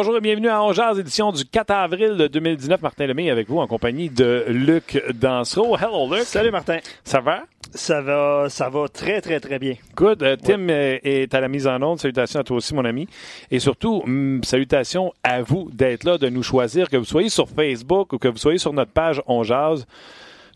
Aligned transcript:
Bonjour 0.00 0.16
et 0.16 0.20
bienvenue 0.20 0.48
à 0.48 0.62
Ongears, 0.62 0.96
édition 1.00 1.32
du 1.32 1.44
4 1.44 1.72
avril 1.72 2.28
2019. 2.30 2.80
Martin 2.80 3.08
Lemay 3.08 3.30
avec 3.30 3.48
vous 3.48 3.58
en 3.58 3.66
compagnie 3.66 4.08
de 4.08 4.44
Luc 4.46 5.02
Dansereau. 5.12 5.76
Hello 5.76 6.08
Luc. 6.08 6.22
Salut 6.22 6.52
Martin. 6.52 6.78
Ça 7.02 7.18
va? 7.18 7.46
Ça 7.74 8.00
va, 8.00 8.46
ça 8.48 8.68
va 8.68 8.86
très, 8.86 9.20
très, 9.20 9.40
très 9.40 9.58
bien. 9.58 9.74
Good. 9.96 10.22
Euh, 10.22 10.36
Tim 10.36 10.68
est 10.68 11.34
à 11.34 11.40
la 11.40 11.48
mise 11.48 11.66
en 11.66 11.82
onde. 11.82 11.98
Salutations 11.98 12.38
à 12.38 12.44
toi 12.44 12.58
aussi, 12.58 12.76
mon 12.76 12.84
ami. 12.84 13.08
Et 13.50 13.58
surtout, 13.58 14.04
mm, 14.06 14.44
salutations 14.44 15.12
à 15.24 15.42
vous 15.42 15.68
d'être 15.72 16.04
là, 16.04 16.16
de 16.16 16.28
nous 16.28 16.44
choisir, 16.44 16.88
que 16.88 16.96
vous 16.96 17.04
soyez 17.04 17.28
sur 17.28 17.48
Facebook 17.48 18.12
ou 18.12 18.18
que 18.18 18.28
vous 18.28 18.38
soyez 18.38 18.58
sur 18.58 18.72
notre 18.72 18.92
page 18.92 19.20
On 19.26 19.42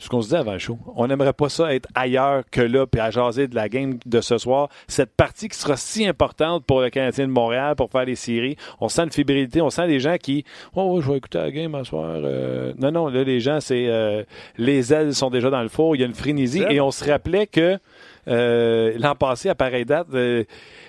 ce 0.03 0.09
qu'on 0.09 0.21
se 0.21 0.31
dit 0.31 0.35
avant 0.35 0.55
le 0.55 0.59
show. 0.59 0.79
On 0.97 1.07
n'aimerait 1.07 1.33
pas 1.33 1.49
ça 1.49 1.73
être 1.73 1.89
ailleurs 1.95 2.43
que 2.51 2.61
là, 2.61 2.87
puis 2.89 3.01
à 3.01 3.13
jaser 3.13 3.47
de 3.47 3.55
la 3.55 3.69
game 3.69 3.99
de 4.05 4.21
ce 4.21 4.37
soir. 4.37 4.69
Cette 4.89 5.15
partie 5.15 5.49
qui 5.49 5.57
sera 5.57 5.77
si 5.77 6.05
importante 6.07 6.65
pour 6.65 6.81
le 6.81 6.91
Canadien 6.91 7.29
de 7.29 7.33
Montréal 7.33 7.77
pour 7.77 7.89
faire 7.89 8.05
les 8.05 8.17
séries. 8.17 8.57
On 8.81 8.89
sent 8.89 9.05
une 9.05 9.13
fébrilité, 9.13 9.63
on 9.63 9.71
sent 9.71 9.87
des 9.87 10.01
gens 10.01 10.17
qui, 10.21 10.45
oh, 10.75 11.01
je 11.01 11.09
vais 11.09 11.19
écouter 11.19 11.39
la 11.39 11.53
game 11.53 11.73
ce 11.79 11.85
soir. 11.85 12.17
Euh. 12.17 12.73
non, 12.79 12.91
non, 12.91 13.07
là, 13.07 13.23
les 13.23 13.39
gens, 13.39 13.61
c'est 13.61 13.87
euh, 13.87 14.25
les 14.59 14.93
ailes 14.93 15.15
sont 15.15 15.31
déjà 15.31 15.51
dans 15.51 15.63
le 15.63 15.69
four. 15.69 15.95
Il 15.95 16.01
y 16.01 16.03
a 16.03 16.07
une 16.07 16.15
frénésie 16.15 16.65
et 16.69 16.81
on 16.81 16.91
se 16.91 17.09
rappelait 17.09 17.47
que 17.47 17.79
euh, 18.27 18.95
l'an 18.99 19.15
passé, 19.15 19.51
à 19.51 19.55
pareille 19.55 19.85
date, 19.85 20.09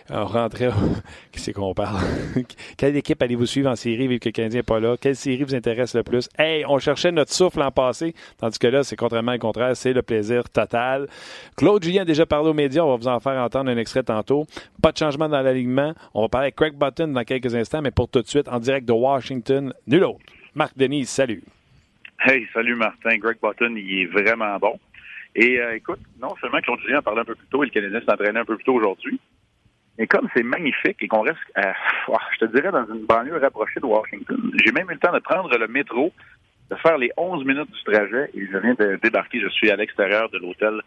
on 0.10 0.26
rentrait. 0.26 0.70
C'est 1.34 1.54
qu'on 1.54 1.74
parle? 1.74 2.02
Quelle 2.78 2.96
équipe 2.96 3.22
allez-vous 3.22 3.46
suivre 3.46 3.70
en 3.70 3.76
série, 3.76 4.08
vu 4.08 4.20
que 4.20 4.30
le 4.30 4.34
Canadien 4.34 4.60
n'est 4.60 4.64
pas 4.64 4.80
là? 4.80 4.96
Quelle 5.00 5.16
série 5.16 5.44
vous 5.44 5.56
intéresse 5.56 5.96
le 5.96 6.04
plus? 6.04 6.30
Hey, 6.38 6.66
on 6.68 6.80
cherchait 6.80 7.12
notre 7.12 7.32
souffle 7.32 7.60
l'an 7.60 7.72
passé, 7.72 8.14
tandis 8.38 8.60
que 8.60 8.68
là, 8.68 8.84
c'est 8.84 8.96
contrairement 8.96 9.34
au 9.34 9.40
contraire, 9.40 9.76
c'est 9.76 9.94
le 9.94 10.02
plaisir 10.02 10.50
total. 10.50 11.08
Claude 11.56 11.84
Julien 11.84 12.02
a 12.02 12.06
déjà 12.06 12.26
parlé 12.26 12.50
aux 12.50 12.54
médias, 12.54 12.84
on 12.84 12.92
va 12.92 12.98
vous 12.98 13.08
en 13.08 13.20
faire 13.20 13.42
entendre 13.42 13.70
un 13.70 13.78
extrait 13.78 14.04
tantôt. 14.04 14.46
Pas 14.82 14.92
de 14.92 14.98
changement 14.98 15.30
dans 15.30 15.42
l'alignement. 15.42 15.94
On 16.14 16.22
va 16.22 16.30
parler 16.30 16.46
avec 16.46 16.56
Craig 16.56 16.74
Button 16.74 17.08
dans 17.08 17.24
quelques 17.24 17.56
instants, 17.56 17.82
mais 17.82 17.92
pour 17.92 18.10
tout 18.10 18.22
de 18.22 18.28
suite, 18.28 18.48
en 18.48 18.60
direct 18.60 18.88
de 18.88 18.94
Washington, 18.94 19.74
nul 19.88 20.04
autre. 20.04 20.20
Marc 20.56 20.78
Denis, 20.78 21.06
salut. 21.06 21.44
Hey, 22.26 22.48
salut 22.54 22.76
Martin. 22.76 23.18
Greg 23.18 23.38
Button, 23.42 23.76
il 23.76 24.02
est 24.02 24.06
vraiment 24.06 24.58
bon. 24.58 24.80
Et 25.36 25.60
euh, 25.60 25.76
écoute, 25.76 26.00
non 26.22 26.34
seulement 26.40 26.60
Claude 26.60 26.80
Julien 26.82 27.00
a 27.00 27.02
parlé 27.02 27.22
un 27.22 27.26
peu 27.26 27.36
plus 27.36 27.48
tôt 27.48 27.64
et 27.64 27.66
le 27.66 27.72
Canadien 27.72 28.00
s'est 28.00 28.12
entraîné 28.12 28.40
un 28.40 28.46
peu 28.46 28.56
plus 28.56 28.64
tôt 28.64 28.76
aujourd'hui, 28.76 29.20
mais 29.98 30.08
comme 30.08 30.28
c'est 30.36 30.44
magnifique 30.44 30.98
et 31.02 31.08
qu'on 31.08 31.22
reste, 31.22 31.38
je 31.56 32.46
te 32.46 32.46
dirais, 32.46 32.72
dans 32.72 32.86
une 32.86 33.06
banlieue 33.06 33.38
rapprochée 33.38 33.80
de 33.80 33.86
Washington, 33.86 34.52
j'ai 34.64 34.72
même 34.72 34.90
eu 34.90 34.94
le 34.94 35.00
temps 35.00 35.14
de 35.14 35.20
prendre 35.20 35.56
le 35.56 35.68
métro, 35.68 36.12
de 36.70 36.76
faire 36.78 36.98
les 36.98 37.12
11 37.18 37.46
minutes 37.46 37.72
du 37.72 37.84
trajet 37.84 38.30
et 38.34 38.48
je 38.52 38.58
viens 38.58 38.74
de 38.74 39.00
débarquer. 39.02 39.40
Je 39.40 39.50
suis 39.50 39.70
à 39.70 39.76
l'extérieur 39.76 40.30
de 40.30 40.40
l'hôtel 40.40 40.82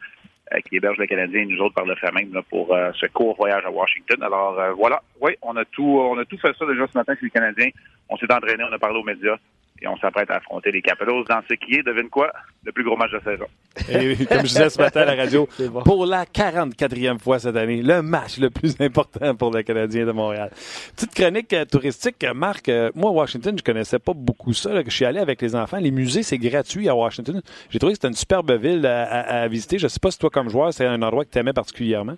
euh, 0.52 0.58
qui 0.60 0.77
héberge 0.77 0.98
le 0.98 1.06
Canadien 1.06 1.42
et 1.42 1.46
nous 1.46 1.58
autres 1.58 1.74
par 1.74 1.84
le 1.84 1.94
fait 1.96 2.10
même 2.12 2.30
pour 2.50 2.74
euh, 2.74 2.90
ce 3.00 3.06
court 3.06 3.36
voyage 3.36 3.64
à 3.64 3.70
Washington. 3.70 4.22
Alors 4.22 4.58
euh, 4.58 4.72
voilà, 4.72 5.02
oui, 5.20 5.32
on 5.42 5.56
a 5.56 5.64
tout 5.64 5.98
on 6.00 6.18
a 6.18 6.24
tout 6.24 6.38
fait 6.38 6.54
ça 6.58 6.66
déjà 6.66 6.86
ce 6.86 6.98
matin 6.98 7.14
chez 7.14 7.27
les 7.27 7.30
Canadiens. 7.30 7.70
On 8.08 8.16
s'est 8.16 8.32
entraîné, 8.32 8.62
on 8.62 8.72
a 8.72 8.78
parlé 8.78 8.98
aux 8.98 9.04
médias 9.04 9.36
et 9.82 9.88
on 9.88 9.96
s'apprête 9.98 10.30
à 10.30 10.36
affronter 10.36 10.72
les 10.72 10.82
Capitals 10.82 11.24
dans 11.28 11.41
ce 11.48 11.55
qui 11.55 11.74
est, 11.74 11.82
devine 11.82 12.08
quoi, 12.08 12.32
le 12.64 12.72
plus 12.72 12.84
gros 12.84 12.96
match 12.96 13.12
de 13.12 13.20
saison. 13.20 13.46
Et 13.91 14.24
comme 14.24 14.38
je 14.38 14.46
disais 14.46 14.70
ce 14.70 14.80
matin 14.80 15.02
à 15.02 15.05
la 15.05 15.14
radio, 15.14 15.46
pour 15.84 16.06
la 16.06 16.24
44e 16.24 17.18
fois 17.18 17.39
cette 17.39 17.56
année, 17.56 17.83
le 17.83 18.01
match 18.01 18.39
le 18.39 18.48
plus 18.48 18.80
important 18.80 19.34
pour 19.34 19.52
le 19.52 19.62
Canadien 19.62 20.06
de 20.06 20.12
Montréal. 20.12 20.51
Petite 20.95 21.14
chronique 21.14 21.52
euh, 21.52 21.64
touristique, 21.67 22.24
Marc. 22.34 22.68
Euh, 22.68 22.90
moi, 22.95 23.11
à 23.11 23.12
Washington, 23.12 23.56
je 23.58 23.62
connaissais 23.62 23.98
pas 23.98 24.14
beaucoup 24.14 24.55
ça. 24.55 24.70
je 24.83 24.90
suis 24.90 25.05
allé 25.05 25.20
avec 25.20 25.42
les 25.42 25.55
enfants. 25.55 25.78
Les 25.78 25.90
musées, 25.90 26.22
c'est 26.22 26.39
gratuit 26.39 26.89
à 26.89 26.95
Washington. 26.95 27.42
J'ai 27.68 27.78
trouvé 27.78 27.92
que 27.92 27.98
c'était 27.98 28.08
une 28.08 28.14
superbe 28.14 28.51
ville 28.52 28.86
à, 28.86 29.46
visiter. 29.48 29.78
Je 29.78 29.89
sais 29.89 30.01
pas 30.01 30.11
si 30.11 30.18
toi, 30.18 30.30
comme 30.30 30.48
joueur, 30.48 30.72
c'est 30.72 30.86
un 30.86 31.02
endroit 31.02 31.24
que 31.24 31.30
tu 31.30 31.39
aimais 31.39 31.52
particulièrement. 31.52 32.17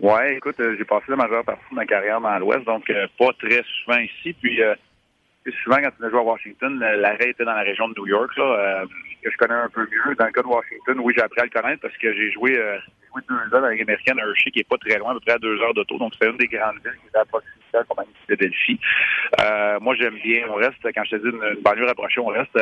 Ouais, 0.00 0.36
écoute, 0.36 0.60
euh, 0.60 0.76
j'ai 0.78 0.84
passé 0.84 1.06
la 1.08 1.16
majeure 1.16 1.44
partie 1.44 1.64
de 1.72 1.74
ma 1.74 1.84
carrière 1.84 2.20
dans 2.20 2.38
l'Ouest, 2.38 2.64
donc 2.64 2.84
pas 3.18 3.32
très 3.40 3.64
souvent 3.82 3.98
ici. 3.98 4.32
Puis 4.40 4.60
souvent, 5.62 5.76
quand 5.76 5.90
tu 5.90 6.10
joué 6.10 6.18
à 6.18 6.22
Washington, 6.22 6.78
l'arrêt 6.78 7.30
était 7.30 7.44
dans 7.44 7.54
la 7.54 7.62
région 7.62 7.88
de 7.88 7.94
New 7.94 8.06
York, 8.06 8.36
là, 8.36 8.44
euh, 8.44 8.86
que 9.22 9.30
je 9.30 9.36
connais 9.36 9.54
un 9.54 9.68
peu 9.68 9.80
mieux. 9.80 10.14
Dans 10.14 10.26
le 10.26 10.32
cas 10.32 10.42
de 10.42 10.46
Washington, 10.46 11.00
oui, 11.00 11.14
j'ai 11.16 11.22
appris 11.22 11.40
à 11.40 11.44
le 11.44 11.50
connaître 11.50 11.82
parce 11.82 11.96
que 11.96 12.12
j'ai 12.12 12.30
joué, 12.32 12.58
euh, 12.58 12.78
deux 13.28 13.34
ans 13.34 13.48
dans 13.50 13.60
la 13.60 13.70
Ligue 13.72 13.82
américaine 13.82 14.18
Hershey, 14.18 14.50
qui 14.50 14.60
est 14.60 14.68
pas 14.68 14.76
très 14.78 14.98
loin, 14.98 15.10
à 15.10 15.14
peu 15.14 15.20
près 15.20 15.32
à 15.32 15.38
deux 15.38 15.60
heures 15.60 15.74
d'auto. 15.74 15.98
Donc, 15.98 16.12
c'est 16.20 16.28
une 16.28 16.36
des 16.36 16.46
grandes 16.46 16.76
villes 16.84 16.98
qui 17.02 17.08
est 17.14 17.18
à 17.18 17.24
proximité 17.24 17.78
comme 17.88 18.04
Philadelphie. 18.26 18.80
Euh, 19.40 19.80
moi, 19.80 19.94
j'aime 19.96 20.18
bien. 20.22 20.46
On 20.48 20.54
reste, 20.54 20.82
quand 20.82 21.04
je 21.04 21.16
te 21.16 21.16
dis 21.16 21.28
une, 21.28 21.62
banlieue 21.62 21.86
rapprochée, 21.86 22.20
on 22.20 22.26
reste 22.26 22.58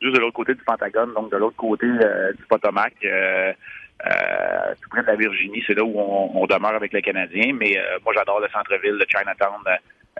juste 0.00 0.14
de 0.14 0.20
l'autre 0.20 0.34
côté 0.34 0.54
du 0.54 0.62
Pentagone, 0.62 1.12
donc 1.14 1.32
de 1.32 1.36
l'autre 1.36 1.56
côté 1.56 1.86
du 1.88 2.44
Potomac. 2.48 2.94
Tout 3.00 4.90
près 4.90 5.02
de 5.02 5.06
la 5.06 5.16
Virginie, 5.16 5.64
c'est 5.66 5.74
là 5.74 5.82
où 5.82 5.98
on, 5.98 6.42
on, 6.42 6.46
demeure 6.46 6.74
avec 6.74 6.92
les 6.92 7.02
Canadiens. 7.02 7.52
Mais 7.54 7.76
moi, 8.04 8.12
j'adore 8.14 8.40
le 8.40 8.48
centre-ville 8.48 8.98
de 8.98 9.06
Chinatown 9.08 9.62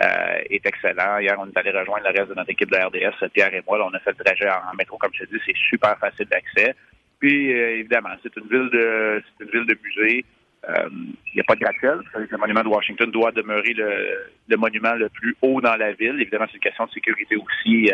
euh, 0.03 0.39
est 0.51 0.65
excellent. 0.67 1.19
Hier, 1.19 1.35
on 1.39 1.47
est 1.47 1.57
allé 1.57 1.71
rejoindre 1.71 2.05
le 2.05 2.19
reste 2.19 2.29
de 2.29 2.35
notre 2.35 2.51
équipe 2.51 2.71
de 2.71 2.77
RDS, 2.77 3.31
Pierre 3.33 3.55
et 3.55 3.63
moi. 3.67 3.79
Là, 3.79 3.87
on 3.91 3.95
a 3.95 3.99
fait 4.01 4.15
le 4.19 4.23
trajet 4.23 4.49
en, 4.51 4.75
métro, 4.77 4.99
comme 4.99 5.11
je 5.15 5.25
te 5.25 5.35
dis, 5.35 5.41
c'est 5.47 5.57
super 5.57 5.97
facile 5.99 6.27
d'accès. 6.27 6.75
Puis, 7.19 7.51
euh, 7.55 7.79
évidemment, 7.79 8.11
c'est 8.23 8.37
une 8.37 8.47
ville 8.47 8.69
de 8.71 9.23
c'est 9.39 9.45
une 9.45 9.51
ville 9.51 9.67
de 9.67 9.79
musée. 9.83 10.25
Euh, 10.69 10.89
il 10.91 11.35
n'y 11.35 11.41
a 11.41 11.45
pas 11.45 11.55
de 11.55 11.61
gratte-ciel. 11.61 12.01
Le 12.15 12.37
monument 12.37 12.63
de 12.63 12.69
Washington 12.69 13.11
doit 13.11 13.33
demeurer 13.33 13.73
le, 13.73 14.33
le, 14.49 14.57
monument 14.59 14.95
le 14.95 15.09
plus 15.09 15.35
haut 15.41 15.63
dans 15.63 15.77
la 15.77 15.93
ville. 15.93 16.21
Évidemment, 16.21 16.45
c'est 16.49 16.57
une 16.57 16.61
question 16.61 16.85
de 16.85 16.91
sécurité 16.91 17.37
aussi. 17.37 17.91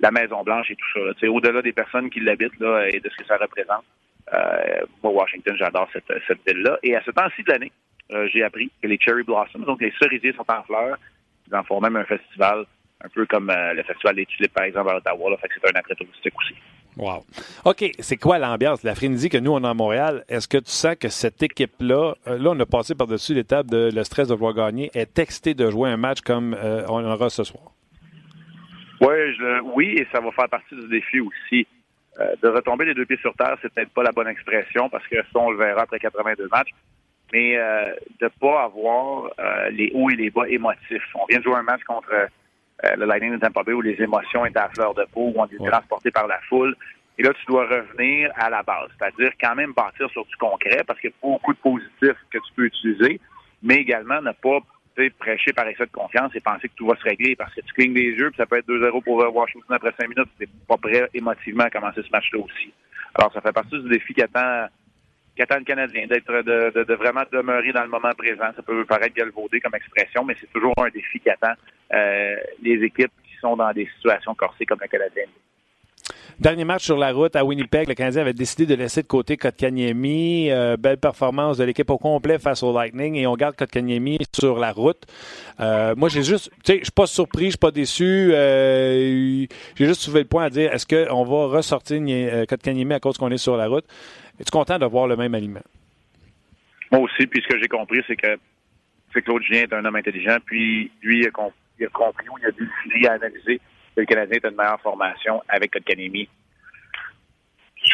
la 0.00 0.10
Maison 0.10 0.42
Blanche 0.42 0.70
et 0.70 0.76
tout 0.76 1.14
ça. 1.20 1.28
Au-delà 1.28 1.60
des 1.60 1.72
personnes 1.72 2.08
qui 2.08 2.20
l'habitent 2.20 2.58
là, 2.60 2.86
et 2.88 3.00
de 3.00 3.10
ce 3.10 3.16
que 3.16 3.26
ça 3.26 3.36
représente. 3.36 3.84
moi, 5.02 5.12
Washington, 5.12 5.54
j'adore 5.58 5.88
cette, 5.92 6.10
cette 6.26 6.38
ville-là. 6.46 6.78
Et 6.82 6.96
à 6.96 7.02
ce 7.02 7.10
temps-ci 7.10 7.42
de 7.42 7.50
l'année, 7.52 7.72
j'ai 8.32 8.42
appris 8.44 8.70
que 8.80 8.86
les 8.88 8.98
cherry 8.98 9.24
blossoms, 9.24 9.64
donc 9.64 9.82
les 9.82 9.92
cerisiers 10.00 10.32
sont 10.32 10.46
en 10.48 10.62
fleurs. 10.62 10.96
Ils 11.48 11.56
en 11.56 11.62
font 11.64 11.80
même 11.80 11.96
un 11.96 12.04
festival, 12.04 12.64
un 13.02 13.08
peu 13.08 13.26
comme 13.26 13.50
euh, 13.50 13.74
le 13.74 13.82
festival 13.82 14.16
des 14.16 14.26
tulipes, 14.26 14.52
par 14.52 14.64
exemple, 14.64 14.90
à 14.90 14.96
Ottawa. 14.96 15.30
Là, 15.30 15.36
fait 15.38 15.48
que 15.48 15.54
c'est 15.60 15.74
un 15.74 15.78
attrait 15.78 15.94
touristique 15.94 16.34
aussi. 16.36 16.54
Wow. 16.96 17.24
OK, 17.64 17.92
c'est 17.98 18.16
quoi 18.16 18.38
l'ambiance, 18.38 18.82
la 18.82 18.94
frénésie 18.94 19.28
que 19.28 19.36
nous, 19.36 19.52
on 19.52 19.62
a 19.64 19.70
à 19.70 19.74
Montréal? 19.74 20.24
Est-ce 20.28 20.48
que 20.48 20.56
tu 20.56 20.70
sens 20.70 20.96
que 20.96 21.08
cette 21.08 21.42
équipe-là, 21.42 22.14
euh, 22.26 22.38
là, 22.38 22.50
on 22.50 22.60
a 22.60 22.66
passé 22.66 22.94
par-dessus 22.94 23.34
l'étape 23.34 23.66
de 23.66 23.90
le 23.94 24.04
stress 24.04 24.28
de 24.28 24.34
vouloir 24.34 24.54
gagner, 24.54 24.90
est 24.94 25.12
texté 25.12 25.54
de 25.54 25.70
jouer 25.70 25.90
un 25.90 25.98
match 25.98 26.22
comme 26.22 26.54
euh, 26.54 26.86
on 26.88 27.04
aura 27.04 27.28
ce 27.28 27.44
soir? 27.44 27.64
Ouais, 29.02 29.34
je, 29.38 29.60
oui, 29.74 29.94
et 29.98 30.06
ça 30.10 30.20
va 30.20 30.32
faire 30.32 30.48
partie 30.48 30.74
du 30.74 30.88
défi 30.88 31.20
aussi. 31.20 31.66
de 32.42 32.48
retomber 32.48 32.86
les 32.86 32.94
deux 32.94 33.04
pieds 33.04 33.18
sur 33.18 33.34
terre, 33.34 33.58
c'est 33.60 33.70
peut-être 33.74 33.90
pas 33.90 34.02
la 34.02 34.12
bonne 34.12 34.28
expression 34.28 34.88
parce 34.88 35.06
que 35.06 35.16
ça, 35.16 35.38
on 35.38 35.50
le 35.50 35.58
verra 35.58 35.82
après 35.82 35.98
82 35.98 36.48
matchs 36.50 36.72
mais 37.32 37.56
euh, 37.56 37.94
de 38.20 38.28
pas 38.40 38.64
avoir 38.64 39.30
euh, 39.38 39.70
les 39.70 39.90
hauts 39.94 40.10
et 40.10 40.16
les 40.16 40.30
bas 40.30 40.48
émotifs. 40.48 41.02
On 41.14 41.26
vient 41.26 41.38
de 41.38 41.44
jouer 41.44 41.56
un 41.56 41.62
match 41.62 41.82
contre 41.84 42.12
euh, 42.12 42.96
le 42.96 43.06
Lightning 43.06 43.32
de 43.32 43.38
Tampa 43.38 43.62
Bay 43.62 43.72
où 43.72 43.80
les 43.80 44.00
émotions 44.00 44.46
étaient 44.46 44.58
à 44.58 44.68
fleur 44.68 44.94
de 44.94 45.04
peau, 45.12 45.32
où 45.34 45.34
on 45.36 45.46
est 45.46 45.70
transporté 45.70 46.10
par 46.10 46.26
la 46.26 46.38
foule. 46.48 46.76
Et 47.18 47.22
là, 47.22 47.32
tu 47.32 47.46
dois 47.46 47.66
revenir 47.66 48.30
à 48.36 48.50
la 48.50 48.62
base, 48.62 48.90
c'est-à-dire 48.98 49.32
quand 49.40 49.54
même 49.54 49.72
bâtir 49.72 50.08
sur 50.10 50.24
du 50.26 50.36
concret 50.36 50.84
parce 50.86 51.00
qu'il 51.00 51.10
y 51.10 51.12
a 51.12 51.16
beaucoup 51.22 51.54
de 51.54 51.58
positifs 51.58 52.20
que 52.30 52.38
tu 52.38 52.52
peux 52.54 52.64
utiliser, 52.66 53.20
mais 53.62 53.76
également 53.76 54.20
ne 54.20 54.32
pas 54.32 54.58
prêcher 55.18 55.52
par 55.52 55.66
excès 55.66 55.86
de 55.86 55.90
confiance 55.90 56.34
et 56.34 56.40
penser 56.40 56.68
que 56.68 56.74
tout 56.74 56.86
va 56.86 56.96
se 56.96 57.02
régler 57.02 57.36
parce 57.36 57.54
que 57.54 57.60
tu 57.60 57.72
clignes 57.74 57.94
des 57.94 58.12
yeux 58.12 58.30
puis 58.30 58.38
ça 58.38 58.46
peut 58.46 58.56
être 58.56 58.68
2-0 58.68 59.02
pour 59.02 59.16
Washington 59.34 59.76
après 59.76 59.92
5 59.98 60.08
minutes. 60.08 60.30
C'est 60.38 60.48
pas 60.66 60.76
prêt 60.76 61.08
émotivement 61.12 61.64
à 61.64 61.70
commencer 61.70 62.02
ce 62.02 62.10
match-là 62.10 62.40
aussi. 62.40 62.72
Alors, 63.14 63.32
ça 63.32 63.40
fait 63.40 63.52
partie 63.52 63.78
du 63.80 63.88
défi 63.88 64.12
qui 64.12 64.22
attend 64.22 64.68
qu'attend 65.36 65.58
le 65.58 65.64
Canadien, 65.64 66.06
d'être 66.06 66.32
de, 66.42 66.84
de, 66.84 66.94
vraiment 66.94 67.22
demeurer 67.30 67.72
dans 67.72 67.82
le 67.82 67.88
moment 67.88 68.12
présent. 68.16 68.50
Ça 68.56 68.62
peut 68.62 68.84
paraître 68.84 69.14
galvaudé 69.14 69.60
comme 69.60 69.74
expression, 69.74 70.24
mais 70.24 70.34
c'est 70.40 70.50
toujours 70.52 70.74
un 70.78 70.88
défi 70.88 71.20
qui 71.20 71.30
attend 71.30 71.52
euh, 71.92 72.36
les 72.62 72.82
équipes 72.82 73.12
qui 73.22 73.36
sont 73.40 73.56
dans 73.56 73.72
des 73.72 73.86
situations 73.96 74.34
corsées 74.34 74.66
comme 74.66 74.80
le 74.80 74.88
Canadien. 74.88 75.24
Dernier 76.38 76.64
match 76.64 76.84
sur 76.84 76.98
la 76.98 77.12
route 77.12 77.34
à 77.34 77.46
Winnipeg, 77.46 77.88
le 77.88 77.94
Canadien 77.94 78.20
avait 78.20 78.34
décidé 78.34 78.66
de 78.66 78.74
laisser 78.74 79.00
de 79.00 79.06
côté 79.06 79.38
Kotkaniemi. 79.38 80.50
Euh, 80.50 80.76
belle 80.76 80.98
performance 80.98 81.56
de 81.56 81.64
l'équipe 81.64 81.88
au 81.88 81.96
complet 81.96 82.38
face 82.38 82.62
au 82.62 82.74
Lightning 82.74 83.14
et 83.14 83.26
on 83.26 83.36
garde 83.36 83.56
Kotkaniemi 83.56 84.18
sur 84.34 84.58
la 84.58 84.70
route. 84.70 85.06
Euh, 85.60 85.94
moi, 85.96 86.10
j'ai 86.10 86.22
juste, 86.22 86.50
tu 86.62 86.72
sais, 86.72 86.78
je 86.80 86.84
suis 86.84 86.92
pas 86.92 87.06
surpris, 87.06 87.46
je 87.46 87.50
suis 87.50 87.58
pas 87.58 87.70
déçu. 87.70 88.32
Euh, 88.32 89.46
j'ai 89.76 89.86
juste 89.86 90.02
soulevé 90.02 90.20
le 90.20 90.28
point 90.28 90.44
à 90.44 90.50
dire, 90.50 90.74
est-ce 90.74 90.86
qu'on 90.86 91.24
va 91.24 91.56
ressortir 91.56 91.98
Kotkaniemi 92.46 92.92
à 92.92 93.00
cause 93.00 93.16
qu'on 93.16 93.30
est 93.30 93.38
sur 93.38 93.56
la 93.56 93.66
route? 93.66 93.86
Es-tu 94.38 94.50
content 94.50 94.78
de 94.78 94.84
voir 94.84 95.06
le 95.06 95.16
même 95.16 95.34
aliment? 95.34 95.62
Moi 96.92 97.00
aussi, 97.00 97.26
puis 97.26 97.42
ce 97.42 97.48
que 97.48 97.58
j'ai 97.58 97.68
compris, 97.68 98.02
c'est 98.06 98.16
que 98.16 98.36
c'est 99.14 99.22
Claude 99.22 99.42
Julien 99.42 99.62
est 99.62 99.72
un 99.72 99.82
homme 99.86 99.96
intelligent, 99.96 100.36
puis 100.44 100.90
lui, 101.00 101.20
il 101.20 101.26
a, 101.26 101.30
il 101.80 101.86
a 101.86 101.88
compris 101.88 102.28
ou 102.28 102.36
il 102.42 102.46
a 102.46 102.50
décidé, 102.50 103.00
il 103.00 103.06
a 103.06 103.12
analysé 103.12 103.56
que 103.56 103.62
le 103.96 104.04
Canadien 104.04 104.38
est 104.42 104.48
une 104.48 104.56
meilleure 104.56 104.80
formation 104.80 105.42
avec 105.48 105.72
Kotkaniemi 105.72 106.28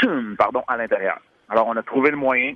pardon, 0.38 0.62
à 0.68 0.76
l'intérieur. 0.76 1.20
Alors, 1.48 1.66
on 1.66 1.76
a 1.76 1.82
trouvé 1.82 2.10
le 2.10 2.16
moyen 2.16 2.54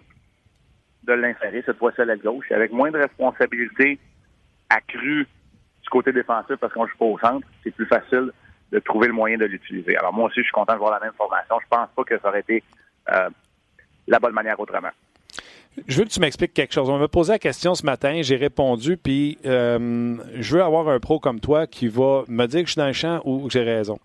de 1.04 1.12
l'insérer, 1.12 1.62
cette 1.64 1.78
fois-ci 1.78 2.00
à 2.00 2.04
la 2.04 2.16
gauche, 2.16 2.50
avec 2.50 2.72
moins 2.72 2.90
de 2.90 2.98
responsabilités 2.98 3.98
accrues 4.68 5.26
du 5.82 5.88
côté 5.88 6.12
défensif 6.12 6.56
parce 6.56 6.72
qu'on 6.72 6.86
joue 6.86 6.96
pas 6.98 7.04
au 7.04 7.18
centre, 7.18 7.46
c'est 7.62 7.70
plus 7.70 7.86
facile 7.86 8.32
de 8.72 8.78
trouver 8.80 9.06
le 9.06 9.12
moyen 9.12 9.38
de 9.38 9.44
l'utiliser. 9.44 9.96
Alors, 9.96 10.12
moi 10.12 10.26
aussi, 10.26 10.40
je 10.40 10.44
suis 10.44 10.52
content 10.52 10.72
de 10.72 10.78
voir 10.78 10.92
la 10.92 11.00
même 11.00 11.12
formation. 11.12 11.56
Je 11.62 11.68
pense 11.68 11.88
pas 11.94 12.04
que 12.04 12.18
ça 12.18 12.28
aurait 12.28 12.40
été 12.40 12.64
euh, 13.12 13.28
la 14.08 14.18
bonne 14.18 14.32
manière 14.32 14.58
autrement. 14.58 14.90
Je 15.86 15.98
veux 15.98 16.04
que 16.04 16.10
tu 16.10 16.20
m'expliques 16.20 16.54
quelque 16.54 16.72
chose. 16.72 16.88
On 16.88 16.98
m'a 16.98 17.08
posé 17.08 17.32
la 17.32 17.38
question 17.38 17.74
ce 17.74 17.84
matin, 17.84 18.20
j'ai 18.22 18.36
répondu, 18.36 18.96
puis 18.96 19.38
euh, 19.44 20.16
je 20.34 20.56
veux 20.56 20.62
avoir 20.62 20.88
un 20.88 20.98
pro 21.00 21.18
comme 21.18 21.40
toi 21.40 21.66
qui 21.66 21.88
va 21.88 22.24
me 22.28 22.46
dire 22.46 22.60
que 22.60 22.66
je 22.66 22.72
suis 22.72 22.78
dans 22.78 22.86
le 22.86 22.92
champ 22.92 23.20
ou 23.24 23.46
que 23.46 23.52
j'ai 23.52 23.62
raison. 23.62 23.98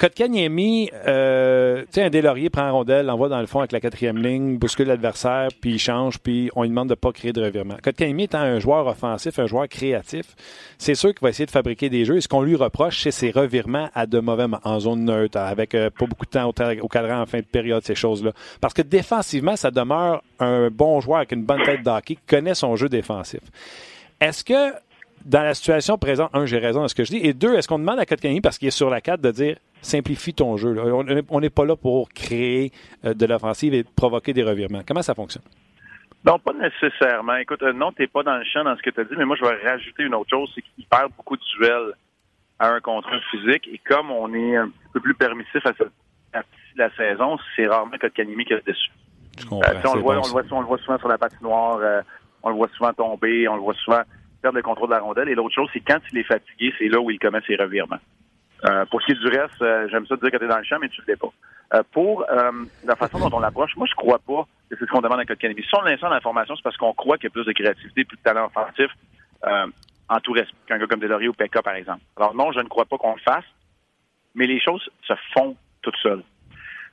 Kotkaniemi, 0.00 0.90
euh, 1.06 1.82
tu 1.82 1.86
sais, 1.90 2.02
un 2.04 2.08
Delaurier 2.08 2.48
prend 2.48 2.62
un 2.62 2.70
rondelle, 2.70 3.04
l'envoie 3.04 3.28
dans 3.28 3.40
le 3.40 3.46
fond 3.46 3.58
avec 3.58 3.70
la 3.70 3.80
quatrième 3.80 4.16
ligne, 4.16 4.56
bouscule 4.56 4.88
l'adversaire, 4.88 5.48
puis 5.60 5.72
il 5.72 5.78
change, 5.78 6.18
puis 6.18 6.50
on 6.56 6.62
lui 6.62 6.70
demande 6.70 6.88
de 6.88 6.92
ne 6.92 6.96
pas 6.96 7.12
créer 7.12 7.34
de 7.34 7.42
revirement. 7.42 7.76
Kotkaniemi 7.82 8.22
étant 8.22 8.38
un 8.38 8.58
joueur 8.60 8.86
offensif, 8.86 9.38
un 9.38 9.46
joueur 9.46 9.68
créatif, 9.68 10.24
c'est 10.78 10.94
sûr 10.94 11.10
qu'il 11.10 11.20
va 11.20 11.28
essayer 11.28 11.44
de 11.44 11.50
fabriquer 11.50 11.90
des 11.90 12.06
jeux. 12.06 12.16
Et 12.16 12.22
ce 12.22 12.28
qu'on 12.28 12.40
lui 12.40 12.56
reproche, 12.56 13.02
c'est 13.02 13.10
ses 13.10 13.30
revirements 13.30 13.90
à 13.94 14.06
de 14.06 14.20
mauvais 14.20 14.46
en 14.64 14.80
zone 14.80 15.04
neutre, 15.04 15.36
avec 15.36 15.74
euh, 15.74 15.90
pas 15.90 16.06
beaucoup 16.06 16.24
de 16.24 16.30
temps 16.30 16.46
au, 16.48 16.54
au, 16.82 16.88
cadran 16.88 17.20
en 17.20 17.26
fin 17.26 17.40
de 17.40 17.44
période, 17.44 17.84
ces 17.84 17.94
choses-là. 17.94 18.32
Parce 18.62 18.72
que 18.72 18.80
défensivement, 18.80 19.56
ça 19.56 19.70
demeure 19.70 20.22
un 20.38 20.70
bon 20.70 21.02
joueur 21.02 21.18
avec 21.18 21.32
une 21.32 21.44
bonne 21.44 21.62
tête 21.62 21.82
d'hockey 21.82 22.14
qui 22.14 22.22
connaît 22.26 22.54
son 22.54 22.74
jeu 22.74 22.88
défensif. 22.88 23.40
Est-ce 24.18 24.44
que 24.44 24.72
dans 25.24 25.42
la 25.42 25.54
situation 25.54 25.98
présente, 25.98 26.30
un, 26.34 26.46
j'ai 26.46 26.58
raison 26.58 26.80
dans 26.80 26.88
ce 26.88 26.94
que 26.94 27.04
je 27.04 27.10
dis, 27.10 27.20
et 27.22 27.32
deux, 27.32 27.54
est-ce 27.54 27.68
qu'on 27.68 27.78
demande 27.78 27.98
à 27.98 28.06
Kotkaniemi, 28.06 28.40
parce 28.40 28.58
qu'il 28.58 28.68
est 28.68 28.72
sur 28.72 28.90
la 28.90 29.00
carte, 29.00 29.20
de 29.20 29.30
dire 29.30 29.56
simplifie 29.82 30.34
ton 30.34 30.56
jeu. 30.56 30.76
On 31.28 31.40
n'est 31.40 31.50
pas 31.50 31.64
là 31.64 31.76
pour 31.76 32.08
créer 32.10 32.72
euh, 33.04 33.14
de 33.14 33.26
l'offensive 33.26 33.74
et 33.74 33.84
provoquer 33.84 34.32
des 34.32 34.42
revirements. 34.42 34.82
Comment 34.86 35.02
ça 35.02 35.14
fonctionne? 35.14 35.44
Non, 36.24 36.38
pas 36.38 36.52
nécessairement. 36.52 37.36
Écoute, 37.36 37.62
euh, 37.62 37.72
non, 37.72 37.92
tu 37.92 38.02
n'es 38.02 38.08
pas 38.08 38.22
dans 38.22 38.36
le 38.36 38.44
champ 38.44 38.62
dans 38.62 38.76
ce 38.76 38.82
que 38.82 38.90
tu 38.90 39.00
as 39.00 39.04
dit, 39.04 39.14
mais 39.16 39.24
moi, 39.24 39.36
je 39.36 39.44
vais 39.44 39.68
rajouter 39.68 40.02
une 40.02 40.14
autre 40.14 40.30
chose, 40.30 40.50
c'est 40.54 40.62
qu'il 40.62 40.84
perd 40.84 41.10
beaucoup 41.16 41.36
de 41.36 41.42
duels 41.56 41.94
à 42.58 42.68
un 42.68 42.80
contre 42.80 43.08
un 43.08 43.20
physique. 43.30 43.68
Et 43.72 43.78
comme 43.78 44.10
on 44.10 44.32
est 44.34 44.56
un 44.56 44.70
peu 44.92 45.00
plus 45.00 45.14
permissif 45.14 45.64
à 45.64 45.72
de 45.72 46.78
la 46.78 46.90
saison, 46.94 47.36
c'est 47.56 47.66
rarement 47.66 47.96
que 47.98 48.06
Kanimi 48.06 48.44
qui 48.44 48.52
est 48.52 48.66
dessus. 48.66 48.90
Euh, 49.40 49.56
on, 49.84 49.94
le 49.94 50.00
voit, 50.00 50.18
on, 50.18 50.22
le 50.22 50.28
voit, 50.28 50.42
on, 50.50 50.60
le 50.60 50.66
voit, 50.66 50.78
souvent 50.78 50.98
sur 50.98 51.08
la 51.08 51.18
patinoire, 51.18 52.04
on 52.42 52.50
le 52.50 52.54
voit 52.54 52.68
souvent 52.76 52.92
tomber, 52.92 53.48
on 53.48 53.56
le 53.56 53.62
voit 53.62 53.74
souvent 53.74 54.02
perdre 54.40 54.56
le 54.56 54.62
contrôle 54.62 54.88
de 54.88 54.94
la 54.94 55.00
rondelle. 55.00 55.28
Et 55.28 55.34
l'autre 55.34 55.54
chose, 55.54 55.68
c'est 55.72 55.80
quand 55.80 56.00
il 56.12 56.18
est 56.18 56.24
fatigué, 56.24 56.72
c'est 56.78 56.88
là 56.88 57.00
où 57.00 57.10
il 57.10 57.18
commet 57.18 57.40
ses 57.46 57.56
revirements. 57.56 57.98
Euh, 58.66 58.84
pour 58.86 59.00
ce 59.00 59.06
qui 59.06 59.12
est 59.12 59.14
du 59.14 59.28
reste, 59.28 59.60
euh, 59.62 59.88
j'aime 59.90 60.06
ça 60.06 60.16
dire 60.16 60.30
que 60.30 60.36
tu 60.36 60.44
es 60.44 60.48
dans 60.48 60.58
le 60.58 60.64
champ, 60.64 60.78
mais 60.80 60.88
tu 60.88 61.00
ne 61.00 61.06
l'es 61.06 61.16
pas. 61.16 61.32
Euh, 61.72 61.82
pour 61.92 62.24
la 62.84 62.96
façon 62.96 63.18
dont 63.18 63.36
on 63.36 63.40
l'approche, 63.40 63.76
moi, 63.76 63.86
je 63.88 63.94
crois 63.94 64.18
pas 64.18 64.46
que 64.68 64.76
c'est 64.76 64.84
ce 64.84 64.90
qu'on 64.90 65.00
demande 65.00 65.20
à 65.20 65.24
Kotkaniemi. 65.24 65.62
Si 65.62 65.74
on 65.76 65.82
l'instant 65.82 66.08
l'information, 66.08 66.56
c'est 66.56 66.62
parce 66.62 66.76
qu'on 66.76 66.92
croit 66.92 67.16
qu'il 67.16 67.24
y 67.24 67.26
a 67.28 67.30
plus 67.30 67.44
de 67.44 67.52
créativité, 67.52 68.04
plus 68.04 68.16
de 68.16 68.22
talent 68.22 68.46
offensif 68.46 68.90
en 70.10 70.18
tout 70.18 70.32
respect 70.32 70.56
qu'un 70.66 70.78
gars 70.78 70.86
comme 70.88 70.98
Delaurier 70.98 71.28
ou 71.28 71.32
Pekka, 71.32 71.62
par 71.62 71.74
exemple. 71.74 72.02
Alors 72.16 72.34
non, 72.34 72.50
je 72.50 72.58
ne 72.58 72.68
crois 72.68 72.84
pas 72.84 72.98
qu'on 72.98 73.14
le 73.14 73.20
fasse, 73.20 73.44
mais 74.34 74.46
les 74.46 74.60
choses 74.60 74.90
se 75.06 75.14
font 75.32 75.56
toutes 75.82 75.96
seules. 76.02 76.24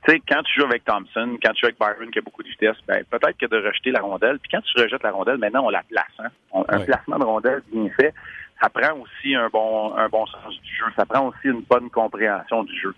Tu 0.04 0.12
sais, 0.12 0.22
quand 0.28 0.42
tu 0.42 0.60
joues 0.60 0.66
avec 0.66 0.84
Thompson, 0.84 1.36
quand 1.42 1.52
tu 1.52 1.60
joues 1.60 1.66
avec 1.66 1.78
Byron 1.78 2.10
qui 2.10 2.18
a 2.18 2.22
beaucoup 2.22 2.42
de 2.42 2.48
vitesse, 2.48 2.76
ben, 2.86 3.04
peut-être 3.10 3.36
que 3.36 3.46
de 3.46 3.56
rejeter 3.56 3.90
la 3.90 4.00
rondelle. 4.00 4.38
Puis 4.38 4.50
quand 4.52 4.62
tu 4.62 4.80
rejettes 4.80 5.02
la 5.02 5.10
rondelle, 5.10 5.38
maintenant, 5.38 5.66
on 5.66 5.70
la 5.70 5.82
place. 5.82 6.06
Hein? 6.18 6.28
Un 6.68 6.80
placement 6.80 7.18
de 7.18 7.24
rondelle 7.24 7.62
bien 7.72 7.88
fait, 7.90 8.14
ça 8.60 8.68
prend 8.68 8.98
aussi 8.98 9.34
un 9.34 9.48
bon, 9.48 9.94
un 9.96 10.08
bon 10.08 10.26
sens 10.26 10.60
du 10.60 10.74
jeu. 10.76 10.84
Ça 10.96 11.04
prend 11.04 11.26
aussi 11.26 11.48
une 11.48 11.62
bonne 11.62 11.90
compréhension 11.90 12.64
du 12.64 12.78
jeu. 12.78 12.94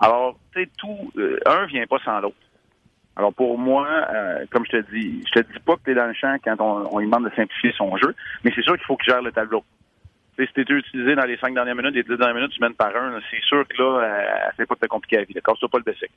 Alors, 0.00 0.38
tu 0.54 0.62
sais, 0.62 0.70
tout, 0.78 1.12
euh, 1.18 1.38
un 1.46 1.66
vient 1.66 1.86
pas 1.86 1.98
sans 2.04 2.20
l'autre. 2.20 2.36
Alors 3.16 3.34
pour 3.34 3.58
moi, 3.58 3.86
euh, 3.86 4.46
comme 4.50 4.64
je 4.64 4.78
te 4.78 4.90
dis, 4.90 5.22
je 5.26 5.40
te 5.40 5.52
dis 5.52 5.58
pas 5.58 5.76
que 5.76 5.82
tu 5.84 5.90
es 5.90 5.94
dans 5.94 6.06
le 6.06 6.14
champ 6.14 6.36
quand 6.42 6.58
on, 6.60 6.98
lui 6.98 7.06
demande 7.06 7.24
de 7.24 7.34
simplifier 7.36 7.72
son 7.76 7.94
jeu, 7.98 8.14
mais 8.42 8.52
c'est 8.54 8.62
sûr 8.62 8.74
qu'il 8.76 8.86
faut 8.86 8.96
qu'il 8.96 9.12
gère 9.12 9.20
le 9.20 9.32
tableau. 9.32 9.62
Si 10.46 10.52
tu 10.52 10.60
es 10.60 10.78
utilisé 10.78 11.14
dans 11.14 11.24
les 11.24 11.36
cinq 11.38 11.54
dernières 11.54 11.74
minutes, 11.74 11.94
les 11.94 12.02
dix 12.02 12.16
dernières 12.16 12.34
minutes, 12.34 12.52
tu 12.52 12.60
mènes 12.60 12.74
par 12.74 12.94
un, 12.94 13.18
c'est 13.30 13.42
sûr 13.42 13.66
que 13.66 13.82
là, 13.82 14.02
euh, 14.02 14.50
c'est 14.56 14.66
pas 14.66 14.74
de 14.74 14.80
te 14.80 14.86
compliquer 14.86 15.16
la 15.16 15.24
vie. 15.24 15.34
Casse-toi 15.34 15.68
pas 15.68 15.78
le 15.78 15.84
basic. 15.84 16.10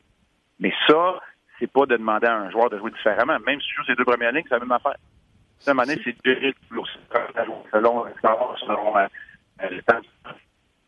Mais 0.60 0.74
ça, 0.88 1.20
c'est 1.60 1.72
pas 1.72 1.86
de 1.86 1.98
demander 1.98 2.28
à 2.28 2.36
un 2.36 2.52
joueur 2.52 2.70
de 2.70 2.78
jouer 2.78 2.92
différemment. 2.92 3.38
Même 3.46 3.60
si 3.62 3.68
tu 3.68 3.75
joues 3.75 3.86
ses 3.86 3.96
deux 3.96 4.06
premières 4.06 4.31
lignes, 4.31 4.44
c'est 4.48 4.56
la 4.56 4.60
même 4.60 4.72
affaire. 4.72 4.96
À 5.66 5.72
un 5.72 5.74
moment 5.74 5.88
donné, 5.88 6.02
c'est 6.04 6.16
de 6.25 6.54
selon, 7.72 8.06
selon 8.60 8.98
euh, 8.98 9.08
le 9.70 9.81
temps. 9.84 10.02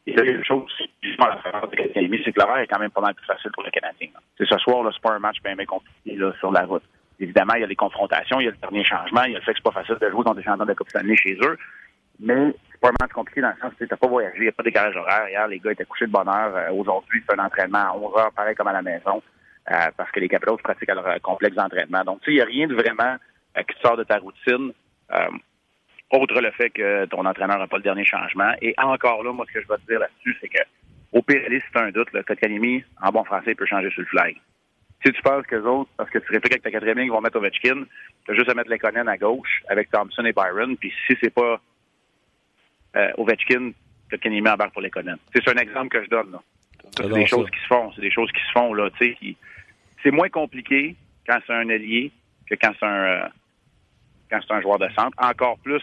Et 0.07 0.13
là, 0.13 0.23
il 0.23 0.29
y 0.29 0.33
a 0.33 0.37
une 0.37 0.45
chose 0.45 0.69
à 1.19 1.39
la 1.51 1.67
de 1.67 2.21
c'est 2.23 2.31
que 2.31 2.39
l'horaire 2.39 2.57
est 2.57 2.67
quand 2.67 2.79
même 2.79 2.91
pas 2.91 3.01
mal 3.01 3.15
plus 3.15 3.25
facile 3.25 3.51
pour 3.51 3.63
le 3.63 3.71
Canadien. 3.71 4.09
C'est 4.37 4.45
ce 4.45 4.57
soir, 4.59 4.87
c'est 4.93 5.01
pas 5.01 5.13
un 5.13 5.19
match 5.19 5.37
bien, 5.43 5.55
bien 5.55 5.65
compliqué 5.65 6.15
là, 6.15 6.31
sur 6.39 6.51
la 6.51 6.65
route. 6.65 6.83
Évidemment, 7.19 7.53
il 7.55 7.61
y 7.61 7.63
a 7.63 7.67
les 7.67 7.75
confrontations, 7.75 8.39
il 8.39 8.45
y 8.45 8.47
a 8.47 8.51
le 8.51 8.57
dernier 8.57 8.83
changement, 8.83 9.23
il 9.23 9.31
y 9.31 9.35
a 9.35 9.39
le 9.39 9.45
fait 9.45 9.53
que 9.53 9.59
c'est 9.59 9.63
pas 9.63 9.71
facile 9.71 9.97
de 9.99 10.09
jouer 10.09 10.23
dans 10.23 10.35
des 10.35 10.43
champions 10.43 10.65
de 10.65 10.69
la 10.69 10.75
Coupe 10.75 10.89
Stanley 10.89 11.15
chez 11.15 11.37
eux. 11.41 11.57
Mais 12.19 12.53
c'est 12.71 12.79
pas 12.79 12.91
match 12.99 13.11
compliqué 13.11 13.41
dans 13.41 13.49
le 13.49 13.61
sens 13.61 13.73
que 13.77 13.85
t'as 13.85 13.97
pas 13.97 14.07
voyagé, 14.07 14.37
il 14.37 14.43
n'y 14.43 14.49
a 14.49 14.51
pas 14.51 14.63
de 14.63 14.69
décalage 14.69 14.95
horaire. 14.95 15.27
Hier, 15.29 15.47
les 15.47 15.59
gars 15.59 15.71
étaient 15.71 15.85
couchés 15.85 16.07
de 16.07 16.11
bonne 16.11 16.27
heure. 16.27 16.55
Euh, 16.55 16.71
aujourd'hui, 16.71 17.23
c'est 17.27 17.39
un 17.39 17.43
entraînement 17.43 17.89
à 17.89 17.93
11 17.95 18.17
heures, 18.17 18.31
pareil 18.31 18.55
comme 18.55 18.67
à 18.67 18.73
la 18.73 18.81
maison, 18.81 19.21
euh, 19.71 19.91
parce 19.97 20.11
que 20.11 20.19
les 20.19 20.29
Capitals 20.29 20.57
pratiquent 20.63 20.93
leur 20.93 21.21
complexe 21.21 21.55
d'entraînement. 21.55 22.03
Donc, 22.03 22.21
tu 22.21 22.25
sais, 22.25 22.31
il 22.31 22.35
n'y 22.35 22.41
a 22.41 22.45
rien 22.45 22.67
de 22.67 22.75
vraiment 22.75 23.17
euh, 23.57 23.63
qui 23.63 23.79
sort 23.81 23.97
de 23.97 24.03
ta 24.03 24.17
routine. 24.17 24.71
Euh, 25.13 25.29
autre 26.11 26.39
le 26.39 26.51
fait 26.51 26.69
que 26.69 27.05
ton 27.05 27.25
entraîneur 27.25 27.57
n'a 27.57 27.67
pas 27.67 27.77
le 27.77 27.83
dernier 27.83 28.05
changement. 28.05 28.51
Et 28.61 28.73
encore 28.77 29.23
là, 29.23 29.31
moi, 29.31 29.45
ce 29.47 29.53
que 29.53 29.61
je 29.61 29.67
vais 29.67 29.77
te 29.77 29.87
dire 29.87 29.99
là-dessus, 29.99 30.37
c'est 30.41 30.47
que 30.47 30.61
au 31.11 31.21
pire, 31.21 31.41
si 31.49 31.71
tu 31.71 31.77
as 31.77 31.83
un 31.83 31.91
doute, 31.91 32.11
le 32.13 32.23
Kotkaniemi, 32.23 32.83
en 33.01 33.11
bon 33.11 33.23
français, 33.23 33.51
il 33.51 33.55
peut 33.55 33.65
changer 33.65 33.89
sur 33.91 34.01
le 34.01 34.07
flag. 34.07 34.35
Si 35.05 35.11
tu 35.11 35.21
penses 35.21 35.45
que 35.45 35.55
les 35.55 35.61
autres, 35.61 35.89
parce 35.97 36.09
que 36.09 36.19
tu 36.19 36.31
répliques 36.31 36.53
avec 36.53 36.63
ta 36.63 36.71
quatrième 36.71 36.97
ligne, 36.97 37.07
ils 37.07 37.11
vont 37.11 37.21
mettre 37.21 37.37
Ovechkin, 37.37 37.85
tu 38.25 38.31
as 38.31 38.35
juste 38.35 38.49
à 38.49 38.53
mettre 38.53 38.69
Lekonen 38.69 39.07
à 39.07 39.17
gauche 39.17 39.63
avec 39.69 39.89
Thompson 39.91 40.25
et 40.25 40.33
Byron. 40.33 40.75
Puis 40.77 40.93
si 41.07 41.15
c'est 41.21 41.33
pas 41.33 41.61
euh, 42.95 43.11
Ovechkin, 43.17 43.71
Kotkaniemi 44.09 44.49
embarque 44.49 44.73
pour 44.73 44.81
Lekonen. 44.81 45.17
C'est 45.33 45.47
un 45.49 45.57
exemple 45.57 45.89
que 45.89 46.03
je 46.03 46.09
donne. 46.09 46.31
là. 46.31 46.39
C'est 46.97 47.09
des 47.09 47.25
choses 47.25 47.49
qui 47.49 47.59
se 47.59 47.67
font. 47.67 47.91
C'est 47.93 48.01
des 48.01 48.11
choses 48.11 48.31
qui 48.31 48.41
se 48.41 48.51
font. 48.51 48.73
là. 48.73 48.89
Qui... 48.91 49.37
C'est 50.03 50.11
moins 50.11 50.29
compliqué 50.29 50.95
quand 51.27 51.39
c'est 51.45 51.53
un 51.53 51.69
allié 51.69 52.11
que 52.49 52.55
quand 52.55 52.71
c'est 52.79 52.85
un... 52.85 53.05
Euh, 53.05 53.27
quand 54.29 54.39
c'est 54.47 54.53
un 54.53 54.61
joueur 54.61 54.79
de 54.79 54.89
centre. 54.89 55.15
Encore 55.17 55.57
plus 55.59 55.81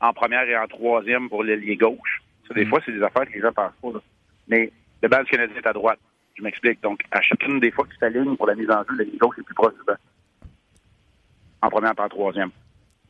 en 0.00 0.12
première 0.12 0.44
et 0.44 0.56
en 0.56 0.66
troisième 0.66 1.28
pour 1.28 1.42
l'ailier 1.42 1.76
gauche. 1.76 2.22
Ça, 2.46 2.54
des 2.54 2.64
mm. 2.64 2.68
fois, 2.68 2.80
c'est 2.84 2.92
des 2.92 3.02
affaires 3.02 3.26
que 3.26 3.32
les 3.32 3.40
gens 3.40 3.52
pensent 3.52 3.72
pas. 3.82 3.92
Là. 3.92 4.00
Mais 4.48 4.72
le 5.02 5.08
du 5.08 5.30
Canadien 5.30 5.56
est 5.56 5.66
à 5.66 5.72
droite. 5.72 5.98
Je 6.36 6.42
m'explique. 6.42 6.80
Donc, 6.82 7.02
à 7.10 7.20
chacune 7.20 7.60
des 7.60 7.70
fois 7.70 7.84
que 7.84 7.92
tu 7.92 7.98
t'alignes 7.98 8.36
pour 8.36 8.46
la 8.46 8.54
mise 8.54 8.70
en 8.70 8.82
jeu, 8.84 8.96
l'ailier 8.96 9.18
gauche 9.18 9.38
est 9.38 9.42
plus 9.42 9.54
proche 9.54 9.74
du 9.74 9.84
banc. 9.86 9.96
En 11.62 11.70
première 11.70 11.92
et 11.96 12.00
en 12.00 12.08
troisième. 12.08 12.50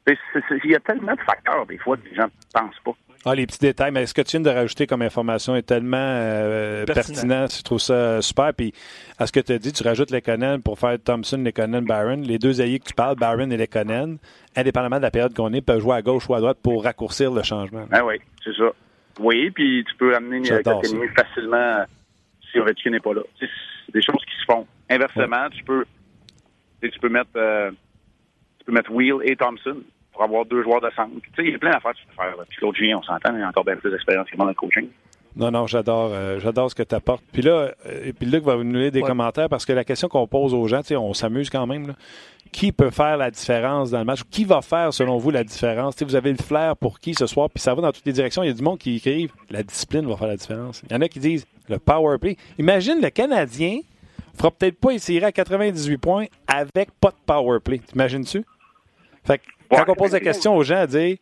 Il 0.07 0.71
y 0.71 0.75
a 0.75 0.81
tellement 0.81 1.15
de 1.15 1.21
facteurs, 1.21 1.67
des 1.67 1.77
fois, 1.77 1.97
que 1.97 2.09
les 2.09 2.15
gens 2.15 2.25
ne 2.25 2.61
pensent 2.61 2.81
pas. 2.85 2.97
Ah, 3.25 3.35
les 3.35 3.47
petits 3.47 3.59
détails, 3.59 3.91
mais 3.91 4.07
ce 4.07 4.15
que 4.15 4.23
tu 4.23 4.33
viens 4.39 4.41
de 4.41 4.51
rajouter 4.51 4.87
comme 4.87 5.03
information 5.03 5.57
est 5.57 5.63
tellement 5.63 5.97
euh, 5.99 6.85
pertinent. 6.87 7.47
Je 7.49 7.63
trouve 7.63 7.81
ça 7.81 8.23
super. 8.23 8.55
Puis, 8.55 8.73
à 9.19 9.27
ce 9.27 9.33
que 9.33 9.41
tu 9.41 9.53
as 9.53 9.59
dit, 9.59 9.73
tu 9.73 9.83
rajoutes 9.83 10.11
les 10.11 10.19
Lekonen 10.19 10.63
pour 10.63 10.79
faire 10.79 10.97
Thompson, 11.03 11.39
Lekonen, 11.39 11.85
Barron. 11.85 12.23
Les 12.23 12.39
deux 12.39 12.61
alliés 12.61 12.79
que 12.79 12.87
tu 12.87 12.95
parles, 12.95 13.17
Barron 13.17 13.51
et 13.51 13.57
Lekonen, 13.57 14.19
indépendamment 14.57 14.99
de 14.99 15.03
la 15.03 15.11
période 15.11 15.35
qu'on 15.35 15.53
est, 15.53 15.61
peuvent 15.61 15.81
jouer 15.81 15.97
à 15.97 16.03
gauche 16.03 16.29
ou 16.29 16.35
à 16.35 16.41
droite 16.41 16.59
pour 16.63 16.85
raccourcir 16.85 17.33
le 17.33 17.43
changement. 17.43 17.87
Ah 17.91 18.05
oui, 18.05 18.15
c'est 18.45 18.55
ça. 18.55 18.71
Oui, 19.19 19.51
puis 19.51 19.85
tu 19.89 19.97
peux 19.97 20.15
amener 20.15 20.49
Kotkaniemi 20.49 21.09
facilement 21.09 21.85
si 22.51 22.59
Ovechkin 22.59 22.91
n'est 22.91 23.01
pas 23.01 23.15
là. 23.15 23.23
C'est 23.39 23.49
des 23.93 24.03
choses 24.03 24.25
qui 24.25 24.41
se 24.41 24.45
font. 24.45 24.67
Inversement, 24.89 25.51
tu 25.51 25.65
peux 25.65 25.85
tu 26.81 26.99
peux 27.01 27.09
mettre 27.09 27.31
euh, 27.37 27.71
tu 28.61 28.65
peux 28.67 28.73
mettre 28.73 28.93
Wheel 28.93 29.17
et 29.25 29.35
Thompson 29.35 29.83
pour 30.19 30.25
avoir 30.25 30.45
deux 30.47 30.65
joueurs 30.65 30.81
de 30.81 30.91
centre. 30.97 31.13
Tu 31.23 31.31
sais, 31.37 31.45
il 31.45 31.53
y 31.53 31.55
a 31.55 31.59
plein 31.59 31.71
d'affaires 31.71 31.93
que 31.93 31.99
tu 31.99 32.07
peux 32.09 32.23
faire. 32.23 32.35
Puis 32.49 32.59
l'autre 32.61 32.77
Julien, 32.77 32.99
on 32.99 33.03
s'entend, 33.05 33.37
il 33.37 33.43
a 33.43 33.49
encore 33.49 33.65
bien 33.65 33.77
plus 33.77 33.91
d'expérience 33.91 34.29
que 34.29 34.37
moi 34.37 34.47
dans 34.47 34.51
le 34.51 34.55
coaching. 34.55 34.89
Non, 35.37 35.53
non, 35.53 35.69
j'adore, 35.69 36.11
euh, 36.13 36.41
j'adore 36.41 36.71
ce 36.71 36.75
que 36.75 36.83
tu 36.83 36.95
apportes. 36.95 37.23
Puis 37.33 37.43
là, 37.43 37.71
euh, 37.87 38.07
et 38.07 38.13
puis 38.13 38.27
Luc 38.27 38.43
va 38.43 38.57
nous 38.57 38.79
lire 38.79 38.91
des 38.91 39.03
commentaires 39.03 39.49
parce 39.49 39.65
que 39.65 39.73
la 39.73 39.85
question 39.85 40.09
qu'on 40.09 40.27
pose 40.27 40.55
aux 40.55 40.67
gens, 40.67 40.81
on 40.91 41.15
s'amuse 41.15 41.51
quand 41.51 41.67
même. 41.69 41.87
Là. 41.87 41.95
Qui 42.51 42.73
peut 42.73 42.91
faire 42.91 43.17
la 43.17 43.31
différence 43.31 43.93
dans 43.93 44.01
le 44.01 44.05
match? 44.05 44.23
Qui 44.29 44.45
va 44.45 44.61
faire, 44.61 44.93
selon 44.93 45.19
vous, 45.19 45.31
la 45.31 45.45
différence? 45.45 45.95
sais, 45.95 46.05
vous 46.05 46.17
avez 46.17 46.33
le 46.33 46.39
flair 46.39 46.77
pour 46.77 46.99
qui 46.99 47.15
ce 47.15 47.27
soir? 47.27 47.49
Puis 47.49 47.63
ça 47.63 47.75
va 47.75 47.83
dans 47.83 47.93
toutes 47.93 48.07
les 48.07 48.13
directions. 48.13 48.43
Il 48.43 48.49
y 48.49 48.51
a 48.51 48.55
du 48.55 48.63
monde 48.63 48.79
qui 48.79 48.97
écrive 48.97 49.31
la 49.51 49.63
discipline 49.63 50.05
va 50.09 50.17
faire 50.17 50.27
la 50.27 50.37
différence. 50.37 50.83
Il 50.91 50.93
y 50.93 50.97
en 50.97 51.01
a 51.01 51.09
qui 51.09 51.21
disent 51.21 51.47
le 51.69 51.79
power 51.79 52.19
play. 52.19 52.37
Imagine 52.59 53.01
le 53.01 53.11
Canadien 53.11 53.81
fera 54.37 54.51
peut-être 54.51 54.81
pas 54.81 54.91
essayer 54.91 55.23
à 55.23 55.31
98 55.31 55.99
points 55.99 56.27
avec 56.49 56.91
pas 57.01 57.11
de 57.11 57.17
power 57.25 57.61
play. 57.61 57.79
T'imagines-tu? 57.79 58.45
Fait 59.25 59.39
que 59.39 59.45
quand 59.71 59.85
on 59.89 59.95
pose 59.95 60.13
la 60.13 60.21
question 60.21 60.57
aux 60.57 60.63
gens 60.63 60.79
à 60.79 60.87
dire 60.87 61.19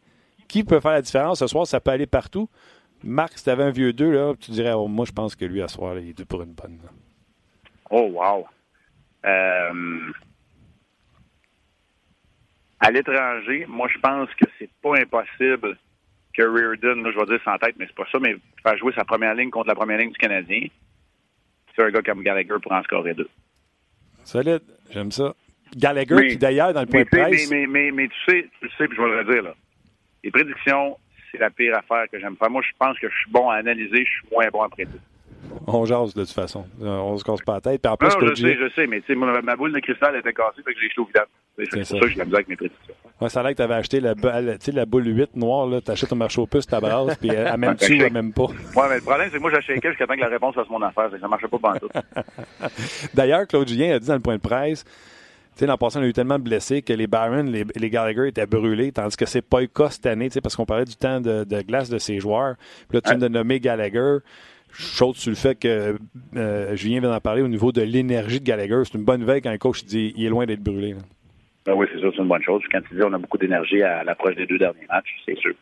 qui 0.48 0.64
peut 0.64 0.80
faire 0.80 0.92
la 0.92 1.02
différence 1.02 1.40
ce 1.40 1.46
soir, 1.46 1.66
ça 1.66 1.80
peut 1.80 1.90
aller 1.90 2.06
partout. 2.06 2.48
Marc, 3.02 3.38
si 3.38 3.44
tu 3.44 3.50
avais 3.50 3.64
un 3.64 3.70
vieux 3.70 3.92
2, 3.92 4.10
là, 4.10 4.34
tu 4.38 4.50
dirais, 4.50 4.72
oh, 4.72 4.88
moi, 4.88 5.04
je 5.04 5.12
pense 5.12 5.36
que 5.36 5.44
lui, 5.44 5.62
à 5.62 5.68
ce 5.68 5.76
soir, 5.76 5.98
il 5.98 6.10
est 6.10 6.12
dû 6.12 6.24
pour 6.24 6.42
une 6.42 6.52
bonne. 6.52 6.78
Oh, 7.90 8.08
wow. 8.12 8.46
Euh, 9.24 10.12
à 12.80 12.90
l'étranger, 12.90 13.66
moi, 13.68 13.88
je 13.92 13.98
pense 13.98 14.28
que 14.34 14.46
c'est 14.58 14.70
pas 14.82 14.96
impossible 14.98 15.76
que 16.32 16.42
Reardon, 16.42 17.02
là, 17.02 17.10
je 17.12 17.18
vais 17.18 17.26
dire 17.26 17.40
sans 17.44 17.58
tête, 17.58 17.74
mais 17.78 17.86
c'est 17.86 17.96
pas 17.96 18.06
ça, 18.10 18.18
mais 18.18 18.36
faire 18.62 18.76
jouer 18.78 18.92
sa 18.94 19.04
première 19.04 19.34
ligne 19.34 19.50
contre 19.50 19.68
la 19.68 19.74
première 19.74 19.98
ligne 19.98 20.10
du 20.10 20.18
Canadien. 20.18 20.66
C'est 21.74 21.82
un 21.82 21.90
gars 21.90 22.02
comme 22.02 22.22
Gallagher 22.22 22.56
pour 22.62 22.72
en 22.72 22.82
scorer 22.82 23.14
deux. 23.14 23.28
Solide, 24.24 24.62
j'aime 24.90 25.10
ça. 25.10 25.34
Gallagher, 25.74 26.28
qui 26.28 26.36
d'ailleurs, 26.36 26.72
dans 26.72 26.80
le 26.80 26.86
point 26.86 27.02
de 27.02 27.08
presse... 27.08 27.50
Mais, 27.50 27.66
mais, 27.66 27.90
mais, 27.90 28.08
tu 28.08 28.14
sais, 28.26 28.48
tu 28.60 28.68
sais, 28.76 28.86
puis 28.86 28.96
je 28.96 29.02
vais 29.02 29.08
le 29.08 29.18
redire, 29.18 29.42
là. 29.42 29.54
Les 30.24 30.30
prédictions, 30.30 30.96
c'est 31.30 31.38
la 31.38 31.50
pire 31.50 31.76
affaire 31.76 32.04
que 32.10 32.18
j'aime 32.18 32.36
faire. 32.36 32.50
Moi, 32.50 32.62
je 32.62 32.72
pense 32.78 32.98
que 32.98 33.08
je 33.08 33.14
suis 33.14 33.30
bon 33.30 33.48
à 33.48 33.56
analyser, 33.56 34.04
je 34.04 34.10
suis 34.10 34.28
moins 34.32 34.48
bon 34.52 34.62
à 34.62 34.68
prédire. 34.68 35.00
On 35.66 35.84
jase 35.84 36.14
de 36.14 36.24
toute 36.24 36.32
façon. 36.32 36.66
On 36.80 37.16
se 37.16 37.24
casse 37.24 37.42
pas 37.42 37.54
la 37.54 37.60
tête. 37.60 37.82
Puis 37.82 37.90
en 37.90 37.96
plus, 37.96 38.08
non, 38.08 38.28
je 38.28 38.34
sais, 38.34 38.56
je 38.56 38.68
sais, 38.74 38.86
mais 38.86 39.00
tu 39.00 39.14
sais, 39.14 39.14
ma 39.14 39.56
boule 39.56 39.72
de 39.72 39.78
cristal 39.80 40.16
était 40.16 40.32
cassée, 40.32 40.62
fait 40.64 40.74
que 40.74 40.80
j'ai 40.80 40.88
au 40.98 41.04
vidange. 41.04 41.26
C'est 41.58 41.84
ça. 41.84 41.98
que 41.98 42.08
je 42.08 42.16
l'ai 42.16 42.20
avec 42.20 42.48
mes 42.48 42.56
prédictions. 42.56 42.94
Ouais, 43.20 43.28
ça 43.30 43.40
a 43.40 43.42
l'air 43.42 43.52
que 43.52 43.56
tu 43.56 43.62
avais 43.62 43.74
acheté 43.74 44.00
la, 44.00 44.14
la 44.14 44.86
boule 44.86 45.06
8 45.06 45.36
noire, 45.36 45.66
là. 45.66 45.80
T'achètes 45.80 46.12
un 46.12 46.16
marché 46.16 46.40
aux 46.40 46.46
puces, 46.46 46.66
ta 46.66 46.80
brasse, 46.80 47.16
puis 47.16 47.30
elle, 47.30 47.56
même 47.56 47.76
tu 47.76 47.98
elle 47.98 48.12
même 48.12 48.32
pas? 48.32 48.46
Ouais, 48.46 48.88
mais 48.88 48.96
le 48.96 49.00
problème, 49.00 49.28
c'est 49.30 49.38
que 49.38 49.42
moi, 49.42 49.50
j'achète 49.50 49.82
jusqu'à 49.82 50.06
temps 50.06 50.14
que 50.14 50.20
la 50.20 50.28
réponse 50.28 50.54
fasse 50.54 50.68
mon 50.68 50.82
affaire. 50.82 51.10
Ça 51.18 51.28
marchait 51.28 51.48
pas 51.48 51.58
pendant 51.58 51.78
tout. 51.78 51.88
D'ailleurs, 53.14 53.46
Claude 53.46 53.68
Julien 53.68 53.94
a 53.94 53.98
dit 53.98 54.06
dans 54.08 54.14
le 54.14 54.20
point 54.20 54.36
de 54.36 54.40
presse, 54.40 54.84
sais, 55.60 55.66
l'an 55.66 55.78
passé, 55.78 55.98
on 55.98 56.02
a 56.02 56.06
eu 56.06 56.12
tellement 56.12 56.38
de 56.38 56.44
blessés 56.44 56.82
que 56.82 56.92
les 56.92 57.06
Barons, 57.06 57.44
les, 57.44 57.90
Gallagher 57.90 58.28
étaient 58.28 58.46
brûlés, 58.46 58.92
tandis 58.92 59.16
que 59.16 59.26
c'est 59.26 59.42
pas 59.42 59.60
le 59.60 59.66
cas 59.66 59.90
cette 59.90 60.06
année, 60.06 60.28
parce 60.42 60.56
qu'on 60.56 60.66
parlait 60.66 60.84
du 60.84 60.96
temps 60.96 61.20
de, 61.20 61.62
glace 61.62 61.88
de 61.88 61.98
ces 61.98 62.20
joueurs. 62.20 62.56
Puis 62.88 62.96
là, 62.96 63.00
tu 63.00 63.10
viens 63.10 63.18
de 63.18 63.28
nommer 63.28 63.60
Gallagher. 63.60 64.18
Chose 64.72 65.16
sur 65.16 65.30
le 65.30 65.36
fait 65.36 65.54
que 65.54 65.96
euh, 66.36 66.76
Julien 66.76 67.00
vient 67.00 67.10
d'en 67.10 67.20
parler 67.20 67.40
au 67.40 67.48
niveau 67.48 67.72
de 67.72 67.80
l'énergie 67.80 68.40
de 68.40 68.44
Gallagher. 68.44 68.82
C'est 68.84 68.98
une 68.98 69.04
bonne 69.04 69.20
nouvelle 69.20 69.40
quand 69.40 69.48
un 69.48 69.56
coach 69.56 69.84
dit 69.84 70.12
il 70.16 70.26
est 70.26 70.28
loin 70.28 70.44
d'être 70.44 70.62
brûlé. 70.62 70.94
Ben 71.64 71.72
oui, 71.72 71.86
c'est 71.90 71.98
sûr, 71.98 72.12
c'est 72.14 72.20
une 72.20 72.28
bonne 72.28 72.42
chose. 72.42 72.62
Quand 72.70 72.80
tu 72.86 72.94
dis 72.94 73.02
on 73.02 73.12
a 73.14 73.18
beaucoup 73.18 73.38
d'énergie 73.38 73.82
à 73.82 74.04
l'approche 74.04 74.34
des 74.34 74.44
deux 74.44 74.58
derniers 74.58 74.86
matchs, 74.90 75.16
c'est 75.24 75.38
sûr. 75.38 75.54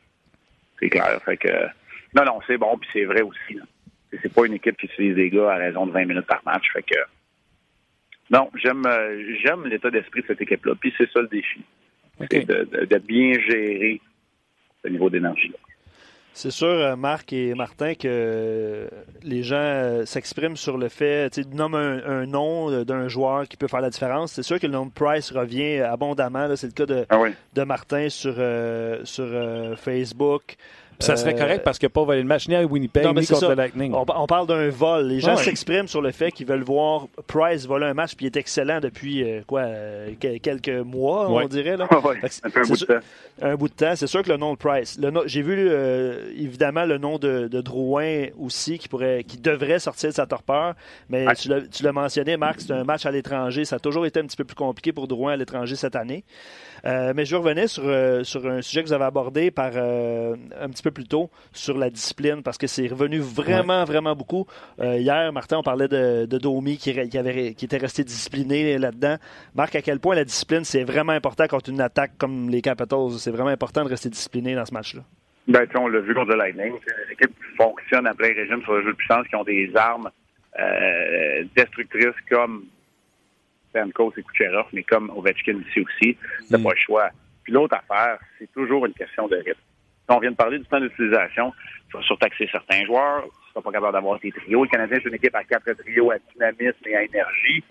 C'est 0.80 0.88
clair. 0.88 1.20
Fait 1.24 1.36
que 1.36 1.48
non, 2.14 2.24
non, 2.24 2.40
c'est 2.46 2.56
bon, 2.56 2.76
puis 2.78 2.88
c'est 2.92 3.04
vrai 3.04 3.22
aussi. 3.22 3.58
C'est 4.22 4.32
pas 4.32 4.46
une 4.46 4.54
équipe 4.54 4.76
qui 4.76 4.86
utilise 4.86 5.14
des 5.14 5.30
gars 5.30 5.52
à 5.52 5.56
raison 5.56 5.86
de 5.86 5.92
20 5.92 6.06
minutes 6.06 6.26
par 6.26 6.42
match. 6.44 6.64
Fait 6.72 6.82
que 6.82 6.98
non, 8.34 8.50
j'aime 8.56 8.84
euh, 8.84 9.36
j'aime 9.44 9.64
l'état 9.66 9.90
d'esprit 9.90 10.22
de 10.22 10.26
cette 10.26 10.40
équipe-là. 10.40 10.72
Puis 10.80 10.92
c'est 10.98 11.08
ça 11.12 11.20
le 11.20 11.28
défi. 11.28 11.60
C'est 12.30 12.44
de, 12.44 12.98
bien 12.98 13.32
gérer 13.48 14.00
ce 14.82 14.88
niveau 14.88 15.08
d'énergie. 15.08 15.52
C'est 16.32 16.50
sûr, 16.50 16.66
euh, 16.66 16.96
Marc 16.96 17.32
et 17.32 17.54
Martin, 17.54 17.94
que 17.94 18.88
les 19.22 19.44
gens 19.44 19.54
euh, 19.56 20.04
s'expriment 20.04 20.56
sur 20.56 20.78
le 20.78 20.88
fait, 20.88 21.30
tu 21.30 21.46
nomment 21.46 21.76
un, 21.76 22.04
un 22.04 22.26
nom 22.26 22.82
d'un 22.82 23.06
joueur 23.06 23.46
qui 23.46 23.56
peut 23.56 23.68
faire 23.68 23.80
la 23.80 23.90
différence. 23.90 24.32
C'est 24.32 24.42
sûr 24.42 24.58
que 24.58 24.66
le 24.66 24.72
nom 24.72 24.86
de 24.86 24.90
Price 24.90 25.30
revient 25.30 25.78
abondamment. 25.78 26.56
C'est 26.56 26.66
le 26.66 26.72
cas 26.72 26.86
de, 26.86 27.06
ah 27.10 27.22
de 27.54 27.62
Martin 27.62 28.08
sur, 28.08 28.34
sur 29.04 29.78
Facebook 29.78 30.56
ça 30.98 31.16
serait 31.16 31.34
correct 31.34 31.62
parce 31.64 31.78
qu'il 31.78 31.86
n'a 31.86 31.90
pas 31.90 32.04
volé 32.04 32.20
le 32.20 32.26
match 32.26 32.48
ni 32.48 32.54
à 32.54 32.64
Winnipeg 32.64 33.06
ni 33.16 33.26
contre 33.26 33.48
le 33.48 33.54
Lightning. 33.54 33.92
On, 33.94 34.26
parle 34.26 34.46
d'un 34.46 34.68
vol. 34.68 35.06
Les 35.08 35.20
gens 35.20 35.36
s'expriment 35.36 35.88
sur 35.88 36.02
le 36.02 36.10
fait 36.10 36.32
qu'ils 36.32 36.46
veulent 36.46 36.62
voir 36.62 37.06
Price 37.26 37.66
voler 37.66 37.86
un 37.86 37.94
match, 37.94 38.14
puis 38.14 38.26
il 38.26 38.28
est 38.28 38.36
excellent 38.36 38.80
depuis 38.80 39.22
euh, 39.22 39.40
quoi 39.46 39.60
euh, 39.60 40.10
quelques 40.20 40.68
mois, 40.68 41.30
on 41.30 41.46
dirait. 41.46 41.76
Là. 41.76 41.88
un, 41.90 42.62
bout 42.62 42.76
de 42.76 42.84
temps. 42.84 43.00
un 43.42 43.54
bout 43.56 43.68
de 43.68 43.74
temps. 43.74 43.96
C'est 43.96 44.06
sûr 44.06 44.22
que 44.22 44.30
le 44.30 44.36
nom 44.36 44.52
de 44.52 44.58
Price. 44.58 44.98
J'ai 45.26 45.42
vu 45.42 45.68
euh, 45.70 46.32
évidemment 46.36 46.84
le 46.84 46.98
nom 46.98 47.18
de, 47.18 47.48
Drouin 47.64 48.26
aussi 48.38 48.78
qui 48.78 48.88
pourrait, 48.88 49.24
qui 49.24 49.38
devrait 49.38 49.78
sortir 49.78 50.10
de 50.10 50.14
sa 50.14 50.26
torpeur. 50.26 50.74
Mais 51.08 51.26
tu 51.34 51.82
l'as 51.82 51.92
mentionné, 51.92 52.36
Marc, 52.36 52.60
c'est 52.60 52.72
un 52.72 52.84
match 52.84 53.06
à 53.06 53.10
l'étranger. 53.10 53.64
Ça 53.64 53.76
a 53.76 53.78
toujours 53.78 54.06
été 54.06 54.20
un 54.20 54.24
petit 54.24 54.36
peu 54.36 54.44
plus 54.44 54.54
compliqué 54.54 54.92
pour 54.92 55.08
Drouin 55.08 55.32
à 55.32 55.36
l'étranger 55.36 55.76
cette 55.76 55.96
année. 55.96 56.24
mais 56.84 57.24
je 57.24 57.36
revenais 57.36 57.68
sur, 57.68 57.84
sur 58.24 58.46
un 58.46 58.62
sujet 58.62 58.82
que 58.82 58.88
vous 58.88 58.92
avez 58.92 59.04
abordé 59.04 59.50
par 59.50 59.68
un 59.76 60.68
petit 60.68 60.82
peu 60.84 60.90
plus 60.90 61.06
tôt 61.06 61.30
sur 61.52 61.76
la 61.76 61.90
discipline 61.90 62.42
parce 62.42 62.58
que 62.58 62.66
c'est 62.66 62.86
revenu 62.86 63.18
vraiment, 63.18 63.84
vraiment 63.84 64.14
beaucoup. 64.14 64.46
Euh, 64.80 64.98
hier, 64.98 65.32
Martin, 65.32 65.58
on 65.58 65.62
parlait 65.62 65.88
de, 65.88 66.26
Domi 66.26 66.76
qui, 66.76 66.90
avait, 67.18 67.54
qui 67.54 67.64
était 67.64 67.78
resté 67.78 68.04
discipliné 68.04 68.78
là-dedans. 68.78 69.16
Marc, 69.54 69.74
à 69.74 69.82
quel 69.82 69.98
point 69.98 70.14
la 70.14 70.24
discipline, 70.24 70.64
c'est 70.64 70.84
vraiment 70.84 71.12
important 71.12 71.46
contre 71.46 71.70
une 71.70 71.80
attaque 71.80 72.12
comme 72.18 72.50
les 72.50 72.60
Capitals. 72.60 73.12
C'est 73.18 73.30
vraiment 73.30 73.50
important 73.50 73.84
de 73.84 73.88
rester 73.88 74.08
discipliné 74.08 74.54
dans 74.54 74.64
ce 74.64 74.74
match-là? 74.74 75.02
Ben, 75.48 75.66
on 75.74 75.88
l'a 75.88 76.00
vu 76.00 76.14
contre 76.14 76.30
le 76.32 76.36
Lightning. 76.36 76.72
Les 76.72 77.12
équipes 77.12 77.36
qui 77.36 77.56
fonctionnent 77.56 78.06
à 78.06 78.14
plein 78.14 78.28
régime 78.28 78.62
sur 78.62 78.74
le 78.74 78.82
jeu 78.82 78.92
de 78.92 78.96
puissance, 78.96 79.26
qui 79.28 79.36
ont 79.36 79.44
des 79.44 79.70
armes 79.74 80.10
euh, 80.58 81.44
destructrices 81.56 82.20
comme 82.30 82.64
Stamkos 83.70 84.12
et 84.16 84.22
Kucherov, 84.22 84.66
mais 84.72 84.82
comme 84.82 85.10
Ovechkin 85.10 85.60
ici 85.68 85.80
aussi. 85.80 86.16
C'est 86.48 86.58
mm. 86.58 86.62
pas 86.62 86.70
le 86.70 86.76
choix. 86.76 87.10
Puis 87.42 87.52
l'autre 87.52 87.76
affaire, 87.76 88.18
c'est 88.38 88.50
toujours 88.52 88.86
une 88.86 88.94
question 88.94 89.28
de 89.28 89.36
rythme 89.36 89.60
on 90.08 90.18
vient 90.18 90.30
de 90.30 90.36
parler 90.36 90.58
du 90.58 90.64
temps 90.66 90.80
d'utilisation, 90.80 91.52
tu 91.90 91.96
vas 91.96 92.02
surtaxer 92.02 92.48
certains 92.50 92.84
joueurs, 92.84 93.24
tu 93.24 93.50
seras 93.50 93.62
pas 93.62 93.72
capable 93.72 93.92
d'avoir 93.92 94.20
tes 94.20 94.32
trios. 94.32 94.64
Le 94.64 94.70
Canadien, 94.70 94.98
c'est 95.02 95.08
une 95.08 95.14
équipe 95.14 95.34
à 95.34 95.44
quatre 95.44 95.72
trios 95.72 96.10
à 96.10 96.16
dynamisme 96.32 96.86
et 96.86 96.96
à 96.96 97.02
énergie. 97.02 97.64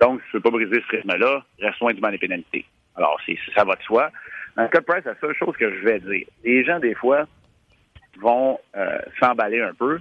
Donc, 0.00 0.20
si 0.22 0.30
tu 0.30 0.36
ne 0.36 0.38
veux 0.38 0.42
pas 0.42 0.50
briser 0.50 0.82
ce 0.88 0.96
rythme-là, 0.96 1.44
reste 1.60 1.80
loin 1.80 1.92
du 1.92 2.00
banc 2.00 2.10
des 2.10 2.18
pénalités. 2.18 2.64
Alors, 2.94 3.18
c'est, 3.24 3.36
ça 3.54 3.64
va 3.64 3.76
de 3.76 3.82
soi. 3.82 4.10
Dans 4.56 4.62
le 4.62 4.80
Price, 4.80 5.04
la 5.04 5.18
seule 5.20 5.34
chose 5.34 5.56
que 5.56 5.70
je 5.70 5.84
vais 5.84 6.00
dire, 6.00 6.26
les 6.44 6.64
gens, 6.64 6.78
des 6.78 6.94
fois, 6.94 7.26
vont 8.18 8.58
euh, 8.76 8.98
s'emballer 9.20 9.60
un 9.60 9.74
peu. 9.74 9.98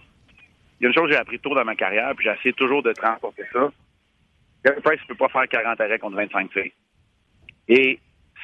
Il 0.80 0.84
y 0.84 0.86
a 0.86 0.90
une 0.90 0.94
chose 0.94 1.08
que 1.08 1.14
j'ai 1.14 1.20
appris 1.20 1.40
tôt 1.40 1.54
dans 1.54 1.66
ma 1.66 1.76
carrière, 1.76 2.14
puis 2.16 2.26
j'essaie 2.26 2.54
toujours 2.54 2.84
de 2.84 2.94
transporter 2.94 3.44
ça. 3.52 3.72
Gary 4.64 4.82
Price 4.82 5.02
ne 5.02 5.08
peut 5.08 5.16
pas 5.16 5.30
faire 5.30 5.48
40 5.48 5.80
arrêts 5.80 6.00
contre 6.00 6.18
25 6.18 6.52
tirs. 6.52 6.72
Et 7.68 8.00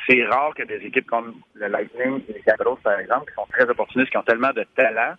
c'est 0.07 0.23
rare 0.25 0.53
que 0.55 0.63
des 0.63 0.85
équipes 0.85 1.07
comme 1.07 1.35
le 1.53 1.67
Lightning 1.67 2.21
et 2.29 2.33
les 2.33 2.41
Capitals, 2.41 2.77
par 2.83 2.99
exemple, 2.99 3.29
qui 3.29 3.35
sont 3.35 3.47
très 3.51 3.69
opportunistes, 3.69 4.09
qui 4.09 4.17
ont 4.17 4.23
tellement 4.23 4.51
de 4.51 4.65
talent 4.75 5.15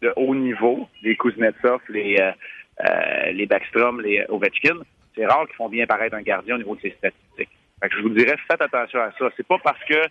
de 0.00 0.12
haut 0.16 0.34
niveau, 0.34 0.88
les 1.02 1.16
Kuznetsov, 1.16 1.80
les, 1.88 2.16
euh, 2.20 2.32
euh, 2.84 3.32
les 3.32 3.46
Backstrom, 3.46 4.00
les 4.00 4.24
Ovechkin, 4.28 4.78
c'est 5.14 5.26
rare 5.26 5.46
qu'ils 5.46 5.56
font 5.56 5.68
bien 5.68 5.86
paraître 5.86 6.16
un 6.16 6.22
gardien 6.22 6.56
au 6.56 6.58
niveau 6.58 6.76
de 6.76 6.80
ses 6.80 6.90
statistiques. 6.90 7.50
Fait 7.80 7.88
que 7.88 7.96
je 7.96 8.02
vous 8.02 8.10
dirais, 8.10 8.36
faites 8.48 8.62
attention 8.62 9.00
à 9.00 9.12
ça. 9.12 9.28
C'est 9.36 9.46
pas 9.46 9.58
parce 9.58 9.82
que 9.84 10.02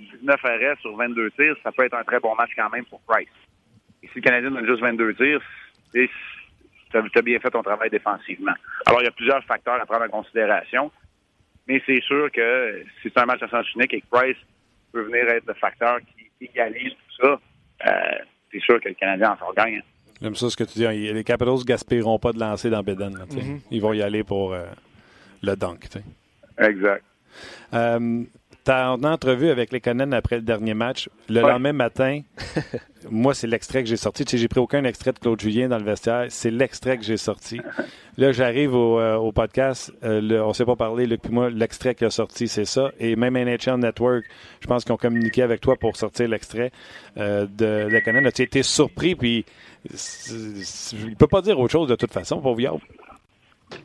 19 0.00 0.44
arrêts 0.44 0.76
sur 0.80 0.96
22 0.96 1.30
tirs, 1.32 1.56
ça 1.62 1.72
peut 1.72 1.84
être 1.84 1.94
un 1.94 2.04
très 2.04 2.20
bon 2.20 2.34
match 2.34 2.50
quand 2.56 2.70
même 2.70 2.84
pour 2.86 3.00
Price. 3.00 3.28
Et 4.02 4.08
si 4.08 4.16
le 4.16 4.20
Canadien 4.22 4.50
donne 4.50 4.66
juste 4.66 4.80
22 4.80 5.14
tirs, 5.14 5.40
tu 5.92 6.96
as 6.96 7.22
bien 7.22 7.38
fait 7.40 7.50
ton 7.50 7.62
travail 7.62 7.90
défensivement. 7.90 8.54
Alors, 8.86 9.02
il 9.02 9.04
y 9.04 9.08
a 9.08 9.12
plusieurs 9.12 9.44
facteurs 9.44 9.80
à 9.80 9.86
prendre 9.86 10.04
en 10.04 10.08
considération. 10.08 10.90
Mais 11.68 11.82
c'est 11.86 12.02
sûr 12.02 12.30
que 12.32 12.82
si 13.00 13.10
c'est 13.10 13.18
un 13.18 13.26
match 13.26 13.42
à 13.42 13.48
sens 13.48 13.66
unique 13.74 13.94
et 13.94 14.00
que 14.00 14.06
Price 14.10 14.36
peut 14.92 15.02
venir 15.02 15.28
être 15.28 15.46
le 15.46 15.54
facteur 15.54 15.98
qui 16.00 16.46
égalise 16.46 16.92
tout 16.92 17.26
ça, 17.26 17.40
euh, 17.86 17.92
c'est 18.50 18.60
sûr 18.60 18.80
que 18.80 18.88
le 18.88 18.94
Canadien 18.94 19.32
en 19.32 19.38
sort 19.38 19.54
gagne. 19.54 19.82
J'aime 20.20 20.34
ça 20.34 20.50
ce 20.50 20.56
que 20.56 20.64
tu 20.64 20.78
dis. 20.78 20.86
Les 20.86 21.24
Capitals 21.24 21.54
ne 21.54 21.64
gaspilleront 21.64 22.18
pas 22.18 22.32
de 22.32 22.40
lancer 22.40 22.70
dans 22.70 22.82
Beden. 22.82 23.18
Mm-hmm. 23.18 23.60
Ils 23.70 23.80
vont 23.80 23.92
y 23.92 24.02
aller 24.02 24.24
pour 24.24 24.52
euh, 24.52 24.64
le 25.42 25.54
dunk. 25.54 25.88
Exact. 26.58 27.04
Euh, 27.74 28.24
en 28.70 29.02
entrevue 29.04 29.50
avec 29.50 29.72
les 29.72 29.80
Conan 29.80 30.12
après 30.12 30.36
le 30.36 30.42
dernier 30.42 30.74
match, 30.74 31.08
le 31.28 31.40
lendemain 31.40 31.72
matin, 31.72 32.20
moi, 33.10 33.34
c'est 33.34 33.46
l'extrait 33.46 33.82
que 33.82 33.88
j'ai 33.88 33.96
sorti. 33.96 34.24
Tu 34.24 34.32
sais, 34.32 34.38
j'ai 34.38 34.48
pris 34.48 34.60
aucun 34.60 34.84
extrait 34.84 35.12
de 35.12 35.18
Claude 35.18 35.40
Julien 35.40 35.68
dans 35.68 35.78
le 35.78 35.84
vestiaire. 35.84 36.26
C'est 36.28 36.50
l'extrait 36.50 36.98
que 36.98 37.04
j'ai 37.04 37.16
sorti. 37.16 37.60
Là, 38.18 38.32
j'arrive 38.32 38.74
au, 38.74 38.98
euh, 38.98 39.32
podcast. 39.32 39.92
Euh, 40.02 40.20
le, 40.20 40.42
on 40.42 40.48
ne 40.48 40.52
s'est 40.52 40.64
pas 40.64 40.76
parlé, 40.76 41.06
Luc 41.06 41.22
puis 41.22 41.32
moi. 41.32 41.50
L'extrait 41.50 41.94
qui 41.94 42.04
a 42.04 42.10
sorti, 42.10 42.48
c'est 42.48 42.64
ça. 42.64 42.90
Et 42.98 43.14
même 43.16 43.34
NHL 43.34 43.76
Network, 43.76 44.24
je 44.60 44.66
pense 44.66 44.84
qu'ils 44.84 44.92
ont 44.92 44.98
communiqué 44.98 45.42
avec 45.42 45.60
toi 45.60 45.76
pour 45.76 45.96
sortir 45.96 46.28
l'extrait 46.28 46.72
euh, 47.16 47.46
de, 47.46 47.88
de 47.92 48.00
Conan. 48.00 48.24
As-tu 48.24 48.42
été 48.42 48.62
surpris? 48.62 49.14
Puis, 49.14 49.44
il 49.84 51.16
peut 51.16 51.28
pas 51.28 51.42
dire 51.42 51.58
autre 51.58 51.72
chose 51.72 51.88
de 51.88 51.94
toute 51.94 52.12
façon, 52.12 52.40
pour 52.40 52.56
Viard. 52.56 52.78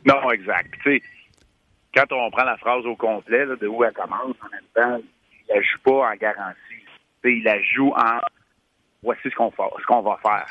Non, 0.04 0.30
exact. 0.32 0.70
Tu 0.82 0.98
sais, 0.98 1.02
quand 1.94 2.12
on 2.12 2.30
prend 2.30 2.44
la 2.44 2.56
phrase 2.56 2.84
au 2.86 2.96
complet, 2.96 3.46
de 3.46 3.66
où 3.66 3.84
elle 3.84 3.92
commence, 3.92 4.36
en 4.42 4.50
même 4.50 4.68
temps, 4.74 5.00
il 5.48 5.54
la 5.54 5.62
joue 5.62 5.78
pas 5.84 6.10
en 6.10 6.14
garantie. 6.16 6.58
il 7.24 7.44
la 7.44 7.60
joue 7.62 7.90
en 7.90 8.20
voici 9.02 9.30
ce 9.30 9.34
qu'on 9.36 10.02
va 10.02 10.18
faire. 10.22 10.46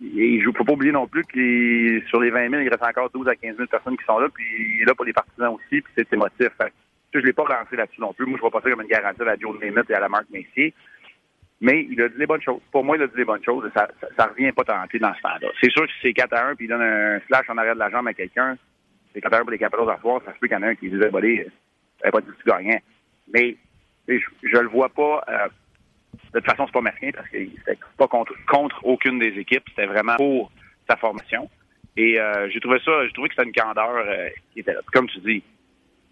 Il 0.00 0.44
ne 0.46 0.52
faut 0.52 0.64
pas 0.64 0.72
oublier 0.72 0.92
non 0.92 1.06
plus 1.06 1.24
que 1.24 2.06
sur 2.08 2.20
les 2.20 2.30
20 2.30 2.50
000, 2.50 2.62
il 2.62 2.68
reste 2.68 2.82
encore 2.82 3.10
12 3.10 3.28
à 3.28 3.34
15 3.34 3.56
000 3.56 3.66
personnes 3.68 3.96
qui 3.96 4.04
sont 4.04 4.18
là, 4.18 4.28
puis 4.32 4.44
il 4.76 4.82
est 4.82 4.84
là 4.84 4.94
pour 4.94 5.06
les 5.06 5.12
partisans 5.12 5.54
aussi, 5.54 5.80
puis 5.80 5.92
c'est 5.96 6.12
émotif. 6.12 6.50
je 7.12 7.18
ne 7.18 7.24
l'ai 7.24 7.32
pas 7.32 7.44
lancé 7.44 7.76
là-dessus 7.76 8.00
non 8.00 8.12
plus. 8.12 8.26
Moi, 8.26 8.36
je 8.36 8.42
vois 8.42 8.50
pas 8.50 8.60
ça 8.60 8.70
comme 8.70 8.82
une 8.82 8.88
garantie 8.88 9.22
à 9.22 9.24
la 9.24 9.36
Joe 9.36 9.58
Namath 9.58 9.90
et 9.90 9.94
à 9.94 10.00
la 10.00 10.08
Marc 10.08 10.26
Messier. 10.30 10.74
Mais 11.60 11.86
il 11.90 12.00
a 12.02 12.08
dit 12.08 12.18
les 12.18 12.26
bonnes 12.26 12.42
choses. 12.42 12.60
Pour 12.70 12.84
moi, 12.84 12.96
il 12.96 13.02
a 13.02 13.06
dit 13.08 13.16
les 13.16 13.24
bonnes 13.24 13.42
choses. 13.42 13.68
Ça, 13.74 13.88
ça, 14.16 14.26
revient 14.26 14.52
pas 14.52 14.62
tenter 14.62 14.98
dans 15.00 15.12
ce 15.14 15.20
temps-là. 15.22 15.48
C'est 15.60 15.70
sûr 15.70 15.86
que 15.86 15.92
si 15.92 15.98
c'est 16.02 16.12
4 16.12 16.32
à 16.34 16.46
1 16.50 16.54
puis 16.54 16.66
il 16.66 16.68
donne 16.68 16.82
un 16.82 17.18
slash 17.26 17.50
en 17.50 17.56
arrière 17.56 17.74
de 17.74 17.80
la 17.80 17.90
jambe 17.90 18.06
à 18.06 18.14
quelqu'un, 18.14 18.56
c'est 19.18 19.22
4 19.22 19.34
à 19.34 19.38
1 19.38 19.40
pour 19.42 19.50
les 19.50 19.58
Capitals 19.58 19.90
à 19.90 19.98
soir, 19.98 20.20
ça 20.24 20.32
se 20.32 20.38
peut 20.38 20.46
qu'il 20.46 20.56
y 20.56 20.60
en 20.60 20.62
ait 20.62 20.70
un 20.70 20.74
qui 20.74 20.88
disait, 20.88 21.10
bah, 21.10 21.20
n'avait 21.20 21.50
pas 22.12 22.20
dit 22.20 22.28
que 22.28 22.42
tu 22.42 22.48
gagnais. 22.48 22.82
Mais 23.32 23.56
je, 24.06 24.56
ne 24.56 24.60
le 24.60 24.68
vois 24.68 24.88
pas. 24.88 25.24
Euh, 25.28 25.48
de 26.32 26.40
toute 26.40 26.50
façon, 26.50 26.66
c'est 26.66 26.72
pas 26.72 26.80
mesquin 26.80 27.10
parce 27.14 27.28
que 27.28 27.38
c'était 27.38 27.78
pas 27.96 28.06
contre, 28.06 28.32
contre 28.46 28.84
aucune 28.84 29.18
des 29.18 29.38
équipes. 29.38 29.64
C'était 29.70 29.86
vraiment 29.86 30.16
pour 30.16 30.52
sa 30.88 30.96
formation. 30.96 31.50
Et 31.96 32.18
euh, 32.20 32.48
j'ai 32.50 32.60
trouvé 32.60 32.78
ça, 32.84 33.06
j'ai 33.06 33.12
trouvé 33.12 33.28
que 33.28 33.34
c'était 33.34 33.48
une 33.48 33.54
candeur 33.54 33.96
euh, 33.96 34.28
qui 34.52 34.60
était 34.60 34.72
là. 34.72 34.80
Comme 34.92 35.08
tu 35.08 35.18
dis, 35.20 35.42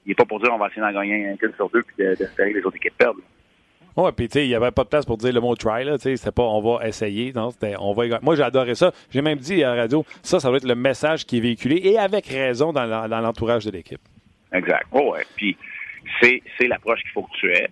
il 0.05 0.09
n'est 0.09 0.15
pas 0.15 0.25
pour 0.25 0.41
dire 0.41 0.53
on 0.53 0.59
va 0.59 0.67
essayer 0.67 0.83
d'en 0.83 0.93
gagner 0.93 1.29
un 1.29 1.53
sur 1.55 1.71
deux 1.71 1.83
puis 1.83 1.97
d'espérer 1.97 2.53
que 2.53 2.59
les 2.59 2.65
autres 2.65 2.77
équipes 2.77 2.97
perdent. 2.99 3.21
Oui, 3.97 4.11
puis 4.15 4.29
tu 4.29 4.35
sais, 4.35 4.45
il 4.45 4.49
n'y 4.49 4.55
avait 4.55 4.73
pas 4.73 4.85
de 4.85 4.89
place 4.89 5.07
pour 5.07 5.17
dire 5.17 5.33
le 5.33 5.41
mot 5.41 5.55
try, 5.57 5.85
là. 5.85 5.97
Tu 5.97 6.03
sais, 6.03 6.17
c'était 6.17 6.33
pas 6.33 6.43
on 6.43 6.61
va 6.61 6.87
essayer. 6.87 7.33
Non, 7.33 7.51
c'était 7.51 7.75
on 7.79 7.95
va 7.95 8.05
Moi, 8.21 8.37
j'ai 8.37 8.43
adoré 8.43 8.75
ça. 8.75 8.93
J'ai 9.11 9.23
même 9.23 9.39
dit 9.39 9.65
à 9.65 9.75
la 9.75 9.83
radio, 9.83 10.05
ça, 10.23 10.39
ça 10.39 10.49
doit 10.49 10.59
être 10.59 10.69
le 10.69 10.75
message 10.75 11.25
qui 11.25 11.39
est 11.39 11.41
véhiculé 11.41 11.81
et 11.83 11.99
avec 11.99 12.27
raison 12.27 12.73
dans 12.73 12.85
l'entourage 13.21 13.65
de 13.65 13.71
l'équipe. 13.71 14.01
Exact. 14.53 14.87
Oh, 14.93 15.13
ouais. 15.13 15.25
Puis 15.35 15.57
c'est 16.21 16.69
l'approche 16.69 17.01
qu'il 17.03 17.11
faut 17.11 17.23
que 17.23 17.37
tu 17.39 17.51
aies. 17.53 17.69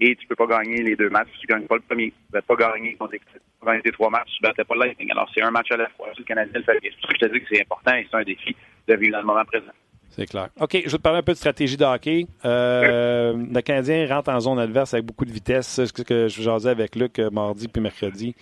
et 0.00 0.16
tu 0.16 0.26
peux 0.26 0.34
pas 0.34 0.46
gagner 0.46 0.82
les 0.82 0.96
deux 0.96 1.10
matchs 1.10 1.28
si 1.34 1.40
tu 1.40 1.46
gagnes 1.46 1.66
pas 1.66 1.76
le 1.76 1.82
premier. 1.82 2.10
Tu 2.10 2.36
ne 2.36 2.40
pas 2.40 2.56
gagner 2.56 2.94
contre 2.94 3.12
les, 3.12 3.92
trois 3.92 4.10
matchs, 4.10 4.30
tu 4.36 4.42
battais 4.42 4.64
pas 4.64 4.74
le 4.74 4.80
Lightning. 4.80 5.10
Alors, 5.10 5.30
c'est 5.34 5.42
un 5.42 5.50
match 5.50 5.70
à 5.70 5.76
la 5.76 5.88
fois. 5.90 6.08
Le 6.16 6.24
Canadien 6.24 6.52
le 6.54 6.64
fait. 6.64 6.78
C'est 6.82 6.90
pour 7.00 7.10
ça 7.10 7.12
que 7.12 7.18
je 7.20 7.26
te 7.26 7.32
dis 7.32 7.40
que 7.40 7.46
c'est 7.50 7.62
important 7.62 7.94
et 7.94 8.06
c'est 8.10 8.16
un 8.16 8.22
défi 8.22 8.56
de 8.88 8.94
vivre 8.94 9.12
dans 9.12 9.20
le 9.20 9.26
moment 9.26 9.44
présent. 9.44 9.72
C'est 10.10 10.26
clair. 10.26 10.48
OK, 10.60 10.70
je 10.72 10.90
vais 10.90 10.96
te 10.96 11.02
parler 11.02 11.18
un 11.18 11.22
peu 11.22 11.32
de 11.32 11.36
stratégie 11.36 11.76
de. 11.76 11.84
Euh, 12.44 13.34
le 13.36 13.60
Canadien 13.60 14.06
rentre 14.08 14.30
en 14.30 14.40
zone 14.40 14.58
adverse 14.58 14.94
avec 14.94 15.04
beaucoup 15.04 15.26
de 15.26 15.32
vitesse. 15.32 15.66
C'est 15.66 15.86
ce 15.86 15.92
que 15.92 16.28
je 16.28 16.42
jasais 16.42 16.70
avec 16.70 16.96
Luc 16.96 17.18
euh, 17.18 17.28
mardi 17.30 17.68
puis 17.68 17.82
mercredi. 17.82 18.34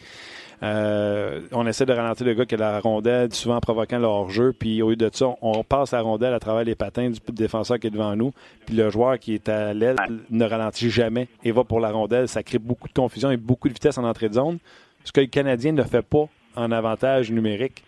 Euh, 0.63 1.41
on 1.53 1.67
essaie 1.67 1.85
de 1.85 1.93
ralentir 1.93 2.27
le 2.27 2.35
gars 2.35 2.47
qui 2.47 2.55
a 2.55 2.59
la 2.59 2.81
rondelle, 2.81 3.35
souvent 3.35 3.57
en 3.57 3.61
provoquant 3.61 3.99
le 3.99 4.07
hors-jeu. 4.07 4.53
Puis 4.57 4.83
au 4.83 4.91
lieu 4.91 4.97
de 4.97 5.11
ça, 5.13 5.35
on 5.43 5.65
passe 5.65 5.93
la 5.93 6.01
rondelle 6.01 6.33
à 6.33 6.39
travers 6.39 6.65
les 6.65 6.75
patins 6.77 7.11
du 7.11 7.19
défenseur 7.33 7.79
qui 7.79 7.89
est 7.89 7.91
devant 7.91 8.15
nous. 8.15 8.33
Puis 8.67 8.77
le 8.77 8.89
joueur 8.89 9.19
qui 9.19 9.35
est 9.35 9.49
à 9.49 9.75
l'aile 9.75 9.97
ne 10.31 10.45
ralentit 10.45 10.91
jamais 10.91 11.29
et 11.43 11.51
va 11.51 11.65
pour 11.65 11.81
la 11.81 11.91
rondelle. 11.91 12.29
Ça 12.29 12.43
crée 12.43 12.59
beaucoup 12.59 12.89
de 12.89 12.95
confusion 12.95 13.31
et 13.31 13.37
beaucoup 13.37 13.69
de 13.69 13.75
vitesse 13.75 13.99
en 13.99 14.05
entrée 14.05 14.29
de 14.29 14.35
zone. 14.35 14.59
Ce 15.05 15.13
que 15.13 15.21
le 15.21 15.27
Canadien 15.27 15.73
ne 15.73 15.83
fait 15.83 16.03
pas 16.03 16.29
en 16.57 16.71
avantage 16.73 17.31
numérique. 17.31 17.83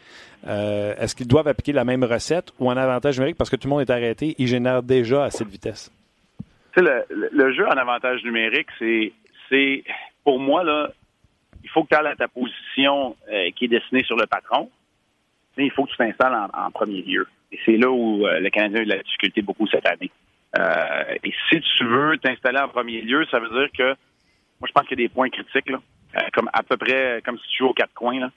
Euh, 0.46 0.94
est-ce 0.98 1.14
qu'ils 1.14 1.26
doivent 1.26 1.48
appliquer 1.48 1.72
la 1.72 1.84
même 1.84 2.04
recette 2.04 2.52
ou 2.58 2.70
en 2.70 2.76
avantage 2.76 3.18
numérique 3.18 3.36
parce 3.36 3.50
que 3.50 3.56
tout 3.56 3.68
le 3.68 3.74
monde 3.74 3.80
est 3.80 3.90
arrêté, 3.90 4.34
ils 4.38 4.46
génèrent 4.46 4.82
déjà 4.82 5.24
assez 5.24 5.44
de 5.44 5.50
vitesse? 5.50 5.90
Le, 6.76 7.04
le, 7.08 7.52
jeu 7.54 7.66
en 7.66 7.76
avantage 7.76 8.22
numérique, 8.22 8.68
c'est 8.78 9.82
pour 10.22 10.38
moi, 10.38 10.62
là, 10.62 10.90
il 11.64 11.70
faut 11.70 11.84
que 11.84 11.88
tu 11.88 11.94
aies 11.94 12.16
ta 12.16 12.28
position 12.28 13.16
euh, 13.32 13.50
qui 13.56 13.64
est 13.64 13.68
dessinée 13.68 14.04
sur 14.04 14.16
le 14.16 14.26
patron. 14.26 14.70
il 15.56 15.70
faut 15.70 15.84
que 15.84 15.90
tu 15.90 15.96
t'installes 15.96 16.36
en, 16.52 16.70
premier 16.70 17.02
lieu. 17.02 17.26
Et 17.50 17.58
c'est 17.64 17.78
là 17.78 17.90
où 17.90 18.26
euh, 18.26 18.40
le 18.40 18.50
Canadien 18.50 18.80
a 18.80 18.82
eu 18.82 18.84
de 18.84 18.90
la 18.90 19.02
difficulté 19.02 19.40
beaucoup 19.40 19.66
cette 19.68 19.86
année. 19.86 20.10
et 21.24 21.32
si 21.48 21.60
tu 21.60 21.84
veux 21.84 22.18
t'installer 22.18 22.58
en 22.58 22.68
premier 22.68 23.00
lieu, 23.00 23.24
ça 23.30 23.40
veut 23.40 23.48
dire 23.48 23.68
que 23.76 23.96
moi 24.60 24.68
je 24.68 24.72
pense 24.72 24.86
qu'il 24.86 25.00
y 25.00 25.04
a 25.04 25.08
des 25.08 25.12
points 25.12 25.30
critiques, 25.30 25.70
là, 25.70 25.80
comme 26.34 26.50
à 26.52 26.62
peu 26.62 26.76
près 26.76 27.22
comme 27.24 27.38
si 27.38 27.48
tu 27.48 27.58
joues 27.58 27.70
aux 27.70 27.74
quatre 27.74 27.94
coins. 27.94 28.20
Là 28.20 28.30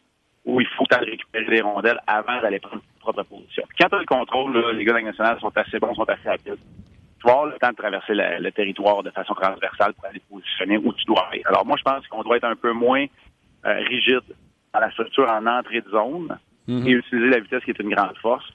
où 0.46 0.62
il 0.62 0.68
faut 0.68 0.86
aller 0.92 1.12
récupérer 1.12 1.46
les 1.46 1.62
rondelles 1.62 2.00
avant 2.08 2.42
d'aller 2.42 2.60
prendre 2.60 2.82
ta 2.82 3.00
propre 3.00 3.24
position. 3.24 3.64
quand 3.80 3.90
tu 3.90 3.96
as 3.96 4.00
le 4.00 4.06
contrôle, 4.06 4.76
les 4.76 4.86
gars 4.86 4.94
de 4.94 4.98
la 4.98 5.04
nationale 5.04 5.40
sont 5.40 5.56
assez 5.56 5.80
bons, 5.80 5.94
sont 5.96 6.10
assez 6.10 6.28
habiles. 6.28 6.58
Tu 7.20 7.28
vas 7.28 7.34
avoir 7.34 7.46
le 7.48 7.58
temps 7.60 7.70
de 7.70 7.76
traverser 7.76 8.14
le, 8.16 8.50
territoire 8.52 9.04
de 9.04 9.10
façon 9.12 9.34
transversale 9.34 9.94
pour 9.94 10.06
aller 10.06 10.22
positionner 10.30 10.78
où 10.78 10.94
tu 10.94 11.06
dois 11.06 11.28
aller. 11.30 11.42
Alors 11.46 11.66
moi, 11.66 11.76
je 11.78 11.84
pense 11.84 12.08
qu'on 12.08 12.24
doit 12.24 12.38
être 12.38 12.46
un 12.46 12.56
peu 12.56 12.72
moins 12.72 13.06
euh, 13.66 13.74
rigide 13.90 14.22
dans 14.74 14.80
la 14.80 14.92
structure 14.92 15.30
en 15.30 15.46
entrée 15.46 15.82
de 15.82 15.90
zone 15.90 16.38
mhm. 16.68 16.88
et 16.88 16.92
utiliser 16.92 17.30
la 17.30 17.40
vitesse 17.40 17.64
qui 17.64 17.72
est 17.72 17.80
une 17.80 17.94
grande 17.94 18.18
force. 18.18 18.46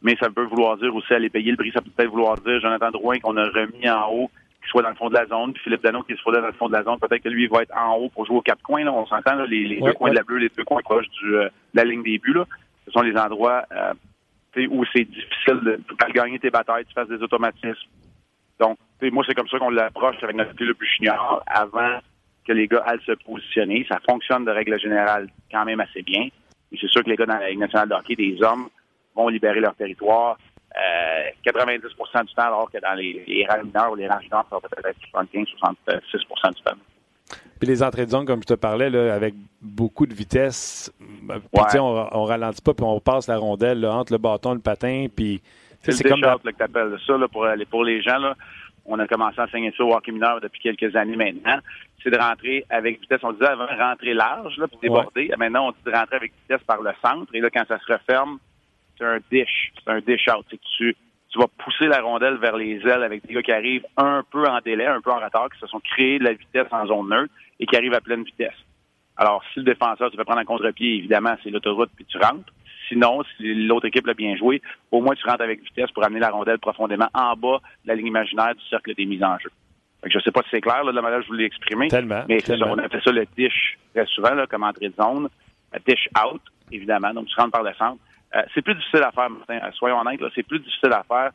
Mais 0.00 0.16
ça 0.20 0.30
peut 0.30 0.44
vouloir 0.44 0.78
dire 0.78 0.94
aussi 0.94 1.12
aller 1.12 1.28
payer 1.28 1.50
le 1.50 1.56
prix. 1.56 1.72
Ça 1.72 1.82
peut 1.82 1.90
peut-être 1.94 2.10
vouloir 2.10 2.36
dire 2.38 2.60
Jonathan 2.60 2.90
Drouin 2.90 3.18
qu'on 3.18 3.36
a 3.36 3.44
remis 3.44 3.88
en 3.88 4.10
haut 4.10 4.30
soit 4.68 4.82
dans 4.82 4.90
le 4.90 4.94
fond 4.94 5.08
de 5.08 5.14
la 5.14 5.26
zone, 5.26 5.52
puis 5.52 5.62
Philippe 5.62 5.82
Dano 5.82 6.02
qui 6.02 6.14
se 6.14 6.30
dans 6.30 6.46
le 6.46 6.52
fond 6.52 6.68
de 6.68 6.72
la 6.72 6.82
zone. 6.82 6.98
Peut-être 6.98 7.22
que 7.22 7.28
lui, 7.28 7.44
il 7.44 7.50
va 7.50 7.62
être 7.62 7.76
en 7.76 7.94
haut 7.96 8.08
pour 8.08 8.26
jouer 8.26 8.36
aux 8.36 8.42
quatre 8.42 8.62
coins. 8.62 8.84
Là. 8.84 8.92
On 8.92 9.06
s'entend, 9.06 9.34
les, 9.44 9.80
deux 9.80 9.92
coins 9.92 10.10
de 10.10 10.16
la 10.16 10.22
bleue, 10.22 10.38
les 10.38 10.48
deux 10.48 10.64
coins 10.64 10.82
proches 10.82 11.08
du, 11.20 11.36
euh, 11.36 11.44
de 11.44 11.50
la 11.74 11.84
ligne 11.84 12.02
des 12.02 12.18
buts. 12.18 12.34
Là. 12.34 12.44
Ce 12.84 12.90
sont 12.92 13.02
les 13.02 13.16
endroits 13.16 13.64
euh, 13.72 14.66
où 14.70 14.84
c'est 14.94 15.04
difficile 15.04 15.60
de, 15.62 15.76
de 15.76 16.12
gagner 16.12 16.38
tes 16.38 16.50
batailles, 16.50 16.84
tu 16.86 16.94
fasses 16.94 17.08
des 17.08 17.22
automatismes. 17.22 17.88
Donc, 18.58 18.78
moi, 19.02 19.24
c'est 19.26 19.34
comme 19.34 19.48
ça 19.48 19.58
qu'on 19.58 19.70
l'approche 19.70 20.16
avec 20.22 20.36
notre 20.36 20.52
le 20.58 20.74
plus 20.74 20.88
junior 20.96 21.42
avant 21.46 21.98
que 22.46 22.52
les 22.52 22.66
gars 22.66 22.82
aillent 22.86 23.04
se 23.04 23.12
positionner. 23.12 23.84
Ça 23.88 23.98
fonctionne 24.08 24.44
de 24.44 24.50
règle 24.50 24.78
générale 24.80 25.28
quand 25.50 25.64
même 25.64 25.80
assez 25.80 26.02
bien. 26.02 26.28
Et 26.72 26.78
c'est 26.80 26.88
sûr 26.88 27.04
que 27.04 27.10
les 27.10 27.16
gars 27.16 27.26
dans 27.26 27.38
la 27.38 27.50
Ligue 27.50 27.58
nationale 27.58 27.88
de 27.88 27.94
hockey, 27.94 28.14
des 28.14 28.42
hommes, 28.42 28.68
vont 29.14 29.28
libérer 29.28 29.60
leur 29.60 29.74
territoire, 29.74 30.38
90% 31.46 31.54
euh, 31.54 32.22
du 32.24 32.34
temps, 32.34 32.42
alors 32.42 32.70
que 32.70 32.78
dans 32.78 32.94
les, 32.94 33.24
les 33.26 33.46
rangs 33.46 33.64
mineurs 33.64 33.92
ou 33.92 33.94
les 33.94 34.08
rangs 34.08 34.20
mineurs, 34.20 34.46
ça 34.50 34.56
va 34.56 34.60
peut-être 34.60 34.86
être 34.86 35.00
75-66% 35.12 36.54
du 36.54 36.62
temps. 36.62 36.76
Puis 37.58 37.68
les 37.68 37.82
entrées 37.82 38.04
de 38.04 38.10
zone, 38.10 38.26
comme 38.26 38.42
je 38.42 38.46
te 38.46 38.54
parlais, 38.54 38.90
là, 38.90 39.14
avec 39.14 39.34
beaucoup 39.60 40.06
de 40.06 40.14
vitesse, 40.14 40.92
ben, 41.22 41.40
on, 41.52 42.08
on 42.12 42.24
ralentit 42.24 42.62
pas, 42.62 42.74
puis 42.74 42.84
on 42.84 43.00
passe 43.00 43.26
la 43.26 43.38
rondelle 43.38 43.84
entre 43.86 44.12
le 44.12 44.18
bâton 44.18 44.52
et 44.52 44.56
le 44.56 44.60
patin, 44.60 45.06
puis 45.14 45.40
c'est 45.92 46.08
comme 46.08 46.20
le 46.20 46.52
que 46.52 46.62
appelles 46.62 46.98
ça 47.06 47.16
là, 47.16 47.28
pour, 47.28 47.46
pour 47.70 47.84
les 47.84 48.02
gens. 48.02 48.18
Là, 48.18 48.34
on 48.84 48.98
a 48.98 49.06
commencé 49.06 49.40
à 49.40 49.44
enseigner 49.44 49.72
ça 49.76 49.84
au 49.84 49.94
hockey 49.94 50.12
mineur 50.12 50.40
depuis 50.40 50.60
quelques 50.60 50.94
années 50.96 51.16
maintenant. 51.16 51.58
C'est 52.02 52.10
de 52.10 52.18
rentrer 52.18 52.64
avec 52.70 53.00
vitesse. 53.00 53.20
On 53.22 53.32
disait 53.32 53.46
avant 53.46 53.66
rentrer 53.66 54.14
large, 54.14 54.56
là, 54.58 54.68
puis 54.68 54.78
déborder. 54.82 55.30
Maintenant, 55.38 55.68
on 55.68 55.70
dit 55.72 55.78
de 55.84 55.90
rentrer 55.90 56.16
avec 56.16 56.32
vitesse 56.42 56.64
par 56.66 56.80
le 56.82 56.92
centre. 57.04 57.34
Et 57.34 57.40
là, 57.40 57.50
quand 57.50 57.64
ça 57.66 57.78
se 57.78 57.92
referme, 57.92 58.38
c'est 58.96 59.04
un 59.04 59.18
dish, 59.30 59.72
c'est 59.84 59.90
un 59.90 60.00
dish 60.00 60.26
out. 60.28 60.44
C'est 60.50 60.56
que 60.56 60.62
tu, 60.76 60.96
tu 61.30 61.38
vas 61.38 61.46
pousser 61.58 61.86
la 61.86 62.00
rondelle 62.00 62.36
vers 62.36 62.56
les 62.56 62.76
ailes 62.86 63.02
avec 63.02 63.26
des 63.26 63.34
gars 63.34 63.42
qui 63.42 63.52
arrivent 63.52 63.86
un 63.96 64.22
peu 64.30 64.44
en 64.46 64.58
délai, 64.64 64.86
un 64.86 65.00
peu 65.00 65.10
en 65.10 65.20
retard, 65.20 65.48
qui 65.52 65.58
se 65.60 65.66
sont 65.66 65.80
créés 65.80 66.18
de 66.18 66.24
la 66.24 66.32
vitesse 66.32 66.68
en 66.70 66.86
zone 66.86 67.08
neutre 67.08 67.32
et 67.60 67.66
qui 67.66 67.76
arrivent 67.76 67.94
à 67.94 68.00
pleine 68.00 68.22
vitesse. 68.22 68.56
Alors, 69.16 69.42
si 69.52 69.60
le 69.60 69.64
défenseur, 69.64 70.10
tu 70.10 70.16
veux 70.16 70.24
prendre 70.24 70.40
un 70.40 70.44
contre-pied, 70.44 70.96
évidemment, 70.96 71.34
c'est 71.42 71.50
l'autoroute, 71.50 71.90
puis 71.96 72.04
tu 72.04 72.18
rentres. 72.18 72.52
Sinon, 72.88 73.22
si 73.36 73.54
l'autre 73.54 73.86
équipe 73.86 74.06
l'a 74.06 74.14
bien 74.14 74.36
joué, 74.36 74.62
au 74.92 75.00
moins 75.00 75.14
tu 75.14 75.26
rentres 75.26 75.42
avec 75.42 75.62
vitesse 75.62 75.90
pour 75.90 76.04
amener 76.04 76.20
la 76.20 76.30
rondelle 76.30 76.58
profondément 76.58 77.08
en 77.14 77.34
bas 77.34 77.60
de 77.84 77.88
la 77.88 77.94
ligne 77.94 78.06
imaginaire 78.08 78.54
du 78.54 78.64
cercle 78.68 78.94
des 78.94 79.06
mises 79.06 79.24
en 79.24 79.38
jeu. 79.38 79.50
je 80.04 80.16
ne 80.16 80.22
sais 80.22 80.30
pas 80.30 80.42
si 80.42 80.50
c'est 80.52 80.60
clair 80.60 80.84
là, 80.84 80.92
de 80.92 80.96
la 80.96 81.02
manière 81.02 81.18
que 81.18 81.24
je 81.24 81.30
voulais 81.30 81.46
exprimer. 81.46 81.88
Tellement. 81.88 82.24
Mais 82.28 82.40
ça, 82.40 82.54
on 82.60 82.78
appelle 82.78 83.02
ça 83.02 83.10
le 83.10 83.26
dish 83.36 83.78
très 83.92 84.06
souvent 84.06 84.34
là, 84.34 84.46
comme 84.46 84.62
entrée 84.62 84.88
de 84.88 84.94
zone. 84.94 85.28
Dish 85.86 86.08
out, 86.24 86.40
évidemment. 86.70 87.12
Donc, 87.12 87.26
tu 87.26 87.34
rentres 87.34 87.50
par 87.50 87.62
le 87.62 87.74
centre. 87.74 87.98
Euh, 88.36 88.42
c'est 88.54 88.62
plus 88.62 88.74
difficile 88.74 89.02
à 89.02 89.12
faire, 89.12 89.30
Martin. 89.30 89.58
Euh, 89.62 89.70
soyons 89.72 89.98
honnêtes, 90.00 90.20
c'est 90.34 90.42
plus 90.42 90.58
difficile 90.58 90.92
à 90.92 91.02
faire 91.04 91.30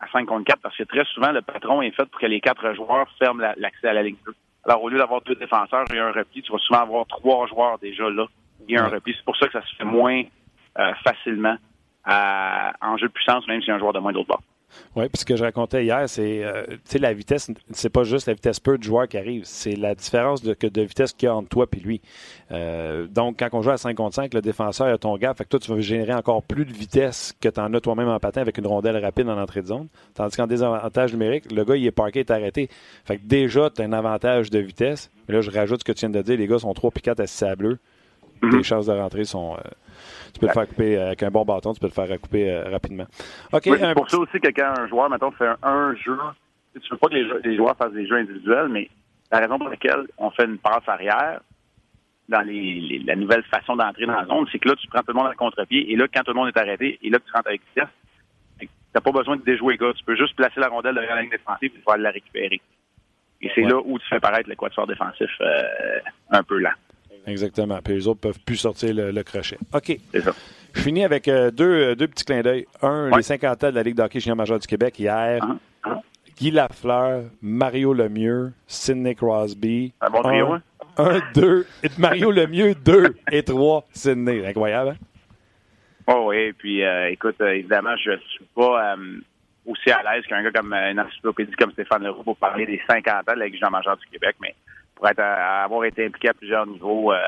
à 0.00 0.08
5 0.12 0.26
contre 0.26 0.44
4 0.44 0.60
parce 0.60 0.76
que 0.76 0.82
très 0.82 1.04
souvent, 1.06 1.30
le 1.30 1.42
patron 1.42 1.80
est 1.80 1.92
fait 1.92 2.04
pour 2.06 2.20
que 2.20 2.26
les 2.26 2.40
quatre 2.40 2.74
joueurs 2.74 3.06
ferment 3.18 3.42
l'accès 3.56 3.88
à 3.88 3.92
la 3.92 4.02
ligne 4.02 4.16
bleue. 4.24 4.34
Alors, 4.64 4.82
au 4.82 4.88
lieu 4.88 4.98
d'avoir 4.98 5.22
deux 5.22 5.34
défenseurs 5.34 5.84
et 5.92 5.98
un 5.98 6.12
repli, 6.12 6.42
tu 6.42 6.52
vas 6.52 6.58
souvent 6.58 6.80
avoir 6.80 7.06
trois 7.06 7.46
joueurs 7.46 7.78
déjà 7.78 8.08
là 8.10 8.26
et 8.68 8.76
un 8.76 8.88
repli. 8.88 9.14
C'est 9.16 9.24
pour 9.24 9.36
ça 9.36 9.46
que 9.46 9.52
ça 9.52 9.62
se 9.62 9.74
fait 9.76 9.84
moins 9.84 10.22
euh, 10.78 10.92
facilement 11.04 11.56
en 12.04 12.96
jeu 12.96 13.06
de 13.06 13.12
puissance, 13.12 13.46
même 13.46 13.62
si 13.62 13.70
un 13.70 13.78
joueur 13.78 13.92
de 13.92 14.00
moins 14.00 14.12
d'autre 14.12 14.28
bord. 14.28 14.42
Oui, 14.96 15.08
puis 15.08 15.20
ce 15.20 15.24
que 15.24 15.36
je 15.36 15.44
racontais 15.44 15.84
hier, 15.84 16.08
c'est 16.08 16.44
euh, 16.44 16.64
la 16.98 17.12
vitesse, 17.12 17.50
c'est 17.72 17.90
pas 17.90 18.04
juste 18.04 18.26
la 18.26 18.34
vitesse 18.34 18.60
peu 18.60 18.78
du 18.78 18.86
joueur 18.86 19.08
qui 19.08 19.18
arrive, 19.18 19.42
c'est 19.44 19.76
la 19.76 19.94
différence 19.94 20.42
de, 20.42 20.56
de 20.60 20.82
vitesse 20.82 21.12
qu'il 21.12 21.26
y 21.26 21.30
a 21.30 21.34
entre 21.34 21.48
toi 21.48 21.66
et 21.72 21.80
lui. 21.80 22.00
Euh, 22.50 23.06
donc, 23.06 23.38
quand 23.38 23.48
on 23.52 23.62
joue 23.62 23.70
à 23.70 23.76
5 23.76 23.96
contre 23.96 24.14
5, 24.14 24.34
le 24.34 24.42
défenseur 24.42 24.88
a 24.88 24.98
ton 24.98 25.16
gars, 25.16 25.34
fait 25.34 25.44
que 25.44 25.50
toi, 25.50 25.60
tu 25.60 25.72
vas 25.72 25.80
générer 25.80 26.14
encore 26.14 26.42
plus 26.42 26.64
de 26.64 26.72
vitesse 26.72 27.34
que 27.40 27.48
tu 27.48 27.60
en 27.60 27.72
as 27.74 27.80
toi-même 27.80 28.08
en 28.08 28.18
patin 28.18 28.40
avec 28.40 28.58
une 28.58 28.66
rondelle 28.66 28.96
rapide 28.98 29.28
en 29.28 29.38
entrée 29.38 29.62
de 29.62 29.66
zone. 29.66 29.88
Tandis 30.14 30.36
qu'en 30.36 30.46
désavantage 30.46 31.12
numérique, 31.12 31.50
le 31.50 31.64
gars, 31.64 31.76
il 31.76 31.86
est 31.86 31.90
parké, 31.90 32.20
il 32.20 32.22
est 32.22 32.30
arrêté. 32.30 32.68
Fait 33.04 33.16
que 33.16 33.22
déjà, 33.24 33.70
tu 33.70 33.82
as 33.82 33.84
un 33.84 33.92
avantage 33.92 34.50
de 34.50 34.58
vitesse. 34.58 35.10
Mais 35.28 35.34
là, 35.34 35.40
je 35.40 35.50
rajoute 35.50 35.80
ce 35.80 35.84
que 35.84 35.92
tu 35.92 36.00
viens 36.00 36.10
de 36.10 36.22
dire, 36.22 36.36
les 36.36 36.46
gars 36.46 36.58
sont 36.58 36.72
3 36.72 36.90
puis 36.90 37.02
4 37.02 37.20
assis 37.20 37.44
à 37.44 37.56
bleu. 37.56 37.78
Mm-hmm. 38.42 38.56
Les 38.56 38.62
chances 38.62 38.86
de 38.86 38.92
rentrer 38.92 39.24
sont. 39.24 39.54
Euh, 39.54 39.70
tu 40.34 40.40
peux 40.40 40.46
le 40.46 40.52
faire 40.52 40.66
couper 40.66 40.98
avec 40.98 41.22
un 41.22 41.30
bon 41.30 41.44
bâton, 41.44 41.74
tu 41.74 41.80
peux 41.80 41.86
le 41.86 41.92
faire 41.92 42.20
couper 42.20 42.50
euh, 42.50 42.70
rapidement. 42.70 43.06
OK. 43.52 43.62
Oui, 43.66 43.78
pour 43.94 44.10
ça 44.10 44.18
aussi 44.18 44.40
que 44.40 44.48
quand 44.48 44.74
un 44.78 44.88
joueur, 44.88 45.10
mettons, 45.10 45.30
fait 45.32 45.50
un, 45.62 45.94
jeu, 45.94 46.18
tu 46.74 46.88
veux 46.90 46.96
pas 46.96 47.08
que 47.08 47.14
les, 47.14 47.56
joueurs 47.56 47.76
fassent 47.76 47.92
des 47.92 48.06
jeux 48.06 48.16
individuels, 48.16 48.68
mais 48.68 48.88
la 49.30 49.40
raison 49.40 49.58
pour 49.58 49.68
laquelle 49.68 50.06
on 50.18 50.30
fait 50.30 50.44
une 50.44 50.58
passe 50.58 50.86
arrière 50.86 51.40
dans 52.28 52.40
les, 52.40 53.02
la 53.04 53.14
nouvelle 53.14 53.42
façon 53.44 53.76
d'entrer 53.76 54.06
dans 54.06 54.14
la 54.14 54.24
zone, 54.24 54.46
c'est 54.50 54.58
que 54.58 54.68
là, 54.68 54.74
tu 54.76 54.88
prends 54.88 55.00
tout 55.00 55.12
le 55.12 55.14
monde 55.14 55.30
à 55.30 55.34
contre-pied, 55.34 55.92
et 55.92 55.96
là, 55.96 56.06
quand 56.12 56.22
tout 56.22 56.32
le 56.32 56.38
monde 56.40 56.48
est 56.48 56.58
arrêté, 56.58 56.98
et 57.02 57.10
là, 57.10 57.18
tu 57.18 57.30
rentres 57.32 57.48
avec 57.48 57.60
vitesse, 57.68 57.90
n'as 58.94 59.00
pas 59.00 59.12
besoin 59.12 59.36
de 59.36 59.42
déjouer 59.42 59.76
gars. 59.76 59.92
Tu 59.96 60.04
peux 60.04 60.16
juste 60.16 60.36
placer 60.36 60.60
la 60.60 60.68
rondelle 60.68 60.94
derrière 60.94 61.16
la 61.16 61.22
ligne 61.22 61.30
défensive 61.30 61.72
et 61.74 61.78
pouvoir 61.78 61.98
la 61.98 62.10
récupérer. 62.10 62.60
Et 63.40 63.50
c'est 63.54 63.62
là 63.62 63.80
où 63.84 63.98
tu 63.98 64.06
fais 64.08 64.20
paraître 64.20 64.48
le 64.48 64.54
quatuor 64.54 64.86
défensif 64.86 65.30
euh, 65.40 66.00
un 66.30 66.42
peu 66.42 66.58
lent. 66.58 66.70
Exactement. 67.26 67.78
Puis 67.82 67.94
les 67.94 68.08
autres 68.08 68.20
peuvent 68.20 68.40
plus 68.40 68.56
sortir 68.56 68.94
le, 68.94 69.22
crochet. 69.22 69.58
OK. 69.72 69.98
C'est 70.12 70.20
ça. 70.20 70.32
Je 70.74 70.80
finis 70.80 71.04
avec 71.04 71.28
euh, 71.28 71.50
deux, 71.50 71.90
euh, 71.90 71.94
deux, 71.94 72.08
petits 72.08 72.24
clins 72.24 72.42
d'œil. 72.42 72.66
Un, 72.80 73.14
les 73.14 73.22
50 73.22 73.64
ans 73.64 73.70
de 73.70 73.74
la 73.74 73.82
Ligue 73.82 73.94
d'hockey 73.94 74.20
junior 74.20 74.36
major 74.36 74.58
du 74.58 74.66
Québec 74.66 74.98
hier. 74.98 75.44
Uh-huh. 75.44 75.58
Uh-huh. 75.84 76.00
Guy 76.36 76.50
Lafleur, 76.50 77.24
Mario 77.42 77.92
Lemieux, 77.92 78.52
Sidney 78.66 79.14
Crosby. 79.14 79.92
Un 80.00 80.10
bon 80.10 80.22
trio, 80.22 80.52
hein? 80.52 80.62
Un, 80.96 81.20
deux. 81.34 81.66
Mario 81.98 82.30
Lemieux, 82.30 82.74
deux 82.74 83.14
et 83.30 83.42
trois, 83.42 83.84
Sidney. 83.92 84.46
Incroyable, 84.46 84.90
hein? 84.90 84.96
Oh 86.08 86.24
oui, 86.28 86.52
puis 86.54 86.82
euh, 86.82 87.10
écoute, 87.10 87.40
évidemment, 87.40 87.96
je 87.96 88.18
suis 88.30 88.44
pas 88.56 88.96
aussi 89.64 89.90
à 89.90 90.02
l'aise 90.02 90.24
qu'un 90.26 90.42
gars 90.42 90.50
comme 90.50 90.72
une 90.72 90.98
encyclopédie 90.98 91.52
comme 91.52 91.70
Stéphane 91.72 92.02
Leroux 92.02 92.24
pour 92.24 92.36
parler 92.36 92.66
des 92.66 92.80
50 92.88 93.28
ans 93.28 93.32
de 93.34 93.38
la 93.38 93.44
Ligue 93.44 93.54
junior 93.54 93.70
major 93.70 93.96
du 93.96 94.06
Québec, 94.06 94.34
mais 94.40 94.54
pour 95.02 95.10
être, 95.10 95.18
avoir 95.18 95.84
été 95.84 96.06
impliqué 96.06 96.28
à 96.28 96.34
plusieurs 96.34 96.64
niveaux, 96.64 97.12
euh, 97.12 97.18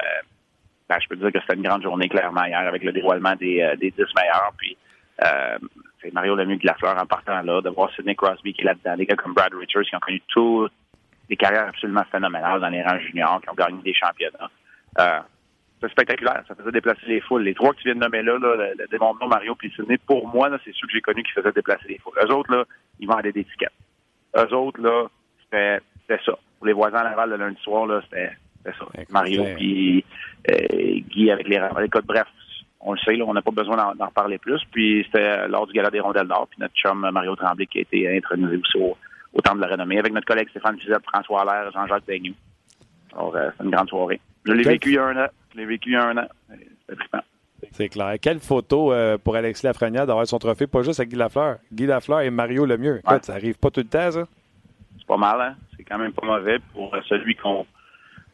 ben, 0.88 0.96
je 1.02 1.08
peux 1.08 1.16
dire 1.16 1.32
que 1.32 1.40
c'était 1.40 1.56
une 1.56 1.66
grande 1.66 1.82
journée 1.82 2.08
clairement 2.08 2.44
hier 2.44 2.60
avec 2.60 2.84
le 2.84 2.92
dévoilement 2.92 3.34
des, 3.34 3.62
euh, 3.62 3.74
des 3.74 3.90
10 3.90 3.98
meilleurs. 4.14 4.52
Puis 4.56 4.76
euh, 5.24 5.58
c'est 6.00 6.14
Mario 6.14 6.36
Lemieux 6.36 6.56
de 6.56 6.66
la 6.66 6.74
fleur 6.74 6.96
en 6.96 7.04
partant 7.04 7.42
là, 7.42 7.60
de 7.60 7.70
voir 7.70 7.90
Sidney 7.96 8.14
Crosby 8.14 8.52
qui 8.52 8.60
est 8.60 8.66
là-dedans, 8.66 8.96
des 8.96 9.06
gars 9.06 9.16
comme 9.16 9.34
Brad 9.34 9.52
Richards 9.52 9.82
qui 9.82 9.96
ont 9.96 10.00
connu 10.00 10.22
toutes 10.28 10.72
des 11.28 11.34
carrières 11.34 11.66
absolument 11.66 12.04
phénoménales 12.12 12.60
dans 12.60 12.68
les 12.68 12.82
rangs 12.84 13.00
juniors, 13.00 13.40
qui 13.40 13.50
ont 13.50 13.54
gagné 13.54 13.82
des 13.82 13.94
championnats. 13.94 15.24
c'est 15.80 15.90
spectaculaire, 15.90 16.44
ça 16.46 16.54
faisait 16.54 16.70
déplacer 16.70 17.06
les 17.06 17.22
foules. 17.22 17.42
Les 17.42 17.54
trois 17.54 17.72
que 17.72 17.78
tu 17.78 17.88
viens 17.88 17.96
de 17.96 18.00
nommer 18.00 18.22
là, 18.22 18.38
là 18.38 18.54
le, 18.56 18.86
le 18.88 19.28
Mario 19.28 19.56
puis 19.56 19.72
Sidney, 19.74 19.98
pour 19.98 20.28
moi, 20.28 20.48
là, 20.48 20.58
c'est 20.64 20.72
ceux 20.74 20.86
que 20.86 20.92
j'ai 20.92 21.00
connus 21.00 21.24
qui 21.24 21.32
faisaient 21.32 21.50
déplacer 21.50 21.88
les 21.88 21.98
foules. 21.98 22.16
Eux 22.22 22.32
autres, 22.32 22.52
là, 22.52 22.64
ils 23.00 23.08
vendaient 23.08 23.32
des 23.32 23.44
tickets. 23.44 23.72
Eux 24.36 24.54
autres, 24.54 24.80
là, 24.80 25.06
c'était 25.50 25.80
ça 26.24 26.38
pour 26.64 26.68
les 26.68 26.72
voisins 26.72 26.96
à 26.96 27.04
Laval 27.04 27.28
le 27.28 27.36
lundi 27.36 27.60
soir, 27.60 27.86
là, 27.86 28.00
c'était 28.04 28.30
ça. 28.64 28.86
Mario 29.10 29.44
puis 29.54 30.02
euh, 30.50 31.00
Guy 31.10 31.30
avec 31.30 31.46
les 31.46 31.60
Écoute, 31.84 32.06
bref, 32.06 32.26
on 32.80 32.94
le 32.94 32.98
sait, 33.00 33.16
là, 33.16 33.26
on 33.26 33.34
n'a 33.34 33.42
pas 33.42 33.50
besoin 33.50 33.76
d'en 33.76 34.06
reparler 34.06 34.38
plus. 34.38 34.62
Puis 34.70 35.04
c'était 35.04 35.46
lors 35.46 35.66
du 35.66 35.74
Gala 35.74 35.90
des 35.90 36.00
Rondelles 36.00 36.26
d'Or, 36.26 36.48
puis 36.48 36.58
notre 36.60 36.74
chum 36.74 37.06
Mario 37.12 37.36
Tremblay 37.36 37.66
qui 37.66 37.78
a 37.78 37.80
été 37.82 38.16
intronisé 38.16 38.56
aussi 38.56 38.78
au, 38.78 38.96
au 39.34 39.40
Temple 39.42 39.58
de 39.58 39.64
la 39.64 39.72
Renommée, 39.72 39.98
avec 39.98 40.14
notre 40.14 40.26
collègue 40.26 40.48
Stéphane 40.48 40.78
Fizette, 40.80 41.04
François 41.12 41.42
Allaire, 41.42 41.70
Jean-Jacques 41.70 42.06
Daigneau. 42.06 42.32
Alors, 43.12 43.36
euh, 43.36 43.50
c'est 43.58 43.64
une 43.64 43.70
grande 43.70 43.90
soirée. 43.90 44.20
Je 44.46 44.52
l'ai 44.52 44.62
vécu 44.62 44.88
il 44.88 44.94
y 44.94 44.98
a 44.98 45.04
un 45.04 45.16
an. 45.18 45.26
Je 45.52 45.58
l'ai 45.58 45.66
vécu 45.66 45.90
il 45.90 45.92
y 45.92 45.96
a 45.96 46.06
un 46.06 46.16
an. 46.16 46.28
C'était 46.48 46.96
trippant. 46.96 47.20
C'est 47.72 47.88
clair. 47.90 48.14
Quelle 48.22 48.40
photo 48.40 48.90
euh, 48.92 49.18
pour 49.18 49.36
Alexis 49.36 49.66
Lafrenière 49.66 50.06
d'avoir 50.06 50.26
son 50.26 50.38
trophée, 50.38 50.66
pas 50.66 50.82
juste 50.82 51.00
avec 51.00 51.10
Guy 51.10 51.16
Lafleur. 51.16 51.58
Guy 51.70 51.84
Lafleur 51.84 52.20
et 52.22 52.30
Mario 52.30 52.64
Lemieux. 52.64 53.00
Écoute, 53.06 53.24
ça 53.26 53.34
arrive 53.34 53.58
pas 53.58 53.70
tout 53.70 53.80
le 53.80 53.86
temps, 53.86 54.10
ça? 54.10 54.24
C'est 55.04 55.08
pas 55.08 55.16
mal, 55.18 55.40
hein? 55.40 55.54
C'est 55.76 55.84
quand 55.84 55.98
même 55.98 56.12
pas 56.12 56.26
mauvais 56.26 56.58
pour 56.72 56.96
celui 57.08 57.36
qu'on 57.36 57.66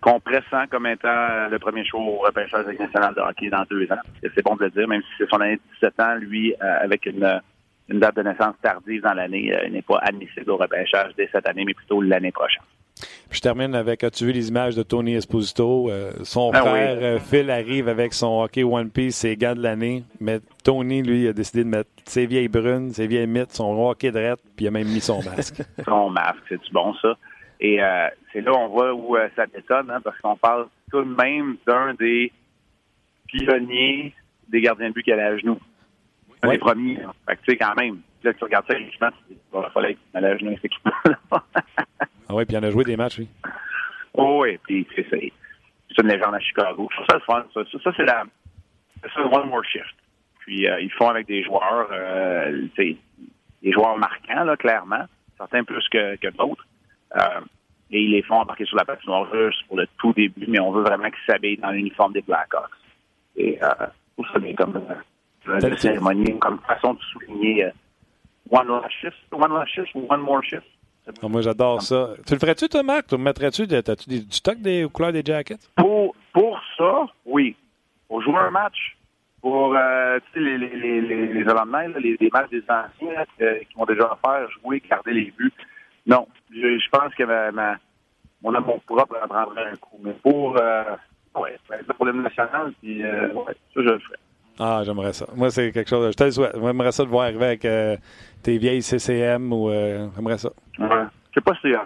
qu'on 0.01 0.19
pressent 0.19 0.69
comme 0.71 0.87
étant 0.87 1.49
le 1.51 1.59
premier 1.59 1.85
show 1.85 1.99
au 1.99 2.19
repêchage 2.19 2.67
national 2.67 3.15
de 3.15 3.21
hockey 3.21 3.51
dans 3.51 3.65
deux 3.69 3.85
ans. 3.93 4.01
C'est 4.23 4.43
bon 4.43 4.57
de 4.57 4.65
le 4.65 4.71
dire, 4.71 4.89
même 4.89 5.03
si 5.03 5.09
c'est 5.19 5.29
son 5.29 5.41
année 5.41 5.57
de 5.57 5.63
17 5.75 6.01
ans, 6.01 6.15
lui, 6.15 6.55
euh, 6.55 6.85
avec 6.85 7.05
une, 7.05 7.41
une, 7.89 8.01
date 8.01 8.17
de 8.17 8.23
naissance 8.23 8.55
tardive 8.63 9.03
dans 9.03 9.13
l'année, 9.13 9.55
euh, 9.55 9.67
il 9.67 9.73
n'est 9.75 9.83
pas 9.83 9.99
admissible 9.99 10.51
au 10.53 10.57
repêchage 10.57 11.13
dès 11.17 11.29
cette 11.31 11.47
année, 11.47 11.65
mais 11.67 11.75
plutôt 11.75 12.01
l'année 12.01 12.33
prochaine. 12.33 12.63
Je 13.31 13.41
termine 13.41 13.75
avec, 13.75 14.05
as-tu 14.05 14.27
vu 14.27 14.33
les 14.33 14.49
images 14.49 14.77
de 14.77 14.83
Tony 14.83 15.15
Esposito? 15.15 15.91
Euh, 15.91 16.13
son 16.25 16.51
ah 16.53 16.63
frère 16.63 17.21
Phil 17.23 17.51
arrive 17.51 17.89
avec 17.89 18.13
son 18.13 18.43
hockey 18.43 18.65
One 18.65 18.91
Piece, 18.91 19.17
ses 19.17 19.37
gants 19.37 19.55
de 19.55 19.63
l'année, 19.63 20.05
mais 20.21 20.41
Tony, 20.65 21.03
lui, 21.03 21.29
a 21.29 21.33
décidé 21.33 21.65
de 21.65 21.69
mettre 21.69 21.91
ses 22.05 22.27
vieilles 22.27 22.49
brunes, 22.49 22.91
ses 22.91 23.07
vieilles 23.07 23.27
mythes, 23.27 23.53
son 23.53 23.79
hockey 23.79 24.11
de 24.11 24.21
puis 24.57 24.65
il 24.65 24.69
a 24.69 24.71
même 24.71 24.89
mis 24.89 25.01
son 25.01 25.23
masque. 25.23 25.63
son 25.85 26.11
masque, 26.11 26.43
c'est-tu 26.49 26.73
bon 26.73 26.95
ça? 27.01 27.17
Et 27.61 27.83
euh, 27.83 28.09
c'est 28.33 28.41
là 28.41 28.53
on 28.55 28.69
voit 28.69 28.93
où 28.95 29.17
euh, 29.17 29.29
ça 29.37 29.47
détonne, 29.47 29.91
hein, 29.91 30.01
parce 30.03 30.19
qu'on 30.21 30.37
parle 30.37 30.67
tout 30.91 31.03
de 31.03 31.15
même 31.15 31.57
d'un 31.67 31.95
des 31.95 32.33
pionniers 33.27 34.15
des 34.49 34.61
gardiens 34.61 34.89
de 34.89 34.95
but 34.95 35.03
qui 35.03 35.13
allait 35.13 35.23
à 35.23 35.39
genoux. 35.39 35.59
Un 36.42 36.50
des 36.50 36.59
premiers. 36.59 36.96
Fait 37.26 37.37
que 37.37 37.42
tu 37.42 37.50
sais, 37.53 37.57
quand 37.57 37.74
même, 37.76 38.00
là, 38.22 38.33
tu 38.33 38.44
regardes 38.44 38.66
ça, 38.66 38.79
l'équipement, 38.79 39.11
il 39.31 39.37
va 39.53 39.70
falloir 39.70 39.92
qu'il 39.92 40.24
à 40.24 40.38
genoux, 40.38 40.55
cet 40.57 40.64
équipement 40.66 40.92
Ah 42.29 42.35
oui, 42.35 42.44
puis 42.44 42.57
il 42.57 42.59
en 42.59 42.62
a 42.62 42.70
joué 42.70 42.85
des 42.85 42.96
matchs, 42.96 43.18
oui. 43.18 43.29
Oh 44.14 44.40
oui, 44.42 44.59
puis 44.64 44.87
c'est, 44.94 45.07
c'est, 45.11 45.33
une 46.00 46.09
légende 46.09 46.35
à 46.35 46.40
Chicago. 46.40 46.88
Ça, 46.96 47.05
c'est 47.09 47.24
fun. 47.24 47.44
Ça, 47.53 47.61
ça, 47.83 47.92
c'est 47.96 48.05
la 48.05 48.24
c'est 49.03 49.20
one 49.20 49.48
more 49.48 49.64
shift. 49.64 49.94
Puis 50.40 50.68
euh, 50.68 50.81
ils 50.81 50.92
font 50.92 51.09
avec 51.09 51.26
des 51.26 51.42
joueurs, 51.42 51.88
euh, 51.92 52.66
des 52.76 52.96
joueurs 53.64 53.96
marquants, 53.98 54.44
là, 54.44 54.57
clairement. 54.57 55.05
Certains 55.37 55.64
plus 55.64 55.87
que, 55.88 56.16
que 56.16 56.29
d'autres. 56.29 56.66
Euh, 57.16 57.40
et 57.90 58.03
ils 58.03 58.11
les 58.11 58.22
font 58.22 58.37
embarquer 58.37 58.64
sur 58.66 58.76
la 58.76 58.85
patinoire 58.85 59.26
juste 59.35 59.66
pour 59.66 59.76
le 59.76 59.87
tout 59.98 60.12
début, 60.12 60.46
mais 60.46 60.61
on 60.61 60.70
veut 60.70 60.83
vraiment 60.83 61.11
qu'ils 61.11 61.24
s'habillent 61.26 61.57
dans 61.57 61.70
l'uniforme 61.70 62.12
des 62.12 62.22
Blackhawks. 62.22 62.70
Et 63.37 63.59
euh, 63.62 63.87
tout 64.16 64.24
ça 64.33 64.38
bien 64.38 64.55
comme 64.55 64.81
euh, 65.48 65.76
cérémonie, 65.76 66.38
comme 66.38 66.59
façon 66.61 66.94
de 66.94 67.00
souligner 67.12 67.64
euh, 67.64 67.70
one 68.50 68.68
last 68.68 68.92
shift, 69.00 69.16
one 69.33 69.53
last 69.53 69.72
shift 69.72 69.94
ou 69.94 70.07
one 70.09 70.20
more 70.20 70.42
shift. 70.42 70.66
Ah, 71.22 71.29
moi, 71.29 71.40
j'adore 71.40 71.83
ça. 71.83 72.11
Tu 72.26 72.35
le 72.35 72.38
ferais-tu, 72.38 72.68
toi, 72.68 72.83
Marc? 72.83 73.09
Tu 73.09 73.16
mettrais-tu 73.16 73.66
tu 73.66 74.09
du 74.09 74.31
stock 74.31 74.59
des 74.59 74.87
couleurs 74.92 75.12
des 75.12 75.22
jackets? 75.24 75.59
Pour, 75.76 76.14
pour 76.33 76.61
ça, 76.76 77.07
oui. 77.24 77.57
Pour 78.07 78.22
jouer 78.22 78.37
un 78.37 78.50
match, 78.50 78.96
pour 79.40 79.74
euh, 79.74 80.18
les, 80.37 80.59
les, 80.59 80.68
les, 80.76 81.00
les, 81.00 81.26
les 81.33 81.48
Hollandais, 81.48 81.98
les, 82.00 82.16
les 82.20 82.31
matchs 82.31 82.50
des 82.50 82.62
anciens 82.68 83.24
qui 83.38 83.74
vont 83.76 83.87
déjà 83.87 84.18
faire 84.24 84.48
jouer, 84.50 84.83
garder 84.88 85.12
les 85.12 85.33
buts. 85.37 85.53
Non, 86.07 86.29
je, 86.53 86.88
pense 86.90 87.14
que 87.14 87.24
ma, 87.50 87.76
mon 88.42 88.55
amour 88.55 88.81
propre 88.83 89.18
en 89.22 89.29
prendrait 89.29 89.70
un 89.72 89.76
coup. 89.76 89.98
Mais 90.03 90.12
pour, 90.22 90.57
euh, 90.61 90.96
ouais, 91.37 91.57
pour 91.96 92.05
le 92.07 92.12
national, 92.12 92.72
puis, 92.81 93.03
euh, 93.03 93.33
ouais, 93.33 93.55
ça, 93.74 93.76
je 93.76 93.81
le 93.81 93.98
ferais. 93.98 94.18
Ah, 94.62 94.83
j'aimerais 94.85 95.14
ça. 95.14 95.27
Moi, 95.35 95.51
c'est 95.51 95.73
quelque 95.73 95.88
chose. 95.88 96.12
Je 96.12 96.16
te 96.16 96.31
souhaite. 96.31 96.53
J'aimerais 96.55 96.92
ça 96.92 97.05
de 97.05 97.09
voir 97.09 97.25
arriver 97.25 97.46
avec 97.46 97.64
euh, 97.64 97.96
tes 98.42 98.59
vieilles 98.59 98.83
CCM 98.83 99.51
ou. 99.51 99.70
Euh, 99.70 100.07
j'aimerais 100.14 100.37
ça. 100.37 100.51
Ouais. 100.79 100.87
Je 101.31 101.35
sais 101.35 101.40
pas 101.40 101.55
si. 101.62 101.68
Euh, 101.68 101.79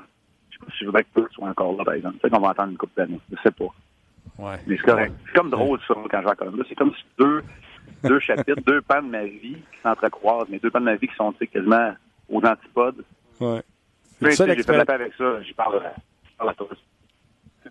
je 0.50 0.58
sais 0.58 0.64
pas 0.64 0.72
si 0.72 0.78
je 0.80 0.86
voudrais 0.86 1.04
que 1.04 1.20
tu 1.20 1.34
sois 1.34 1.48
encore 1.48 1.76
là, 1.76 1.84
par 1.84 1.94
exemple. 1.94 2.16
Peut-être 2.18 2.34
qu'on 2.34 2.40
va 2.40 2.50
attendre 2.50 2.72
une 2.72 2.76
couple 2.76 2.94
d'années. 2.96 3.20
Je 3.30 3.36
sais 3.44 3.52
pas. 3.52 3.66
Ouais. 4.38 4.56
Mais 4.66 4.76
c'est 4.76 4.82
correct. 4.82 5.12
C'est 5.26 5.34
comme 5.34 5.50
drôle, 5.50 5.78
ça, 5.86 5.94
quand 6.10 6.20
je 6.20 6.26
raconte. 6.26 6.54
C'est 6.68 6.74
comme 6.74 6.92
si 6.94 7.04
deux, 7.16 7.44
deux 8.02 8.18
chapitres, 8.18 8.60
deux 8.66 8.82
pans 8.82 9.02
de 9.02 9.08
ma 9.08 9.24
vie 9.24 9.54
qui 9.54 9.80
s'entrecroisent, 9.80 10.48
mais 10.48 10.58
deux 10.58 10.70
pans 10.70 10.80
de 10.80 10.86
ma 10.86 10.96
vie 10.96 11.06
qui 11.06 11.14
sont 11.14 11.32
quasiment 11.32 11.92
aux 12.28 12.44
antipodes. 12.44 13.04
Ouais. 13.40 13.62
C'est 14.20 14.32
ça 14.32 14.46
l'expression. 14.46 14.82
avec 14.88 15.12
ça, 15.16 15.42
je 15.42 15.54
parle, 15.54 15.80
à 16.40 16.54
tous. 16.54 16.66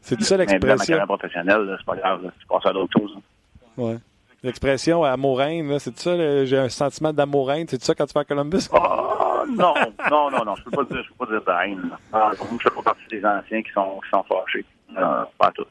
C'est 0.02 0.22
ça 0.22 0.38
l'expression. 0.38 0.68
Dans 0.68 0.78
ma 0.78 0.86
carrière 0.86 1.08
professionnelle, 1.08 1.76
c'est 1.78 1.86
pas 1.86 1.96
grave, 1.98 2.32
je 2.40 2.48
passe 2.48 2.66
à 2.66 2.72
d'autres 2.72 2.98
choses. 2.98 3.18
Ouais. 3.76 3.98
L'expression 4.44 5.04
amoureinte, 5.04 5.80
c'est 5.80 5.98
ça, 5.98 6.46
j'ai 6.46 6.58
un 6.58 6.70
sentiment 6.70 7.14
d'amouraine, 7.14 7.66
c'est 7.68 7.82
ça 7.82 7.96
quand 7.96 8.06
tu 8.06 8.14
vas 8.14 8.22
à 8.22 8.26
Columbus? 8.26 8.68
Oh, 8.74 9.44
non, 9.50 9.74
non, 10.12 10.32
non, 10.32 10.46
non, 10.46 10.56
je 10.56 10.64
peux 10.64 10.72
pas 10.72 10.84
dire, 10.84 11.04
je 11.04 11.10
peux 11.10 11.26
pas 11.26 11.32
dire 11.32 11.42
de 11.42 11.72
haine. 11.72 11.90
Ah, 12.12 12.32
je 12.34 12.58
fais 12.58 12.76
pas 12.76 12.82
partie 12.82 13.08
des 13.10 13.26
anciens 13.26 13.62
qui 13.62 13.72
sont, 13.72 14.02
qui 14.04 14.10
sont 14.10 14.24
fâchés. 14.24 14.66
Euh, 14.98 15.24
pas 15.38 15.52
tous. 15.52 15.66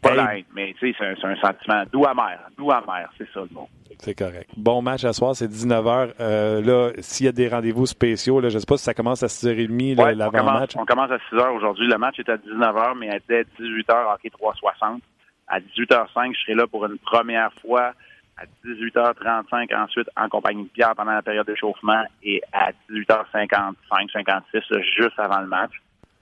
Pas 0.00 0.14
la 0.14 0.36
haine, 0.36 0.44
mais 0.54 0.72
tu 0.78 0.92
sais, 0.92 0.96
c'est 0.98 1.26
un, 1.26 1.30
un, 1.30 1.36
sentiment 1.36 1.82
doux 1.92 2.06
amer, 2.06 2.38
doux 2.56 2.70
amer, 2.70 3.10
c'est 3.18 3.28
ça 3.34 3.40
le 3.40 3.48
mot. 3.52 3.68
C'est 3.98 4.14
correct. 4.14 4.48
Bon 4.56 4.80
match 4.80 5.04
à 5.04 5.12
soir, 5.12 5.34
c'est 5.34 5.48
19h. 5.48 6.12
Euh, 6.20 6.62
là, 6.62 6.92
s'il 7.00 7.26
y 7.26 7.28
a 7.28 7.32
des 7.32 7.48
rendez-vous 7.48 7.86
spéciaux, 7.86 8.40
là, 8.40 8.48
je 8.48 8.54
ne 8.54 8.60
sais 8.60 8.66
pas 8.66 8.78
si 8.78 8.84
ça 8.84 8.94
commence 8.94 9.22
à 9.22 9.26
6h30 9.26 10.00
ouais, 10.00 10.14
l'avant-match. 10.14 10.72
On, 10.76 10.86
commence 10.86 11.10
à 11.10 11.16
6h 11.16 11.50
aujourd'hui. 11.56 11.86
Le 11.86 11.98
match 11.98 12.18
est 12.18 12.28
à 12.28 12.36
19h, 12.36 12.96
mais 12.98 13.20
dès 13.28 13.42
18h, 13.58 14.14
hockey 14.14 14.30
360. 14.30 15.02
À 15.50 15.60
18h05, 15.60 16.34
je 16.34 16.40
serai 16.40 16.54
là 16.54 16.66
pour 16.66 16.86
une 16.86 16.98
première 16.98 17.52
fois. 17.60 17.92
À 18.36 18.44
18h35, 18.64 19.74
ensuite, 19.76 20.08
en 20.16 20.28
compagnie 20.28 20.62
de 20.62 20.68
Pierre 20.68 20.94
pendant 20.96 21.12
la 21.12 21.22
période 21.22 21.46
d'échauffement. 21.46 22.02
Et 22.22 22.40
à 22.52 22.70
18h55, 22.90 24.12
56, 24.12 24.60
juste 24.96 25.18
avant 25.18 25.40
le 25.40 25.46
match. 25.46 25.72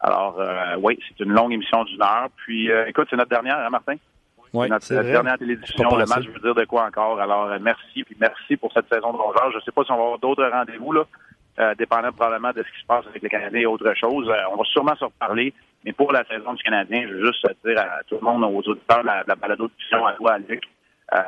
Alors, 0.01 0.41
euh, 0.41 0.77
oui, 0.81 0.99
c'est 1.07 1.25
une 1.25 1.33
longue 1.33 1.53
émission 1.53 1.85
d'une 1.85 2.03
heure. 2.03 2.29
Puis, 2.37 2.71
euh, 2.71 2.87
écoute, 2.87 3.07
c'est 3.11 3.17
notre 3.17 3.31
dernière, 3.31 3.59
hein, 3.59 3.71
Martin? 3.71 3.97
Oui, 4.55 4.69
notre 4.69 4.89
dernière 4.89 5.39
télévision, 5.39 5.97
le 5.97 6.07
match, 6.07 6.25
je 6.25 6.31
veux 6.31 6.41
dire 6.41 6.55
de 6.55 6.65
quoi 6.65 6.87
encore? 6.87 7.21
Alors, 7.21 7.47
euh, 7.47 7.59
merci, 7.61 8.03
puis 8.05 8.17
merci 8.19 8.57
pour 8.57 8.73
cette 8.73 8.89
saison 8.93 9.13
de 9.13 9.19
rongeur. 9.19 9.51
Je 9.53 9.57
ne 9.57 9.63
sais 9.63 9.73
pas 9.73 9.85
si 9.85 9.93
on 9.93 9.97
va 9.97 10.03
avoir 10.03 10.19
d'autres 10.19 10.45
rendez-vous, 10.45 10.93
là, 10.93 11.03
euh, 11.59 11.75
dépendant 11.75 12.13
probablement 12.13 12.53
de 12.53 12.63
ce 12.63 12.73
qui 12.73 12.81
se 12.81 12.87
passe 12.87 13.07
avec 13.07 13.23
les 13.23 13.29
Canadiens 13.29 13.61
et 13.61 13.67
autre 13.67 13.93
chose. 13.95 14.29
Euh, 14.29 14.53
on 14.53 14.57
va 14.57 14.65
sûrement 14.65 14.97
se 14.97 15.05
reparler, 15.05 15.53
mais 15.85 15.93
pour 15.93 16.13
la 16.13 16.25
saison 16.25 16.55
du 16.55 16.63
Canadien, 16.63 17.07
je 17.09 17.15
veux 17.15 17.27
juste 17.27 17.47
dire 17.65 17.79
à 17.79 18.03
tout 18.07 18.17
le 18.17 18.21
monde, 18.21 18.45
aux 18.45 18.69
auditeurs, 18.69 19.03
la, 19.03 19.25
la 19.27 19.35
balado 19.35 19.69
de 19.69 19.73
diffusion 19.77 20.07
à 20.07 20.13
toi, 20.15 20.33
à 20.33 20.39
Luc, 20.39 20.65
euh, 21.15 21.21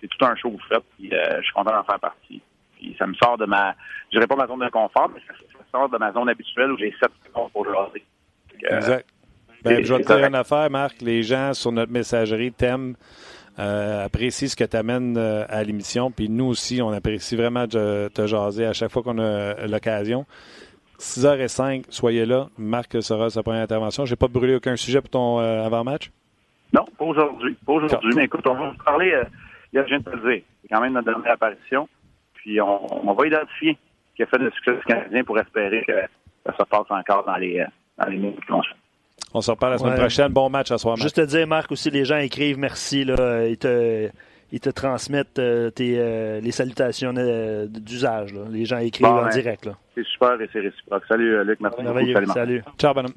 c'est 0.00 0.08
tout 0.08 0.24
un 0.24 0.34
show 0.36 0.56
faites, 0.68 0.84
puis 0.96 1.10
je 1.10 1.42
suis 1.42 1.52
content 1.52 1.72
d'en 1.72 1.84
faire 1.84 2.00
partie. 2.00 2.40
Puis 2.76 2.96
ça 2.98 3.06
me 3.06 3.14
sort 3.14 3.36
de 3.36 3.44
ma, 3.44 3.74
je 4.10 4.16
dirais 4.16 4.26
pas 4.26 4.36
ma 4.36 4.46
zone 4.46 4.60
de 4.60 4.70
confort, 4.70 5.10
mais 5.14 5.20
ça, 5.26 5.34
sort 5.70 5.88
de 5.88 5.98
ma 5.98 6.12
zone 6.12 6.28
habituelle 6.28 6.72
où 6.72 6.78
j'ai 6.78 6.92
sept 7.00 7.10
secondes 7.26 7.52
pour 7.52 7.64
jaser. 7.64 8.02
exact. 8.62 9.06
Ben, 9.62 9.84
je 9.84 9.94
vais 9.94 10.02
te 10.02 10.06
dire 10.06 10.26
une 10.26 10.34
affaire, 10.34 10.70
Marc. 10.70 11.02
Les 11.02 11.22
gens 11.22 11.52
sur 11.52 11.70
notre 11.70 11.92
messagerie 11.92 12.50
t'aiment, 12.50 12.94
euh, 13.58 14.06
apprécient 14.06 14.48
ce 14.48 14.56
que 14.56 14.64
tu 14.64 14.76
amènes 14.76 15.16
euh, 15.18 15.44
à 15.48 15.62
l'émission. 15.62 16.10
Puis 16.10 16.28
nous 16.28 16.46
aussi, 16.46 16.80
on 16.80 16.90
apprécie 16.90 17.36
vraiment 17.36 17.66
de 17.66 18.08
te 18.08 18.26
jaser 18.26 18.64
à 18.64 18.72
chaque 18.72 18.90
fois 18.90 19.02
qu'on 19.02 19.18
a 19.18 19.66
l'occasion. 19.66 20.24
6h05, 21.00 21.86
soyez 21.88 22.26
là. 22.26 22.48
Marc 22.58 23.02
sera 23.02 23.30
sa 23.30 23.42
première 23.42 23.62
intervention. 23.62 24.04
J'ai 24.04 24.16
pas 24.16 24.28
brûlé 24.28 24.54
aucun 24.54 24.76
sujet 24.76 25.00
pour 25.00 25.10
ton 25.10 25.40
euh, 25.40 25.64
avant-match? 25.64 26.10
Non, 26.72 26.84
pas 26.98 27.04
aujourd'hui. 27.04 27.56
Pas 27.66 27.72
aujourd'hui. 27.72 28.12
Mais 28.14 28.24
écoute, 28.24 28.46
on 28.46 28.54
va 28.54 28.70
vous 28.70 28.84
parler, 28.84 29.12
euh, 29.12 29.24
il 29.72 29.80
je 29.80 29.86
viens 29.86 29.98
de 29.98 30.04
te 30.04 30.10
le 30.10 30.30
dire. 30.30 30.42
C'est 30.62 30.68
quand 30.68 30.80
même 30.80 30.92
notre 30.92 31.10
dernière 31.10 31.32
apparition. 31.32 31.88
Puis 32.34 32.60
on, 32.60 33.08
on 33.08 33.12
va 33.14 33.26
identifier 33.26 33.78
ce 34.10 34.16
qui 34.16 34.22
a 34.22 34.26
fait 34.26 34.38
le 34.38 34.50
succès 34.50 34.72
du 34.72 34.82
Canadien 34.82 35.24
pour 35.24 35.38
espérer 35.38 35.82
que 35.86 35.92
ça 36.46 36.52
se 36.52 36.62
passe 36.64 36.90
encore 36.90 37.24
dans 37.24 37.36
les, 37.36 37.64
dans 37.98 38.06
les 38.06 38.16
minutes 38.16 38.40
qui 38.44 38.52
vont 38.52 38.62
on 39.32 39.40
se 39.40 39.50
reparle 39.50 39.72
la 39.72 39.78
semaine 39.78 39.98
prochaine. 39.98 40.32
Bon 40.32 40.50
match 40.50 40.70
à 40.70 40.78
soir. 40.78 40.96
Juste 40.96 41.16
te 41.16 41.20
dire, 41.20 41.46
Marc, 41.46 41.70
aussi, 41.70 41.90
les 41.90 42.04
gens 42.04 42.18
écrivent 42.18 42.58
merci. 42.58 43.04
Là, 43.04 43.46
ils, 43.46 43.58
te, 43.58 44.10
ils 44.52 44.60
te 44.60 44.70
transmettent 44.70 45.38
euh, 45.38 45.70
tes, 45.70 45.94
euh, 45.98 46.40
les 46.40 46.50
salutations 46.50 47.14
euh, 47.16 47.66
d'usage. 47.66 48.34
Les 48.50 48.64
gens 48.64 48.78
écrivent 48.78 49.06
en 49.06 49.28
direct. 49.28 49.68
C'est 49.94 50.06
super 50.06 50.40
et 50.40 50.48
c'est 50.52 50.60
réciproque. 50.60 51.04
Salut, 51.08 51.44
Luc. 51.44 51.60
Merci 51.60 51.82
beaucoup. 51.82 52.32
Salut. 52.32 52.62
Ciao, 52.78 52.94
bonhomme. 52.94 53.14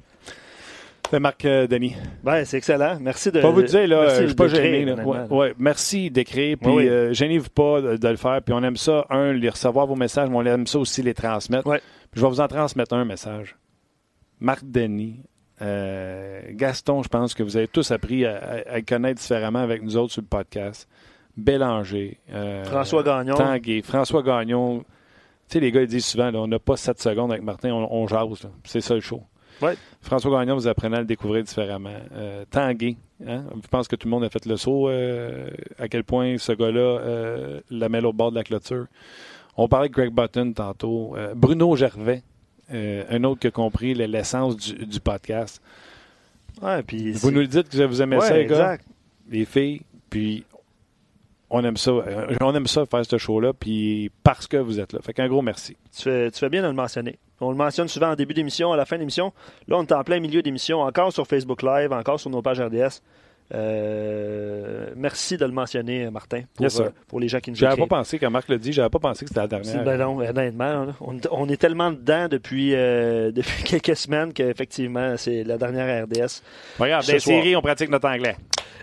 C'est 1.10 1.20
Marc 1.20 1.44
Denis. 1.44 1.96
Ben, 2.24 2.44
c'est 2.44 2.58
excellent. 2.58 2.98
Merci 3.00 3.32
de. 3.32 3.40
Pas 3.40 3.52
vous 3.52 3.62
dire, 3.62 3.88
là, 3.88 4.22
je 4.22 4.28
suis 4.28 4.36
pas 4.36 4.48
gêné. 4.48 4.92
Ouais, 4.94 5.18
ouais, 5.30 5.54
merci 5.60 6.10
d'écrire. 6.10 6.58
Puis, 6.60 6.72
oui. 6.72 7.14
gênez-vous 7.14 7.50
pas 7.50 7.82
de, 7.82 8.08
le 8.08 8.16
faire. 8.16 8.42
Puis, 8.42 8.54
on 8.54 8.64
aime 8.64 8.78
ça, 8.78 9.06
un, 9.10 9.34
les 9.34 9.50
recevoir 9.50 9.86
vos 9.86 9.96
messages, 9.96 10.30
mais 10.30 10.38
on 10.38 10.46
aime 10.46 10.66
ça 10.66 10.80
aussi 10.80 11.04
les 11.04 11.14
transmettre. 11.14 11.70
Puis, 11.70 11.82
je 12.16 12.22
vais 12.22 12.28
vous 12.28 12.42
en 12.42 12.48
transmettre 12.48 12.96
un 12.96 13.06
message. 13.06 13.56
Marc 14.40 14.64
Denis, 14.64 15.20
euh, 15.62 16.42
Gaston, 16.52 17.04
je 17.04 17.10
pense 17.10 17.34
que 17.34 17.44
vous 17.44 17.58
avez 17.58 17.68
tous 17.68 17.92
appris 17.92 18.26
à, 18.26 18.82
connaître 18.82 19.22
différemment 19.22 19.60
avec 19.60 19.82
nous 19.82 19.98
autres 19.98 20.14
sur 20.14 20.22
le 20.22 20.28
podcast. 20.28 20.88
Bélanger. 21.36 22.18
Euh, 22.32 22.64
François 22.66 23.04
Gagnon. 23.04 23.36
Tanguay, 23.36 23.82
François 23.82 24.22
Gagnon. 24.22 24.80
Tu 24.80 24.86
sais, 25.54 25.60
les 25.60 25.72
gars, 25.72 25.82
ils 25.82 25.88
disent 25.88 26.06
souvent, 26.06 26.32
on 26.36 26.48
n'a 26.48 26.60
pas 26.60 26.78
7 26.78 27.02
secondes 27.02 27.32
avec 27.32 27.44
Martin, 27.44 27.72
on, 27.72 28.08
jase. 28.08 28.48
C'est 28.64 28.82
ça 28.82 28.94
le 28.96 29.02
show. 29.02 29.22
François 30.02 30.40
Gagnon, 30.40 30.56
vous 30.56 30.68
apprenez 30.68 30.98
à 30.98 31.00
le 31.00 31.06
découvrir 31.06 31.44
différemment. 31.44 31.96
Euh, 32.14 32.44
Tanguay, 32.50 32.98
hein? 33.26 33.44
je 33.62 33.68
pense 33.68 33.88
que 33.88 33.96
tout 33.96 34.08
le 34.08 34.12
monde 34.12 34.24
a 34.24 34.30
fait 34.30 34.46
le 34.46 34.58
saut 34.58 34.90
euh, 34.90 35.50
à 35.80 35.88
quel 35.88 36.04
point 36.04 36.38
ce 36.38 36.52
gars-là 36.52 36.80
euh, 36.80 37.62
la 37.70 37.88
met 37.88 38.04
au 38.04 38.14
bord 38.14 38.32
de 38.32 38.36
la 38.36 38.44
clôture? 38.44 38.88
On 39.56 39.68
parlait 39.68 39.88
de 39.88 39.94
Greg 39.94 40.12
Button 40.12 40.54
tantôt. 40.54 41.16
Bruno 41.36 41.76
Gervais, 41.76 42.24
un 42.72 43.24
autre 43.24 43.40
qui 43.40 43.48
a 43.48 43.52
compris 43.52 43.94
l'essence 43.94 44.58
du, 44.58 44.86
du 44.86 45.00
podcast. 45.00 45.62
Ouais, 46.62 46.84
puis 46.84 47.12
Vous 47.14 47.32
nous 47.32 47.42
le 47.42 47.48
dites 47.48 47.70
que 47.70 47.84
vous 47.84 48.02
aimez 48.02 48.18
ouais, 48.18 48.28
ça, 48.28 48.38
les 48.38 48.46
gars, 48.46 48.78
les 49.30 49.46
filles, 49.46 49.82
puis 50.10 50.44
on 51.54 51.64
aime 51.64 51.78
ça. 51.78 51.92
euh, 51.92 52.36
On 52.42 52.54
aime 52.54 52.68
ça 52.68 52.86
faire 52.86 53.06
ce 53.06 53.18
show-là, 53.18 53.54
puis 53.54 54.12
parce 54.24 54.48
que 54.48 54.58
vous 54.58 54.80
êtes 54.80 54.92
là. 54.92 55.00
Fait 55.02 55.14
qu'un 55.14 55.28
gros 55.30 55.42
merci. 55.42 55.78
Tu 55.96 56.02
fais, 56.04 56.30
tu 56.32 56.40
fais 56.40 56.50
bien 56.50 56.62
de 56.62 56.68
le 56.68 56.74
mentionner. 56.74 57.18
On 57.40 57.50
le 57.52 57.56
mentionne 57.58 57.88
souvent 57.88 58.12
en 58.12 58.16
début 58.16 58.34
d'émission, 58.34 58.74
à 58.74 58.78
la 58.78 58.86
fin 58.86 58.98
d'émission. 58.98 59.32
Là, 59.68 59.78
on 59.78 59.84
est 59.84 59.92
en 59.94 60.04
plein 60.04 60.20
milieu 60.20 60.42
d'émission, 60.42 60.82
encore 60.82 61.14
sur 61.14 61.26
Facebook 61.28 61.62
Live, 61.64 61.92
encore 61.94 62.20
sur 62.20 62.30
nos 62.30 62.42
pages 62.42 62.60
RDS. 62.60 63.02
Euh, 63.54 64.88
merci 64.96 65.38
de 65.38 65.46
le 65.46 65.52
mentionner, 65.52 66.10
Martin, 66.10 66.44
pour, 66.56 66.64
Yes, 66.64 66.80
euh, 66.80 66.90
pour 67.08 67.20
les 67.20 67.28
gens 67.28 67.40
qui 67.40 67.52
nous 67.52 67.58
J'avais 67.58 67.76
pas 67.78 67.88
pensé, 67.98 68.18
quand 68.18 68.32
Marc 68.32 68.48
l'a 68.50 68.58
dit, 68.58 68.74
j'avais 68.74 68.90
pas 68.90 69.00
pensé 69.00 69.26
que 69.26 69.30
c'était 69.30 69.42
la 69.42 69.48
dernière. 69.48 69.84
Ben 69.84 69.98
non, 69.98 70.18
honnêtement, 70.20 70.88
on, 71.02 71.18
on 71.32 71.50
est 71.50 71.58
tellement 71.58 71.92
dedans 71.92 72.28
depuis, 72.30 72.74
euh, 72.74 73.32
depuis 73.36 73.64
quelques 73.64 73.96
semaines 73.98 74.34
qu'effectivement, 74.34 75.16
c'est 75.18 75.44
la 75.44 75.58
dernière 75.58 76.06
RDS. 76.06 76.42
Regarde, 76.80 77.06
des 77.06 77.20
séries, 77.20 77.56
on 77.56 77.62
pratique 77.62 77.90
notre 77.90 78.08
anglais. 78.08 78.38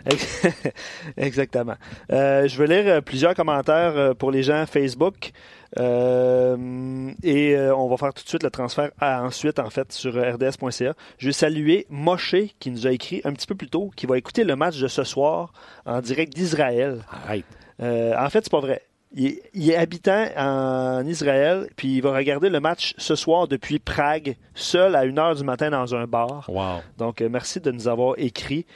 Exactement. 1.16 1.74
Euh, 2.12 2.48
je 2.48 2.62
vais 2.62 2.66
lire 2.82 2.92
euh, 2.94 3.00
plusieurs 3.00 3.34
commentaires 3.34 3.96
euh, 3.96 4.14
pour 4.14 4.30
les 4.30 4.42
gens 4.42 4.64
Facebook. 4.66 5.32
Euh, 5.78 7.10
et 7.22 7.54
euh, 7.56 7.74
on 7.76 7.88
va 7.88 7.96
faire 7.96 8.12
tout 8.12 8.24
de 8.24 8.28
suite 8.28 8.42
le 8.42 8.50
transfert 8.50 8.90
à- 9.00 9.22
ensuite, 9.22 9.58
en 9.58 9.70
fait, 9.70 9.92
sur 9.92 10.12
rds.ca. 10.14 10.94
Je 11.18 11.26
vais 11.26 11.32
saluer 11.32 11.86
Moshe 11.90 12.34
qui 12.58 12.70
nous 12.70 12.86
a 12.86 12.90
écrit 12.92 13.20
un 13.24 13.32
petit 13.32 13.46
peu 13.46 13.54
plus 13.54 13.68
tôt, 13.68 13.90
qui 13.94 14.06
va 14.06 14.18
écouter 14.18 14.44
le 14.44 14.56
match 14.56 14.78
de 14.80 14.88
ce 14.88 15.04
soir 15.04 15.52
en 15.86 16.00
direct 16.00 16.34
d'Israël. 16.34 17.04
Arrête. 17.10 17.44
Euh, 17.80 18.14
en 18.18 18.28
fait, 18.30 18.40
c'est 18.44 18.50
pas 18.50 18.60
vrai. 18.60 18.82
Il 19.12 19.26
est, 19.26 19.42
il 19.54 19.68
est 19.70 19.76
habitant 19.76 20.26
en 20.36 21.04
Israël, 21.04 21.68
puis 21.76 21.96
il 21.96 22.00
va 22.02 22.12
regarder 22.12 22.48
le 22.48 22.60
match 22.60 22.94
ce 22.96 23.16
soir 23.16 23.48
depuis 23.48 23.80
Prague, 23.80 24.36
seul 24.54 24.94
à 24.94 25.04
1h 25.04 25.36
du 25.38 25.42
matin 25.44 25.70
dans 25.70 25.94
un 25.96 26.04
bar. 26.06 26.44
Wow. 26.48 26.80
Donc, 26.96 27.20
merci 27.20 27.60
de 27.60 27.72
nous 27.72 27.88
avoir 27.88 28.14
écrit 28.18 28.66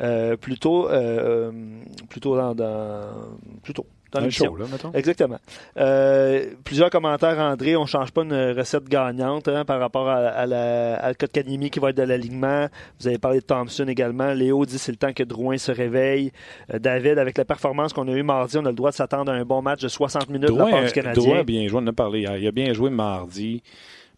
euh, 0.00 0.36
plus 0.36 0.58
tôt, 0.58 0.88
euh, 0.88 1.50
plus 2.08 2.20
tôt 2.20 2.36
dans, 2.36 2.54
dans, 2.54 3.06
plus 3.62 3.74
tôt 3.74 3.86
dans 4.12 4.20
l'émission. 4.20 4.46
show, 4.46 4.56
là, 4.56 4.66
mettons. 4.70 4.92
Exactement. 4.92 5.38
Euh, 5.76 6.46
plusieurs 6.64 6.90
commentaires, 6.90 7.38
André. 7.38 7.76
On 7.76 7.86
change 7.86 8.10
pas 8.12 8.22
une 8.22 8.52
recette 8.52 8.88
gagnante 8.88 9.48
hein, 9.48 9.64
par 9.64 9.80
rapport 9.80 10.08
à, 10.08 10.16
à 10.16 10.46
la, 10.46 10.96
à 10.96 11.14
Kotkaniemi 11.14 11.70
qui 11.70 11.78
va 11.78 11.90
être 11.90 11.96
de 11.96 12.02
l'alignement. 12.02 12.68
Vous 13.00 13.08
avez 13.08 13.18
parlé 13.18 13.40
de 13.40 13.44
Thompson 13.44 13.86
également. 13.86 14.32
Léo 14.32 14.64
dit 14.64 14.78
c'est 14.78 14.92
le 14.92 14.98
temps 14.98 15.12
que 15.12 15.22
Drouin 15.22 15.58
se 15.58 15.72
réveille. 15.72 16.32
Euh, 16.72 16.78
David, 16.78 17.18
avec 17.18 17.36
la 17.36 17.44
performance 17.44 17.92
qu'on 17.92 18.08
a 18.08 18.12
eue 18.12 18.22
mardi, 18.22 18.56
on 18.58 18.64
a 18.64 18.70
le 18.70 18.76
droit 18.76 18.90
de 18.90 18.96
s'attendre 18.96 19.30
à 19.32 19.34
un 19.34 19.44
bon 19.44 19.62
match 19.62 19.82
de 19.82 19.88
60 19.88 20.28
minutes 20.28 20.48
de 20.48 20.54
la 20.54 20.58
part 20.58 20.68
Drouin, 20.68 20.84
du 20.86 20.92
Canadien. 20.92 21.22
Drouin 21.22 21.38
a 21.40 21.44
bien 21.44 21.68
joué, 21.68 21.80
on 21.80 21.84
en 21.84 21.88
a 21.88 21.92
parlé 21.92 22.20
hier. 22.20 22.36
Il 22.36 22.46
a 22.46 22.52
bien 22.52 22.72
joué 22.72 22.90
mardi. 22.90 23.62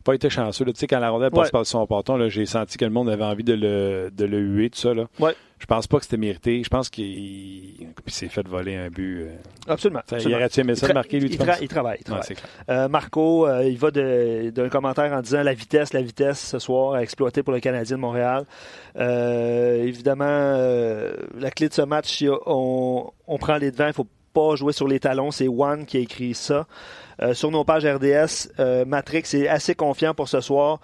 Pas 0.04 0.14
été 0.14 0.30
chanceux. 0.30 0.64
là. 0.64 0.72
Tu 0.72 0.78
sais, 0.80 0.86
quand 0.86 0.98
la 0.98 1.10
rondelle 1.10 1.30
passe 1.30 1.46
Ouais. 1.48 1.50
par 1.50 1.66
son 1.66 1.86
porton, 1.86 2.28
j'ai 2.28 2.46
senti 2.46 2.78
que 2.78 2.84
le 2.86 2.90
monde 2.90 3.10
avait 3.10 3.22
envie 3.24 3.44
de 3.44 3.52
le, 3.52 4.10
de 4.10 4.24
le 4.24 4.38
huer, 4.38 4.70
tout 4.70 4.78
ça. 4.78 4.94
Là. 4.94 5.04
Ouais. 5.18 5.34
Je 5.58 5.66
pense 5.66 5.86
pas 5.86 5.98
que 5.98 6.04
c'était 6.04 6.16
mérité. 6.16 6.62
Je 6.64 6.68
pense 6.70 6.88
qu'il 6.88 7.04
il 7.06 7.86
s'est 8.06 8.28
fait 8.28 8.46
voler 8.48 8.76
un 8.76 8.88
but. 8.88 9.24
euh. 9.24 9.28
Absolument. 9.68 10.00
Ça, 10.08 10.16
il 10.18 10.34
aurait-tu 10.34 10.60
aimé 10.60 10.74
ça 10.74 10.88
de 10.88 10.94
marquer, 10.94 11.20
lui, 11.20 11.28
il, 11.28 11.36
tu 11.36 11.42
tra- 11.42 11.48
penses? 11.48 11.58
il 11.60 11.68
travaille. 11.68 11.98
il 12.00 12.04
travaille. 12.04 12.26
Euh, 12.70 12.88
Marco, 12.88 13.46
euh, 13.46 13.64
il 13.68 13.76
va 13.76 13.90
d'un 13.90 14.68
commentaire 14.70 15.12
en 15.12 15.20
disant 15.20 15.42
la 15.42 15.52
vitesse, 15.52 15.92
la 15.92 16.00
vitesse 16.00 16.40
ce 16.48 16.58
soir 16.58 16.94
à 16.94 17.02
exploiter 17.02 17.42
pour 17.42 17.52
le 17.52 17.60
Canadien 17.60 17.96
de 17.96 18.00
Montréal. 18.00 18.44
Euh, 18.96 19.84
évidemment, 19.84 20.56
la 21.38 21.50
clé 21.50 21.68
de 21.68 21.74
ce 21.74 21.82
match, 21.82 22.08
si 22.08 22.28
on, 22.46 23.12
on 23.26 23.38
prend 23.38 23.56
les 23.58 23.70
devants, 23.70 23.86
il 23.88 23.92
faut 23.92 24.06
pas 24.32 24.54
jouer 24.56 24.72
sur 24.72 24.88
les 24.88 25.00
talons. 25.00 25.30
C'est 25.30 25.46
Juan 25.46 25.86
qui 25.86 25.96
a 25.96 26.00
écrit 26.00 26.34
ça. 26.34 26.66
Euh, 27.22 27.34
sur 27.34 27.50
nos 27.50 27.64
pages 27.64 27.84
RDS, 27.84 28.52
euh, 28.58 28.84
Matrix 28.84 29.24
est 29.34 29.48
assez 29.48 29.74
confiant 29.74 30.14
pour 30.14 30.28
ce 30.28 30.40
soir. 30.40 30.80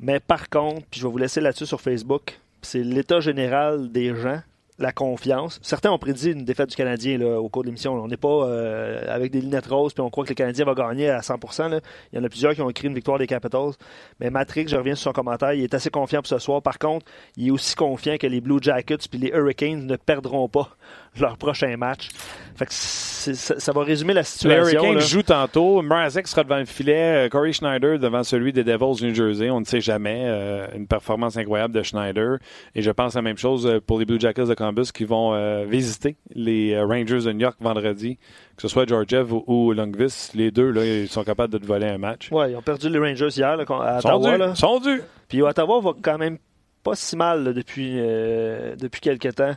Mais 0.00 0.20
par 0.20 0.48
contre, 0.48 0.86
puis 0.90 1.00
je 1.00 1.06
vais 1.06 1.12
vous 1.12 1.18
laisser 1.18 1.40
là-dessus 1.40 1.66
sur 1.66 1.80
Facebook, 1.80 2.38
c'est 2.62 2.82
l'état 2.82 3.20
général 3.20 3.90
des 3.92 4.14
gens, 4.14 4.40
la 4.78 4.92
confiance. 4.92 5.58
Certains 5.62 5.90
ont 5.90 5.98
prédit 5.98 6.32
une 6.32 6.44
défaite 6.44 6.68
du 6.70 6.76
Canadien 6.76 7.20
au 7.20 7.48
cours 7.48 7.62
de 7.62 7.68
l'émission. 7.68 7.94
On 7.94 8.08
n'est 8.08 8.16
pas 8.18 8.28
euh, 8.28 9.02
avec 9.08 9.32
des 9.32 9.40
lunettes 9.40 9.66
roses 9.66 9.94
puis 9.94 10.02
on 10.02 10.10
croit 10.10 10.24
que 10.24 10.30
le 10.30 10.34
Canadien 10.34 10.64
va 10.64 10.74
gagner 10.74 11.08
à 11.08 11.20
100%. 11.20 11.70
là. 11.70 11.80
Il 12.12 12.18
y 12.18 12.20
en 12.20 12.24
a 12.24 12.28
plusieurs 12.28 12.54
qui 12.54 12.60
ont 12.60 12.68
écrit 12.68 12.88
une 12.88 12.94
victoire 12.94 13.18
des 13.18 13.26
Capitals. 13.26 13.72
Mais 14.20 14.28
Matrix, 14.30 14.66
je 14.68 14.76
reviens 14.76 14.94
sur 14.94 15.04
son 15.04 15.12
commentaire, 15.12 15.54
il 15.54 15.62
est 15.62 15.74
assez 15.74 15.90
confiant 15.90 16.20
pour 16.20 16.28
ce 16.28 16.38
soir. 16.38 16.60
Par 16.60 16.78
contre, 16.78 17.06
il 17.36 17.48
est 17.48 17.50
aussi 17.50 17.74
confiant 17.74 18.16
que 18.18 18.26
les 18.26 18.40
Blue 18.40 18.58
Jackets 18.60 19.08
puis 19.10 19.18
les 19.18 19.28
Hurricanes 19.28 19.86
ne 19.86 19.96
perdront 19.96 20.48
pas 20.48 20.76
leur 21.20 21.36
prochain 21.36 21.76
match. 21.76 22.08
Fait 22.56 22.64
que 22.64 22.72
c'est- 22.72 23.34
ça, 23.34 23.58
ça 23.60 23.72
va 23.72 23.82
résumer 23.82 24.14
la 24.14 24.20
Les 24.20 24.24
situation. 24.24 24.78
Hurricanes 24.80 24.94
là. 24.94 25.00
jouent 25.00 25.22
tantôt. 25.22 25.82
Mrazek 25.82 26.26
sera 26.26 26.42
devant 26.44 26.56
le 26.58 26.64
filet. 26.64 27.26
euh, 27.26 27.28
Corey 27.28 27.52
Schneider 27.52 27.98
devant 27.98 28.22
celui 28.22 28.52
des 28.52 28.64
Devils 28.64 28.94
du 29.00 29.08
New 29.08 29.14
Jersey. 29.14 29.50
On 29.50 29.60
ne 29.60 29.64
sait 29.66 29.80
jamais. 29.82 30.22
Euh, 30.26 30.66
une 30.74 30.86
performance 30.86 31.36
incroyable 31.36 31.74
de 31.74 31.82
Schneider. 31.82 32.38
Et 32.74 32.80
je 32.82 32.90
pense 32.90 33.14
la 33.14 33.20
même 33.22 33.36
chose 33.36 33.66
euh, 33.66 33.80
pour 33.80 33.98
les 33.98 34.06
Blue 34.06 34.18
Jackets 34.18 34.46
de 34.46 34.54
Columbus 34.54 34.86
qui 34.94 35.04
vont 35.04 35.34
euh, 35.34 35.64
visiter 35.68 36.16
les 36.34 36.80
Rangers 36.80 37.20
de 37.26 37.32
New 37.32 37.40
York 37.40 37.56
vendredi. 37.60 38.16
Que 38.56 38.62
ce 38.62 38.68
soit 38.68 38.88
Georgiev 38.88 39.30
ou, 39.34 39.44
ou 39.46 39.72
Lundqvist, 39.72 40.32
les 40.34 40.50
deux, 40.50 40.70
là, 40.70 40.82
ils 40.86 41.08
sont 41.08 41.24
capables 41.24 41.52
de 41.52 41.58
te 41.58 41.66
voler 41.66 41.88
un 41.88 41.98
match. 41.98 42.30
Ouais, 42.32 42.52
ils 42.52 42.56
ont 42.56 42.62
perdu 42.62 42.88
les 42.88 42.98
Rangers 42.98 43.28
hier 43.36 43.54
là, 43.56 43.64
à 43.82 44.00
Sont 44.00 44.08
Ottawa. 44.08 44.38
là. 44.38 44.54
Sont 44.54 44.80
dus. 44.80 45.02
Puis 45.28 45.42
Ottawa 45.42 45.80
va 45.80 45.90
quand 46.00 46.16
même 46.16 46.38
pas 46.82 46.94
si 46.94 47.16
mal 47.16 47.44
là, 47.44 47.52
depuis, 47.52 47.96
euh, 47.96 48.76
depuis 48.76 49.00
quelques 49.02 49.34
temps. 49.34 49.54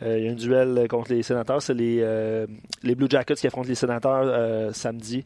Euh, 0.00 0.18
il 0.18 0.24
y 0.24 0.28
a 0.28 0.32
un 0.32 0.34
duel 0.34 0.88
contre 0.88 1.12
les 1.12 1.22
sénateurs. 1.22 1.60
C'est 1.60 1.74
les, 1.74 1.98
euh, 2.00 2.46
les 2.82 2.94
Blue 2.94 3.08
Jackets 3.10 3.34
qui 3.34 3.46
affrontent 3.46 3.68
les 3.68 3.74
sénateurs 3.74 4.22
euh, 4.24 4.72
samedi. 4.72 5.22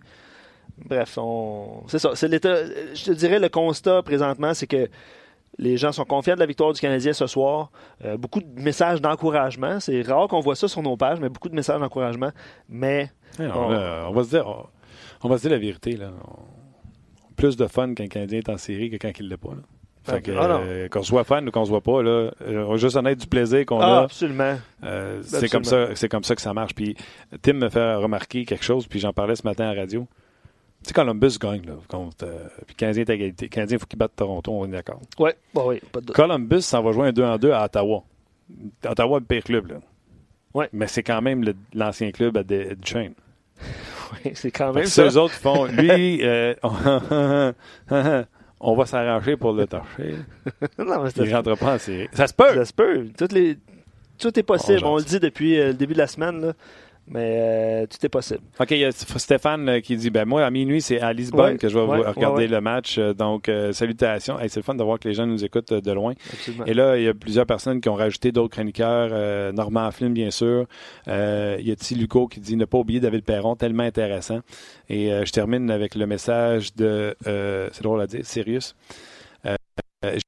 Bref, 0.85 1.17
on... 1.19 1.85
c'est 1.87 1.99
ça. 2.01 2.11
C'est 2.15 2.29
l'état. 2.29 2.65
Je 2.95 3.05
te 3.05 3.13
dirais 3.13 3.39
le 3.39 3.49
constat 3.49 4.03
présentement, 4.03 4.53
c'est 4.55 4.67
que 4.67 4.89
les 5.59 5.77
gens 5.79 5.93
sont 5.93 6.05
confiants 6.05 6.35
de 6.35 6.41
la 6.41 6.47
victoire 6.47 6.73
du 6.73 6.81
Canadien 6.81 7.13
ce 7.13 7.27
soir. 7.27 7.71
Euh, 8.05 8.17
beaucoup 8.17 8.41
de 8.41 8.61
messages 8.61 9.01
d'encouragement. 9.01 9.81
C'est 9.81 10.03
rare 10.03 10.29
qu'on 10.29 10.41
voit 10.41 10.57
ça 10.57 10.69
sur 10.69 10.83
nos 10.83 10.97
pages, 10.97 11.21
mais 11.21 11.29
beaucoup 11.29 11.49
de 11.49 11.55
messages 11.55 11.81
d'encouragement. 11.81 12.31
Mais 12.69 13.11
On- 13.39 14.13
va 14.13 14.25
se 14.25 14.29
dire, 14.31 14.47
on, 14.47 14.67
on 15.23 15.29
va 15.29 15.37
se 15.39 15.43
dire 15.43 15.53
la 15.53 15.59
vérité. 15.59 15.93
Là. 15.97 16.11
On- 16.29 16.43
plus 17.37 17.57
de 17.57 17.67
fun 17.67 17.95
quand 17.95 18.03
un 18.05 18.09
Canadien 18.09 18.39
est 18.41 18.49
en 18.49 18.57
série 18.59 18.91
que 18.91 18.97
quand 18.97 19.13
il 19.19 19.27
ne 19.27 19.31
l'est 19.31 19.37
pas. 19.37 19.51
Là. 19.51 19.63
Fait 20.07 20.23
que, 20.23 20.33
Ah 20.33 20.61
euh, 20.61 20.89
qu'on 20.89 21.03
soit 21.03 21.25
fan 21.25 21.49
ou 21.49 21.51
qu'on 21.51 21.65
soit 21.65 21.81
pas, 21.81 22.03
là, 22.03 22.11
euh, 22.43 22.65
on 22.65 22.71
va 22.71 22.77
juste 22.77 22.97
en 22.97 23.05
être 23.07 23.19
du 23.19 23.27
plaisir 23.27 23.67
qu'on 23.67 23.81
ah, 23.81 24.01
a. 24.01 24.03
absolument. 24.05 24.57
Euh, 24.85 25.21
c'est 25.25 25.49
comme 25.49 25.65
ça, 25.65 25.89
c'est 25.95 26.09
comme 26.09 26.25
ça 26.25 26.35
que 26.35 26.41
ça 26.43 26.55
marche. 26.55 26.75
Puis 26.75 26.97
Tim 27.43 27.55
me 27.55 27.69
fait 27.69 27.95
remarquer 27.97 28.45
quelque 28.45 28.65
chose, 28.65 28.87
puis 28.87 29.01
j'en 29.01 29.13
parlais 29.13 29.37
ce 29.37 29.43
matin 29.47 29.65
à 29.69 29.75
la 29.75 29.81
radio. 29.83 30.07
Tu 30.83 30.89
sais, 30.89 30.95
Columbus 30.95 31.39
gagne, 31.41 31.67
là, 31.67 31.73
contre, 31.89 32.25
euh, 32.25 32.47
puis 32.67 32.77
Canadien 32.77 33.03
est 33.03 33.11
à 33.11 33.15
égalité. 33.15 33.49
Canadien, 33.49 33.77
il 33.77 33.81
faut 33.81 33.87
qu'il 33.87 33.99
batte 33.99 34.13
Toronto, 34.15 34.53
on 34.53 34.67
est 34.67 34.71
d'accord. 34.73 35.01
Oui, 35.19 35.31
bah 35.53 35.63
oui, 35.67 35.81
pas 35.91 36.01
de. 36.01 36.13
Columbus 36.13 36.63
s'en 36.63 36.83
va 36.83 36.93
jouer 36.93 37.09
un 37.09 37.13
2 37.13 37.25
en 37.25 37.39
2 37.39 37.51
à 37.53 37.65
Ottawa. 37.65 38.05
Ottawa, 38.89 39.19
le 39.19 39.25
pire 39.25 39.43
club, 39.43 39.67
là. 39.69 39.77
Ouais. 40.55 40.69
Mais 40.73 40.87
c'est 40.87 41.03
quand 41.03 41.21
même 41.21 41.45
l'ancien 41.75 42.13
club 42.13 42.37
à 42.37 42.43
Des- 42.43 42.75
Duchesne. 42.77 43.15
Oui, 44.25 44.31
c'est 44.35 44.53
quand 44.53 44.69
Fait 44.69 44.75
même 44.75 44.85
que 44.85 44.91
ça. 44.91 45.11
ceux 45.11 45.19
autres 45.19 45.35
font, 45.35 45.65
lui, 45.65 46.21
euh, 46.23 46.55
on 48.61 48.75
va 48.75 48.87
s'arranger 48.87 49.37
pour 49.37 49.53
le 49.53 49.67
torcher. 49.67 50.15
non, 50.79 51.03
mais 51.03 51.11
Il 51.11 51.13
c'est- 51.13 51.25
ne 51.31 51.35
rentre 51.35 51.57
pas 51.59 51.75
en 51.75 51.79
série. 51.79 52.09
Ça 52.13 52.27
se 52.27 52.35
peut! 52.35 52.55
Ça 52.55 52.65
se 52.65 52.73
peut. 52.73 53.07
Toutes 53.17 53.33
les... 53.33 53.59
Tout 54.19 54.39
est 54.39 54.43
possible. 54.43 54.81
On 54.85 54.97
le 54.97 55.03
dit 55.05 55.21
depuis 55.21 55.59
euh, 55.61 55.67
le 55.69 55.75
début 55.75 55.93
de 55.93 55.99
la 55.99 56.07
semaine, 56.07 56.41
là. 56.41 56.53
Mais 57.09 57.39
euh, 57.41 57.87
tout 57.87 58.05
est 58.05 58.09
possible. 58.09 58.41
OK, 58.59 58.71
il 58.73 58.79
y 58.79 58.85
a 58.85 58.91
Stéphane 58.93 59.69
euh, 59.69 59.81
qui 59.81 59.97
dit 59.97 60.11
ben 60.11 60.25
moi, 60.25 60.45
à 60.45 60.51
minuit, 60.51 60.81
c'est 60.83 61.01
à 61.01 61.13
Lisbonne 61.13 61.53
Ouais, 61.53 61.57
que 61.57 61.69
je 61.69 61.79
vais 61.79 61.85
ouais, 61.85 61.99
vous 61.99 62.11
regarder 62.11 62.43
ouais, 62.43 62.49
le 62.49 62.61
match. 62.61 62.99
Euh, 62.99 63.15
Donc, 63.15 63.49
euh, 63.49 63.73
salutations. 63.73 64.39
Hey, 64.41 64.49
c'est 64.49 64.61
le 64.61 64.65
fun 64.65 64.75
de 64.75 64.83
voir 64.83 64.99
que 64.99 65.09
les 65.09 65.15
gens 65.15 65.27
nous 65.27 65.45
écoutent 65.45 65.73
euh, 65.73 65.81
de 65.81 65.93
loin. 65.93 66.15
Absolument. 66.33 66.65
Et 66.65 66.75
là, 66.75 66.97
il 66.97 67.05
y 67.05 67.09
a 67.09 67.15
plusieurs 67.15 67.47
personnes 67.47 67.81
qui 67.81 67.89
ont 67.89 67.95
rajouté 67.95 68.33
d'autres 68.33 68.55
chroniqueurs. 68.55 69.11
Euh, 69.13 69.53
Normand 69.53 69.91
Flynn, 69.93 70.13
bien 70.13 70.31
sûr. 70.31 70.67
Euh, 71.07 71.57
il 71.61 71.69
y 71.69 71.71
a 71.71 71.77
T. 71.77 71.95
Luco 71.95 72.27
qui 72.27 72.41
dit 72.41 72.57
ne 72.57 72.65
pas 72.65 72.79
oublier 72.79 73.01
David 73.01 73.25
Perron, 73.25 73.55
tellement 73.55 73.85
intéressant. 73.85 74.41
Et 74.89 75.13
euh, 75.13 75.25
je 75.25 75.33
termine 75.33 75.71
avec 75.71 75.95
le 75.95 76.07
message 76.07 76.75
de, 76.75 77.15
euh, 77.27 77.69
c'est 77.73 77.83
drôle 77.83 78.01
à 78.01 78.07
dire, 78.07 78.25
Sirius. 78.25 78.75
Euh, 79.45 79.55
euh, 80.05 80.19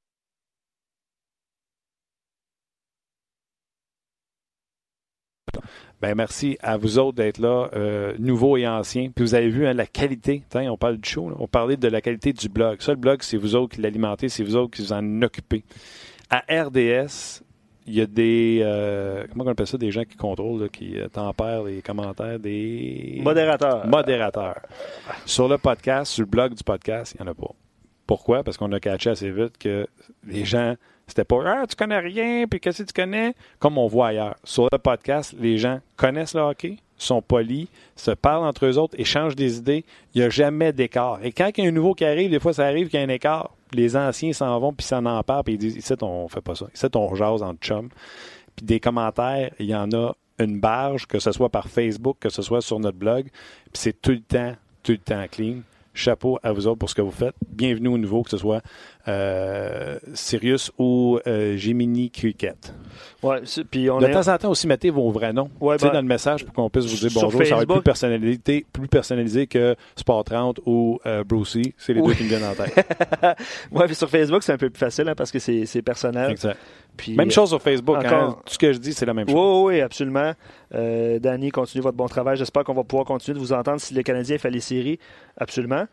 Ben 6.01 6.15
merci 6.15 6.57
à 6.61 6.77
vous 6.77 6.97
autres 6.97 7.17
d'être 7.17 7.39
là, 7.39 7.69
euh, 7.75 8.13
nouveaux 8.19 8.55
et 8.55 8.65
anciens. 8.67 9.09
Puis 9.13 9.23
vous 9.25 9.35
avez 9.35 9.49
vu 9.49 9.67
hein, 9.67 9.73
la 9.73 9.85
qualité. 9.85 10.43
On 10.55 10.77
parle 10.77 10.97
du 10.97 11.09
show. 11.09 11.29
là. 11.29 11.35
On 11.39 11.47
parlait 11.47 11.75
de 11.75 11.87
la 11.89 11.99
qualité 12.01 12.31
du 12.31 12.47
blog. 12.47 12.77
Ça, 12.81 12.91
le 12.93 12.97
blog, 12.97 13.21
c'est 13.21 13.35
vous 13.37 13.55
autres 13.55 13.75
qui 13.75 13.81
l'alimentez, 13.81 14.29
c'est 14.29 14.43
vous 14.43 14.55
autres 14.55 14.75
qui 14.77 14.81
vous 14.81 14.93
en 14.93 15.21
occupez. 15.21 15.63
À 16.29 16.43
RDS, 16.49 17.41
il 17.85 17.95
y 17.95 18.01
a 18.01 18.05
des 18.05 18.61
euh, 18.63 19.25
comment 19.31 19.43
on 19.45 19.47
appelle 19.47 19.67
ça, 19.67 19.77
des 19.77 19.91
gens 19.91 20.03
qui 20.05 20.15
contrôlent, 20.15 20.61
là, 20.61 20.69
qui 20.69 20.97
euh, 20.97 21.09
tempèrent 21.09 21.63
les 21.63 21.81
commentaires, 21.81 22.39
des 22.39 23.19
Modérateur. 23.21 23.85
modérateurs. 23.87 24.61
Sur 25.25 25.47
le 25.49 25.57
podcast, 25.57 26.13
sur 26.13 26.21
le 26.21 26.29
blog 26.29 26.53
du 26.53 26.63
podcast, 26.63 27.15
il 27.19 27.23
n'y 27.23 27.27
en 27.27 27.31
a 27.31 27.35
pas. 27.35 27.51
Pourquoi? 28.09 28.41
Parce 28.41 28.57
qu'on 28.57 28.71
a 28.71 28.79
catché 28.79 29.11
assez 29.11 29.29
vite 29.29 29.59
que 29.59 29.85
les 30.25 30.43
gens, 30.43 30.73
c'était 31.05 31.23
pas 31.23 31.43
Ah, 31.45 31.67
tu 31.67 31.75
connais 31.75 31.99
rien, 31.99 32.47
puis 32.49 32.59
qu'est-ce 32.59 32.81
que 32.81 32.87
tu 32.87 32.93
connais? 32.93 33.35
Comme 33.59 33.77
on 33.77 33.85
voit 33.85 34.07
ailleurs. 34.07 34.35
Sur 34.43 34.67
le 34.71 34.79
podcast, 34.79 35.35
les 35.39 35.59
gens 35.59 35.79
connaissent 35.95 36.33
le 36.33 36.41
hockey, 36.41 36.77
sont 36.97 37.21
polis, 37.21 37.67
se 37.95 38.09
parlent 38.09 38.45
entre 38.45 38.65
eux 38.65 38.79
autres, 38.79 38.99
échangent 38.99 39.35
des 39.35 39.59
idées. 39.59 39.85
Il 40.15 40.21
n'y 40.21 40.25
a 40.25 40.31
jamais 40.31 40.73
d'écart. 40.73 41.19
Et 41.21 41.31
quand 41.31 41.51
il 41.55 41.63
y 41.63 41.67
a 41.67 41.69
un 41.69 41.71
nouveau 41.71 41.93
qui 41.93 42.03
arrive, 42.03 42.31
des 42.31 42.39
fois, 42.39 42.51
ça 42.51 42.65
arrive 42.65 42.89
qu'il 42.89 42.99
y 42.99 43.03
a 43.03 43.05
un 43.05 43.09
écart. 43.09 43.51
Les 43.73 43.95
anciens 43.95 44.33
s'en 44.33 44.59
vont, 44.59 44.73
puis 44.73 44.87
ça 44.87 44.97
en 44.97 45.21
parle, 45.21 45.43
puis 45.43 45.53
ils 45.53 45.59
disent 45.59 45.75
Ici, 45.75 45.93
on 46.01 46.27
fait 46.29 46.41
pas 46.41 46.55
ça. 46.55 46.65
Ici, 46.73 46.87
on 46.95 47.13
jase 47.13 47.43
entre 47.43 47.59
chums. 47.59 47.89
Puis 48.55 48.65
des 48.65 48.79
commentaires, 48.79 49.51
il 49.59 49.67
y 49.67 49.75
en 49.75 49.91
a 49.91 50.15
une 50.39 50.59
barge, 50.59 51.05
que 51.05 51.19
ce 51.19 51.31
soit 51.31 51.49
par 51.49 51.67
Facebook, 51.67 52.17
que 52.19 52.29
ce 52.29 52.41
soit 52.41 52.61
sur 52.61 52.79
notre 52.79 52.97
blog. 52.97 53.25
Puis 53.25 53.73
c'est 53.73 54.01
tout 54.01 54.13
le 54.13 54.21
temps, 54.21 54.55
tout 54.81 54.93
le 54.93 54.97
temps 54.97 55.25
clean. 55.29 55.57
Chapeau 55.99 56.39
à 56.43 56.53
vous 56.53 56.65
autres 56.65 56.79
pour 56.79 56.89
ce 56.89 56.95
que 56.95 57.01
vous 57.01 57.11
faites. 57.11 57.35
Bienvenue 57.49 57.89
au 57.89 57.97
nouveau, 57.97 58.23
que 58.23 58.29
ce 58.29 58.37
soit 58.37 58.61
Sirius 60.13 60.71
ou 60.77 61.19
euh, 61.27 61.57
Gemini 61.57 62.09
Cricket. 62.09 62.73
Ouais, 63.21 63.41
puis 63.69 63.89
on 63.89 63.97
de 63.99 64.05
est... 64.07 64.11
temps 64.11 64.27
en 64.27 64.37
temps 64.37 64.49
aussi, 64.51 64.65
mettez 64.67 64.89
vos 64.89 65.09
vrais 65.11 65.33
noms 65.33 65.49
Ouais, 65.59 65.77
ben, 65.77 65.89
dans 65.91 66.01
le 66.01 66.07
message 66.07 66.45
pour 66.45 66.53
qu'on 66.53 66.69
puisse 66.69 66.85
vous 66.85 67.07
dire 67.07 67.09
bonjour. 67.13 67.31
Ça 67.31 67.37
va 67.37 67.43
être 67.43 67.47
plus 67.47 67.55
Facebook. 67.67 67.83
personnalisé, 67.83 68.65
plus 68.71 68.87
personnalisé 68.87 69.47
que 69.47 69.75
Sport 69.95 70.23
30 70.23 70.59
ou 70.65 70.99
euh, 71.05 71.23
Brucey. 71.23 71.73
C'est 71.77 71.93
les 71.93 72.01
Oui. 72.01 72.09
deux 72.09 72.13
qui 72.15 72.23
me 72.23 72.29
viennent 72.29 72.43
en 72.45 72.53
tête. 72.53 72.75
ouais, 73.71 73.85
puis 73.85 73.95
sur 73.95 74.09
Facebook, 74.09 74.43
c'est 74.43 74.53
un 74.53 74.57
peu 74.57 74.69
plus 74.69 74.79
facile 74.79 75.07
hein, 75.09 75.15
parce 75.15 75.31
que 75.31 75.39
c'est 75.39 75.81
personnel. 75.81 76.31
Exact. 76.31 76.57
Puis, 76.97 77.15
Même 77.15 77.31
chose 77.31 77.49
sur 77.49 77.61
Facebook. 77.61 77.95
encore- 77.97 78.11
hein. 78.13 78.37
Tout 78.45 78.53
ce 78.53 78.57
que 78.57 78.73
je 78.73 78.77
dis, 78.77 78.91
c'est 78.93 79.05
la 79.05 79.13
même 79.13 79.27
chose. 79.29 79.35
Oui, 79.65 79.75
oui, 79.75 79.81
absolument. 79.81 80.33
Euh, 80.75 81.17
Danny, 81.19 81.49
continuez 81.49 81.81
votre 81.81 81.95
bon 81.95 82.07
travail. 82.07 82.35
J'espère 82.35 82.65
qu'on 82.65 82.73
va 82.73 82.83
pouvoir 82.83 83.05
continuer 83.05 83.35
de 83.35 83.39
vous 83.39 83.53
entendre 83.53 83.79
si 83.79 83.93
le 83.93 84.03
Canadien 84.03 84.37
fait 84.37 84.49
les 84.49 84.59
séries. 84.59 84.99
Absolument. 85.37 85.85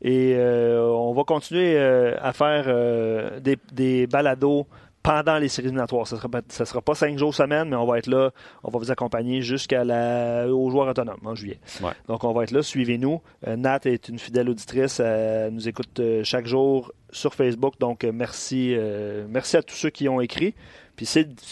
Et 0.00 0.34
euh, 0.36 0.88
on 0.88 1.12
va 1.12 1.24
continuer 1.24 1.74
euh, 1.76 2.16
à 2.22 2.32
faire 2.32 2.63
euh, 2.66 3.40
des, 3.40 3.58
des 3.72 4.06
balados 4.06 4.66
pendant 5.02 5.36
les 5.36 5.48
séries 5.48 5.66
éliminatoires. 5.68 6.06
Ce 6.06 6.14
ne 6.14 6.18
sera, 6.18 6.30
pas- 6.30 6.40
ça 6.48 6.64
sera 6.64 6.80
pas 6.80 6.94
cinq 6.94 7.18
jours 7.18 7.34
semaine, 7.34 7.68
mais 7.68 7.76
on 7.76 7.84
va 7.84 7.98
être 7.98 8.06
là. 8.06 8.30
On 8.62 8.70
va 8.70 8.78
vous 8.78 8.90
accompagner 8.90 9.42
jusqu'à 9.42 9.84
la, 9.84 10.46
aux 10.48 10.70
joueurs 10.70 10.88
autonomes 10.88 11.20
en 11.26 11.34
juillet. 11.34 11.58
Ouais. 11.82 11.90
Donc, 12.08 12.24
on 12.24 12.32
va 12.32 12.44
être 12.44 12.52
là. 12.52 12.62
Suivez-nous. 12.62 13.20
Euh, 13.46 13.56
Nat 13.56 13.80
est 13.84 14.08
une 14.08 14.18
fidèle 14.18 14.48
auditrice. 14.48 15.00
Elle 15.00 15.52
nous 15.52 15.68
écoute 15.68 16.00
euh, 16.00 16.24
chaque 16.24 16.46
jour 16.46 16.90
sur 17.10 17.34
Facebook. 17.34 17.74
Donc, 17.78 18.02
euh, 18.04 18.12
merci, 18.14 18.74
euh, 18.74 19.26
merci 19.28 19.58
à 19.58 19.62
tous 19.62 19.74
ceux 19.76 19.90
qui 19.90 20.08
ont 20.08 20.22
écrit. 20.22 20.54
Puis 20.96 21.06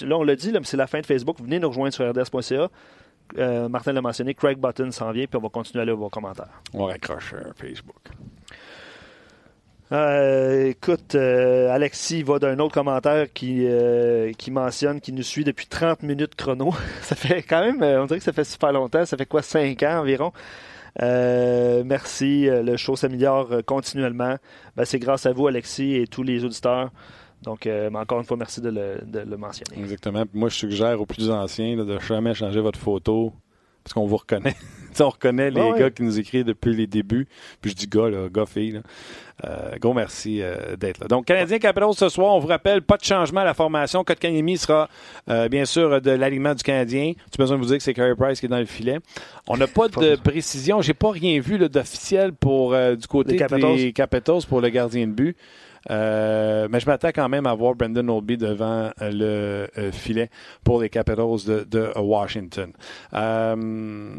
là, 0.06 0.16
on 0.16 0.22
l'a 0.22 0.34
dit, 0.36 0.50
c'est 0.62 0.76
la 0.78 0.86
fin 0.86 1.00
de 1.00 1.06
Facebook. 1.06 1.36
Venez 1.42 1.58
nous 1.58 1.68
rejoindre 1.68 1.92
sur 1.92 2.08
rds.ca. 2.08 2.70
Euh, 3.38 3.68
Martin 3.68 3.92
l'a 3.92 4.00
mentionné, 4.02 4.34
Craig 4.34 4.58
Button 4.58 4.90
s'en 4.90 5.10
vient, 5.10 5.26
puis 5.26 5.38
on 5.38 5.42
va 5.42 5.48
continuer 5.48 5.82
à 5.82 5.84
lire 5.84 5.96
vos 5.96 6.08
commentaires. 6.10 6.62
On 6.74 6.84
raccroche 6.86 7.34
euh, 7.34 7.50
Facebook. 7.56 7.96
Euh, 9.92 10.70
écoute, 10.70 11.14
euh, 11.16 11.68
Alexis 11.70 12.22
va 12.22 12.38
d'un 12.38 12.58
autre 12.60 12.72
commentaire 12.72 13.30
qui, 13.30 13.66
euh, 13.66 14.32
qui 14.32 14.50
mentionne 14.50 15.02
qu'il 15.02 15.14
nous 15.14 15.22
suit 15.22 15.44
depuis 15.44 15.66
30 15.66 16.02
minutes 16.02 16.34
chrono. 16.34 16.72
ça 17.02 17.14
fait 17.14 17.42
quand 17.42 17.60
même, 17.60 17.82
euh, 17.82 18.02
on 18.02 18.06
dirait 18.06 18.18
que 18.18 18.24
ça 18.24 18.32
fait 18.32 18.44
super 18.44 18.72
longtemps. 18.72 19.04
Ça 19.04 19.18
fait 19.18 19.26
quoi, 19.26 19.42
5 19.42 19.82
ans 19.82 20.00
environ? 20.00 20.32
Merci. 20.98 22.48
Le 22.50 22.76
show 22.76 22.96
s'améliore 22.96 23.62
continuellement. 23.66 24.36
Ben, 24.76 24.84
c'est 24.86 24.98
grâce 24.98 25.26
à 25.26 25.32
vous, 25.32 25.46
Alexis, 25.46 25.96
et 25.96 26.06
tous 26.06 26.22
les 26.22 26.44
auditeurs. 26.44 26.90
Donc, 27.42 27.66
mais 27.66 27.96
encore 27.96 28.18
une 28.18 28.24
fois, 28.24 28.36
merci 28.36 28.60
de 28.60 28.70
le, 28.70 29.00
de 29.04 29.20
le 29.20 29.36
mentionner. 29.36 29.78
Exactement. 29.78 30.24
Moi, 30.32 30.48
je 30.48 30.54
suggère 30.54 31.00
aux 31.00 31.06
plus 31.06 31.30
anciens 31.30 31.76
là, 31.76 31.84
de 31.84 31.98
jamais 31.98 32.34
changer 32.34 32.60
votre 32.60 32.78
photo 32.78 33.32
parce 33.82 33.94
qu'on 33.94 34.06
vous 34.06 34.18
reconnaît. 34.18 34.56
On 35.00 35.08
reconnaît 35.08 35.50
les 35.50 35.60
Ouais, 35.60 35.72
ouais. 35.72 35.78
gars 35.78 35.90
qui 35.90 36.02
nous 36.02 36.18
écrivent 36.18 36.44
depuis 36.44 36.74
les 36.74 36.86
débuts. 36.86 37.26
Puis 37.60 37.70
je 37.72 37.76
dis 37.76 37.86
gars, 37.86 38.08
là, 38.08 38.28
gars, 38.32 38.46
fille. 38.46 38.72
Là. 38.72 38.80
Euh, 39.44 39.76
gros 39.80 39.92
merci 39.94 40.40
euh, 40.40 40.76
d'être 40.76 41.00
là. 41.00 41.08
Donc, 41.08 41.24
Canadien 41.24 41.58
Capitals 41.58 41.94
ce 41.94 42.08
soir, 42.08 42.34
on 42.34 42.38
vous 42.38 42.46
rappelle, 42.46 42.82
pas 42.82 42.96
de 42.96 43.04
changement 43.04 43.40
à 43.40 43.44
la 43.44 43.54
formation. 43.54 44.04
Kotkaniemi 44.04 44.56
sera 44.56 44.88
euh, 45.28 45.48
bien 45.48 45.64
sûr 45.64 46.00
de 46.00 46.10
l'alignement 46.12 46.54
du 46.54 46.62
Canadien. 46.62 47.14
Tu 47.30 47.38
besoin 47.38 47.56
de 47.56 47.62
vous 47.62 47.68
dire 47.68 47.78
que 47.78 47.82
c'est 47.82 47.94
Carey 47.94 48.14
Price 48.14 48.38
qui 48.38 48.46
est 48.46 48.48
dans 48.48 48.58
le 48.58 48.66
filet. 48.66 48.98
On 49.48 49.56
n'a 49.56 49.66
pas 49.66 49.88
de 50.00 50.14
précision. 50.16 50.80
J'ai 50.80 50.94
pas 50.94 51.10
rien 51.10 51.40
vu 51.40 51.58
d'officiel 51.58 52.32
pour 52.32 52.74
euh, 52.74 52.94
du 52.94 53.06
côté 53.08 53.32
Des 53.32 53.38
des 53.38 53.38
Capitals. 53.40 53.92
Capitals 53.92 54.42
pour 54.48 54.60
le 54.60 54.68
gardien 54.68 55.06
de 55.08 55.12
but. 55.12 55.36
Euh, 55.90 56.68
mais 56.70 56.78
je 56.78 56.86
m'attends 56.86 57.08
quand 57.08 57.28
même 57.28 57.46
à 57.46 57.54
voir 57.54 57.74
Brendan 57.74 58.08
Olby 58.08 58.36
devant 58.36 58.90
euh, 59.00 59.10
le 59.10 59.80
euh, 59.82 59.90
filet 59.90 60.30
pour 60.62 60.80
les 60.80 60.88
Capitals 60.88 61.44
de, 61.46 61.66
de 61.68 61.90
Washington. 61.98 62.72
Euh, 63.14 64.14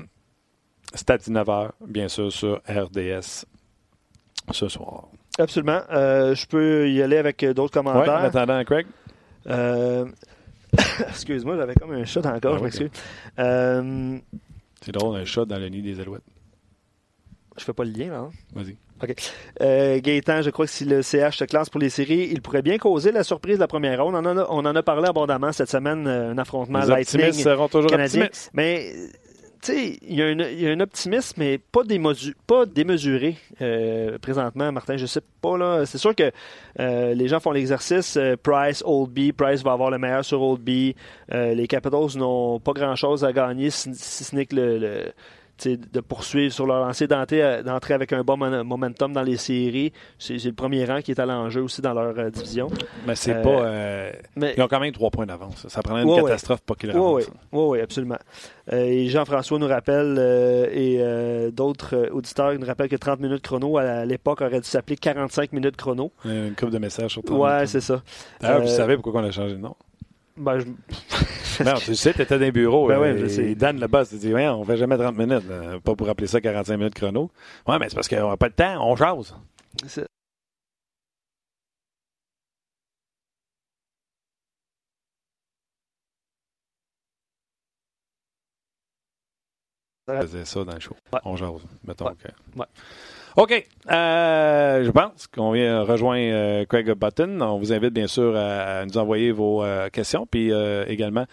c'est 0.94 1.10
à 1.10 1.18
19h, 1.18 1.72
bien 1.88 2.08
sûr, 2.08 2.32
sur 2.32 2.62
RDS 2.68 3.46
ce 4.52 4.68
soir. 4.68 5.08
Absolument. 5.40 5.82
Euh, 5.92 6.36
je 6.36 6.46
peux 6.46 6.90
y 6.90 7.02
aller 7.02 7.18
avec 7.18 7.42
euh, 7.44 7.54
d'autres 7.54 7.80
Ouais, 7.80 7.88
en 7.88 7.94
commentaires. 7.94 8.16
attendant, 8.24 8.64
Craig. 8.64 8.86
Euh, 9.48 10.06
Excuse-moi, 11.10 11.56
j'avais 11.58 11.76
comme 11.76 11.92
un 11.94 12.06
chat 12.06 12.22
corps, 12.22 12.32
Ah, 12.36 12.40
je 12.42 12.56
ok. 12.58 12.62
m'excuse. 12.64 12.90
Euh, 13.40 14.18
C'est 14.82 14.92
drôle, 14.92 15.18
un 15.18 15.26
chat 15.26 15.46
dans 15.46 15.58
le 15.58 15.70
nid 15.70 15.82
des 15.82 16.00
alouettes. 16.00 16.22
je 17.58 17.64
fais 17.64 17.74
pas 17.74 17.84
le 17.84 17.92
lien, 17.92 18.10
là. 18.12 18.18
hein? 18.20 18.32
Vas-y. 18.54 18.76
Euh, 19.60 20.00
Gaétan, 20.00 20.42
je 20.44 20.50
crois 20.50 20.66
que 20.66 20.72
si 20.72 20.86
le 20.86 21.02
CH 21.02 21.38
se 21.40 21.44
classe 21.44 21.70
pour 21.70 21.82
les 21.82 21.90
séries, 21.90 22.30
il 22.32 22.42
pourrait 22.42 22.62
bien 22.62 22.78
causer 22.78 23.12
la 23.12 23.24
surprise 23.24 23.56
de 23.56 23.60
la 23.60 23.68
première 23.68 24.02
ronde. 24.02 24.16
On 24.16 24.20
en 24.26 24.38
a, 24.38 24.46
on 24.50 24.60
en 24.66 24.76
a 24.76 24.82
parlé 24.84 25.10
abondamment 25.10 25.52
cette 25.52 25.70
semaine, 25.70 26.08
euh, 26.08 26.32
un 26.32 26.38
affrontement 26.38 26.80
Les 26.80 26.88
Lightning 26.88 27.34
seront 27.34 27.68
toujours 27.68 27.90
canadien. 27.92 28.24
optimistes. 28.26 28.52
Mais, 28.54 28.94
euh, 28.96 29.08
sais, 29.66 29.98
il 30.02 30.16
y, 30.16 30.22
a 30.22 30.26
un- 30.26 30.40
il 30.40 30.62
y 30.62 30.68
a 30.68 30.72
un 30.72 30.80
optimisme, 30.80 31.36
mais 31.40 31.58
pas, 31.58 31.82
pas 32.48 32.66
démesuré 32.66 33.38
euh, 33.62 34.18
présentement, 34.20 34.72
Martin. 34.72 34.98
Je 34.98 35.06
sais 35.06 35.22
pas, 35.42 35.58
là. 35.58 35.86
C'est 35.86 35.98
sûr 35.98 36.16
que 36.16 36.32
euh, 36.80 37.14
les 37.14 37.28
gens 37.28 37.40
font 37.40 37.52
l'exercice. 37.52 38.18
euh, 38.18 38.36
Price, 38.42 38.84
Oldby. 38.86 39.32
Price 39.34 39.64
va 39.64 39.74
avoir 39.74 39.90
le 39.92 39.98
meilleur 39.98 40.24
sur 40.26 40.42
Oldby. 40.42 40.96
Euh, 41.34 41.54
les 41.54 41.68
Capitals 41.68 42.18
n'ont 42.18 42.60
pas 42.60 42.74
grand-chose 42.74 43.24
à 43.24 43.32
gagner, 43.34 43.70
si, 43.70 43.94
si 43.96 44.24
ce 44.24 44.36
n'est 44.36 44.46
que 44.46 44.56
le. 44.56 44.78
le- 44.78 45.14
de 45.70 46.00
poursuivre 46.00 46.54
sur 46.54 46.66
leur 46.66 46.86
lancée, 46.86 47.08
d'entrer 47.08 47.64
d'entrer 47.64 47.94
avec 47.94 48.14
un 48.14 48.24
bon 48.24 48.38
momentum 48.64 49.14
dans 49.14 49.22
les 49.22 49.38
séries. 49.38 49.92
C'est 50.20 50.44
le 50.44 50.54
premier 50.54 50.86
rang 50.86 51.02
qui 51.02 51.12
est 51.12 51.20
à 51.20 51.26
l'enjeu 51.26 51.62
aussi 51.62 51.82
dans 51.82 51.94
leur 51.94 52.18
euh, 52.18 52.30
division. 52.30 52.68
Mais 53.08 53.16
c'est 53.16 53.34
Euh, 53.36 53.42
pas. 53.44 53.50
euh, 53.66 54.12
Mais, 54.36 54.54
Ils 54.58 54.62
ont 54.64 54.68
quand 54.68 54.80
même 54.80 54.92
trois 54.94 55.10
points 55.10 55.26
d'avance. 55.26 55.66
Ça 55.68 55.82
prendrait 55.82 56.04
une 56.04 56.10
Ouais, 56.10 56.16
ouais. 56.22 56.24
catastrophe 56.24 56.62
pour 56.62 56.78
qu'ils 56.78 56.92
le 56.92 57.00
Oui, 57.00 57.24
oui, 57.24 57.34
oui, 57.52 57.64
oui, 57.70 57.82
absolument. 57.82 58.18
Euh, 58.72 58.84
et 58.86 59.08
Jean-François 59.10 59.60
nous 59.60 59.68
rappelle, 59.68 60.16
euh, 60.18 60.68
et 60.72 60.98
euh, 61.00 61.52
d'autres 61.52 61.96
euh, 61.96 62.10
auditeurs 62.12 62.54
nous 62.58 62.66
rappellent 62.66 62.90
que 62.90 62.96
30 62.96 63.20
minutes 63.20 63.42
chrono, 63.42 63.78
à, 63.78 64.06
l'époque, 64.06 64.42
aurait 64.42 64.60
dû 64.62 64.68
s'appeler 64.68 64.96
45 64.96 65.52
minutes 65.54 65.76
chrono. 65.76 66.12
Une 66.26 66.56
coupe 66.56 66.70
de 66.70 66.78
messages 66.78 67.12
sur 67.12 67.24
ton 67.24 67.38
Ouais, 67.44 67.66
c'est 67.68 67.82
ça. 67.82 68.02
D'ailleurs, 68.40 68.58
Euh, 68.58 68.62
vous 68.62 68.68
savez 68.68 68.98
pourquoi 68.98 69.22
on 69.22 69.26
a 69.26 69.32
changé 69.32 69.54
de 69.56 69.60
nom? 69.60 69.76
Ben, 70.38 70.60
je- 70.60 70.66
Non, 71.66 71.74
tu 71.76 71.96
sais, 71.96 72.14
t'étais 72.14 72.38
dans 72.40 72.46
un 72.46 72.50
bureau. 72.52 72.88
Ben 72.88 72.96
euh, 72.96 73.00
ouais, 73.02 73.18
je 73.18 73.26
et 73.26 73.30
sais. 73.30 73.56
Dan, 73.56 73.80
le 73.80 73.88
boss, 73.88 74.12
il 74.12 74.20
dit, 74.20 74.34
ouais, 74.34 74.48
on 74.48 74.64
fait 74.64 74.78
jamais 74.78 74.98
30 74.98 75.18
minutes. 75.18 75.48
là. 75.50 75.80
Pas 75.84 75.96
pour 75.96 76.08
appeler 76.10 76.28
ça 76.28 76.40
45 76.42 76.78
minutes 76.78 76.96
chrono. 76.96 77.30
Ouais, 77.68 77.78
mais 77.80 77.90
c'est 77.90 77.96
parce 77.96 78.08
qu'on 78.08 78.30
n'a 78.30 78.38
pas 78.38 78.48
le 78.48 78.54
temps, 78.54 78.86
on 78.90 78.96
jase. 78.96 79.36
c'est- 79.88 80.06
On 90.08 90.20
faisait 90.22 90.44
ça 90.46 90.64
dans 90.66 90.74
le 90.74 90.80
show. 90.82 90.96
Ouais. 91.14 91.20
On 91.24 91.38
jase, 91.38 91.62
mettons. 91.88 92.06
Ouais. 92.08 92.12
que- 92.22 92.60
Ouais. 92.60 92.66
OK. 93.38 93.68
Euh, 93.90 94.84
je 94.84 94.92
pense 94.92 95.28
qu'on 95.28 95.52
vient 95.54 95.82
rejoindre 95.84 96.30
euh, 96.34 96.66
Craig 96.66 96.92
Button. 96.92 97.40
On 97.42 97.58
vous 97.58 97.72
invite 97.72 97.94
bien 97.94 98.08
sûr 98.08 98.36
à, 98.36 98.80
à 98.80 98.86
nous 98.86 98.98
envoyer 98.98 99.32
vos 99.32 99.64
euh, 99.64 99.90
questions, 99.90 100.28
puis 100.30 100.52
également 100.88 101.26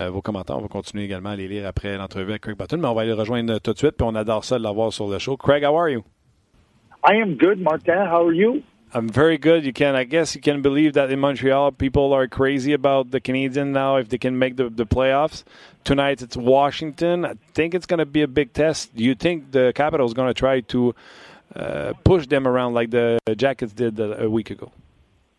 euh, 0.00 0.10
vos 0.10 0.22
commentaires. 0.22 0.56
On 0.56 0.62
va 0.62 0.68
continuer 0.68 1.04
également 1.04 1.30
à 1.30 1.36
les 1.36 1.48
lire 1.48 1.66
après 1.66 1.96
l'entrevue 1.96 2.30
avec 2.30 2.42
Craig 2.42 2.56
Button, 2.56 2.78
mais 2.78 2.88
on 2.88 2.94
va 2.94 3.04
le 3.04 3.14
rejoindre 3.14 3.58
tout 3.58 3.72
de 3.72 3.78
suite, 3.78 3.96
puis 3.96 4.06
on 4.06 4.14
adore 4.14 4.44
ça 4.44 4.58
de 4.58 4.62
l'avoir 4.62 4.92
sur 4.92 5.08
le 5.08 5.18
show. 5.18 5.36
Craig, 5.36 5.64
how 5.64 5.76
are 5.76 5.90
you? 5.90 6.02
I 7.06 7.20
am 7.20 7.36
good, 7.36 7.60
Martin. 7.60 8.06
How 8.06 8.26
are 8.26 8.32
you? 8.32 8.62
I'm 8.94 9.08
very 9.08 9.38
good. 9.38 9.64
You 9.64 9.72
can, 9.72 9.96
I 9.96 10.04
guess, 10.04 10.36
you 10.36 10.40
can 10.40 10.62
believe 10.62 10.92
that 10.92 11.10
in 11.10 11.18
Montreal, 11.18 11.72
people 11.72 12.12
are 12.12 12.28
crazy 12.28 12.72
about 12.72 13.10
the 13.10 13.20
Canadian 13.20 13.72
now 13.72 13.96
if 13.96 14.08
they 14.08 14.18
can 14.18 14.38
make 14.38 14.56
the, 14.56 14.70
the 14.70 14.86
playoffs. 14.86 15.42
Tonight 15.82 16.22
it's 16.22 16.36
Washington. 16.36 17.24
I 17.24 17.34
think 17.54 17.74
it's 17.74 17.86
going 17.86 17.98
to 17.98 18.06
be 18.06 18.22
a 18.22 18.28
big 18.28 18.52
test. 18.52 18.94
Do 18.94 19.02
you 19.02 19.16
think 19.16 19.50
the 19.50 19.72
Capitals 19.74 20.14
going 20.14 20.28
to 20.28 20.34
try 20.34 20.60
to 20.60 20.94
uh, 21.56 21.92
push 22.04 22.28
them 22.28 22.46
around 22.46 22.74
like 22.74 22.90
the 22.90 23.18
Jackets 23.36 23.72
did 23.72 23.98
a 23.98 24.30
week 24.30 24.50
ago? 24.50 24.70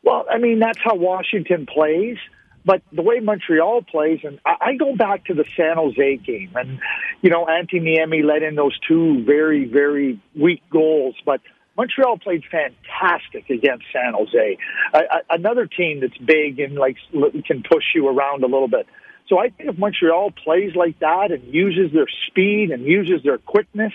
Well, 0.04 0.26
I 0.30 0.38
mean, 0.38 0.60
that's 0.60 0.80
how 0.84 0.96
Washington 0.96 1.66
plays. 1.66 2.18
But 2.66 2.82
the 2.92 3.04
way 3.04 3.20
Montreal 3.20 3.84
plays, 3.84 4.20
and 4.24 4.40
I, 4.46 4.56
I 4.60 4.76
go 4.76 4.96
back 4.96 5.26
to 5.26 5.34
the 5.36 5.46
San 5.56 5.78
Jose 5.78 6.18
game, 6.18 6.52
and, 6.56 6.80
you 7.22 7.30
know, 7.30 7.46
Antti 7.46 7.80
Niemi 7.80 8.24
let 8.24 8.42
in 8.42 8.56
those 8.56 8.78
two 8.88 9.24
very, 9.24 9.66
very 9.66 10.20
weak 10.36 10.64
goals. 10.72 11.16
But 11.26 11.42
Montreal 11.78 12.18
played 12.18 12.44
fantastic 12.50 13.50
against 13.50 13.86
San 13.94 14.14
Jose, 14.14 14.58
a, 14.94 14.98
a, 14.98 15.20
another 15.30 15.68
team 15.68 16.00
that's 16.00 16.18
big 16.18 16.60
and 16.60 16.76
like 16.76 16.98
can 17.46 17.64
push 17.64 17.84
you 17.94 18.08
around 18.08 18.44
a 18.44 18.48
little 18.48 18.68
bit. 18.68 18.88
So 19.28 19.40
I 19.40 19.50
think 19.50 19.70
if 19.72 19.78
Montreal 19.78 20.32
plays 20.32 20.76
like 20.76 21.00
that 21.00 21.32
and 21.32 21.54
uses 21.54 21.92
their 21.94 22.08
speed 22.28 22.72
and 22.72 22.86
uses 22.86 23.24
their 23.24 23.38
quickness, 23.40 23.94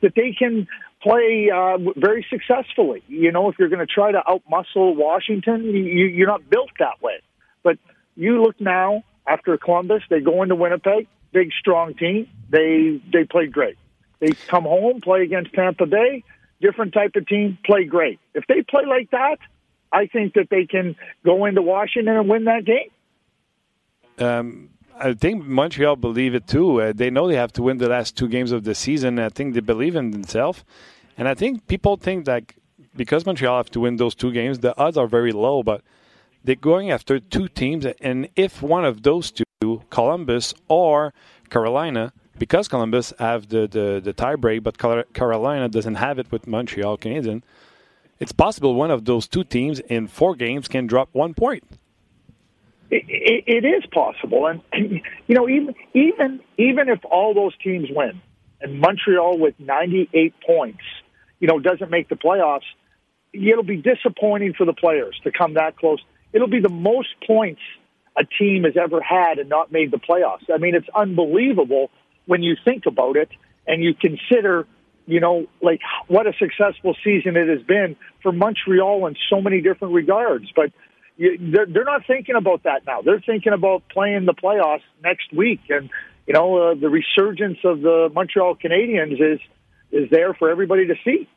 that 0.00 0.14
they 0.14 0.34
can 0.36 0.66
play 1.02 1.50
uh, 1.54 1.78
very 1.96 2.26
successfully. 2.28 3.02
You 3.08 3.32
know, 3.32 3.48
if 3.48 3.58
you're 3.58 3.68
going 3.68 3.86
to 3.86 3.92
try 3.92 4.12
to 4.12 4.20
outmuscle 4.28 4.96
Washington, 4.96 5.64
you, 5.64 6.06
you're 6.06 6.28
not 6.28 6.48
built 6.48 6.70
that 6.78 7.00
way. 7.00 7.20
But 7.62 7.78
you 8.16 8.42
look 8.42 8.60
now 8.60 9.04
after 9.26 9.56
Columbus, 9.56 10.02
they 10.10 10.20
go 10.20 10.42
into 10.42 10.54
Winnipeg, 10.54 11.06
big 11.32 11.50
strong 11.58 11.94
team. 11.94 12.28
They 12.50 13.00
they 13.12 13.24
played 13.24 13.52
great. 13.52 13.76
They 14.20 14.32
come 14.32 14.64
home, 14.64 15.00
play 15.00 15.22
against 15.22 15.52
Tampa 15.52 15.86
Bay, 15.86 16.22
different 16.60 16.92
type 16.92 17.16
of 17.16 17.26
team, 17.26 17.58
play 17.64 17.84
great. 17.84 18.20
If 18.34 18.46
they 18.46 18.62
play 18.62 18.84
like 18.86 19.10
that, 19.10 19.38
I 19.90 20.06
think 20.06 20.34
that 20.34 20.48
they 20.50 20.66
can 20.66 20.96
go 21.24 21.44
into 21.44 21.62
Washington 21.62 22.16
and 22.16 22.28
win 22.28 22.44
that 22.44 22.64
game. 22.64 22.90
Um, 24.18 24.70
I 24.98 25.14
think 25.14 25.44
Montreal 25.44 25.96
believe 25.96 26.34
it 26.34 26.46
too. 26.46 26.80
Uh, 26.80 26.92
they 26.94 27.10
know 27.10 27.26
they 27.26 27.36
have 27.36 27.52
to 27.54 27.62
win 27.62 27.78
the 27.78 27.88
last 27.88 28.16
two 28.16 28.28
games 28.28 28.52
of 28.52 28.64
the 28.64 28.74
season. 28.74 29.18
I 29.18 29.28
think 29.28 29.54
they 29.54 29.60
believe 29.60 29.96
in 29.96 30.10
themselves, 30.10 30.64
and 31.16 31.26
I 31.28 31.34
think 31.34 31.66
people 31.66 31.96
think 31.96 32.26
that 32.26 32.52
because 32.94 33.24
Montreal 33.26 33.56
have 33.56 33.70
to 33.70 33.80
win 33.80 33.96
those 33.96 34.14
two 34.14 34.32
games, 34.32 34.58
the 34.58 34.76
odds 34.78 34.96
are 34.96 35.06
very 35.06 35.32
low. 35.32 35.62
But 35.62 35.82
they're 36.44 36.54
going 36.56 36.90
after 36.90 37.20
two 37.20 37.48
teams, 37.48 37.86
and 38.00 38.28
if 38.36 38.62
one 38.62 38.84
of 38.84 39.02
those 39.02 39.30
two, 39.30 39.82
Columbus 39.90 40.54
or 40.68 41.14
Carolina, 41.50 42.12
because 42.38 42.68
Columbus 42.68 43.12
have 43.18 43.48
the 43.48 43.66
the, 43.68 44.00
the 44.02 44.12
tie 44.12 44.36
break, 44.36 44.62
but 44.62 44.78
Carolina 44.78 45.68
doesn't 45.68 45.96
have 45.96 46.18
it 46.18 46.30
with 46.32 46.46
Montreal 46.46 46.98
Canadiens, 46.98 47.42
it's 48.18 48.32
possible 48.32 48.74
one 48.74 48.90
of 48.90 49.04
those 49.04 49.26
two 49.26 49.44
teams 49.44 49.80
in 49.80 50.06
four 50.06 50.34
games 50.34 50.68
can 50.68 50.86
drop 50.86 51.08
one 51.12 51.34
point. 51.34 51.64
It, 52.90 53.04
it, 53.08 53.64
it 53.64 53.64
is 53.66 53.84
possible, 53.86 54.46
and 54.46 54.60
you 55.26 55.34
know, 55.34 55.48
even 55.48 55.74
even 55.94 56.40
even 56.58 56.88
if 56.88 57.00
all 57.04 57.34
those 57.34 57.56
teams 57.58 57.88
win, 57.90 58.20
and 58.60 58.80
Montreal 58.80 59.38
with 59.38 59.54
98 59.58 60.34
points, 60.46 60.82
you 61.40 61.48
know, 61.48 61.58
doesn't 61.58 61.90
make 61.90 62.08
the 62.08 62.16
playoffs, 62.16 62.68
it'll 63.32 63.62
be 63.62 63.76
disappointing 63.76 64.54
for 64.54 64.64
the 64.64 64.72
players 64.72 65.18
to 65.24 65.32
come 65.32 65.54
that 65.54 65.76
close. 65.76 66.00
It'll 66.32 66.48
be 66.48 66.60
the 66.60 66.68
most 66.68 67.08
points 67.26 67.60
a 68.16 68.24
team 68.24 68.64
has 68.64 68.76
ever 68.76 69.00
had 69.00 69.38
and 69.38 69.48
not 69.48 69.72
made 69.72 69.90
the 69.90 69.98
playoffs. 69.98 70.50
I 70.52 70.58
mean, 70.58 70.74
it's 70.74 70.88
unbelievable 70.94 71.90
when 72.26 72.42
you 72.42 72.56
think 72.64 72.86
about 72.86 73.16
it 73.16 73.30
and 73.66 73.82
you 73.82 73.94
consider, 73.94 74.66
you 75.06 75.20
know, 75.20 75.46
like 75.62 75.80
what 76.08 76.26
a 76.26 76.32
successful 76.38 76.94
season 77.02 77.36
it 77.36 77.48
has 77.48 77.62
been 77.66 77.96
for 78.22 78.32
Montreal 78.32 79.06
in 79.06 79.16
so 79.30 79.40
many 79.40 79.60
different 79.60 79.94
regards. 79.94 80.46
But 80.54 80.72
you, 81.16 81.38
they're, 81.40 81.66
they're 81.66 81.84
not 81.84 82.06
thinking 82.06 82.36
about 82.36 82.64
that 82.64 82.86
now. 82.86 83.02
They're 83.02 83.22
thinking 83.24 83.52
about 83.52 83.88
playing 83.88 84.26
the 84.26 84.34
playoffs 84.34 84.82
next 85.02 85.32
week. 85.32 85.60
And, 85.70 85.90
you 86.26 86.34
know, 86.34 86.56
uh, 86.56 86.74
the 86.74 86.88
resurgence 86.88 87.58
of 87.64 87.80
the 87.80 88.10
Montreal 88.12 88.56
Canadiens 88.56 89.14
is, 89.14 89.40
is 89.90 90.10
there 90.10 90.34
for 90.34 90.50
everybody 90.50 90.86
to 90.86 90.94
see. 91.04 91.28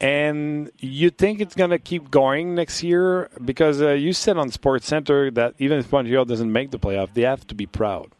And 0.00 0.70
you 0.78 1.10
think 1.10 1.40
it's 1.40 1.54
going 1.54 1.70
to 1.70 1.78
keep 1.78 2.10
going 2.10 2.54
next 2.54 2.82
year? 2.82 3.30
Because 3.42 3.80
uh, 3.80 3.92
you 3.92 4.12
said 4.12 4.36
on 4.36 4.50
Sports 4.50 4.86
Center 4.86 5.30
that 5.30 5.54
even 5.58 5.78
if 5.78 5.90
Montreal 5.90 6.26
doesn't 6.26 6.52
make 6.52 6.70
the 6.70 6.78
playoff, 6.78 7.14
they 7.14 7.22
have 7.22 7.46
to 7.46 7.54
be 7.54 7.66
proud. 7.66 8.12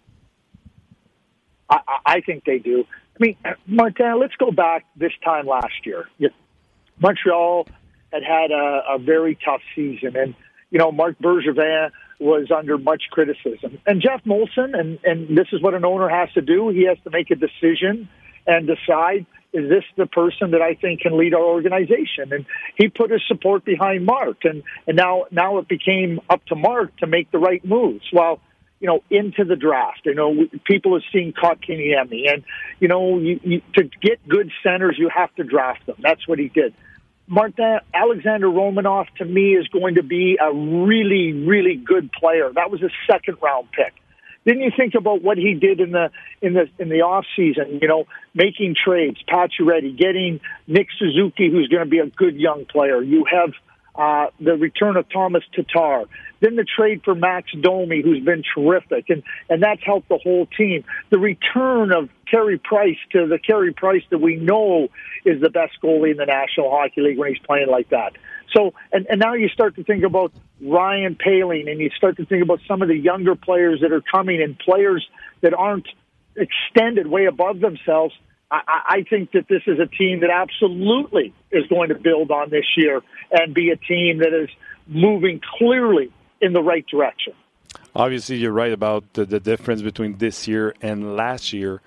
I, 1.68 1.80
I 2.06 2.20
think 2.20 2.44
they 2.44 2.58
do. 2.58 2.84
I 2.88 3.18
mean, 3.18 3.36
Montana, 3.66 4.16
let's 4.16 4.36
go 4.36 4.50
back 4.50 4.86
this 4.96 5.12
time 5.24 5.46
last 5.46 5.84
year. 5.84 6.08
Montreal 6.98 7.66
had 8.12 8.22
had 8.22 8.50
a, 8.50 8.82
a 8.94 8.98
very 8.98 9.38
tough 9.44 9.60
season, 9.74 10.16
and 10.16 10.34
you 10.70 10.78
know 10.78 10.92
Marc 10.92 11.18
Bergevin 11.18 11.90
was 12.18 12.50
under 12.50 12.78
much 12.78 13.04
criticism. 13.10 13.78
And 13.86 14.00
Jeff 14.00 14.22
Molson, 14.24 14.78
and 14.78 14.98
and 15.04 15.36
this 15.36 15.48
is 15.52 15.60
what 15.62 15.74
an 15.74 15.84
owner 15.84 16.08
has 16.08 16.32
to 16.34 16.40
do. 16.40 16.68
He 16.70 16.86
has 16.86 16.98
to 17.04 17.10
make 17.10 17.30
a 17.30 17.36
decision 17.36 18.08
and 18.46 18.66
decide 18.66 19.26
is 19.56 19.68
this 19.70 19.84
the 19.96 20.06
person 20.06 20.50
that 20.50 20.60
I 20.60 20.74
think 20.74 21.00
can 21.00 21.16
lead 21.16 21.34
our 21.34 21.42
organization? 21.42 22.32
And 22.32 22.44
he 22.76 22.88
put 22.88 23.10
his 23.10 23.22
support 23.26 23.64
behind 23.64 24.04
Mark, 24.04 24.44
and 24.44 24.62
and 24.86 24.96
now 24.96 25.24
now 25.30 25.58
it 25.58 25.68
became 25.68 26.20
up 26.28 26.44
to 26.46 26.54
Mark 26.54 26.96
to 26.98 27.06
make 27.06 27.30
the 27.30 27.38
right 27.38 27.64
moves. 27.64 28.04
Well, 28.12 28.40
you 28.80 28.86
know, 28.86 29.02
into 29.10 29.44
the 29.44 29.56
draft. 29.56 30.02
You 30.04 30.14
know, 30.14 30.46
people 30.64 30.92
have 30.94 31.02
seen 31.12 31.32
Kotkaniemi, 31.32 32.30
and 32.30 32.44
you 32.78 32.88
know, 32.88 33.18
you, 33.18 33.40
you, 33.42 33.62
to 33.74 33.84
get 33.84 34.26
good 34.28 34.50
centers, 34.62 34.96
you 34.98 35.08
have 35.08 35.34
to 35.36 35.44
draft 35.44 35.86
them. 35.86 35.96
That's 36.00 36.28
what 36.28 36.38
he 36.38 36.48
did. 36.48 36.74
Martin 37.28 37.64
uh, 37.64 37.78
Alexander 37.92 38.46
Romanov 38.46 39.06
to 39.18 39.24
me 39.24 39.56
is 39.56 39.66
going 39.68 39.96
to 39.96 40.02
be 40.02 40.38
a 40.40 40.52
really, 40.52 41.32
really 41.32 41.74
good 41.74 42.12
player. 42.12 42.50
That 42.54 42.70
was 42.70 42.82
a 42.82 42.90
second 43.10 43.38
round 43.42 43.68
pick. 43.72 43.94
Didn't 44.46 44.62
you 44.62 44.70
think 44.76 44.94
about 44.94 45.22
what 45.22 45.36
he 45.36 45.54
did 45.54 45.80
in 45.80 45.90
the 45.90 46.10
in 46.40 46.54
the 46.54 46.68
in 46.78 46.88
the 46.88 47.02
off 47.02 47.24
season? 47.34 47.80
You 47.82 47.88
know, 47.88 48.04
making 48.32 48.76
trades, 48.82 49.18
Pacioretty, 49.28 49.98
getting 49.98 50.40
Nick 50.68 50.86
Suzuki, 50.98 51.50
who's 51.50 51.68
going 51.68 51.84
to 51.84 51.90
be 51.90 51.98
a 51.98 52.06
good 52.06 52.36
young 52.36 52.64
player. 52.64 53.02
You 53.02 53.26
have 53.30 53.50
uh, 53.96 54.30
the 54.38 54.52
return 54.56 54.96
of 54.96 55.08
Thomas 55.08 55.42
Tatar, 55.52 56.04
then 56.40 56.54
the 56.54 56.64
trade 56.64 57.02
for 57.04 57.14
Max 57.14 57.50
Domi, 57.60 58.02
who's 58.02 58.22
been 58.24 58.44
terrific, 58.54 59.10
and 59.10 59.24
and 59.50 59.62
that's 59.64 59.82
helped 59.84 60.08
the 60.08 60.18
whole 60.18 60.46
team. 60.46 60.84
The 61.10 61.18
return 61.18 61.92
of 61.92 62.08
Carey 62.30 62.58
Price 62.58 62.98
to 63.12 63.26
the 63.26 63.38
Carey 63.38 63.72
Price 63.72 64.02
that 64.10 64.18
we 64.18 64.36
know 64.36 64.88
is 65.24 65.40
the 65.40 65.50
best 65.50 65.72
goalie 65.82 66.12
in 66.12 66.18
the 66.18 66.26
National 66.26 66.70
Hockey 66.70 67.00
League 67.00 67.18
when 67.18 67.34
he's 67.34 67.42
playing 67.44 67.68
like 67.68 67.88
that. 67.88 68.12
So, 68.54 68.74
and, 68.92 69.06
and 69.08 69.20
now 69.20 69.34
you 69.34 69.48
start 69.48 69.76
to 69.76 69.84
think 69.84 70.04
about 70.04 70.32
Ryan 70.60 71.16
Poehling, 71.16 71.70
and 71.70 71.80
you 71.80 71.90
start 71.96 72.16
to 72.18 72.26
think 72.26 72.42
about 72.42 72.60
some 72.68 72.82
of 72.82 72.88
the 72.88 72.96
younger 72.96 73.34
players 73.34 73.80
that 73.82 73.92
are 73.92 74.02
coming, 74.02 74.42
and 74.42 74.58
players 74.58 75.06
that 75.40 75.54
aren't 75.54 75.88
extended 76.36 77.06
way 77.06 77.26
above 77.26 77.60
themselves. 77.60 78.14
I, 78.50 78.60
I 78.88 79.04
think 79.08 79.32
that 79.32 79.48
this 79.48 79.62
is 79.66 79.78
a 79.80 79.86
team 79.86 80.20
that 80.20 80.30
absolutely 80.30 81.34
is 81.50 81.66
going 81.66 81.88
to 81.88 81.96
build 81.96 82.30
on 82.30 82.50
this 82.50 82.66
year 82.76 83.02
and 83.32 83.52
be 83.54 83.70
a 83.70 83.76
team 83.76 84.18
that 84.18 84.32
is 84.32 84.48
moving 84.86 85.40
clearly 85.58 86.12
in 86.40 86.52
the 86.52 86.62
right 86.62 86.86
direction. 86.86 87.32
Obviously, 87.94 88.36
you're 88.36 88.52
right 88.52 88.72
about 88.72 89.14
the, 89.14 89.24
the 89.24 89.40
difference 89.40 89.82
between 89.82 90.18
this 90.18 90.46
year 90.46 90.74
and 90.80 91.16
last 91.16 91.52
year. 91.52 91.80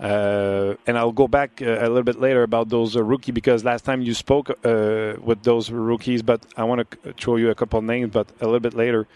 Uh, 0.00 0.74
and 0.86 0.96
I'll 0.96 1.12
go 1.12 1.26
back 1.26 1.60
uh, 1.60 1.66
a 1.66 1.88
little 1.88 2.04
bit 2.04 2.20
later 2.20 2.44
about 2.44 2.68
those 2.68 2.96
uh, 2.96 3.02
rookie 3.02 3.32
because 3.32 3.64
last 3.64 3.84
time 3.84 4.00
you 4.00 4.14
spoke 4.14 4.50
uh, 4.50 5.14
with 5.20 5.42
those 5.42 5.70
rookies, 5.70 6.22
but 6.22 6.40
I 6.56 6.64
want 6.64 6.88
to 6.88 7.14
show 7.16 7.34
you 7.36 7.50
a 7.50 7.54
couple 7.54 7.82
names, 7.82 8.12
but 8.12 8.28
a 8.40 8.44
little 8.44 8.60
bit 8.60 8.74
later. 8.74 9.08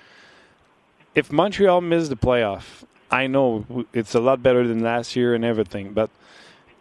If 1.15 1.31
Montreal 1.31 1.83
missed 1.83 2.11
the 2.11 2.17
playoff, 2.17 2.85
I 3.13 3.29
know 3.29 3.87
it's 3.93 4.15
a 4.15 4.21
lot 4.21 4.43
better 4.43 4.67
than 4.67 4.81
last 4.81 5.15
year 5.15 5.35
and 5.35 5.45
everything, 5.45 5.93
but 5.93 6.11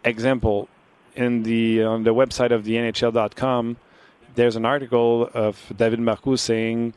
example 0.04 0.68
in 1.14 1.42
the 1.44 1.84
on 1.84 2.02
the 2.02 2.14
website 2.14 2.50
of 2.50 2.64
the 2.64 2.74
NHL.com, 2.74 3.76
there's 4.34 4.56
an 4.56 4.64
article 4.64 5.30
of 5.34 5.72
David 5.76 6.00
Marcoux 6.00 6.38
saying 6.38 6.94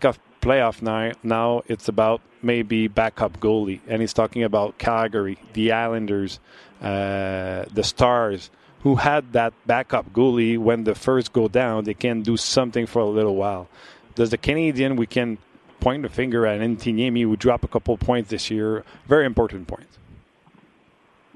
Cup 0.00 0.16
playoff 0.46 0.80
now, 0.80 1.12
now 1.22 1.62
it's 1.66 1.88
about 1.88 2.20
maybe 2.42 2.86
backup 2.86 3.40
goalie. 3.40 3.80
And 3.88 4.00
he's 4.00 4.12
talking 4.12 4.44
about 4.44 4.78
Calgary, 4.78 5.38
the 5.54 5.72
Islanders, 5.72 6.38
uh, 6.80 7.64
the 7.72 7.82
Stars, 7.82 8.50
who 8.82 8.96
had 8.96 9.32
that 9.32 9.52
backup 9.66 10.12
goalie 10.12 10.56
when 10.56 10.84
the 10.84 10.94
first 10.94 11.32
go 11.32 11.48
down, 11.48 11.84
they 11.84 11.94
can 11.94 12.22
do 12.22 12.36
something 12.36 12.86
for 12.86 13.00
a 13.00 13.06
little 13.06 13.34
while. 13.34 13.68
Does 14.14 14.30
the 14.30 14.38
Canadian, 14.38 14.94
we 14.96 15.06
can 15.06 15.38
point 15.80 16.02
the 16.02 16.08
finger 16.08 16.46
at 16.46 16.60
Antiniemi, 16.60 17.22
who 17.22 17.36
dropped 17.36 17.64
a 17.64 17.68
couple 17.68 17.96
points 17.96 18.30
this 18.30 18.50
year, 18.50 18.84
very 19.06 19.26
important 19.26 19.66
points. 19.66 19.98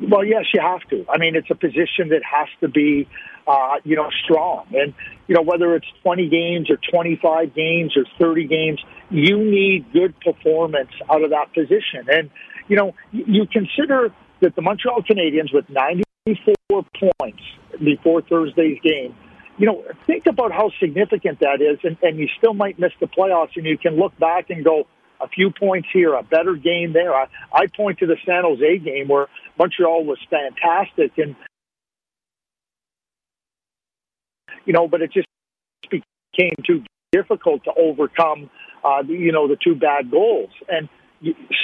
Well, 0.00 0.24
yes, 0.24 0.46
you 0.54 0.60
have 0.60 0.80
to. 0.90 1.04
I 1.10 1.18
mean, 1.18 1.36
it's 1.36 1.50
a 1.50 1.54
position 1.54 2.08
that 2.08 2.22
has 2.24 2.48
to 2.60 2.68
be, 2.68 3.06
uh, 3.46 3.76
you 3.84 3.96
know, 3.96 4.08
strong. 4.24 4.66
And, 4.72 4.94
you 5.28 5.34
know, 5.34 5.42
whether 5.42 5.74
it's 5.74 5.86
20 6.02 6.28
games 6.28 6.70
or 6.70 6.78
25 6.90 7.54
games 7.54 7.96
or 7.96 8.04
30 8.18 8.46
games, 8.46 8.80
you 9.10 9.38
need 9.38 9.92
good 9.92 10.14
performance 10.20 10.90
out 11.10 11.22
of 11.22 11.30
that 11.30 11.52
position. 11.52 12.06
And, 12.08 12.30
you 12.68 12.76
know, 12.76 12.94
you 13.12 13.46
consider 13.46 14.12
that 14.40 14.54
the 14.54 14.62
Montreal 14.62 15.02
Canadiens 15.02 15.52
with 15.52 15.68
94 15.68 16.84
points 17.18 17.42
before 17.82 18.22
Thursday's 18.22 18.78
game, 18.82 19.14
you 19.58 19.66
know, 19.66 19.84
think 20.06 20.26
about 20.26 20.52
how 20.52 20.70
significant 20.80 21.40
that 21.40 21.60
is. 21.60 21.78
And, 21.82 21.96
and 22.02 22.18
you 22.18 22.28
still 22.38 22.54
might 22.54 22.78
miss 22.78 22.92
the 23.00 23.06
playoffs 23.06 23.56
and 23.56 23.66
you 23.66 23.76
can 23.76 23.96
look 23.96 24.16
back 24.18 24.50
and 24.50 24.64
go, 24.64 24.86
a 25.22 25.28
few 25.28 25.50
points 25.50 25.86
here, 25.92 26.14
a 26.14 26.22
better 26.22 26.54
game 26.54 26.94
there. 26.94 27.14
I, 27.14 27.26
I 27.52 27.66
point 27.66 27.98
to 27.98 28.06
the 28.06 28.16
San 28.24 28.42
Jose 28.42 28.78
game 28.78 29.08
where 29.08 29.26
Montreal 29.58 30.04
was 30.04 30.18
fantastic 30.30 31.18
and 31.18 31.36
you 34.64 34.72
know, 34.72 34.88
but 34.88 35.02
it 35.02 35.12
just 35.12 35.26
became 35.90 36.54
too 36.66 36.84
difficult 37.12 37.64
to 37.64 37.72
overcome, 37.76 38.50
uh, 38.84 39.02
you 39.06 39.32
know, 39.32 39.48
the 39.48 39.56
two 39.56 39.74
bad 39.74 40.10
goals. 40.10 40.50
And 40.68 40.88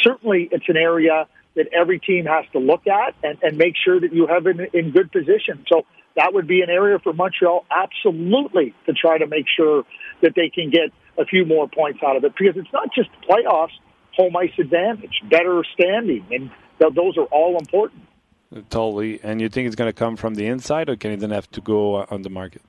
certainly, 0.02 0.48
it's 0.50 0.68
an 0.68 0.76
area 0.76 1.26
that 1.54 1.68
every 1.72 1.98
team 1.98 2.26
has 2.26 2.44
to 2.52 2.58
look 2.58 2.86
at 2.86 3.14
and, 3.22 3.38
and 3.42 3.56
make 3.56 3.74
sure 3.82 3.98
that 3.98 4.12
you 4.12 4.26
have 4.26 4.46
it 4.46 4.60
in, 4.60 4.86
in 4.86 4.90
good 4.92 5.10
position. 5.10 5.64
So 5.72 5.86
that 6.16 6.32
would 6.32 6.46
be 6.46 6.62
an 6.62 6.70
area 6.70 6.98
for 6.98 7.12
Montreal 7.12 7.64
absolutely 7.70 8.74
to 8.86 8.92
try 8.92 9.18
to 9.18 9.26
make 9.26 9.46
sure 9.56 9.84
that 10.22 10.32
they 10.34 10.50
can 10.50 10.70
get 10.70 10.90
a 11.18 11.24
few 11.24 11.44
more 11.46 11.68
points 11.68 12.00
out 12.06 12.16
of 12.16 12.24
it 12.24 12.32
because 12.38 12.56
it's 12.56 12.72
not 12.72 12.88
just 12.94 13.08
playoffs, 13.28 13.72
home 14.14 14.36
ice 14.36 14.52
advantage, 14.58 15.22
better 15.30 15.62
standing, 15.74 16.24
and 16.30 16.50
those 16.78 17.16
are 17.16 17.24
all 17.24 17.58
important. 17.58 18.02
Totally. 18.70 19.20
And 19.22 19.40
you 19.40 19.48
think 19.48 19.66
it's 19.66 19.76
going 19.76 19.88
to 19.88 19.98
come 19.98 20.16
from 20.16 20.34
the 20.34 20.46
inside, 20.46 20.88
or 20.88 20.96
Canadian 20.96 21.30
have 21.30 21.50
to 21.52 21.60
go 21.60 22.04
on 22.04 22.22
the 22.22 22.30
market? 22.30 22.62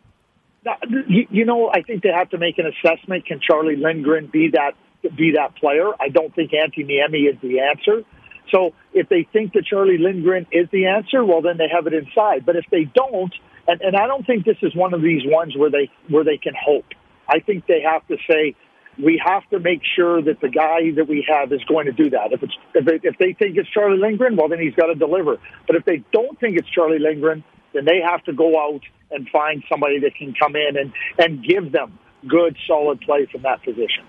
You, 1.07 1.45
know, 1.45 1.70
I 1.74 1.82
think 1.82 2.03
they 2.03 2.11
have 2.15 2.30
to 2.32 2.38
make 2.38 2.57
an 2.57 2.65
assessment. 2.65 3.26
Can 3.26 3.39
Charlie 3.39 3.76
Lindgren 3.76 4.28
be 4.28 4.51
that 4.53 4.74
be 5.15 5.34
that 5.36 5.55
player? 5.55 5.89
I 5.99 6.09
don't 6.09 6.34
think 6.34 6.51
Antti 6.51 6.86
Niemi 6.86 7.30
is 7.30 7.39
the 7.41 7.59
answer. 7.59 8.03
So 8.51 8.74
if 8.93 9.09
they 9.09 9.28
think 9.32 9.53
that 9.53 9.65
Charlie 9.65 9.97
Lindgren 9.97 10.47
is 10.51 10.68
the 10.72 10.88
answer, 10.88 11.24
well, 11.24 11.41
then 11.41 11.57
they 11.57 11.68
have 11.72 11.88
it 11.88 11.93
inside. 11.93 12.45
But 12.45 12.55
if 12.55 12.65
they 12.72 12.84
don't, 12.84 13.34
and, 13.68 13.82
and 13.82 13.95
I 13.95 14.07
don't 14.07 14.26
think 14.26 14.45
this 14.45 14.57
is 14.61 14.76
one 14.76 14.93
of 14.93 15.01
these 15.01 15.22
ones 15.26 15.55
where 15.55 15.70
they 15.70 15.89
where 16.09 16.24
they 16.24 16.38
can 16.38 16.53
hope. 16.59 16.86
I 17.28 17.39
think 17.39 17.65
they 17.68 17.82
have 17.82 18.07
to 18.07 18.18
say 18.30 18.55
we 18.97 19.22
have 19.24 19.47
to 19.49 19.59
make 19.59 19.82
sure 19.95 20.22
that 20.22 20.41
the 20.41 20.49
guy 20.49 20.91
that 20.95 21.07
we 21.07 21.26
have 21.30 21.51
is 21.51 21.63
going 21.65 21.86
to 21.86 21.91
do 21.91 22.09
that. 22.11 22.32
If 22.32 22.43
it's 22.43 22.53
if 22.74 22.86
they, 22.86 22.99
if 23.07 23.18
they 23.18 23.34
think 23.34 23.57
it's 23.57 23.70
Charlie 23.70 23.99
Lindgren, 23.99 24.36
well 24.36 24.47
then 24.47 24.59
he's 24.59 24.76
got 24.76 24.88
to 24.88 24.95
deliver. 24.95 25.38
But 25.68 25.76
if 25.76 25.86
they 25.86 26.03
don't 26.11 26.39
think 26.39 26.57
it's 26.57 26.70
Charlie 26.70 26.99
Lindgren, 26.99 27.43
then 27.74 27.86
they 27.86 28.01
have 28.01 28.24
to 28.26 28.34
go 28.34 28.59
out 28.59 28.82
and 29.11 29.28
find 29.30 29.63
somebody 29.70 29.99
that 29.99 30.15
can 30.15 30.34
come 30.34 30.55
in 30.55 30.78
and 30.78 30.91
and 31.18 31.43
give 31.43 31.72
them 31.72 31.97
good 32.28 32.57
solid 32.68 32.99
play 33.01 33.26
from 33.26 33.41
that 33.43 33.63
position. 33.63 34.03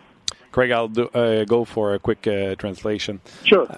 Craig, 0.51 0.71
I'll 0.71 0.89
do, 0.89 1.09
uh, 1.09 1.45
go 1.45 1.65
for 1.65 1.95
a 1.95 1.99
quick 1.99 2.27
uh, 2.27 2.55
translation. 2.57 3.21
Sure. 3.45 3.69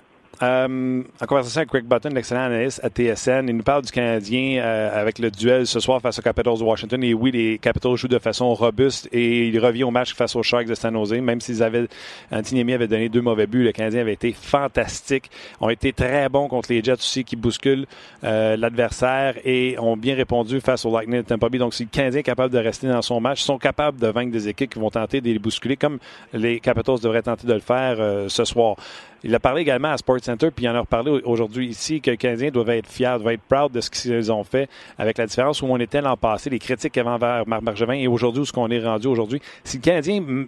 Euh, 0.42 1.02
en 1.20 1.26
conversation 1.26 1.58
avec 1.58 1.68
Craig 1.68 1.84
Button, 1.84 2.08
l'excellent 2.14 2.44
analyste 2.44 2.80
à 2.82 2.88
TSN, 2.88 3.46
il 3.48 3.56
nous 3.56 3.62
parle 3.62 3.82
du 3.82 3.92
Canadien 3.92 4.62
euh, 4.62 4.98
avec 4.98 5.18
le 5.18 5.30
duel 5.30 5.66
ce 5.66 5.80
soir 5.80 6.00
face 6.00 6.18
aux 6.18 6.22
Capitals 6.22 6.56
de 6.56 6.62
Washington. 6.62 7.04
Et 7.04 7.12
oui, 7.12 7.30
les 7.30 7.58
Capitals 7.58 7.96
jouent 7.96 8.08
de 8.08 8.18
façon 8.18 8.54
robuste 8.54 9.06
et 9.12 9.48
il 9.48 9.58
revient 9.58 9.84
au 9.84 9.90
match 9.90 10.14
face 10.14 10.34
aux 10.36 10.42
Sharks 10.42 10.66
de 10.66 10.74
San 10.74 10.94
Jose. 10.94 11.12
Même 11.12 11.42
s'ils 11.42 11.62
avaient, 11.62 11.88
Antiniemi 12.32 12.72
avait 12.72 12.88
donné 12.88 13.10
deux 13.10 13.20
mauvais 13.20 13.46
buts, 13.46 13.64
le 13.64 13.72
Canadien 13.72 14.00
avait 14.00 14.14
été 14.14 14.32
fantastique. 14.32 15.30
Ont 15.60 15.68
été 15.68 15.92
très 15.92 16.30
bons 16.30 16.48
contre 16.48 16.72
les 16.72 16.82
Jets 16.82 16.94
aussi 16.94 17.22
qui 17.22 17.36
bousculent 17.36 17.86
euh, 18.24 18.56
l'adversaire 18.56 19.34
et 19.44 19.78
ont 19.78 19.96
bien 19.98 20.14
répondu 20.14 20.60
face 20.60 20.86
au 20.86 20.92
Lightning 20.92 21.20
de 21.20 21.26
Tampa 21.26 21.50
Bay. 21.50 21.58
Donc, 21.58 21.74
si 21.74 21.82
le 21.82 21.90
Canadien 21.90 22.20
est 22.20 22.24
capable 22.24 22.54
de 22.54 22.58
rester 22.58 22.88
dans 22.88 23.02
son 23.02 23.20
match, 23.20 23.42
sont 23.42 23.58
capables 23.58 24.00
de 24.00 24.06
vaincre 24.06 24.32
des 24.32 24.48
équipes 24.48 24.72
qui 24.72 24.78
vont 24.78 24.90
tenter 24.90 25.20
de 25.20 25.26
les 25.26 25.38
bousculer 25.38 25.76
comme 25.76 25.98
les 26.32 26.60
Capitals 26.60 27.00
devraient 27.00 27.22
tenter 27.22 27.46
de 27.46 27.52
le 27.52 27.60
faire 27.60 28.30
ce 28.30 28.44
soir. 28.46 28.76
Il 29.22 29.34
a 29.34 29.40
parlé 29.40 29.62
également 29.62 29.88
à 29.88 29.96
Sports 29.98 30.20
Center, 30.22 30.48
puis 30.54 30.64
il 30.64 30.68
en 30.68 30.74
a 30.74 30.80
reparlé 30.80 31.10
aujourd'hui 31.24 31.68
ici, 31.68 32.00
que 32.00 32.10
les 32.10 32.16
Canadiens 32.16 32.50
doivent 32.50 32.70
être 32.70 32.88
fiers, 32.88 33.16
doivent 33.18 33.34
être 33.34 33.42
proud 33.42 33.70
de 33.72 33.80
ce 33.80 33.90
qu'ils 33.90 34.32
ont 34.32 34.44
fait 34.44 34.68
avec 34.98 35.18
la 35.18 35.26
différence 35.26 35.60
où 35.60 35.66
on 35.66 35.78
était 35.78 36.00
l'an 36.00 36.16
passé, 36.16 36.48
les 36.48 36.58
critiques 36.58 36.96
avait 36.96 37.10
envers 37.10 37.46
Marc 37.46 37.62
Bergevin 37.62 37.94
et 37.94 38.06
aujourd'hui 38.06 38.42
où 38.42 38.44
ce 38.46 38.52
qu'on 38.52 38.70
est 38.70 38.82
rendu 38.82 39.08
aujourd'hui. 39.08 39.40
Si 39.64 39.76
le 39.76 39.82
Canadien 39.82 40.46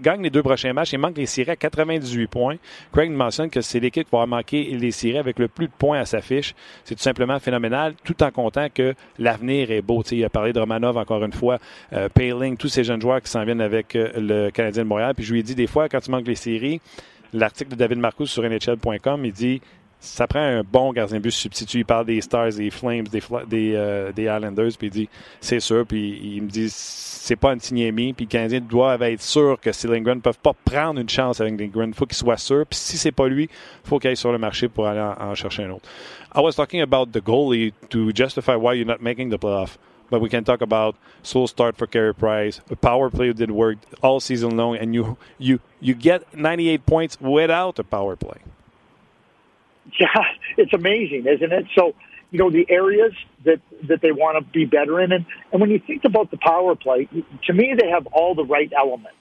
gagne 0.00 0.22
les 0.22 0.30
deux 0.30 0.42
prochains 0.42 0.72
matchs, 0.72 0.92
il 0.92 0.98
manque 0.98 1.16
les 1.16 1.26
séries 1.26 1.50
à 1.50 1.56
98 1.56 2.26
points. 2.28 2.56
Craig 2.92 3.10
mentionne 3.10 3.50
que 3.50 3.60
c'est 3.60 3.80
l'équipe 3.80 4.08
qui 4.08 4.16
va 4.16 4.26
manquer 4.26 4.64
les 4.64 4.90
séries 4.92 5.18
avec 5.18 5.38
le 5.38 5.48
plus 5.48 5.66
de 5.66 5.72
points 5.76 5.98
à 5.98 6.04
sa 6.04 6.20
fiche. 6.20 6.54
C'est 6.84 6.94
tout 6.94 7.02
simplement 7.02 7.38
phénoménal, 7.40 7.94
tout 8.04 8.22
en 8.22 8.30
comptant 8.30 8.68
que 8.72 8.94
l'avenir 9.18 9.70
est 9.70 9.82
beau. 9.82 10.02
il 10.10 10.24
a 10.24 10.30
parlé 10.30 10.52
de 10.52 10.60
Romanov 10.60 10.96
encore 10.96 11.24
une 11.24 11.32
fois, 11.32 11.58
euh, 11.92 12.08
tous 12.58 12.68
ces 12.68 12.84
jeunes 12.84 13.00
joueurs 13.00 13.20
qui 13.20 13.30
s'en 13.30 13.44
viennent 13.44 13.60
avec 13.60 13.96
euh, 13.96 14.10
le 14.16 14.50
Canadien 14.50 14.84
de 14.84 14.88
Montréal. 14.88 15.14
Puis 15.14 15.24
je 15.24 15.32
lui 15.32 15.40
ai 15.40 15.42
dit 15.42 15.54
des 15.54 15.66
fois, 15.66 15.88
quand 15.88 16.00
tu 16.00 16.10
manques 16.10 16.26
les 16.26 16.34
séries, 16.34 16.80
l'article 17.32 17.70
de 17.70 17.76
David 17.76 17.98
Marcus 17.98 18.30
sur 18.30 18.42
NHL.com, 18.42 19.24
il 19.24 19.32
dit 19.32 19.60
ça 20.02 20.26
prend 20.26 20.40
un 20.40 20.62
bon 20.64 20.92
gardien 20.92 21.18
de 21.18 21.22
but 21.22 21.30
substitut. 21.30 21.78
Il 21.78 21.84
parle 21.84 22.06
des 22.06 22.20
Stars, 22.20 22.54
des 22.54 22.70
Flames, 22.70 23.06
des, 23.06 23.22
des, 23.46 23.72
euh, 23.76 24.10
des 24.10 24.24
Islanders, 24.24 24.72
puis 24.76 24.88
il 24.88 24.90
dit 24.90 25.08
c'est 25.40 25.60
sûr, 25.60 25.86
puis 25.86 26.18
il 26.22 26.42
me 26.42 26.48
dit 26.48 26.68
c'est 26.68 27.36
pas 27.36 27.52
un 27.52 27.58
Tiniemi, 27.58 28.12
puis 28.12 28.24
les 28.24 28.28
Canadiens 28.28 28.60
doivent 28.60 29.02
être 29.04 29.22
sûrs 29.22 29.60
que 29.60 29.70
si 29.70 29.86
Lindgren 29.86 30.16
ne 30.16 30.20
peuvent 30.20 30.40
pas 30.40 30.54
prendre 30.64 31.00
une 31.00 31.08
chance 31.08 31.40
avec 31.40 31.58
Lindgren. 31.58 31.90
Il 31.90 31.94
faut 31.94 32.04
qu'il 32.04 32.16
soit 32.16 32.36
sûr, 32.36 32.66
puis 32.66 32.76
si 32.76 32.98
c'est 32.98 33.12
pas 33.12 33.28
lui, 33.28 33.44
il 33.44 33.88
faut 33.88 34.00
qu'il 34.00 34.10
aille 34.10 34.16
sur 34.16 34.32
le 34.32 34.38
marché 34.38 34.68
pour 34.68 34.88
aller 34.88 35.00
en, 35.00 35.14
en, 35.30 35.34
chercher 35.36 35.62
un 35.64 35.70
autre. 35.70 35.88
I 36.34 36.40
was 36.40 36.54
talking 36.54 36.80
about 36.80 37.12
the 37.12 37.22
goalie 37.22 37.72
to 37.90 38.10
justify 38.12 38.56
why 38.56 38.74
you're 38.74 38.84
not 38.84 39.00
making 39.00 39.30
the 39.30 39.38
playoff. 39.38 39.78
But 40.12 40.20
we 40.20 40.28
can 40.28 40.44
talk 40.44 40.60
about 40.60 40.94
slow 41.22 41.46
start 41.46 41.74
for 41.74 41.86
Carey 41.86 42.14
Price. 42.14 42.60
A 42.70 42.76
power 42.76 43.08
play 43.08 43.32
did 43.32 43.50
work 43.50 43.78
all 44.02 44.20
season 44.20 44.58
long, 44.58 44.76
and 44.76 44.94
you 44.94 45.16
you 45.38 45.58
you 45.80 45.94
get 45.94 46.36
98 46.36 46.84
points 46.84 47.18
without 47.18 47.78
a 47.78 47.84
power 47.84 48.14
play. 48.14 48.40
Yeah, 49.98 50.06
it's 50.58 50.74
amazing, 50.74 51.24
isn't 51.26 51.50
it? 51.50 51.64
So 51.74 51.94
you 52.30 52.38
know 52.38 52.50
the 52.50 52.66
areas 52.68 53.14
that 53.46 53.60
that 53.88 54.02
they 54.02 54.12
want 54.12 54.36
to 54.36 54.52
be 54.52 54.66
better 54.66 55.00
in, 55.00 55.12
and 55.12 55.24
and 55.50 55.62
when 55.62 55.70
you 55.70 55.78
think 55.78 56.04
about 56.04 56.30
the 56.30 56.36
power 56.36 56.76
play, 56.76 57.08
to 57.46 57.52
me 57.54 57.74
they 57.80 57.88
have 57.88 58.06
all 58.08 58.34
the 58.34 58.44
right 58.44 58.70
elements. 58.76 59.16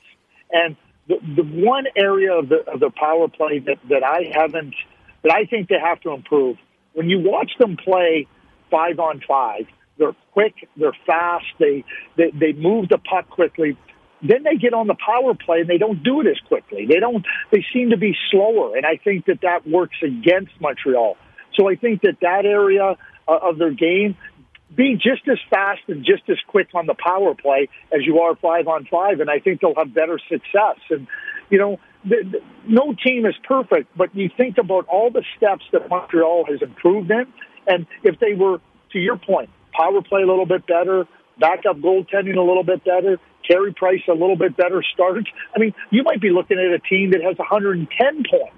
And 0.52 0.76
the 1.08 1.20
the 1.38 1.44
one 1.44 1.86
area 1.96 2.34
of 2.34 2.50
the 2.50 2.70
of 2.70 2.82
the 2.82 2.90
power 2.90 3.30
play 3.30 3.60
that 3.60 3.78
that 3.88 4.04
I 4.04 4.30
haven't 4.36 4.76
that 5.24 5.32
I 5.32 5.46
think 5.46 5.70
they 5.70 5.80
have 5.80 6.02
to 6.02 6.12
improve 6.12 6.58
when 6.92 7.10
you 7.10 7.20
watch 7.22 7.52
them 7.60 7.78
play 7.78 8.28
five 8.70 9.00
on 9.00 9.22
five 9.26 9.68
they're 10.02 10.18
quick. 10.34 10.56
They're 10.76 10.98
fast. 11.06 11.46
They, 11.60 11.86
they, 12.18 12.32
they 12.34 12.54
move 12.54 12.90
the 12.90 12.98
puck 12.98 13.30
quickly. 13.30 13.78
Then 14.22 14.44
they 14.44 14.56
get 14.56 14.74
on 14.74 14.88
the 14.88 14.98
power 15.12 15.34
play 15.34 15.62
and 15.62 15.70
they 15.70 15.78
don't 15.78 16.04
do 16.04 16.22
it 16.22 16.28
as 16.28 16.40
quickly. 16.48 16.86
They 16.86 17.00
don't, 17.00 17.26
they 17.52 17.64
seem 17.74 17.92
to 17.92 17.98
be 17.98 18.14
slower. 18.32 18.76
And 18.76 18.86
I 18.86 18.98
think 19.04 19.26
that 19.26 19.40
that 19.42 19.68
works 19.68 19.98
against 20.04 20.54
Montreal. 20.60 21.18
So 21.56 21.70
I 21.70 21.76
think 21.76 22.02
that 22.02 22.18
that 22.22 22.46
area 22.46 22.98
uh, 23.28 23.50
of 23.50 23.58
their 23.58 23.74
game, 23.74 24.16
being 24.74 25.00
just 25.04 25.28
as 25.28 25.38
fast 25.50 25.82
and 25.88 26.06
just 26.06 26.24
as 26.30 26.38
quick 26.48 26.70
on 26.74 26.86
the 26.86 26.96
power 26.96 27.36
play 27.36 27.68
as 27.92 28.06
you 28.06 28.20
are 28.20 28.36
five 28.36 28.68
on 28.68 28.88
five, 28.90 29.20
and 29.20 29.30
I 29.30 29.40
think 29.40 29.60
they'll 29.60 29.76
have 29.76 29.94
better 29.94 30.18
success. 30.30 30.80
And, 30.90 31.08
you 31.50 31.58
know, 31.58 31.80
the, 32.06 32.18
the, 32.32 32.40
no 32.68 32.94
team 33.06 33.26
is 33.26 33.36
perfect, 33.44 33.88
but 33.98 34.16
you 34.16 34.30
think 34.38 34.58
about 34.58 34.88
all 34.88 35.12
the 35.12 35.24
steps 35.36 35.66
that 35.74 35.90
Montreal 35.90 36.46
has 36.48 36.62
improved 36.62 37.12
in, 37.12 37.26
and 37.68 37.86
if 38.04 38.20
they 38.20 38.34
were, 38.34 38.60
to 38.94 39.00
your 39.00 39.18
point, 39.18 39.50
power 39.74 40.02
play 40.02 40.22
a 40.22 40.28
little 40.28 40.46
bit 40.46 40.66
better, 40.68 41.06
backup 41.40 41.78
goaltending 41.78 42.38
a 42.38 42.42
little 42.42 42.64
bit 42.64 42.84
better, 42.84 43.20
Carey 43.48 43.74
Price 43.74 44.02
a 44.08 44.14
little 44.14 44.36
bit 44.36 44.56
better 44.56 44.84
start. 44.94 45.28
I 45.56 45.60
mean, 45.60 45.74
you 45.90 46.04
might 46.04 46.22
be 46.22 46.30
looking 46.30 46.58
at 46.58 46.72
a 46.72 46.80
team 46.80 47.12
that 47.12 47.22
has 47.22 47.38
110 47.38 48.24
points. 48.30 48.58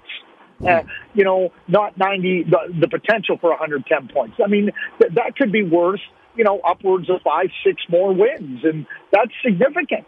Uh, 0.64 0.82
you 1.14 1.24
know, 1.24 1.52
not 1.68 1.98
90, 1.98 2.44
the, 2.44 2.58
the 2.80 2.88
potential 2.88 3.36
for 3.38 3.50
110 3.50 4.08
points. 4.14 4.36
I 4.42 4.48
mean, 4.48 4.70
th- 4.98 5.12
that 5.14 5.36
could 5.36 5.52
be 5.52 5.62
worse, 5.62 6.00
you 6.36 6.44
know, 6.44 6.60
upwards 6.60 7.10
of 7.10 7.20
five, 7.22 7.48
six 7.66 7.82
more 7.90 8.14
wins, 8.14 8.60
and 8.62 8.86
that's 9.12 9.32
significant. 9.44 10.06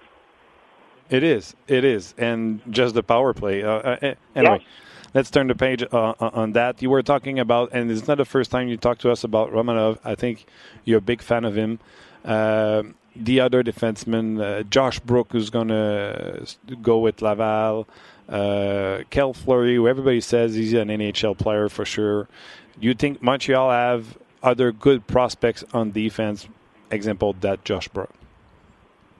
It 1.11 1.23
is. 1.23 1.55
It 1.69 1.85
is. 1.85 2.15
And 2.17 2.63
just 2.71 2.95
the 2.95 3.03
power 3.03 3.35
play. 3.35 3.63
Uh, 3.63 3.71
uh 3.71 4.15
anyway. 4.35 4.65
Let's 5.17 5.31
turn 5.31 5.47
the 5.47 5.55
page 5.55 5.83
uh, 5.83 5.87
uh, 6.21 6.31
on 6.35 6.53
that. 6.53 6.83
You 6.83 6.91
were 6.91 7.03
talking 7.03 7.39
about, 7.39 7.71
and 7.73 7.91
it's 7.91 8.07
not 8.07 8.19
the 8.19 8.27
first 8.27 8.51
time 8.51 8.69
you 8.69 8.77
talked 8.77 9.01
to 9.01 9.11
us 9.11 9.25
about 9.25 9.51
Romanov. 9.51 9.99
I 10.05 10.15
think 10.15 10.45
you're 10.85 10.99
a 10.99 11.09
big 11.13 11.23
fan 11.23 11.47
of 11.47 11.57
him. 11.57 11.79
Uh, 12.23 12.83
the 13.17 13.41
other 13.41 13.63
defenseman, 13.65 14.27
uh, 14.43 14.63
Josh 14.65 15.01
Brook, 15.01 15.29
who's 15.33 15.49
going 15.49 15.69
to 15.69 16.47
go 16.83 16.99
with 16.99 17.23
Laval. 17.23 17.89
Uh, 18.29 19.05
Kel 19.09 19.33
Fleury, 19.33 19.77
who 19.77 19.89
everybody 19.89 20.21
says 20.21 20.55
he's 20.55 20.75
an 20.75 20.89
NHL 20.89 21.39
player 21.39 21.71
for 21.71 21.87
sure. 21.87 22.29
You 22.79 22.93
think 22.93 23.23
Montreal 23.23 23.71
have 23.71 24.19
other 24.43 24.71
good 24.71 25.07
prospects 25.07 25.65
on 25.73 25.93
defense? 25.93 26.47
Example 26.91 27.33
that 27.41 27.65
Josh 27.65 27.89
Brook. 27.89 28.13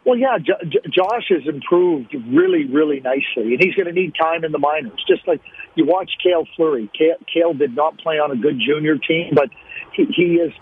Well, 0.07 0.17
yeah, 0.17 0.39
J- 0.39 0.69
J- 0.69 0.89
Josh 0.89 1.27
has 1.31 1.43
improved 1.47 2.15
really, 2.29 2.65
really 2.65 3.01
nicely, 3.01 3.55
and 3.55 3.61
he's 3.61 3.75
going 3.75 3.87
to 3.87 3.93
need 3.93 4.15
time 4.15 4.45
in 4.45 4.53
the 4.53 4.59
minors. 4.59 5.05
Just 5.09 5.27
like 5.27 5.41
you 5.75 5.85
watch 5.85 6.13
Kale 6.23 6.47
Fleury. 6.55 6.89
Kale, 6.97 7.17
Kale 7.27 7.55
did 7.55 7.75
not 7.75 7.99
play 7.99 8.21
on 8.21 8.31
a 8.31 8.37
good 8.37 8.61
junior 8.65 8.97
team, 8.99 9.33
but 9.35 9.51
he, 9.93 10.05
he 10.05 10.37
is 10.37 10.53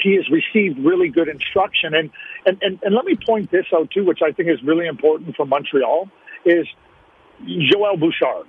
he 0.00 0.16
has 0.16 0.24
received 0.30 0.78
really 0.78 1.10
good 1.10 1.28
instruction. 1.28 1.94
And, 1.94 2.10
and 2.46 2.56
and 2.62 2.78
and 2.82 2.94
let 2.94 3.04
me 3.04 3.18
point 3.24 3.50
this 3.50 3.66
out 3.74 3.90
too, 3.90 4.06
which 4.06 4.20
I 4.24 4.32
think 4.32 4.48
is 4.48 4.62
really 4.64 4.86
important 4.86 5.36
for 5.36 5.44
Montreal, 5.44 6.08
is 6.46 6.66
Joel 7.44 7.98
Bouchard 7.98 8.46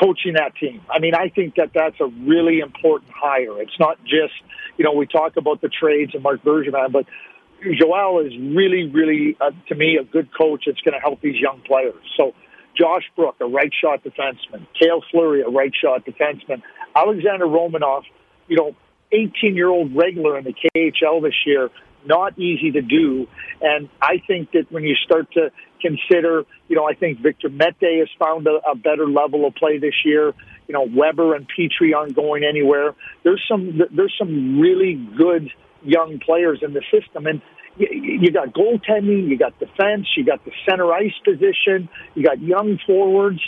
coaching 0.00 0.34
that 0.34 0.54
team. 0.54 0.80
I 0.88 1.00
mean, 1.00 1.14
I 1.14 1.28
think 1.28 1.56
that 1.56 1.70
that's 1.74 2.00
a 2.00 2.06
really 2.06 2.60
important 2.60 3.10
hire. 3.12 3.60
It's 3.60 3.78
not 3.80 3.98
just, 4.04 4.32
you 4.76 4.84
know, 4.84 4.92
we 4.92 5.06
talk 5.06 5.36
about 5.36 5.60
the 5.60 5.68
trades 5.68 6.14
and 6.14 6.22
Mark 6.22 6.42
Bergevin, 6.42 6.92
but 6.92 7.06
Joel 7.62 8.20
is 8.26 8.32
really, 8.38 8.88
really, 8.88 9.36
uh, 9.40 9.50
to 9.68 9.74
me, 9.74 9.98
a 10.00 10.04
good 10.04 10.28
coach 10.36 10.64
that's 10.66 10.80
going 10.80 10.94
to 10.94 11.00
help 11.00 11.20
these 11.20 11.36
young 11.40 11.60
players. 11.66 11.96
So 12.16 12.34
Josh 12.76 13.02
Brook, 13.16 13.36
a 13.40 13.46
right 13.46 13.72
shot 13.72 14.04
defenseman, 14.04 14.66
Kale 14.80 15.02
Fleury, 15.10 15.42
a 15.42 15.48
right 15.48 15.72
shot 15.74 16.04
defenseman, 16.04 16.62
Alexander 16.94 17.46
Romanov, 17.46 18.02
you 18.46 18.56
know, 18.56 18.74
18 19.12 19.56
year 19.56 19.68
old 19.68 19.94
regular 19.94 20.38
in 20.38 20.44
the 20.44 20.54
KHL 20.54 21.22
this 21.22 21.34
year, 21.46 21.70
not 22.04 22.38
easy 22.38 22.70
to 22.72 22.82
do. 22.82 23.26
And 23.60 23.88
I 24.00 24.22
think 24.26 24.52
that 24.52 24.70
when 24.70 24.84
you 24.84 24.94
start 25.04 25.32
to 25.32 25.50
consider, 25.80 26.44
you 26.68 26.76
know, 26.76 26.84
I 26.88 26.94
think 26.94 27.20
Victor 27.20 27.48
Mete 27.48 27.98
has 27.98 28.08
found 28.18 28.46
a, 28.46 28.60
a 28.70 28.76
better 28.76 29.08
level 29.08 29.46
of 29.46 29.54
play 29.54 29.78
this 29.78 29.94
year. 30.04 30.32
You 30.68 30.74
know, 30.74 30.86
Weber 30.94 31.34
and 31.34 31.46
Petrie 31.48 31.94
aren't 31.94 32.14
going 32.14 32.44
anywhere. 32.44 32.94
There's 33.24 33.42
some, 33.48 33.80
there's 33.90 34.14
some 34.18 34.60
really 34.60 34.94
good 34.94 35.50
young 35.82 36.18
players 36.24 36.60
in 36.62 36.72
the 36.72 36.82
system. 36.90 37.26
And 37.26 37.40
you, 37.76 37.88
you 37.92 38.30
got 38.30 38.48
goaltending, 38.54 39.28
you 39.28 39.38
got 39.38 39.58
defense, 39.58 40.06
you 40.16 40.24
got 40.24 40.44
the 40.44 40.52
center 40.68 40.92
ice 40.92 41.12
position, 41.24 41.88
you 42.14 42.24
got 42.24 42.40
young 42.40 42.78
forwards. 42.86 43.40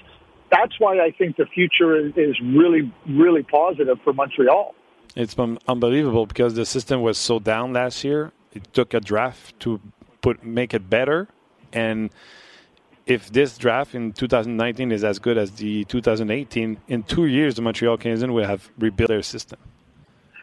That's 0.51 0.79
why 0.79 0.99
I 0.99 1.13
think 1.13 1.37
the 1.37 1.47
future 1.47 1.97
is, 1.97 2.13
is 2.17 2.41
really, 2.41 2.93
really 3.09 3.43
positive 3.43 3.99
for 4.03 4.13
Montreal. 4.13 4.75
It's 5.17 5.37
unbelievable 5.39 6.27
because 6.27 6.55
the 6.55 6.67
system 6.67 7.03
was 7.03 7.19
so 7.19 7.39
down 7.39 7.73
last 7.73 8.05
year. 8.05 8.33
It 8.53 8.73
took 8.73 8.95
a 8.95 9.01
draft 9.01 9.59
to 9.61 9.81
put 10.21 10.45
make 10.45 10.75
it 10.75 10.91
better, 10.91 11.29
and 11.73 12.11
if 13.07 13.31
this 13.33 13.59
draft 13.59 13.95
in 13.95 14.13
2019 14.13 14.93
is 14.93 15.03
as 15.03 15.19
good 15.19 15.37
as 15.37 15.53
the 15.53 15.85
2018, 15.85 16.79
in 16.87 17.03
two 17.03 17.27
years 17.27 17.57
the 17.57 17.63
Montreal 17.63 17.99
Canadiens 17.99 18.33
will 18.33 18.47
have 18.47 18.71
rebuilt 18.79 19.09
their 19.09 19.23
system. 19.23 19.59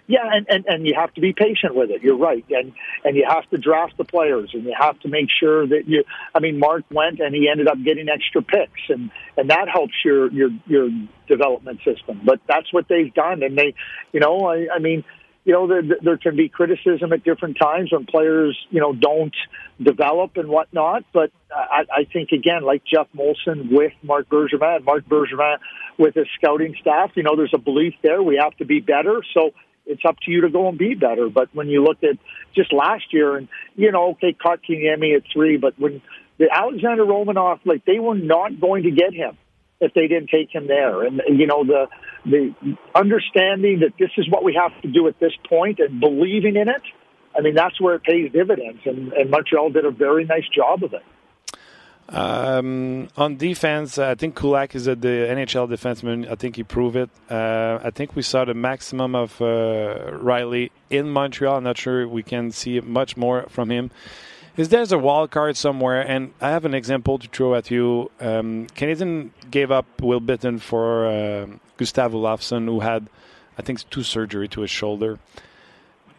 Yeah, 0.08 0.24
and, 0.24 0.48
and, 0.50 0.66
and 0.68 0.88
you 0.88 0.94
have 0.98 1.14
to 1.16 1.22
be 1.22 1.34
patient 1.34 1.76
with 1.76 1.92
it. 1.92 2.02
You're 2.02 2.18
right. 2.18 2.46
And 2.50 2.72
and 3.04 3.18
you 3.18 3.26
have 3.28 3.48
to 3.50 3.58
draft 3.58 3.98
the 3.98 4.06
players 4.06 4.52
and 4.54 4.64
you 4.64 4.74
have 4.78 4.98
to 5.02 5.10
make 5.10 5.28
sure 5.38 5.68
that 5.68 5.84
you 5.86 6.06
I 6.34 6.40
mean 6.40 6.60
Mark 6.60 6.86
went 6.90 7.20
and 7.20 7.36
he 7.36 7.50
ended 7.50 7.68
up 7.68 7.78
getting 7.84 8.08
extra 8.08 8.42
picks 8.42 8.82
and, 8.88 9.12
and 9.36 9.50
that 9.50 9.68
helps 9.68 9.94
your, 10.06 10.32
your 10.32 10.50
your 10.66 10.90
development 11.28 11.80
system. 11.84 12.22
But 12.24 12.40
that's 12.48 12.72
what 12.72 12.88
they've 12.88 13.14
done 13.14 13.44
and 13.44 13.58
they 13.58 13.76
you 14.14 14.22
know, 14.22 14.48
I, 14.48 14.68
I 14.74 14.80
mean 14.80 15.04
you 15.44 15.54
know, 15.54 15.66
there, 15.66 15.82
there 16.02 16.18
can 16.18 16.36
be 16.36 16.50
criticism 16.50 17.14
at 17.14 17.24
different 17.24 17.58
times 17.58 17.94
when 17.94 18.06
players, 18.06 18.58
you 18.70 18.82
know, 18.82 18.92
don't 18.92 19.34
develop 19.82 20.36
and 20.36 20.50
whatnot. 20.50 21.06
But 21.14 21.32
I, 21.50 21.84
I 21.90 22.04
think 22.12 22.32
again, 22.34 22.64
like 22.64 22.84
Jeff 22.84 23.08
Molson 23.16 23.72
with 23.72 23.94
Mark 24.04 24.28
Bergevin, 24.28 24.84
Mark 24.84 25.06
Bergevin 25.06 25.58
with 25.98 26.16
his 26.16 26.28
scouting 26.36 26.76
staff, 26.82 27.12
you 27.16 27.24
know, 27.24 27.38
there's 27.38 27.54
a 27.54 27.60
belief 27.60 27.94
there 28.04 28.22
we 28.22 28.38
have 28.42 28.58
to 28.58 28.66
be 28.66 28.82
better. 28.82 29.22
So 29.34 29.52
it's 29.88 30.04
up 30.08 30.18
to 30.26 30.32
you 30.32 30.42
to 30.42 30.50
go 30.50 30.68
and 30.70 30.78
be 30.78 30.94
better. 30.94 31.30
But 31.30 31.50
when 31.54 31.68
you 31.68 31.84
look 31.84 32.04
at 32.04 32.18
just 32.56 32.72
last 32.74 33.06
year, 33.12 33.38
and 33.38 33.48
you 33.76 33.92
know, 33.92 34.12
okay, 34.12 34.34
Kotkaniemi 34.34 35.16
at 35.16 35.24
three, 35.34 35.58
but 35.58 35.80
when 35.80 36.02
the 36.38 36.50
Alexander 36.52 37.06
Romanov, 37.06 37.60
like 37.66 37.86
they 37.86 38.00
were 38.00 38.16
not 38.16 38.60
going 38.60 38.84
to 38.84 38.92
get 38.92 39.14
him 39.14 39.38
if 39.80 39.94
they 39.94 40.08
didn't 40.08 40.30
take 40.30 40.54
him 40.54 40.68
there, 40.68 41.04
and 41.04 41.22
you 41.28 41.48
know 41.48 41.64
the 41.64 41.88
the 42.26 42.54
understanding 42.96 43.82
that 43.82 43.94
this 44.00 44.12
is 44.18 44.30
what 44.30 44.44
we 44.44 44.60
have 44.60 44.80
to 44.82 44.88
do 44.88 45.08
at 45.08 45.20
this 45.20 45.34
point 45.48 45.80
and 45.80 46.00
believing 46.00 46.56
in 46.56 46.68
it. 46.68 46.82
I 47.38 47.42
mean, 47.42 47.54
that's 47.54 47.80
where 47.80 47.96
it 47.96 48.04
pays 48.04 48.32
dividends, 48.32 48.80
and, 48.86 49.14
and 49.14 49.30
Montreal 49.30 49.70
did 49.70 49.86
a 49.86 49.92
very 49.92 50.26
nice 50.26 50.48
job 50.54 50.84
of 50.84 50.94
it. 50.94 51.04
Um, 52.10 53.10
on 53.18 53.36
defense, 53.36 53.98
I 53.98 54.16
think 54.16 54.36
Kulak 54.36 54.76
is 54.76 54.88
a, 54.88 54.96
the 54.96 55.08
NHL 55.08 55.70
defenseman. 55.70 56.30
I 56.32 56.36
think 56.36 56.56
he 56.56 56.64
proved 56.64 56.96
it. 56.96 57.10
Uh, 57.30 57.80
I 57.84 57.92
think 57.92 58.16
we 58.16 58.22
saw 58.22 58.46
the 58.46 58.54
maximum 58.54 59.14
of 59.14 59.42
uh, 59.42 60.12
Riley 60.14 60.72
in 60.90 61.10
Montreal. 61.10 61.58
I'm 61.58 61.64
not 61.64 61.78
sure 61.78 62.08
we 62.08 62.24
can 62.24 62.52
see 62.52 62.80
much 62.80 63.18
more 63.18 63.46
from 63.50 63.70
him. 63.70 63.92
Is 64.56 64.70
there's 64.70 64.92
a 64.92 64.98
wild 64.98 65.32
card 65.32 65.58
somewhere? 65.58 66.02
And 66.02 66.34
I 66.42 66.50
have 66.50 66.66
an 66.66 66.74
example 66.74 67.20
to 67.20 67.28
throw 67.28 67.56
at 67.56 67.70
you. 67.70 68.10
Um, 68.20 68.68
Canadian 68.74 69.34
gave 69.52 69.70
up 69.70 69.86
Will 70.02 70.22
Bitton 70.22 70.60
for 70.62 71.08
uh, 71.08 71.48
Gustav 71.76 72.14
Olofsson, 72.14 72.66
who 72.66 72.80
had, 72.80 73.08
I 73.58 73.62
think, 73.62 73.88
two 73.90 74.02
surgery 74.02 74.48
to 74.50 74.62
his 74.62 74.72
shoulder. 74.72 75.20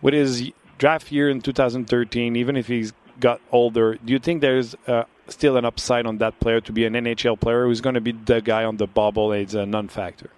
With 0.02 0.14
his 0.14 0.52
draft 0.76 1.10
year 1.10 1.30
in 1.30 1.40
2013, 1.40 2.36
even 2.36 2.56
if 2.56 2.68
he's 2.68 2.92
got 3.18 3.40
older, 3.50 3.96
do 3.96 4.12
you 4.12 4.20
think 4.20 4.40
there's 4.40 4.76
uh, 4.86 5.04
still 5.28 5.56
an 5.56 5.64
upside 5.64 6.06
on 6.06 6.18
that 6.18 6.38
player 6.40 6.60
to 6.62 6.72
be 6.72 6.84
an 6.84 6.94
NHL 6.94 7.38
player 7.40 7.64
who's 7.64 7.80
going 7.80 7.94
to 7.94 8.00
be 8.00 8.12
the 8.12 8.40
guy 8.40 8.64
on 8.64 8.76
the 8.76 8.86
bubble? 8.86 9.32
It's 9.32 9.54
a 9.54 9.66
non-factor. 9.66 10.30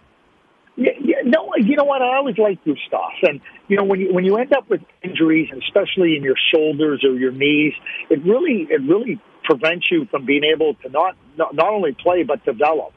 Yeah, 0.76 0.92
yeah, 1.00 1.16
no, 1.24 1.50
you 1.56 1.76
know 1.76 1.84
what? 1.84 2.00
I 2.00 2.16
always 2.16 2.38
like 2.38 2.64
Gustav, 2.64 3.10
and 3.22 3.40
you 3.68 3.76
know 3.76 3.84
when 3.84 4.00
you 4.00 4.14
when 4.14 4.24
you 4.24 4.38
end 4.38 4.54
up 4.54 4.70
with 4.70 4.80
injuries, 5.02 5.50
especially 5.66 6.16
in 6.16 6.22
your 6.22 6.36
shoulders 6.54 7.04
or 7.04 7.18
your 7.18 7.32
knees, 7.32 7.74
it 8.08 8.24
really 8.24 8.66
it 8.70 8.80
really 8.82 9.20
prevents 9.44 9.90
you 9.90 10.06
from 10.10 10.24
being 10.24 10.44
able 10.44 10.74
to 10.74 10.88
not 10.88 11.16
not, 11.36 11.54
not 11.54 11.68
only 11.68 11.92
play 11.92 12.22
but 12.22 12.44
develop. 12.44 12.92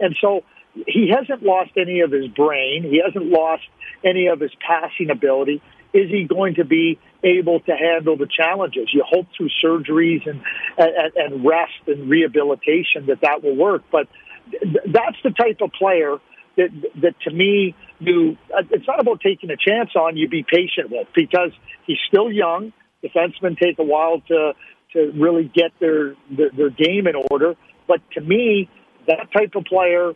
And 0.00 0.16
so 0.20 0.42
he 0.86 1.12
hasn't 1.14 1.42
lost 1.42 1.72
any 1.76 2.00
of 2.00 2.10
his 2.10 2.26
brain. 2.28 2.82
He 2.82 3.00
hasn't 3.04 3.26
lost 3.26 3.64
any 4.04 4.26
of 4.26 4.40
his 4.40 4.52
passing 4.66 5.10
ability 5.10 5.62
is 5.92 6.10
he 6.10 6.24
going 6.24 6.54
to 6.56 6.64
be 6.64 6.98
able 7.24 7.60
to 7.60 7.72
handle 7.72 8.16
the 8.16 8.28
challenges? 8.28 8.88
You 8.92 9.04
hope 9.08 9.26
through 9.36 9.50
surgeries 9.64 10.28
and, 10.28 10.40
and, 10.76 11.12
and 11.16 11.44
rest 11.46 11.72
and 11.86 12.08
rehabilitation 12.08 13.06
that 13.06 13.20
that 13.22 13.42
will 13.42 13.56
work. 13.56 13.82
But 13.90 14.08
th- 14.50 14.84
that's 14.86 15.16
the 15.24 15.30
type 15.30 15.58
of 15.60 15.72
player 15.72 16.18
that, 16.56 16.68
that 17.02 17.14
to 17.22 17.30
me, 17.30 17.74
you, 18.00 18.36
uh, 18.56 18.62
it's 18.70 18.86
not 18.86 19.00
about 19.00 19.20
taking 19.20 19.50
a 19.50 19.56
chance 19.56 19.90
on, 19.96 20.16
you 20.16 20.28
be 20.28 20.44
patient 20.44 20.90
with 20.90 21.08
because 21.14 21.50
he's 21.86 21.98
still 22.08 22.30
young. 22.30 22.72
Defensemen 23.02 23.58
take 23.58 23.78
a 23.78 23.84
while 23.84 24.20
to, 24.28 24.52
to 24.92 25.12
really 25.16 25.50
get 25.54 25.70
their, 25.80 26.14
their, 26.30 26.50
their 26.50 26.70
game 26.70 27.06
in 27.06 27.14
order. 27.30 27.54
But 27.86 28.00
to 28.12 28.20
me, 28.20 28.68
that 29.06 29.32
type 29.32 29.54
of 29.54 29.64
player, 29.64 30.12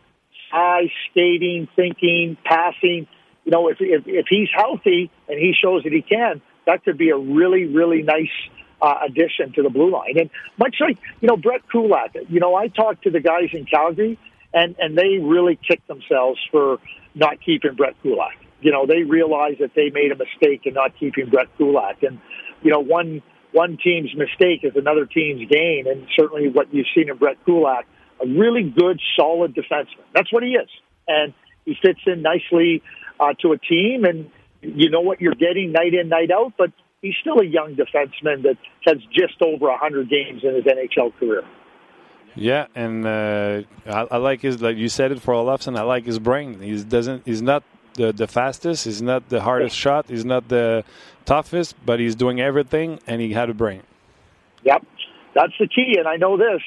size, 0.50 0.90
skating, 1.10 1.68
thinking, 1.76 2.36
passing, 2.44 3.06
you 3.44 3.50
know, 3.50 3.68
if, 3.68 3.78
if, 3.80 4.02
if 4.06 4.26
he's 4.28 4.48
healthy 4.54 5.10
and 5.28 5.38
he 5.38 5.54
shows 5.60 5.82
that 5.84 5.92
he 5.92 6.02
can, 6.02 6.42
that 6.66 6.84
could 6.84 6.98
be 6.98 7.10
a 7.10 7.16
really, 7.16 7.64
really 7.64 8.02
nice 8.02 8.30
uh, 8.80 8.94
addition 9.06 9.52
to 9.54 9.62
the 9.62 9.70
blue 9.70 9.90
line. 9.90 10.18
And 10.18 10.30
much 10.58 10.76
like, 10.80 10.98
you 11.20 11.28
know, 11.28 11.36
Brett 11.36 11.62
Kulak, 11.70 12.14
you 12.28 12.40
know, 12.40 12.54
I 12.54 12.68
talked 12.68 13.04
to 13.04 13.10
the 13.10 13.20
guys 13.20 13.50
in 13.52 13.64
Calgary 13.64 14.18
and, 14.52 14.74
and 14.78 14.98
they 14.98 15.18
really 15.18 15.58
kicked 15.68 15.88
themselves 15.88 16.40
for 16.50 16.78
not 17.14 17.40
keeping 17.44 17.74
Brett 17.74 17.94
Kulak. 18.02 18.34
You 18.60 18.72
know, 18.72 18.86
they 18.86 19.02
realized 19.02 19.60
that 19.60 19.70
they 19.74 19.90
made 19.90 20.12
a 20.12 20.16
mistake 20.16 20.62
in 20.66 20.74
not 20.74 20.98
keeping 20.98 21.28
Brett 21.30 21.48
Kulak. 21.56 22.02
And, 22.02 22.20
you 22.62 22.70
know, 22.70 22.80
one, 22.80 23.22
one 23.52 23.78
team's 23.82 24.14
mistake 24.14 24.60
is 24.62 24.72
another 24.76 25.06
team's 25.06 25.48
gain. 25.50 25.86
And 25.88 26.06
certainly 26.18 26.48
what 26.48 26.72
you've 26.72 26.86
seen 26.94 27.08
in 27.08 27.16
Brett 27.16 27.38
Kulak, 27.44 27.86
a 28.22 28.26
really 28.26 28.62
good, 28.62 29.00
solid 29.16 29.54
defenseman. 29.54 30.04
That's 30.14 30.32
what 30.32 30.42
he 30.42 30.50
is. 30.50 30.68
And 31.08 31.34
he 31.64 31.76
fits 31.80 32.00
in 32.06 32.22
nicely 32.22 32.82
uh, 33.18 33.34
to 33.40 33.52
a 33.52 33.58
team, 33.58 34.04
and 34.04 34.30
you 34.62 34.90
know 34.90 35.00
what 35.00 35.20
you're 35.20 35.34
getting 35.34 35.72
night 35.72 35.94
in, 35.94 36.08
night 36.08 36.30
out. 36.30 36.54
But 36.56 36.72
he's 37.02 37.14
still 37.20 37.40
a 37.40 37.44
young 37.44 37.74
defenseman 37.74 38.42
that 38.42 38.56
has 38.86 38.98
just 39.12 39.42
over 39.42 39.66
100 39.66 40.08
games 40.08 40.42
in 40.44 40.54
his 40.54 40.64
NHL 40.64 41.14
career. 41.18 41.42
Yeah, 42.34 42.66
and 42.74 43.06
uh, 43.06 43.62
I, 43.86 44.06
I, 44.10 44.16
like 44.16 44.40
his 44.40 44.62
like 44.62 44.78
you 44.78 44.88
said 44.88 45.12
it 45.12 45.20
for 45.20 45.34
Olafson. 45.34 45.76
I 45.76 45.82
like 45.82 46.06
his 46.06 46.18
brain. 46.18 46.60
He 46.60 46.82
doesn't. 46.82 47.26
He's 47.26 47.42
not 47.42 47.62
the 47.94 48.10
the 48.10 48.26
fastest. 48.26 48.86
He's 48.86 49.02
not 49.02 49.28
the 49.28 49.42
hardest 49.42 49.76
shot. 49.76 50.06
He's 50.08 50.24
not 50.24 50.48
the 50.48 50.82
toughest, 51.26 51.76
but 51.84 52.00
he's 52.00 52.14
doing 52.14 52.40
everything, 52.40 53.00
and 53.06 53.20
he 53.20 53.34
had 53.34 53.50
a 53.50 53.54
brain. 53.54 53.82
Yep, 54.64 54.86
that's 55.34 55.52
the 55.60 55.68
key. 55.68 55.96
And 55.98 56.08
I 56.08 56.16
know 56.16 56.38
this: 56.38 56.62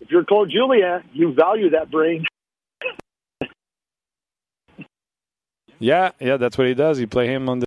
if 0.00 0.10
you're 0.10 0.24
Claude 0.24 0.50
Julia, 0.50 1.04
you 1.12 1.34
value 1.34 1.70
that 1.70 1.90
brain. 1.90 2.24
Yeah, 5.82 6.12
yeah, 6.20 6.36
that's 6.36 6.56
what 6.56 6.68
he 6.68 6.74
does. 6.74 6.98
He 6.98 7.06
play 7.06 7.26
him 7.26 7.48
on 7.48 7.58
the 7.58 7.66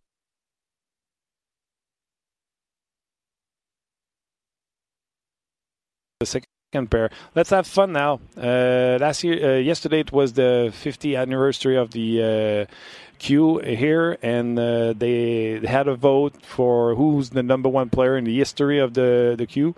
the 6.21 6.25
second 6.25 6.89
pair. 6.89 7.09
Let's 7.35 7.49
have 7.49 7.67
fun 7.67 7.91
now. 7.91 8.21
Uh, 8.37 8.97
last 9.01 9.21
year, 9.25 9.57
uh, 9.57 9.59
yesterday 9.59 9.99
it 9.99 10.13
was 10.13 10.31
the 10.31 10.71
50th 10.81 11.19
anniversary 11.19 11.75
of 11.75 11.91
the 11.91 12.67
uh, 12.69 12.73
Q 13.19 13.59
here, 13.59 14.17
and 14.21 14.57
uh, 14.57 14.93
they 14.93 15.59
had 15.65 15.89
a 15.89 15.95
vote 15.95 16.41
for 16.41 16.95
who's 16.95 17.31
the 17.31 17.43
number 17.43 17.67
one 17.67 17.89
player 17.89 18.15
in 18.15 18.23
the 18.23 18.37
history 18.37 18.79
of 18.79 18.93
the 18.93 19.35
the 19.37 19.45
Q, 19.45 19.75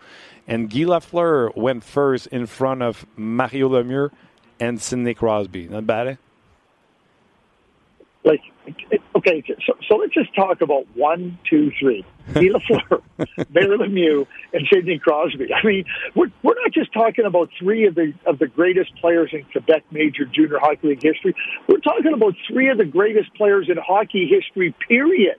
and 0.47 0.69
Guy 0.69 0.85
Lafleur 0.85 1.57
went 1.57 1.83
first 1.83 2.27
in 2.27 2.45
front 2.45 2.83
of 2.83 3.07
Mario 3.15 3.67
Lemieux 3.69 4.11
and 4.59 4.79
Sidney 4.79 5.15
Crosby. 5.15 5.67
Not 5.67 5.87
bad. 5.87 6.07
Eh? 6.07 6.15
Like 8.27 8.41
okay, 9.15 9.43
so, 9.65 9.73
so 9.87 9.95
let's 9.95 10.13
just 10.13 10.33
talk 10.35 10.61
about 10.61 10.85
one, 10.95 11.39
two, 11.49 11.71
three. 11.79 12.05
Guy 12.33 12.49
Lafleur, 12.49 13.01
Mario 13.49 13.77
Lemieux, 13.77 14.27
and 14.53 14.67
Sidney 14.71 14.99
Crosby. 14.99 15.47
I 15.53 15.65
mean, 15.65 15.85
we're 16.15 16.27
we're 16.43 16.55
not 16.55 16.73
just 16.73 16.93
talking 16.93 17.25
about 17.25 17.49
three 17.57 17.87
of 17.87 17.95
the 17.95 18.13
of 18.25 18.39
the 18.39 18.47
greatest 18.47 18.93
players 18.97 19.29
in 19.31 19.43
Quebec 19.51 19.83
Major 19.91 20.25
Junior 20.25 20.59
Hockey 20.59 20.89
League 20.89 21.03
history. 21.03 21.33
We're 21.69 21.79
talking 21.79 22.13
about 22.13 22.33
three 22.51 22.69
of 22.69 22.77
the 22.77 22.85
greatest 22.85 23.33
players 23.35 23.69
in 23.69 23.77
hockey 23.77 24.27
history. 24.29 24.75
Period. 24.87 25.37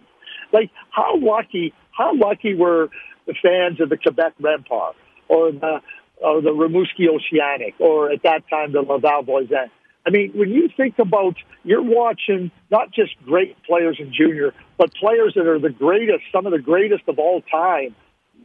Like 0.53 0.71
how 0.91 1.19
lucky, 1.19 1.75
how 1.91 2.17
lucky 2.17 2.55
were 2.55 2.89
the 3.27 3.35
fans 3.43 3.81
of 3.81 3.91
the 3.91 3.99
Quebec 3.99 4.33
Rempart 4.41 4.95
or 5.29 5.53
the 5.53 5.81
or 6.23 6.41
the 6.41 6.51
Rimouski 6.51 7.07
Oceanic 7.09 7.75
or 7.79 8.11
at 8.11 8.23
that 8.23 8.49
time 8.49 8.73
the 8.73 8.81
Laval 8.81 9.23
Voisin 9.23 9.71
I 10.07 10.11
mean, 10.11 10.33
when 10.35 10.51
you 10.51 10.69
think 10.77 10.99
about, 10.99 11.37
you're 11.65 11.83
watching 11.83 12.51
not 12.71 12.93
just 12.93 13.13
great 13.25 13.63
players 13.65 13.99
in 13.99 14.13
junior, 14.13 14.55
but 14.79 14.95
players 14.95 15.35
that 15.35 15.47
are 15.47 15.59
the 15.59 15.71
greatest, 15.71 16.25
some 16.33 16.47
of 16.47 16.53
the 16.53 16.59
greatest 16.59 17.03
of 17.09 17.19
all 17.19 17.43
time. 17.43 17.95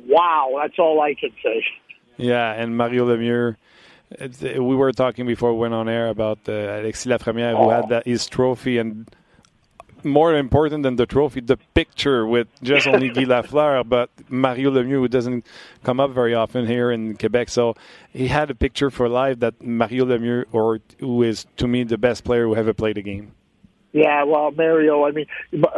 Wow, 0.05 0.59
that's 0.61 0.77
all 0.77 1.01
I 1.01 1.13
can 1.13 1.31
say. 1.43 1.63
Yeah, 2.17 2.53
and 2.53 2.75
Mario 2.75 3.05
Lemieux. 3.07 3.55
We 4.41 4.75
were 4.75 4.91
talking 4.91 5.25
before 5.25 5.53
we 5.53 5.59
went 5.59 5.73
on 5.73 5.89
air 5.89 6.09
about 6.09 6.39
uh, 6.47 6.51
Alexis 6.51 7.05
Lafrenière, 7.05 7.57
who 7.57 7.69
had 7.69 7.89
that 7.89 8.05
his 8.05 8.27
trophy, 8.27 8.77
and 8.77 9.09
more 10.03 10.35
important 10.35 10.83
than 10.83 10.95
the 10.95 11.05
trophy, 11.05 11.41
the 11.41 11.57
picture 11.73 12.25
with 12.25 12.47
just 12.61 12.87
only 12.87 13.09
Guy 13.09 13.23
Lafleur, 13.33 13.87
but 13.87 14.09
Mario 14.29 14.71
Lemieux, 14.71 14.99
who 14.99 15.07
doesn't 15.07 15.45
come 15.83 15.99
up 15.99 16.11
very 16.11 16.33
often 16.33 16.65
here 16.67 16.91
in 16.91 17.15
Quebec. 17.15 17.49
So 17.49 17.75
he 18.11 18.27
had 18.27 18.49
a 18.49 18.55
picture 18.55 18.89
for 18.89 19.07
life 19.09 19.39
that 19.39 19.61
Mario 19.61 20.05
Lemieux, 20.05 20.45
or 20.51 20.79
who 20.99 21.23
is 21.23 21.45
to 21.57 21.67
me 21.67 21.83
the 21.83 21.97
best 21.97 22.23
player 22.23 22.45
who 22.45 22.55
ever 22.55 22.73
played 22.73 22.97
a 22.97 23.01
game. 23.01 23.33
Yeah, 23.93 24.23
well, 24.23 24.49
Mario, 24.49 25.05
I 25.05 25.11
mean, 25.11 25.27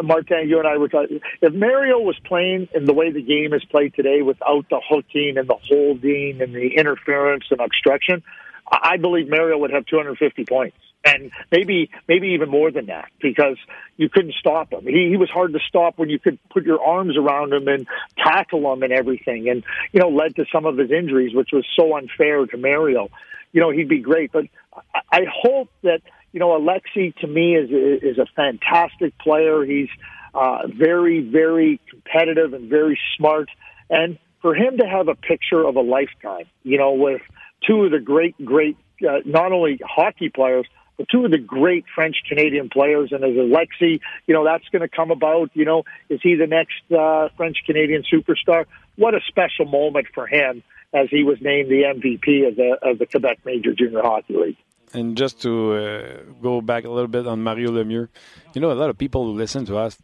Martin, 0.02 0.48
you 0.48 0.58
and 0.58 0.68
I 0.68 0.78
were 0.78 0.88
talking. 0.88 1.20
If 1.42 1.54
Mario 1.54 2.00
was 2.00 2.18
playing 2.24 2.70
in 2.74 2.86
the 2.86 2.94
way 2.94 3.12
the 3.12 3.22
game 3.22 3.54
is 3.54 3.64
played 3.66 3.94
today 3.94 4.22
without 4.22 4.70
the 4.70 4.80
hooking 4.90 5.38
and 5.38 5.50
the 5.50 5.58
holding 5.68 6.42
and 6.42 6.56
the 6.56 6.70
interference 6.78 7.44
and 7.52 7.60
obstruction, 7.60 8.24
I 8.72 8.96
believe 8.98 9.30
Mario 9.30 9.58
would 9.58 9.72
have 9.72 9.86
250 9.86 10.46
points. 10.46 10.78
And 11.06 11.32
maybe, 11.52 11.92
maybe 12.08 12.30
even 12.30 12.50
more 12.50 12.72
than 12.72 12.88
that 12.88 13.10
because 13.22 13.58
you 13.96 14.10
couldn't 14.10 14.34
stop 14.40 14.74
him. 14.74 14.86
He, 14.86 15.10
he 15.10 15.18
was 15.18 15.30
hard 15.30 15.54
to 15.54 15.60
stop 15.70 15.98
when 15.98 16.10
you 16.10 16.18
could 16.18 16.40
put 16.50 16.66
your 16.66 16.84
arms 16.84 17.16
around 17.16 17.54
him 17.54 17.68
and 17.68 17.86
tackle 18.18 18.74
him 18.74 18.82
and 18.82 18.92
everything. 18.92 19.48
And, 19.50 19.64
you 19.92 20.00
know, 20.02 20.10
led 20.10 20.36
to 20.38 20.46
some 20.52 20.66
of 20.66 20.78
his 20.78 20.92
injuries, 20.92 21.36
which 21.36 21.50
was 21.54 21.66
so 21.80 21.96
unfair 21.96 22.46
to 22.48 22.58
Mario. 22.58 23.10
You 23.54 23.62
know, 23.62 23.70
he'd 23.70 23.88
be 23.88 24.00
great. 24.00 24.32
But 24.32 24.46
I 24.94 25.02
I 25.12 25.22
hope 25.32 25.70
that 25.84 26.02
you 26.36 26.40
know, 26.40 26.50
Alexi 26.50 27.16
to 27.20 27.28
me 27.28 27.56
is 27.56 27.70
is 27.72 28.18
a 28.18 28.26
fantastic 28.36 29.18
player. 29.20 29.64
He's 29.64 29.88
uh, 30.34 30.68
very, 30.68 31.22
very 31.22 31.80
competitive 31.90 32.54
and 32.54 32.70
very 32.70 33.00
smart. 33.16 33.48
And 33.90 34.20
for 34.42 34.54
him 34.54 34.78
to 34.80 34.86
have 34.86 35.08
a 35.08 35.16
picture 35.16 35.66
of 35.66 35.78
a 35.78 35.82
lifetime, 35.82 36.46
you 36.64 36.78
know, 36.78 36.92
with 36.92 37.22
two 37.66 37.86
of 37.86 37.92
the 37.92 38.02
great, 38.02 38.36
great, 38.44 38.76
uh, 39.02 39.20
not 39.26 39.54
only 39.54 39.80
hockey 39.82 40.28
players, 40.28 40.68
but 40.98 41.08
two 41.10 41.26
of 41.26 41.32
the 41.32 41.38
great 41.38 41.86
French 41.94 42.18
Canadian 42.28 42.70
players. 42.70 43.12
And 43.12 43.24
as 43.24 43.32
Alexi, 43.32 44.00
you 44.28 44.34
know, 44.34 44.44
that's 44.44 44.68
going 44.70 44.82
to 44.82 44.88
come 44.88 45.12
about. 45.12 45.52
You 45.54 45.66
know, 45.66 45.84
is 46.10 46.20
he 46.22 46.36
the 46.36 46.48
next 46.48 46.82
uh, 46.92 47.30
French 47.38 47.58
Canadian 47.66 48.04
superstar? 48.12 48.66
What 48.96 49.14
a 49.14 49.20
special 49.28 49.66
moment 49.66 50.08
for 50.14 50.28
him 50.28 50.64
as 50.94 51.10
he 51.10 51.24
was 51.24 51.38
named 51.42 51.70
the 51.70 51.84
MVP 51.84 52.48
of 52.48 52.56
the 52.56 52.78
of 52.82 53.00
the 53.00 53.06
Quebec 53.06 53.40
Major 53.46 53.74
Junior 53.74 54.02
Hockey 54.02 54.36
League. 54.36 54.58
And 54.94 55.18
just 55.18 55.42
to 55.42 55.74
uh, 55.74 56.24
go 56.42 56.62
back 56.62 56.86
a 56.86 56.90
little 56.90 57.10
bit 57.10 57.28
on 57.28 57.44
Mario 57.44 57.72
Lemieux, 57.72 58.08
you 58.54 58.62
know, 58.62 58.72
a 58.72 58.74
lot 58.74 58.90
of 58.90 58.98
people 58.98 59.26
who 59.26 59.32
listen 59.32 59.66
to 59.66 59.78
us 59.78 59.98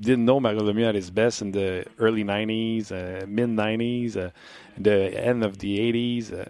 didn't 0.00 0.24
know 0.24 0.38
Mario 0.38 0.60
Lemieux 0.60 0.88
at 0.88 0.94
his 0.94 1.10
best 1.10 1.42
in 1.42 1.50
the 1.50 1.84
early 1.98 2.22
90s, 2.22 2.92
uh, 2.92 3.26
mid 3.26 3.48
90s, 3.48 4.16
uh, 4.16 4.30
the 4.76 5.12
end 5.18 5.42
of 5.42 5.58
the 5.58 5.78
80s, 5.78 6.32
uh, 6.32 6.44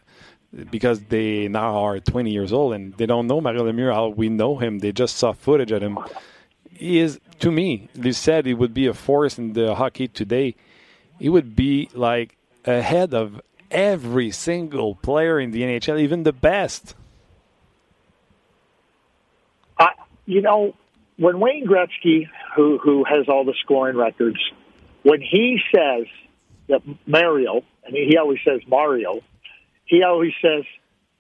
because 0.71 1.01
they 1.05 1.49
now 1.49 1.77
are 1.77 2.01
20 2.01 2.31
years 2.31 2.53
old 2.53 2.75
and 2.75 2.95
they 2.95 3.07
don't 3.07 3.27
know 3.27 3.41
Mario 3.41 3.65
Lemieux 3.65 3.93
how 3.93 4.09
we 4.09 4.29
know 4.29 4.57
him. 4.57 4.79
They 4.79 4.93
just 4.93 5.17
saw 5.17 5.33
footage 5.33 5.73
of 5.73 5.83
him. 5.83 5.99
He 6.73 7.01
is, 7.01 7.21
to 7.41 7.51
me, 7.51 7.89
you 7.95 8.13
said 8.13 8.47
he 8.47 8.55
would 8.55 8.73
be 8.73 8.87
a 8.87 8.95
force 8.95 9.39
in 9.39 9.53
the 9.53 9.75
hockey 9.75 10.09
today. 10.09 10.55
He 11.19 11.29
would 11.29 11.55
be 11.57 11.91
like 11.93 12.37
ahead 12.65 13.13
of 13.15 13.41
every 13.71 14.31
single 14.31 14.95
player 14.95 15.39
in 15.39 15.51
the 15.51 15.63
NHL, 15.63 16.01
even 16.01 16.23
the 16.23 16.33
best. 16.33 16.95
you 20.29 20.43
know, 20.43 20.75
when 21.17 21.41
Wayne 21.41 21.67
Gretzky, 21.67 22.29
who 22.55 22.79
who 22.79 23.03
has 23.05 23.29
all 23.29 23.45
the 23.45 23.55
scoring 23.65 23.97
records, 23.97 24.39
when 25.03 25.23
he 25.23 25.59
says 25.75 26.07
that 26.69 26.83
Mario, 27.07 27.63
and 27.85 27.97
he 27.97 28.19
always 28.19 28.39
says 28.45 28.61
Mario, 28.69 29.23
he 29.89 30.03
always 30.03 30.33
says 30.41 30.65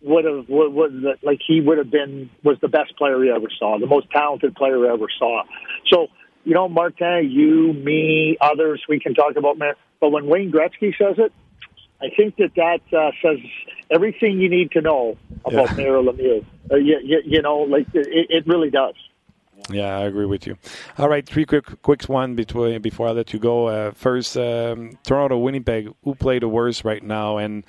would 0.00 0.24
have 0.24 0.48
would, 0.48 0.72
would 0.72 1.04
like 1.22 1.40
he 1.46 1.60
would 1.60 1.78
have 1.78 1.90
been 1.90 2.30
was 2.44 2.56
the 2.60 2.68
best 2.68 2.96
player 2.96 3.22
he 3.22 3.30
ever 3.30 3.48
saw, 3.58 3.78
the 3.78 3.86
most 3.86 4.08
talented 4.10 4.54
player 4.54 4.78
he 4.84 4.88
ever 4.88 5.06
saw. 5.18 5.42
So 5.90 6.08
you 6.44 6.54
know, 6.54 6.68
Martin, 6.68 7.30
you, 7.30 7.74
me, 7.74 8.38
others, 8.40 8.82
we 8.88 8.98
can 9.00 9.14
talk 9.14 9.36
about 9.36 9.58
Mario. 9.58 9.74
But 10.00 10.12
when 10.12 10.26
Wayne 10.26 10.50
Gretzky 10.50 10.96
says 10.96 11.16
it, 11.18 11.32
I 12.00 12.08
think 12.16 12.36
that 12.36 12.54
that 12.56 12.96
uh, 12.96 13.10
says 13.20 13.38
everything 13.90 14.40
you 14.40 14.48
need 14.48 14.70
to 14.72 14.80
know 14.80 15.18
about 15.44 15.70
yeah. 15.70 15.74
Mario 15.76 16.02
Lemieux. 16.10 16.44
Uh, 16.70 16.76
you, 16.76 17.00
you, 17.02 17.20
you, 17.24 17.42
know, 17.42 17.58
like 17.58 17.86
it, 17.92 18.26
it, 18.30 18.46
really 18.46 18.70
does. 18.70 18.94
Yeah, 19.68 19.98
I 19.98 20.04
agree 20.04 20.24
with 20.24 20.46
you. 20.46 20.56
All 20.96 21.08
right, 21.08 21.26
three 21.26 21.44
quick 21.44 21.82
quick 21.82 22.04
one 22.04 22.34
before 22.34 22.78
before 22.78 23.08
I 23.08 23.10
let 23.10 23.32
you 23.32 23.40
go. 23.40 23.66
Uh, 23.66 23.90
first, 23.90 24.36
um, 24.36 24.96
Toronto, 25.02 25.36
Winnipeg. 25.38 25.92
Who 26.04 26.14
play 26.14 26.38
the 26.38 26.48
worst 26.48 26.84
right 26.84 27.02
now, 27.02 27.38
and 27.38 27.64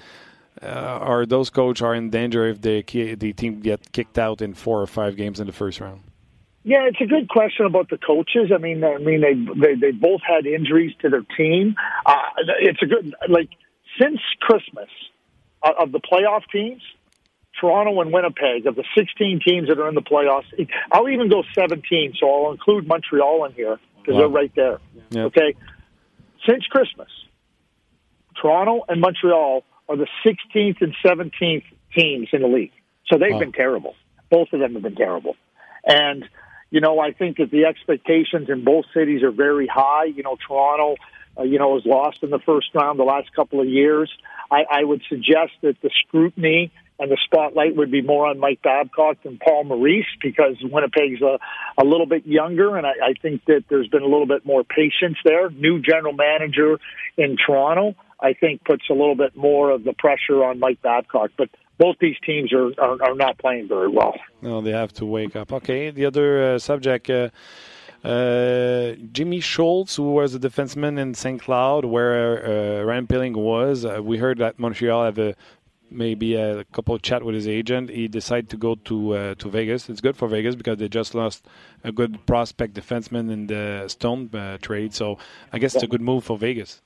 uh, 0.62 0.66
are 0.66 1.26
those 1.26 1.50
coaches 1.50 1.82
are 1.82 1.96
in 1.96 2.10
danger 2.10 2.48
if 2.48 2.62
the 2.62 2.82
the 3.16 3.34
team 3.34 3.62
get 3.62 3.92
kicked 3.92 4.18
out 4.18 4.42
in 4.42 4.54
four 4.54 4.82
or 4.82 4.88
five 4.88 5.16
games 5.16 5.40
in 5.40 5.48
the 5.48 5.54
first 5.54 5.80
round? 5.80 6.04
Yeah, 6.64 6.88
it's 6.88 7.00
a 7.02 7.06
good 7.06 7.30
question 7.30 7.66
about 7.66 7.90
the 7.90 7.98
coaches. 7.98 8.52
I 8.54 8.58
mean, 8.58 8.84
I 8.84 8.98
mean 8.98 9.22
they 9.22 9.34
they, 9.34 9.76
they 9.76 9.92
both 9.92 10.22
had 10.22 10.46
injuries 10.46 10.94
to 11.02 11.10
their 11.10 11.26
team. 11.38 11.76
Uh, 12.06 12.16
it's 12.60 12.82
a 12.82 12.86
good 12.86 13.16
like 13.30 13.50
since 14.00 14.20
Christmas 14.42 14.90
uh, 15.64 15.72
of 15.80 15.92
the 15.92 16.00
playoff 16.00 16.42
teams, 16.52 16.82
Toronto 17.60 18.00
and 18.02 18.12
Winnipeg, 18.12 18.66
of 18.66 18.76
the 18.76 18.86
16 18.98 19.42
teams 19.46 19.68
that 19.70 19.80
are 19.80 19.90
in 19.90 19.96
the 19.96 20.02
playoffs, 20.02 20.46
I'll 20.92 21.10
even 21.10 21.30
go 21.30 21.44
17, 21.58 22.14
so 22.20 22.30
I'll 22.30 22.52
include 22.52 22.88
Montreal 22.88 23.46
in 23.46 23.54
here 23.54 23.80
because 23.98 24.14
wow. 24.14 24.20
they're 24.20 24.30
right 24.30 24.52
there. 24.56 24.80
Yep. 25.12 25.26
Okay? 25.28 25.56
Since 26.48 26.66
Christmas, 26.68 27.10
Toronto 28.42 28.86
and 28.88 29.02
Montreal 29.02 29.64
are 29.90 29.98
the 29.98 30.08
16th 30.26 30.82
and 30.82 30.96
17th 31.04 31.64
teams 31.98 32.30
in 32.32 32.42
the 32.42 32.48
league. 32.48 32.72
So 33.08 33.18
they've 33.18 33.34
wow. 33.34 33.40
been 33.40 33.52
terrible. 33.52 33.96
Both 34.30 34.54
of 34.54 34.60
them 34.60 34.74
have 34.76 34.84
been 34.84 34.96
terrible. 34.96 35.36
And, 35.86 36.24
you 36.70 36.80
know, 36.80 37.00
I 37.00 37.12
think 37.12 37.38
that 37.38 37.50
the 37.52 37.66
expectations 37.66 38.50
in 38.50 38.64
both 38.64 38.86
cities 38.94 39.24
are 39.24 39.32
very 39.32 39.68
high. 39.68 40.06
You 40.06 40.24
know, 40.24 40.38
Toronto 40.48 40.96
uh, 41.40 41.44
you 41.44 41.58
know, 41.58 41.70
was 41.70 41.84
lost 41.86 42.20
in 42.22 42.30
the 42.30 42.40
first 42.40 42.68
round 42.74 43.00
the 43.00 43.04
last 43.04 43.34
couple 43.36 43.62
of 43.62 43.68
years. 43.68 44.12
I, 44.52 44.64
I 44.70 44.84
would 44.84 45.02
suggest 45.08 45.52
that 45.62 45.76
the 45.82 45.90
scrutiny 46.06 46.72
and 47.00 47.10
the 47.10 47.18
spotlight 47.24 47.78
would 47.78 47.92
be 47.92 48.02
more 48.02 48.28
on 48.28 48.40
Mike 48.40 48.62
Babcock 48.62 49.24
than 49.24 49.38
Paul 49.38 49.64
Maurice 49.64 50.08
because 50.22 50.58
Winnipeg's 50.62 51.22
a, 51.22 51.40
a 51.82 51.86
little 51.86 52.08
bit 52.08 52.26
younger, 52.26 52.76
and 52.76 52.86
I, 52.86 52.92
I 52.92 53.14
think 53.22 53.46
that 53.46 53.66
there's 53.70 53.88
been 53.88 54.02
a 54.02 54.08
little 54.08 54.26
bit 54.26 54.46
more 54.46 54.64
patience 54.66 55.18
there. 55.24 55.50
New 55.50 55.82
general 55.82 56.14
manager 56.14 56.78
in 57.18 57.38
Toronto, 57.38 57.96
I 58.22 58.34
think, 58.34 58.64
puts 58.66 58.84
a 58.90 58.94
little 58.94 59.16
bit 59.16 59.36
more 59.36 59.72
of 59.72 59.84
the 59.84 59.94
pressure 59.94 60.44
on 60.44 60.60
Mike 60.60 60.82
Babcock. 60.82 61.32
But 61.38 61.50
both 61.78 61.96
these 62.00 62.18
teams 62.26 62.52
are, 62.54 62.72
are, 62.78 63.02
are 63.02 63.16
not 63.16 63.38
playing 63.38 63.68
very 63.68 63.90
well. 63.90 64.16
No, 64.42 64.62
they 64.62 64.72
have 64.72 64.94
to 64.94 65.06
wake 65.06 65.36
up. 65.36 65.54
Okay, 65.54 65.90
the 65.90 66.06
other 66.06 66.56
uh, 66.56 66.60
subject. 66.60 67.10
Uh, 67.10 67.30
uh, 68.04 68.94
Jimmy 69.12 69.42
Schultz, 69.42 69.98
who 69.98 70.12
was 70.14 70.34
a 70.34 70.40
defenseman 70.40 70.98
in 70.98 71.14
St. 71.14 71.42
Cloud, 71.42 71.84
where 71.84 72.46
uh, 72.46 72.84
Rand 72.84 73.10
Pilling 73.10 73.34
was, 73.34 73.84
uh, 73.84 74.00
we 74.02 74.18
heard 74.18 74.38
that 74.38 74.58
Montreal 74.58 75.04
have 75.04 75.18
a 75.18 75.36
maybe 75.92 76.36
a 76.36 76.64
couple 76.66 76.94
of 76.94 77.02
chat 77.02 77.24
with 77.24 77.36
his 77.36 77.48
agent. 77.48 77.90
He 77.90 78.08
decided 78.08 78.50
to 78.52 78.58
go 78.58 78.76
to 78.76 79.14
uh, 79.14 79.36
to 79.36 79.50
Vegas. 79.50 79.90
It's 79.90 80.02
good 80.02 80.16
for 80.16 80.28
Vegas 80.28 80.56
because 80.56 80.78
they 80.78 80.88
just 80.88 81.16
lost 81.16 81.46
a 81.84 81.92
good 81.92 82.26
prospect 82.26 82.74
defenseman 82.74 83.32
in 83.32 83.48
the 83.48 83.86
Stone 83.88 84.30
uh, 84.34 84.58
trade. 84.60 84.94
So 84.94 85.18
I 85.52 85.60
guess 85.60 85.76
it's 85.76 85.84
a 85.84 85.88
good 85.88 86.02
move 86.02 86.24
for 86.24 86.38
Vegas. 86.38 86.82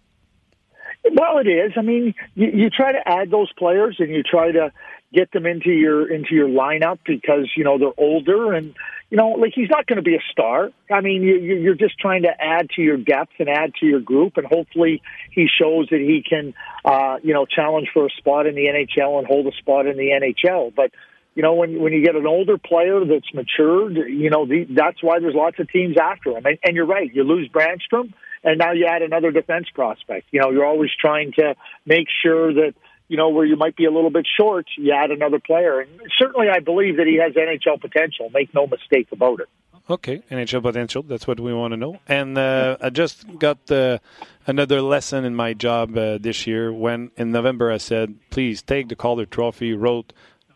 Well, 1.03 1.39
it 1.39 1.47
is. 1.47 1.73
I 1.77 1.81
mean, 1.81 2.15
you, 2.35 2.47
you 2.53 2.69
try 2.69 2.91
to 2.91 3.07
add 3.07 3.29
those 3.31 3.51
players 3.53 3.97
and 3.99 4.09
you 4.09 4.23
try 4.23 4.51
to 4.51 4.71
get 5.13 5.31
them 5.31 5.45
into 5.45 5.69
your 5.69 6.11
into 6.11 6.33
your 6.33 6.47
lineup 6.47 6.99
because 7.05 7.51
you 7.55 7.63
know 7.63 7.77
they're 7.77 7.93
older 7.97 8.53
and 8.53 8.73
you 9.13 9.17
know, 9.17 9.29
like 9.29 9.51
he's 9.53 9.69
not 9.69 9.85
going 9.85 9.97
to 9.97 10.01
be 10.01 10.15
a 10.15 10.23
star. 10.31 10.71
I 10.91 11.01
mean, 11.01 11.21
you, 11.21 11.35
you're 11.35 11.75
just 11.75 11.99
trying 11.99 12.23
to 12.23 12.29
add 12.29 12.71
to 12.71 12.81
your 12.81 12.97
depth 12.97 13.33
and 13.37 13.47
add 13.47 13.75
to 13.75 13.85
your 13.85 13.99
group, 13.99 14.37
and 14.37 14.47
hopefully 14.47 15.03
he 15.29 15.45
shows 15.45 15.87
that 15.91 15.99
he 15.99 16.23
can, 16.27 16.55
uh, 16.83 17.17
you 17.21 17.31
know, 17.31 17.45
challenge 17.45 17.89
for 17.93 18.07
a 18.07 18.09
spot 18.09 18.47
in 18.47 18.55
the 18.55 18.65
NHL 18.65 19.19
and 19.19 19.27
hold 19.27 19.45
a 19.45 19.51
spot 19.51 19.85
in 19.85 19.97
the 19.97 20.09
NHL. 20.09 20.73
But 20.73 20.89
you 21.35 21.43
know, 21.43 21.53
when 21.53 21.79
when 21.79 21.93
you 21.93 22.03
get 22.03 22.15
an 22.15 22.25
older 22.25 22.57
player 22.57 23.05
that's 23.05 23.31
matured, 23.35 23.97
you 23.97 24.31
know, 24.31 24.47
the, 24.47 24.65
that's 24.67 25.03
why 25.03 25.19
there's 25.19 25.35
lots 25.35 25.59
of 25.59 25.69
teams 25.69 25.95
after 26.01 26.31
him. 26.31 26.47
And, 26.47 26.57
and 26.65 26.75
you're 26.75 26.87
right, 26.87 27.13
you 27.13 27.23
lose 27.23 27.47
Brannstrom, 27.49 28.13
and 28.43 28.57
now 28.57 28.71
you 28.71 28.85
add 28.85 29.01
another 29.01 29.31
defense 29.31 29.67
prospect. 29.73 30.27
You 30.31 30.41
know, 30.41 30.51
you're 30.51 30.65
always 30.65 30.91
trying 30.99 31.33
to 31.33 31.55
make 31.85 32.07
sure 32.21 32.53
that 32.53 32.73
you 33.07 33.17
know, 33.17 33.29
where 33.29 33.45
you 33.45 33.55
might 33.55 33.75
be 33.75 33.85
a 33.85 33.91
little 33.91 34.09
bit 34.09 34.25
short, 34.39 34.65
you 34.77 34.91
add 34.91 35.11
another 35.11 35.39
player. 35.39 35.81
And 35.81 36.01
certainly 36.17 36.47
I 36.49 36.59
believe 36.59 36.97
that 36.97 37.05
he 37.05 37.17
has 37.17 37.33
NHL 37.33 37.79
potential. 37.79 38.29
Make 38.33 38.53
no 38.55 38.65
mistake 38.65 39.07
about 39.11 39.39
it. 39.41 39.49
Okay, 39.89 40.23
NHL 40.31 40.63
potential. 40.63 41.03
That's 41.03 41.27
what 41.27 41.39
we 41.39 41.53
want 41.53 41.73
to 41.73 41.77
know. 41.77 41.99
And 42.07 42.37
uh, 42.37 42.77
I 42.81 42.89
just 42.89 43.37
got 43.37 43.69
uh, 43.69 43.99
another 44.47 44.81
lesson 44.81 45.25
in 45.25 45.35
my 45.35 45.53
job 45.53 45.97
uh, 45.97 46.17
this 46.17 46.47
year 46.47 46.71
when 46.71 47.11
in 47.17 47.31
November 47.31 47.69
I 47.71 47.77
said, 47.77 48.15
please 48.29 48.61
take 48.61 48.87
the 48.87 48.95
Calder 48.95 49.25
Trophy, 49.25 49.73
wrote 49.73 50.13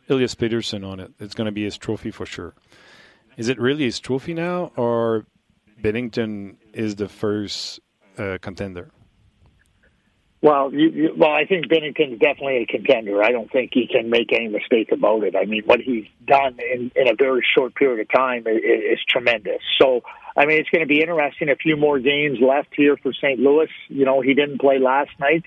Elias 0.09 0.33
Peterson 0.33 0.85
on 0.85 1.01
it. 1.01 1.11
It's 1.19 1.35
going 1.35 1.45
to 1.45 1.51
be 1.51 1.65
his 1.65 1.77
trophy 1.77 2.09
for 2.09 2.25
sure. 2.25 2.53
Is 3.35 3.49
it 3.49 3.59
really 3.59 3.83
his 3.83 3.99
trophy 3.99 4.33
now, 4.33 4.71
or 4.77 5.25
Binnington 5.81 6.57
is 6.73 6.95
the 6.95 7.07
first 7.07 7.79
uh, 8.17 8.37
contender? 8.41 8.91
Well, 10.41 10.71
you, 10.71 10.89
you, 10.89 11.13
well, 11.17 11.31
I 11.31 11.45
think 11.45 11.67
Binnington's 11.67 12.19
definitely 12.19 12.57
a 12.57 12.65
contender. 12.67 13.23
I 13.23 13.31
don't 13.31 13.51
think 13.51 13.71
he 13.73 13.87
can 13.87 14.09
make 14.09 14.31
any 14.31 14.47
mistake 14.47 14.91
about 14.91 15.23
it. 15.23 15.35
I 15.35 15.45
mean, 15.45 15.63
what 15.65 15.79
he's 15.79 16.05
done 16.25 16.57
in, 16.73 16.91
in 16.95 17.07
a 17.07 17.15
very 17.15 17.43
short 17.57 17.73
period 17.73 17.99
of 17.99 18.09
time 18.15 18.45
is, 18.45 18.57
is 18.57 18.99
tremendous. 19.09 19.61
So, 19.81 20.01
I 20.35 20.45
mean, 20.45 20.59
it's 20.59 20.69
going 20.69 20.83
to 20.83 20.87
be 20.87 21.01
interesting. 21.01 21.49
A 21.49 21.55
few 21.55 21.75
more 21.75 21.99
games 21.99 22.37
left 22.39 22.69
here 22.75 22.97
for 22.97 23.13
St. 23.13 23.39
Louis. 23.39 23.69
You 23.87 24.05
know, 24.05 24.21
he 24.21 24.35
didn't 24.35 24.61
play 24.61 24.77
last 24.77 25.11
night. 25.19 25.43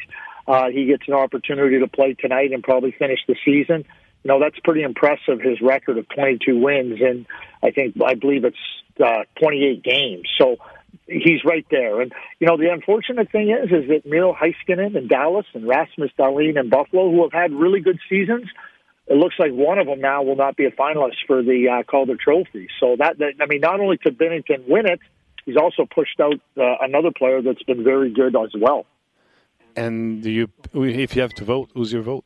Uh, 0.48 0.70
he 0.70 0.86
gets 0.86 1.04
an 1.06 1.14
opportunity 1.14 1.78
to 1.78 1.86
play 1.86 2.14
tonight 2.14 2.52
and 2.52 2.62
probably 2.62 2.90
finish 2.90 3.20
the 3.28 3.36
season. 3.44 3.84
You 4.24 4.28
know, 4.28 4.40
that's 4.40 4.58
pretty 4.64 4.82
impressive. 4.82 5.40
His 5.40 5.60
record 5.60 5.98
of 5.98 6.08
22 6.08 6.58
wins, 6.58 7.00
and 7.00 7.26
I 7.62 7.70
think 7.70 7.94
I 8.04 8.14
believe 8.14 8.44
it's 8.44 8.56
uh, 9.01 9.24
28 9.40 9.82
games. 9.82 10.28
So 10.38 10.57
he's 11.07 11.44
right 11.44 11.66
there. 11.70 12.01
And 12.01 12.12
you 12.38 12.46
know, 12.46 12.57
the 12.57 12.70
unfortunate 12.72 13.30
thing 13.30 13.51
is, 13.51 13.70
is 13.70 13.88
that 13.88 14.07
Miro 14.07 14.34
Heiskanen 14.34 14.96
in 14.96 15.09
Dallas 15.09 15.46
and 15.55 15.66
Rasmus 15.66 16.11
Dahlin 16.18 16.59
in 16.59 16.68
Buffalo, 16.68 17.11
who 17.11 17.22
have 17.22 17.32
had 17.32 17.53
really 17.53 17.80
good 17.80 17.98
seasons, 18.09 18.48
it 19.07 19.14
looks 19.14 19.34
like 19.38 19.51
one 19.51 19.78
of 19.78 19.86
them 19.86 20.01
now 20.01 20.22
will 20.22 20.36
not 20.36 20.57
be 20.57 20.66
a 20.66 20.70
finalist 20.70 21.16
for 21.26 21.42
the 21.42 21.68
uh, 21.68 21.82
Calder 21.82 22.16
Trophy. 22.16 22.68
So 22.78 22.96
that, 22.98 23.18
that 23.18 23.32
I 23.40 23.46
mean, 23.46 23.61
not 23.61 23.80
only 23.80 23.98
could 23.98 24.16
Bennington 24.16 24.64
win 24.68 24.86
it, 24.86 25.01
he's 25.44 25.57
also 25.57 25.84
pushed 25.84 26.20
out 26.20 26.40
uh, 26.57 26.76
another 26.80 27.11
player 27.11 27.42
that's 27.42 27.62
been 27.64 27.82
very 27.82 28.12
good 28.12 28.36
as 28.36 28.53
well. 28.57 28.86
And 29.74 30.22
do 30.22 30.30
you, 30.30 30.48
if 30.74 31.16
you 31.16 31.22
have 31.22 31.34
to 31.34 31.44
vote, 31.44 31.70
who's 31.74 31.92
your 31.92 32.03
vote? 32.03 32.24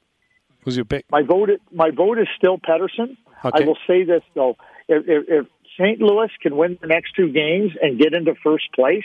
Who's 0.64 0.76
your 0.76 0.84
pick? 0.84 1.04
My 1.10 1.22
vote, 1.22 1.50
my 1.72 1.90
vote 1.90 2.18
is 2.18 2.28
still 2.36 2.58
Pedersen. 2.58 3.16
Okay. 3.44 3.64
I 3.64 3.66
will 3.66 3.78
say 3.86 4.04
this 4.04 4.22
though: 4.34 4.56
if, 4.88 5.04
if, 5.06 5.24
if 5.28 5.46
St. 5.78 6.00
Louis 6.00 6.30
can 6.40 6.56
win 6.56 6.78
the 6.80 6.86
next 6.86 7.14
two 7.14 7.32
games 7.32 7.72
and 7.80 7.98
get 7.98 8.14
into 8.14 8.34
first 8.42 8.72
place, 8.74 9.04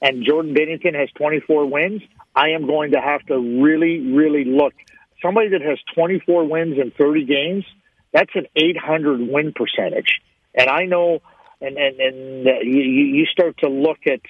and 0.00 0.24
Jordan 0.26 0.52
Bennington 0.52 0.94
has 0.94 1.08
24 1.16 1.66
wins, 1.66 2.02
I 2.34 2.50
am 2.50 2.66
going 2.66 2.92
to 2.92 3.00
have 3.00 3.24
to 3.26 3.38
really, 3.62 4.00
really 4.00 4.44
look. 4.44 4.74
Somebody 5.22 5.50
that 5.50 5.62
has 5.62 5.78
24 5.94 6.44
wins 6.48 6.76
in 6.78 6.90
30 6.90 7.24
games, 7.24 7.64
that's 8.12 8.34
an 8.34 8.46
800 8.56 9.20
win 9.20 9.52
percentage. 9.54 10.20
And 10.54 10.68
I 10.68 10.84
know, 10.84 11.20
and 11.60 11.76
and 11.78 12.00
and 12.00 12.44
you, 12.62 12.82
you 12.82 13.26
start 13.26 13.56
to 13.58 13.68
look 13.68 13.98
at, 14.06 14.20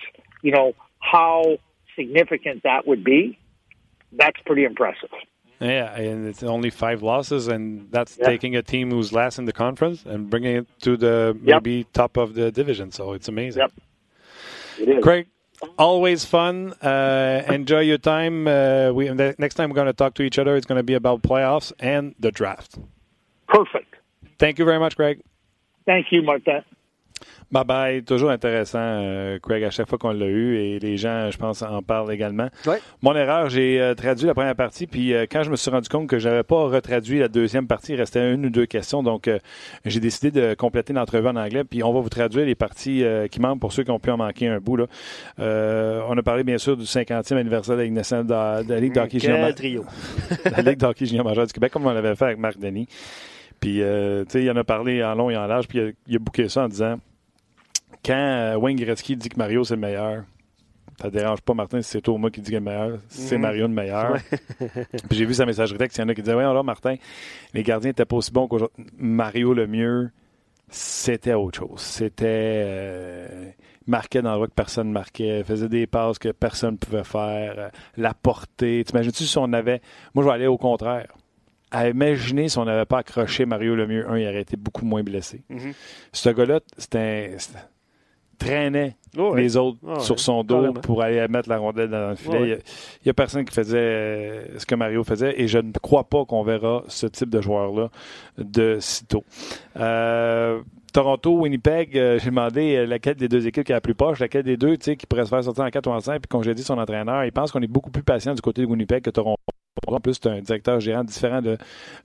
you 0.42 0.52
know, 0.52 0.74
how 1.00 1.58
significant 1.96 2.62
that 2.62 2.86
would 2.86 3.02
be. 3.02 3.38
That's 4.12 4.38
pretty 4.44 4.64
impressive. 4.64 5.10
Yeah, 5.62 5.94
and 5.94 6.26
it's 6.26 6.42
only 6.42 6.70
five 6.70 7.02
losses, 7.02 7.46
and 7.48 7.88
that's 7.90 8.18
Yeah. 8.18 8.26
taking 8.26 8.56
a 8.56 8.62
team 8.62 8.90
who's 8.90 9.12
last 9.12 9.38
in 9.38 9.44
the 9.44 9.52
conference 9.52 10.04
and 10.04 10.28
bringing 10.28 10.56
it 10.56 10.66
to 10.82 10.96
the 10.96 11.36
Yep. 11.44 11.62
maybe 11.62 11.84
top 11.92 12.16
of 12.16 12.34
the 12.34 12.50
division. 12.50 12.90
So 12.90 13.12
it's 13.12 13.28
amazing. 13.28 13.60
Yep. 13.62 13.72
It 14.80 14.88
is. 14.96 15.04
Craig, 15.04 15.26
always 15.78 16.24
fun. 16.24 16.72
Uh, 16.82 17.42
enjoy 17.48 17.80
your 17.80 17.98
time. 17.98 18.48
Uh, 18.48 18.90
we 18.92 19.06
the 19.08 19.34
next 19.38 19.54
time 19.54 19.70
we're 19.70 19.76
going 19.76 19.86
to 19.86 19.92
talk 19.92 20.14
to 20.14 20.22
each 20.22 20.38
other. 20.38 20.56
It's 20.56 20.66
going 20.66 20.78
to 20.80 20.82
be 20.82 20.94
about 20.94 21.22
playoffs 21.22 21.72
and 21.78 22.14
the 22.18 22.32
draft. 22.32 22.78
Perfect. 23.46 23.94
Thank 24.38 24.58
you 24.58 24.64
very 24.64 24.80
much, 24.80 24.96
Greg. 24.96 25.20
Thank 25.86 26.06
you, 26.10 26.22
Martin. 26.22 26.64
Bye 27.50 27.64
bye. 27.64 28.02
Toujours 28.02 28.30
intéressant, 28.30 28.78
euh, 28.80 29.38
Craig, 29.38 29.62
à 29.62 29.70
chaque 29.70 29.88
fois 29.88 29.98
qu'on 29.98 30.12
l'a 30.12 30.26
eu 30.26 30.56
et 30.56 30.78
les 30.78 30.96
gens, 30.96 31.30
je 31.30 31.36
pense, 31.36 31.62
en 31.62 31.82
parlent 31.82 32.10
également. 32.10 32.48
Mon 33.02 33.14
erreur, 33.14 33.50
j'ai 33.50 33.80
euh, 33.80 33.94
traduit 33.94 34.26
la 34.26 34.34
première 34.34 34.56
partie, 34.56 34.86
puis 34.86 35.12
euh, 35.12 35.26
quand 35.30 35.42
je 35.42 35.50
me 35.50 35.56
suis 35.56 35.70
rendu 35.70 35.88
compte 35.88 36.08
que 36.08 36.18
je 36.18 36.28
n'avais 36.28 36.44
pas 36.44 36.64
retraduit 36.64 37.18
la 37.18 37.28
deuxième 37.28 37.66
partie, 37.66 37.92
il 37.92 37.96
restait 37.96 38.32
une 38.32 38.46
ou 38.46 38.50
deux 38.50 38.66
questions, 38.66 39.02
donc 39.02 39.28
j'ai 39.84 40.00
décidé 40.00 40.30
de 40.30 40.54
compléter 40.54 40.92
l'entrevue 40.92 41.28
en 41.28 41.36
anglais, 41.36 41.64
puis 41.64 41.82
on 41.82 41.92
va 41.92 42.00
vous 42.00 42.08
traduire 42.08 42.46
les 42.46 42.54
parties 42.54 43.04
qui 43.30 43.40
manquent 43.40 43.60
pour 43.60 43.72
ceux 43.72 43.84
qui 43.84 43.90
ont 43.90 43.98
pu 43.98 44.10
en 44.10 44.16
manquer 44.16 44.48
un 44.48 44.58
bout. 44.58 44.76
Là. 44.76 44.86
On 45.38 46.16
a 46.16 46.22
parlé 46.22 46.44
bien 46.44 46.58
sûr 46.58 46.76
du 46.76 46.84
50e 46.84 47.36
anniversaire 47.36 47.74
de 47.74 47.80
la 47.80 47.84
Ligue 47.84 47.94
nationale 47.94 48.26
de, 48.26 48.68
de 48.68 48.74
la 48.74 48.80
Ligue 48.80 48.94
d'hockey 48.94 49.18
junior, 49.18 49.38
Quel 49.46 49.54
trio. 49.54 49.84
la 50.56 50.62
Ligue 50.62 50.78
d'hockey 50.78 51.06
junior 51.06 51.24
majeur 51.24 51.46
du 51.46 51.52
Québec, 51.52 51.72
comme 51.72 51.86
on 51.86 51.92
l'avait 51.92 52.16
fait 52.16 52.24
avec 52.24 52.38
Marc 52.38 52.58
Denis. 52.58 52.88
Puis, 53.60 53.80
euh, 53.80 54.24
tu 54.24 54.32
sais, 54.32 54.42
il 54.42 54.50
en 54.50 54.56
a 54.56 54.64
parlé 54.64 55.04
en 55.04 55.14
long 55.14 55.30
et 55.30 55.36
en 55.36 55.46
large, 55.46 55.68
puis 55.68 55.78
il 55.78 55.84
a, 55.84 55.90
il 56.08 56.16
a 56.16 56.18
bouqué 56.18 56.48
ça 56.48 56.64
en 56.64 56.68
disant 56.68 56.98
quand 58.04 58.14
euh, 58.14 58.56
Wayne 58.56 58.76
Gretzky 58.76 59.16
dit 59.16 59.28
que 59.28 59.36
Mario 59.38 59.64
c'est 59.64 59.74
le 59.74 59.80
meilleur, 59.80 60.24
ça 61.00 61.10
te 61.10 61.16
dérange 61.16 61.40
pas, 61.40 61.54
Martin, 61.54 61.80
si 61.82 61.90
c'est 61.90 62.00
toi 62.00 62.14
ou 62.14 62.18
moi 62.18 62.30
qui 62.30 62.40
dit 62.40 62.46
qu'il 62.50 62.54
est 62.56 62.58
le 62.58 62.64
meilleur, 62.64 62.98
c'est 63.08 63.36
Mhm. 63.36 63.42
Mario 63.42 63.66
le 63.66 63.72
meilleur. 63.74 64.12
Ouais. 64.12 64.20
Puis 65.08 65.18
j'ai 65.18 65.24
vu 65.24 65.34
sa 65.34 65.46
messagerie 65.46 65.78
texte, 65.78 65.98
il 65.98 66.02
y 66.02 66.04
en 66.04 66.08
a 66.08 66.14
qui 66.14 66.22
disaient 66.22 66.34
Ouais, 66.34 66.44
alors 66.44 66.64
Martin, 66.64 66.96
les 67.54 67.62
gardiens 67.62 67.90
étaient 67.90 68.04
pas 68.04 68.16
aussi 68.16 68.30
bons 68.30 68.46
qu'aujourd'hui. 68.48 68.84
Mario 68.98 69.54
le 69.54 69.66
mieux, 69.66 70.10
c'était 70.68 71.34
autre 71.34 71.58
chose. 71.58 71.80
C'était. 71.80 72.24
Euh, 72.64 73.50
marquait 73.86 74.22
dans 74.22 74.30
le 74.30 74.36
droit 74.36 74.46
que 74.46 74.52
personne 74.54 74.92
marquait, 74.92 75.42
faisait 75.42 75.68
des 75.68 75.86
passes 75.88 76.18
que 76.18 76.28
personne 76.28 76.72
ne 76.74 76.76
pouvait 76.76 77.02
faire, 77.04 77.54
euh, 77.58 77.68
la 77.96 78.14
portée. 78.14 78.84
T'imagines-tu 78.86 79.24
si 79.24 79.38
on 79.38 79.52
avait. 79.52 79.80
Moi, 80.14 80.22
je 80.24 80.28
vais 80.28 80.34
aller 80.34 80.46
au 80.46 80.56
contraire. 80.58 81.08
À 81.72 81.88
imaginer 81.88 82.48
si 82.48 82.58
on 82.58 82.64
n'avait 82.66 82.84
pas 82.84 82.98
accroché 82.98 83.44
Mario 83.46 83.74
le 83.74 83.86
mieux, 83.88 84.08
un, 84.08 84.18
il 84.18 84.26
aurait 84.28 84.42
été 84.42 84.56
beaucoup 84.56 84.84
moins 84.84 85.02
blessé. 85.02 85.42
Mhm. 85.48 85.72
Ce 86.12 86.28
gars-là, 86.30 86.60
c'était. 86.78 87.34
c'était- 87.38 87.58
traînait 88.44 88.96
Oh, 89.18 89.34
les 89.34 89.58
autres 89.58 89.76
ouais, 89.82 90.00
sur 90.00 90.18
son 90.18 90.42
dos 90.42 90.54
carrément. 90.62 90.80
pour 90.80 91.02
aller 91.02 91.26
mettre 91.28 91.48
la 91.50 91.58
rondelle 91.58 91.90
dans 91.90 92.10
le 92.10 92.16
filet. 92.16 92.38
Il 92.48 92.52
a- 92.54 92.56
n'y 93.04 93.10
a, 93.10 93.12
personne 93.12 93.44
qui 93.44 93.54
faisait 93.54 93.76
euh, 93.78 94.58
ce 94.58 94.64
que 94.64 94.74
Mario 94.74 95.04
faisait 95.04 95.38
et 95.38 95.48
je 95.48 95.58
ne 95.58 95.70
crois 95.72 96.04
pas 96.04 96.24
qu'on 96.24 96.42
verra 96.42 96.82
ce 96.88 97.06
type 97.06 97.28
de 97.28 97.42
joueur-là 97.42 97.90
de 98.38 98.78
sitôt. 98.80 99.22
Euh, 99.78 100.60
Toronto, 100.94 101.32
Winnipeg, 101.40 101.96
euh, 101.96 102.18
j'ai 102.18 102.30
demandé 102.30 102.86
laquelle 102.86 103.16
des 103.16 103.28
deux 103.28 103.46
équipes 103.46 103.64
qui 103.64 103.72
a 103.72 103.76
la 103.76 103.80
plus 103.82 103.94
poche, 103.94 104.18
laquelle 104.18 104.44
des 104.44 104.56
deux 104.56 104.76
tu 104.78 104.84
sais, 104.84 104.96
qui 104.96 105.06
pourrait 105.06 105.24
se 105.24 105.30
faire 105.30 105.44
sortir 105.44 105.64
en 105.64 105.70
4 105.70 105.86
ou 105.86 105.90
en 105.90 106.00
5, 106.00 106.20
puis 106.20 106.28
comme 106.28 106.42
j'ai 106.42 106.54
dit 106.54 106.62
son 106.62 106.78
entraîneur, 106.78 107.24
il 107.24 107.32
pense 107.32 107.50
qu'on 107.52 107.60
est 107.62 107.66
beaucoup 107.66 107.90
plus 107.90 108.02
patient 108.02 108.34
du 108.34 108.40
côté 108.42 108.62
de 108.62 108.66
Winnipeg 108.66 109.02
que 109.02 109.10
Toronto. 109.10 109.36
En 109.86 110.00
plus, 110.00 110.14
c'est 110.14 110.26
un 110.28 110.40
directeur 110.40 110.80
gérant 110.80 111.02
différent 111.02 111.40
de, 111.40 111.56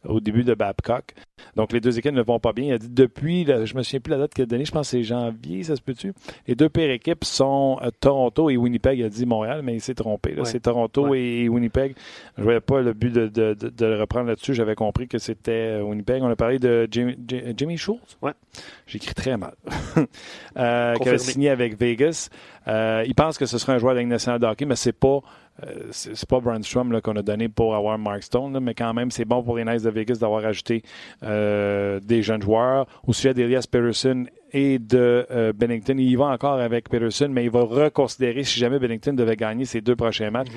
au 0.05 0.19
début 0.19 0.43
de 0.43 0.53
Babcock. 0.53 1.13
Donc, 1.55 1.71
les 1.73 1.79
deux 1.81 1.97
équipes 1.99 2.13
ne 2.13 2.21
vont 2.23 2.39
pas 2.39 2.53
bien. 2.53 2.65
Il 2.65 2.71
a 2.73 2.77
dit 2.77 2.89
depuis, 2.89 3.43
là, 3.43 3.65
je 3.65 3.75
me 3.75 3.83
souviens 3.83 3.99
plus 3.99 4.11
la 4.11 4.17
date 4.17 4.33
qu'il 4.33 4.43
a 4.43 4.45
donnée, 4.45 4.65
je 4.65 4.71
pense 4.71 4.87
que 4.87 4.91
c'est 4.97 5.03
janvier, 5.03 5.63
ça 5.63 5.75
se 5.75 5.81
peut-tu? 5.81 6.13
Les 6.47 6.55
deux 6.55 6.69
pires 6.69 6.89
équipes 6.89 7.23
sont 7.25 7.77
euh, 7.83 7.89
Toronto 7.99 8.49
et 8.49 8.57
Winnipeg. 8.57 8.97
Il 8.99 9.03
a 9.05 9.09
dit 9.09 9.25
Montréal, 9.25 9.61
mais 9.63 9.75
il 9.75 9.81
s'est 9.81 9.93
trompé. 9.95 10.33
Ouais. 10.35 10.45
C'est 10.45 10.61
Toronto 10.61 11.07
Ouais. 11.07 11.19
et 11.21 11.49
Winnipeg. 11.49 11.95
Je 12.37 12.41
ne 12.41 12.43
voyais 12.45 12.61
pas 12.61 12.81
le 12.81 12.93
but 12.93 13.13
de, 13.13 13.27
de- 13.27 13.53
de- 13.53 13.69
de 13.69 13.85
le 13.85 13.99
reprendre 13.99 14.27
là-dessus. 14.27 14.53
J'avais 14.53 14.75
compris 14.75 15.07
que 15.07 15.17
c'était 15.17 15.77
euh, 15.79 15.83
Winnipeg. 15.83 16.23
On 16.23 16.29
a 16.29 16.35
parlé 16.35 16.59
de 16.59 16.87
Jimmy, 16.89 17.15
Jimmy 17.55 17.77
Schultz? 17.77 18.17
Ouais. 18.21 18.33
J'écris 18.87 19.13
très 19.13 19.37
mal. 19.37 19.53
euh, 20.57 20.95
qui 20.95 21.07
avait 21.09 21.17
signé 21.17 21.49
avec 21.49 21.77
Vegas. 21.79 22.29
Euh, 22.67 23.03
il 23.05 23.13
pense 23.15 23.37
que 23.37 23.45
ce 23.45 23.57
sera 23.57 23.73
un 23.73 23.77
joueur 23.77 23.93
de 23.93 23.97
la 23.97 24.01
Ligue 24.03 24.11
nationale 24.11 24.39
de 24.39 24.45
hockey, 24.45 24.65
mais 24.65 24.75
c'est 24.75 24.93
pas 24.93 25.19
euh, 25.63 25.87
c'est 25.91 26.27
pas 26.27 26.39
Brandstrom 26.39 27.01
qu'on 27.01 27.15
a 27.15 27.21
donné 27.21 27.49
pour 27.49 27.75
avoir 27.75 27.97
Mark 27.97 28.23
Stone, 28.23 28.53
là, 28.53 28.59
mais 28.59 28.73
quand 28.73 28.93
même, 28.93 29.11
c'est 29.11 29.25
bon 29.25 29.43
pour 29.43 29.57
les 29.57 29.63
Knights 29.63 29.83
de 29.83 29.89
Vegas 29.89 30.17
d'avoir 30.19 30.45
ajouté 30.45 30.83
euh, 31.23 31.99
des 31.99 32.21
jeunes 32.21 32.41
joueurs. 32.41 32.87
Au 33.05 33.13
sujet 33.13 33.33
d'Elias 33.33 33.65
Peterson 33.69 34.25
et 34.53 34.79
de 34.79 35.25
euh, 35.31 35.53
Bennington, 35.53 35.95
il 35.97 36.09
y 36.09 36.15
va 36.15 36.25
encore 36.25 36.59
avec 36.59 36.89
Peterson, 36.89 37.29
mais 37.31 37.43
il 37.43 37.49
va 37.49 37.61
reconsidérer 37.61 38.43
si 38.43 38.59
jamais 38.59 38.79
Bennington 38.79 39.13
devait 39.13 39.35
gagner 39.35 39.65
ses 39.65 39.81
deux 39.81 39.95
prochains 39.95 40.29
matchs. 40.29 40.49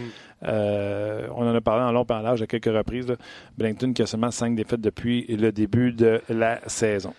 Euh, 0.44 1.26
on 1.34 1.46
en 1.46 1.54
a 1.54 1.60
parlé 1.60 1.82
en 1.82 1.92
long 1.92 2.04
et 2.08 2.12
en 2.12 2.20
large 2.20 2.42
à 2.42 2.46
quelques 2.46 2.66
reprises. 2.66 3.08
là. 3.08 3.16
Bennington 3.58 3.92
qui 3.92 4.02
a 4.02 4.06
seulement 4.06 4.30
cinq 4.30 4.54
défaites 4.54 4.80
depuis 4.80 5.26
le 5.28 5.50
début 5.50 5.92
de 5.92 6.20
la 6.28 6.60
saison. 6.68 7.14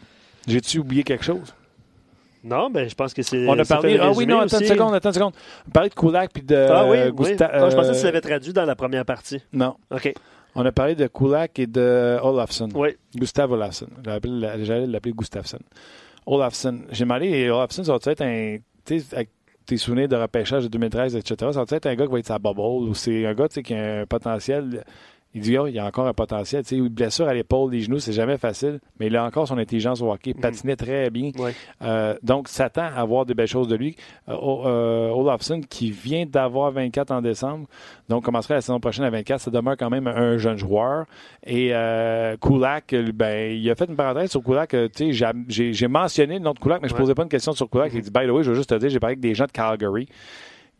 J'ai-tu 0.47 0.79
oublié 0.79 1.03
quelque 1.03 1.25
chose? 1.25 1.53
Non, 2.43 2.69
ben 2.69 2.89
je 2.89 2.95
pense 2.95 3.13
que 3.13 3.21
c'est. 3.21 3.47
On 3.47 3.57
a 3.57 3.65
parlé. 3.65 3.97
Ah 4.01 4.11
oui, 4.11 4.25
non, 4.25 4.39
attends 4.39 4.59
une 4.59 4.65
seconde, 4.65 4.93
attends 4.95 5.09
une 5.09 5.15
seconde. 5.15 5.33
On 5.67 5.69
a 5.69 5.73
parlé 5.73 5.89
de 5.89 5.93
Kulak 5.95 6.31
puis 6.33 6.43
de 6.43 6.55
Ah 6.55 6.85
oui, 6.87 6.97
euh, 6.97 7.11
oui. 7.17 7.35
Ah, 7.39 7.69
je 7.69 7.75
pensais 7.75 7.91
que 7.91 7.93
tu 7.93 8.01
euh, 8.01 8.03
l'avais 8.05 8.21
traduit 8.21 8.53
dans 8.53 8.65
la 8.65 8.75
première 8.75 9.05
partie. 9.05 9.41
Non. 9.53 9.75
OK. 9.91 10.13
On 10.55 10.65
a 10.65 10.71
parlé 10.71 10.95
de 10.95 11.07
Kulak 11.07 11.59
et 11.59 11.67
de 11.67 12.17
Olafsson. 12.21 12.69
Oui. 12.73 12.97
Gustav 13.15 13.51
Olafsson. 13.51 13.87
J'allais 14.03 14.87
l'appeler 14.87 15.13
Gustafsson. 15.13 15.59
Olafsson. 16.25 16.81
J'ai 16.91 17.05
demandé, 17.05 17.27
et 17.27 17.49
Olafsson, 17.49 17.83
ça 17.83 17.93
va 17.93 18.11
être 18.11 18.21
un. 18.21 18.57
Tu 18.85 18.99
sais, 18.99 19.15
avec 19.15 19.29
tes 19.65 19.77
souvenirs 19.77 20.07
de 20.07 20.15
repêchage 20.15 20.63
de 20.63 20.67
2013, 20.69 21.15
etc., 21.15 21.35
ça 21.53 21.63
va 21.63 21.77
être 21.77 21.85
un 21.85 21.95
gars 21.95 22.05
qui 22.05 22.11
va 22.11 22.19
être 22.19 22.27
sa 22.27 22.39
bubble 22.39 22.59
ou 22.59 22.93
c'est 22.95 23.25
un 23.25 23.33
gars 23.33 23.47
qui 23.47 23.73
a 23.73 24.01
un 24.01 24.05
potentiel. 24.05 24.83
Il 25.33 25.41
dit, 25.41 25.57
oh, 25.57 25.65
il 25.65 25.73
y 25.73 25.79
a 25.79 25.85
encore 25.85 26.07
un 26.07 26.13
potentiel. 26.13 26.61
Tu 26.63 26.69
sais, 26.69 26.75
une 26.75 26.89
blessure 26.89 27.25
à 27.27 27.33
l'épaule, 27.33 27.71
les 27.71 27.79
genoux, 27.79 27.99
c'est 27.99 28.11
jamais 28.11 28.37
facile, 28.37 28.79
mais 28.99 29.07
il 29.07 29.15
a 29.15 29.23
encore 29.23 29.47
son 29.47 29.57
intelligence 29.57 30.01
au 30.01 30.11
hockey. 30.11 30.31
Il 30.31 30.35
patinait 30.35 30.75
très 30.75 31.09
bien. 31.09 31.31
Ouais. 31.39 31.53
Euh, 31.81 32.15
donc, 32.21 32.49
s'attend 32.49 32.89
à 32.95 33.05
voir 33.05 33.25
des 33.25 33.33
belles 33.33 33.47
choses 33.47 33.69
de 33.69 33.75
lui. 33.77 33.95
Euh, 34.27 34.33
euh, 34.35 35.09
Olafsson, 35.11 35.61
qui 35.69 35.89
vient 35.91 36.25
d'avoir 36.25 36.71
24 36.71 37.11
en 37.11 37.21
décembre, 37.21 37.67
donc 38.09 38.25
commencerait 38.25 38.55
la 38.55 38.61
saison 38.61 38.79
prochaine 38.81 39.05
à 39.05 39.09
24, 39.09 39.39
ça 39.39 39.51
demeure 39.51 39.77
quand 39.77 39.89
même 39.89 40.07
un 40.07 40.37
jeune 40.37 40.57
joueur. 40.57 41.05
Et 41.45 41.69
euh, 41.73 42.35
Kulak, 42.35 42.91
euh, 42.93 43.11
ben, 43.13 43.55
il 43.57 43.69
a 43.71 43.75
fait 43.75 43.87
une 43.89 43.95
parenthèse 43.95 44.31
sur 44.31 44.43
Kulak. 44.43 44.73
euh, 44.73 44.89
tu 44.93 45.13
sais, 45.13 45.33
j'ai- 45.47 45.87
mentionné 45.87 46.33
le 46.39 46.41
nom 46.43 46.51
de 46.53 46.59
Kulak, 46.59 46.81
mais 46.81 46.89
je 46.89 46.93
Ouais. 46.93 46.99
posais 46.99 47.15
pas 47.15 47.23
une 47.23 47.29
question 47.29 47.53
sur 47.53 47.69
Kulak. 47.69 47.91
Il 47.93 48.01
dit, 48.01 48.11
by 48.11 48.25
the 48.27 48.31
way, 48.31 48.43
je 48.43 48.49
veux 48.49 48.55
juste 48.55 48.69
te 48.69 48.75
dire, 48.75 48.89
j'ai 48.89 48.99
parlé 48.99 49.13
avec 49.13 49.21
des 49.21 49.33
gens 49.33 49.45
de 49.45 49.51
Calgary. 49.51 50.07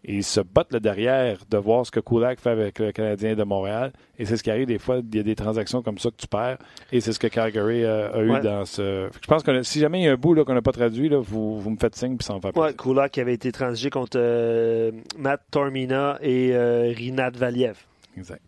Et 0.04 0.16
ils 0.16 0.24
se 0.24 0.40
battent 0.42 0.74
le 0.74 0.80
derrière 0.80 1.38
de 1.50 1.58
voir 1.58 1.86
ce 1.86 1.92
que 1.92 2.00
Kulak 2.00 2.40
fait 2.40 2.50
avec 2.50 2.80
le 2.80 2.92
Canadien 2.92 3.36
de 3.36 3.44
Montréal. 3.44 3.92
Et 4.18 4.26
c'est 4.26 4.36
ce 4.36 4.42
qui 4.44 4.50
arrive 4.50 4.66
des 4.66 4.80
fois. 4.80 4.98
Il 4.98 5.16
y 5.16 5.20
a 5.20 5.24
des 5.24 5.36
transactions 5.36 5.84
comme 5.84 6.00
ça 6.00 6.10
que 6.10 6.16
tu 6.18 6.28
perds. 6.28 6.58
Et 6.92 7.02
c'est 7.02 7.14
ce 7.14 7.20
que 7.20 7.28
Calgary 7.28 7.84
euh, 7.84 8.12
a 8.12 8.20
eu 8.22 8.32
Ouais. 8.32 8.42
dans 8.42 8.66
ce. 8.66 9.10
Je 9.22 9.28
pense 9.28 9.44
que 9.44 9.62
si 9.62 9.80
jamais 9.80 10.00
il 10.02 10.06
y 10.06 10.08
a 10.08 10.14
un 10.14 10.16
bout 10.16 10.34
qu'on 10.44 10.54
n'a 10.56 10.62
pas 10.64 10.72
traduit, 10.72 11.08
là, 11.08 11.20
vous, 11.20 11.60
vous 11.62 11.70
me 11.70 11.78
faites 11.78 11.96
signe 11.96 12.18
puis 12.18 12.26
ça 12.26 12.34
en 12.34 12.42
fait 12.42 12.58
Ouais, 12.58 12.74
Kulak 12.74 13.18
avait 13.20 13.34
été 13.36 13.52
transigé 13.52 13.90
contre 13.92 14.18
euh, 14.20 14.92
Matt 15.20 15.42
Tormina 15.52 16.18
et 16.22 16.50
euh, 16.54 16.92
Rinat 16.98 17.32
Valiev. 17.32 17.78
Exact. 18.18 18.42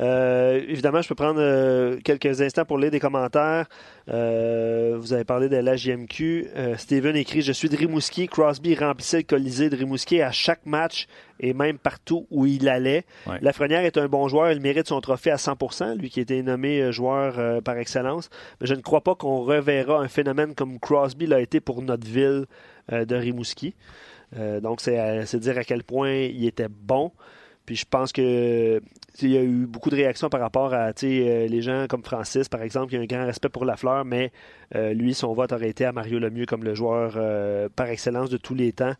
Euh, 0.00 0.60
évidemment, 0.68 1.02
je 1.02 1.08
peux 1.08 1.14
prendre 1.14 1.40
euh, 1.40 1.98
quelques 2.04 2.40
instants 2.40 2.64
pour 2.64 2.78
lire 2.78 2.90
des 2.90 3.00
commentaires. 3.00 3.66
Euh, 4.08 4.96
vous 4.98 5.12
avez 5.12 5.24
parlé 5.24 5.48
de 5.48 5.56
l'AGMQ. 5.56 6.48
Steven 6.76 7.16
écrit 7.16 7.42
Je 7.42 7.52
suis 7.52 7.68
de 7.68 7.76
Rimouski. 7.76 8.28
Crosby 8.28 8.74
remplissait 8.74 9.18
le 9.18 9.22
Colisée 9.24 9.70
de 9.70 9.76
Rimouski 9.76 10.22
à 10.22 10.30
chaque 10.30 10.64
match 10.66 11.06
et 11.40 11.52
même 11.52 11.78
partout 11.78 12.26
où 12.30 12.46
il 12.46 12.68
allait. 12.68 13.04
Lafrenière 13.40 13.84
est 13.84 13.98
un 13.98 14.08
bon 14.08 14.28
joueur. 14.28 14.52
Il 14.52 14.60
mérite 14.60 14.88
son 14.88 15.00
trophée 15.00 15.30
à 15.30 15.36
100% 15.36 15.96
lui 15.96 16.10
qui 16.10 16.20
a 16.20 16.22
été 16.22 16.42
nommé 16.42 16.92
joueur 16.92 17.62
par 17.62 17.76
excellence. 17.76 18.30
Mais 18.60 18.66
je 18.66 18.74
ne 18.74 18.80
crois 18.80 19.02
pas 19.02 19.14
qu'on 19.14 19.40
reverra 19.40 20.00
un 20.00 20.08
phénomène 20.08 20.54
comme 20.54 20.78
Crosby 20.78 21.26
l'a 21.26 21.40
été 21.40 21.60
pour 21.60 21.82
notre 21.82 22.06
ville 22.06 22.46
de 22.90 23.14
Rimouski. 23.14 23.74
donc, 24.62 24.80
c'est 24.80 25.36
dire 25.36 25.58
à 25.58 25.64
quel 25.64 25.82
point 25.82 26.12
il 26.12 26.46
était 26.46 26.68
bon. 26.68 27.12
Puis 27.68 27.76
je 27.76 27.84
pense 27.84 28.12
que 28.12 28.80
il 29.20 29.28
y 29.28 29.36
a 29.36 29.42
eu 29.42 29.66
beaucoup 29.66 29.90
de 29.90 29.96
réactions 29.96 30.30
par 30.30 30.40
rapport 30.40 30.72
à 30.72 30.92
euh, 31.02 31.46
les 31.46 31.60
gens 31.60 31.84
comme 31.86 32.02
Francis, 32.02 32.48
par 32.48 32.62
exemple, 32.62 32.88
qui 32.88 32.96
a 32.96 33.00
un 33.00 33.04
grand 33.04 33.26
respect 33.26 33.50
pour 33.50 33.66
la 33.66 33.76
fleur, 33.76 34.06
mais 34.06 34.32
euh, 34.74 34.94
lui, 34.94 35.12
son 35.12 35.34
vote 35.34 35.52
aurait 35.52 35.68
été 35.68 35.84
à 35.84 35.92
Mario 35.92 36.18
Lemieux 36.18 36.46
comme 36.46 36.64
le 36.64 36.74
joueur 36.74 37.12
euh, 37.16 37.68
par 37.68 37.88
excellence 37.88 38.30
de 38.30 38.38
tous 38.38 38.54
les 38.54 38.72
temps. 38.72 38.94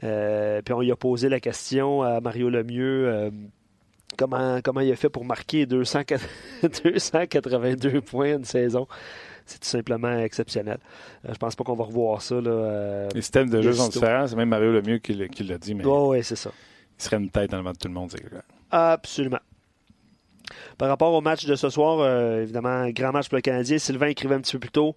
puis 0.00 0.72
on 0.72 0.82
lui 0.82 0.92
a 0.92 0.96
posé 0.96 1.28
la 1.28 1.40
question 1.40 2.02
à 2.02 2.20
Mario 2.20 2.48
Lemieux 2.48 3.32
comment, 4.16 4.60
comment 4.62 4.82
il 4.82 4.92
a 4.92 4.96
fait 4.96 5.08
pour 5.08 5.24
marquer 5.24 5.66
282 5.66 8.00
points 8.02 8.36
une 8.36 8.44
saison. 8.44 8.86
C'est 9.46 9.58
tout 9.58 9.66
simplement 9.66 10.16
exceptionnel. 10.16 10.78
je 11.28 11.36
pense 11.38 11.56
pas 11.56 11.64
qu'on 11.64 11.74
va 11.74 11.86
revoir 11.86 12.22
ça. 12.22 12.40
Là, 12.40 13.08
les 13.12 13.20
systèmes 13.20 13.50
de 13.50 13.60
jeu 13.60 13.72
sont 13.72 13.88
différents. 13.88 14.28
C'est 14.28 14.36
même 14.36 14.50
Mario 14.50 14.70
Lemieux 14.70 14.98
qui 14.98 15.12
l'a 15.12 15.58
dit. 15.58 15.74
Mais... 15.74 15.84
oui, 15.84 16.22
c'est 16.22 16.36
ça 16.36 16.52
il 17.00 17.04
serait 17.04 17.16
une 17.16 17.30
tête 17.30 17.54
en 17.54 17.58
avant 17.58 17.72
de 17.72 17.78
tout 17.78 17.88
le 17.88 17.94
monde. 17.94 18.12
Absolument. 18.70 19.40
Par 20.78 20.88
rapport 20.88 21.12
au 21.14 21.20
match 21.20 21.46
de 21.46 21.54
ce 21.54 21.70
soir, 21.70 22.00
euh, 22.00 22.42
évidemment, 22.42 22.88
grand 22.90 23.12
match 23.12 23.28
pour 23.28 23.36
le 23.36 23.42
Canadien. 23.42 23.78
Sylvain 23.78 24.08
écrivait 24.08 24.34
un 24.34 24.40
petit 24.40 24.52
peu 24.52 24.58
plus 24.58 24.70
tôt. 24.70 24.94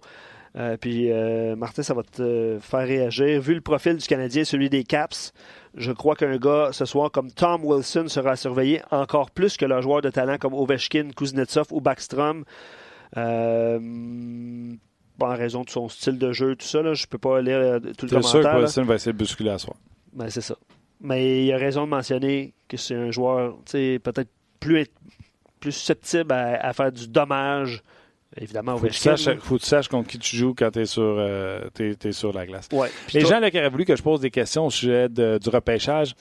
Euh, 0.56 0.76
puis, 0.76 1.10
euh, 1.10 1.56
Martin, 1.56 1.82
ça 1.82 1.94
va 1.94 2.02
te 2.02 2.58
faire 2.60 2.86
réagir. 2.86 3.40
Vu 3.40 3.54
le 3.54 3.60
profil 3.60 3.96
du 3.96 4.06
Canadien, 4.06 4.44
celui 4.44 4.68
des 4.68 4.84
Caps, 4.84 5.32
je 5.74 5.92
crois 5.92 6.14
qu'un 6.14 6.36
gars 6.36 6.68
ce 6.72 6.84
soir 6.84 7.10
comme 7.10 7.30
Tom 7.32 7.64
Wilson 7.64 8.06
sera 8.08 8.36
surveillé 8.36 8.82
encore 8.90 9.30
plus 9.30 9.56
que 9.56 9.64
le 9.64 9.80
joueur 9.80 10.02
de 10.02 10.10
talent 10.10 10.36
comme 10.38 10.54
Ovechkin, 10.54 11.08
Kuznetsov 11.16 11.68
ou 11.70 11.80
Backstrom. 11.80 12.44
en 13.16 14.68
raison 15.20 15.62
de 15.62 15.70
son 15.70 15.88
style 15.88 16.18
de 16.18 16.32
jeu, 16.32 16.54
tout 16.54 16.66
ça, 16.66 16.82
là, 16.82 16.92
je 16.94 17.06
peux 17.06 17.18
pas 17.18 17.40
lire 17.40 17.80
tout 17.96 18.06
le 18.06 18.10
commentaire. 18.10 18.22
C'est 18.22 18.28
sûr 18.28 18.42
que 18.42 18.56
Wilson 18.56 18.82
va 18.84 18.94
essayer 18.94 19.12
de 19.12 19.18
bousculer 19.18 19.50
à 19.50 19.58
soir? 19.58 19.76
Ben, 20.12 20.28
c'est 20.30 20.40
ça. 20.40 20.56
Mais 21.00 21.44
il 21.44 21.52
a 21.52 21.56
raison 21.56 21.84
de 21.84 21.90
mentionner 21.90 22.54
que 22.68 22.76
c'est 22.76 22.94
un 22.94 23.10
joueur 23.10 23.56
peut-être 23.70 24.30
plus, 24.60 24.86
plus 25.60 25.72
susceptible 25.72 26.32
à, 26.32 26.72
faire 26.72 26.92
du 26.92 27.08
dommage. 27.08 27.82
Évidemment, 28.36 28.76
faut, 28.76 28.88
que 28.88 28.92
faut 28.92 29.56
que 29.56 29.62
tu 29.62 29.68
saches 29.68 29.86
contre 29.86 30.08
qui 30.08 30.18
tu 30.18 30.36
joues 30.36 30.54
quand 30.58 30.72
tu 30.72 30.82
es, 30.82 30.98
euh, 30.98 32.10
sur 32.10 32.32
la 32.32 32.46
glace. 32.46 32.68
Ouais. 32.72 32.90
Les 33.12 33.20
gens 33.20 33.38
là, 33.38 33.48
qui 33.48 33.58
auraient 33.58 33.68
voulu 33.68 33.84
que 33.84 33.94
je 33.94 34.02
pose 34.02 34.20
des 34.20 34.32
questions 34.32 34.66
au 34.66 34.70
sujet 34.70 35.08
du 35.08 35.48
repêchage, 35.48 36.16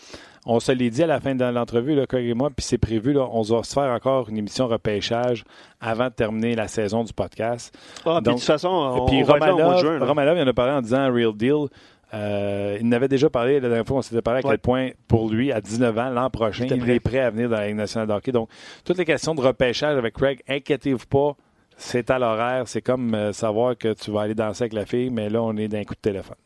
on 0.46 0.60
se 0.60 0.72
l'est 0.72 0.90
dit 0.90 1.04
à 1.04 1.08
la 1.08 1.20
fin 1.20 1.36
de 1.36 1.46
l'entrevue, 1.46 1.96
là, 1.96 2.06
et 2.14 2.34
moi, 2.34 2.50
puis 2.50 2.66
c'est 2.66 2.78
prévu, 2.78 3.14
là, 3.14 3.28
on 3.32 3.42
va 3.42 3.64
se 3.64 3.74
faire 3.74 3.92
encore 3.92 4.30
une 4.30 4.38
émission 4.38 4.68
repêchage 4.68 5.44
avant 5.80 6.06
de 6.06 6.14
terminer 6.14 6.56
la 6.56 6.68
saison 6.68 7.04
du 7.04 7.14
podcast. 7.14 7.76
Ah, 8.06 8.20
de 8.22 8.32
toute 8.32 8.42
façon, 8.42 8.70
on, 8.70 9.06
puis 9.06 9.24
va 9.24 9.34
Romanov, 9.34 10.38
il 10.38 10.44
en 10.44 10.48
a 10.48 10.54
parlé 10.54 10.74
en 10.74 10.82
disant 10.82 11.12
Real 11.12 11.34
Deal. 11.34 11.68
Euh, 12.14 12.78
il 12.80 12.88
n'avait 12.88 13.07
déjà 13.07 13.30
parlé 13.30 13.59
la 13.59 13.70
dernière 13.70 13.86
fois, 13.86 13.97
on 13.97 14.01
s'était 14.01 14.22
parlé 14.22 14.39
à 14.39 14.43
quel 14.43 14.59
point, 14.59 14.91
pour 15.07 15.30
lui, 15.30 15.51
à 15.51 15.61
19 15.61 15.97
ans, 15.97 16.09
l'an 16.09 16.30
prochain, 16.30 16.66
il 16.66 16.89
est 16.89 16.99
prêt 16.99 17.20
à 17.20 17.32
venir 17.32 17.49
dans 17.49 17.57
la 17.57 17.68
Ligue 17.68 17.76
nationale 17.76 18.07
de 18.07 18.14
hockey. 18.14 18.32
Donc, 18.32 18.49
toutes 18.86 18.97
les 18.97 19.05
questions 19.05 19.34
de 19.34 19.41
repêchage 19.41 19.97
avec 19.97 20.14
Craig, 20.14 20.41
inquiétez-vous 20.47 21.07
pas, 21.07 21.36
c'est 21.76 22.11
à 22.11 22.20
l'horaire. 22.20 22.68
C'est 22.68 22.82
comme 22.84 23.16
euh, 23.16 23.34
savoir 23.34 23.78
que 23.78 23.93
tu 23.93 24.11
vas 24.11 24.22
aller 24.22 24.36
danser 24.36 24.64
avec 24.64 24.74
la 24.74 24.86
fille, 24.86 25.09
mais 25.09 25.30
là, 25.30 25.41
on 25.41 25.57
est 25.57 25.68
d'un 25.68 25.84
coup 25.84 25.95
de 25.95 25.99
téléphone. 25.99 26.38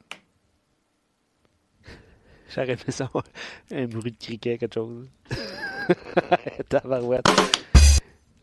J'aurais 2.56 2.78
fait 2.78 2.92
ça, 2.92 3.10
un 3.72 3.86
bruit 3.88 4.12
de 4.12 4.18
criquet, 4.18 4.58
quelque 4.58 4.74
chose. 4.74 5.10
Tabarouette. 6.70 7.57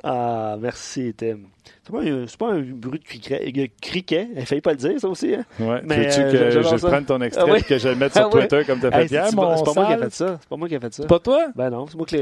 Ah, 0.06 0.56
merci, 0.60 1.14
Tim. 1.16 1.38
C'est 1.82 1.90
pas, 1.90 2.02
un, 2.02 2.26
pas 2.38 2.52
un 2.52 2.60
bruit 2.60 2.98
de 2.98 3.04
criquet. 3.04 3.70
criquet. 3.80 4.28
Il 4.36 4.44
failli 4.44 4.60
pas 4.60 4.72
le 4.72 4.76
dire, 4.76 5.00
ça 5.00 5.08
aussi. 5.08 5.34
Hein? 5.34 5.44
Ouais. 5.58 5.80
Mais, 5.82 6.08
Veux-tu 6.08 6.30
que 6.30 6.50
je, 6.50 6.60
je 6.60 6.86
prenne 6.86 7.06
ton 7.06 7.22
extrait 7.22 7.50
ah, 7.50 7.56
et 7.56 7.62
que 7.62 7.78
je 7.78 7.88
le 7.88 7.94
mette 7.94 8.12
sur 8.12 8.26
ah 8.26 8.30
Twitter 8.30 8.64
comme 8.66 8.80
tu 8.80 8.86
as 8.86 8.92
fait 8.92 9.06
hier, 9.06 9.26
C'est 9.28 9.36
pas, 9.36 9.56
moi 9.74 9.86
qui 9.86 9.92
ai 9.92 9.96
fait 9.96 10.12
ça. 10.12 10.38
C'est 10.38 10.48
pas 10.48 10.56
moi 10.56 10.68
qui 10.68 10.74
ai 10.74 10.80
fait 10.80 10.92
ça. 10.92 11.02
C'est 11.02 11.08
pas 11.08 11.18
toi? 11.18 11.46
Ben 11.54 11.70
non, 11.70 11.86
c'est 11.86 11.96
moi 11.96 12.06
qui 12.06 12.16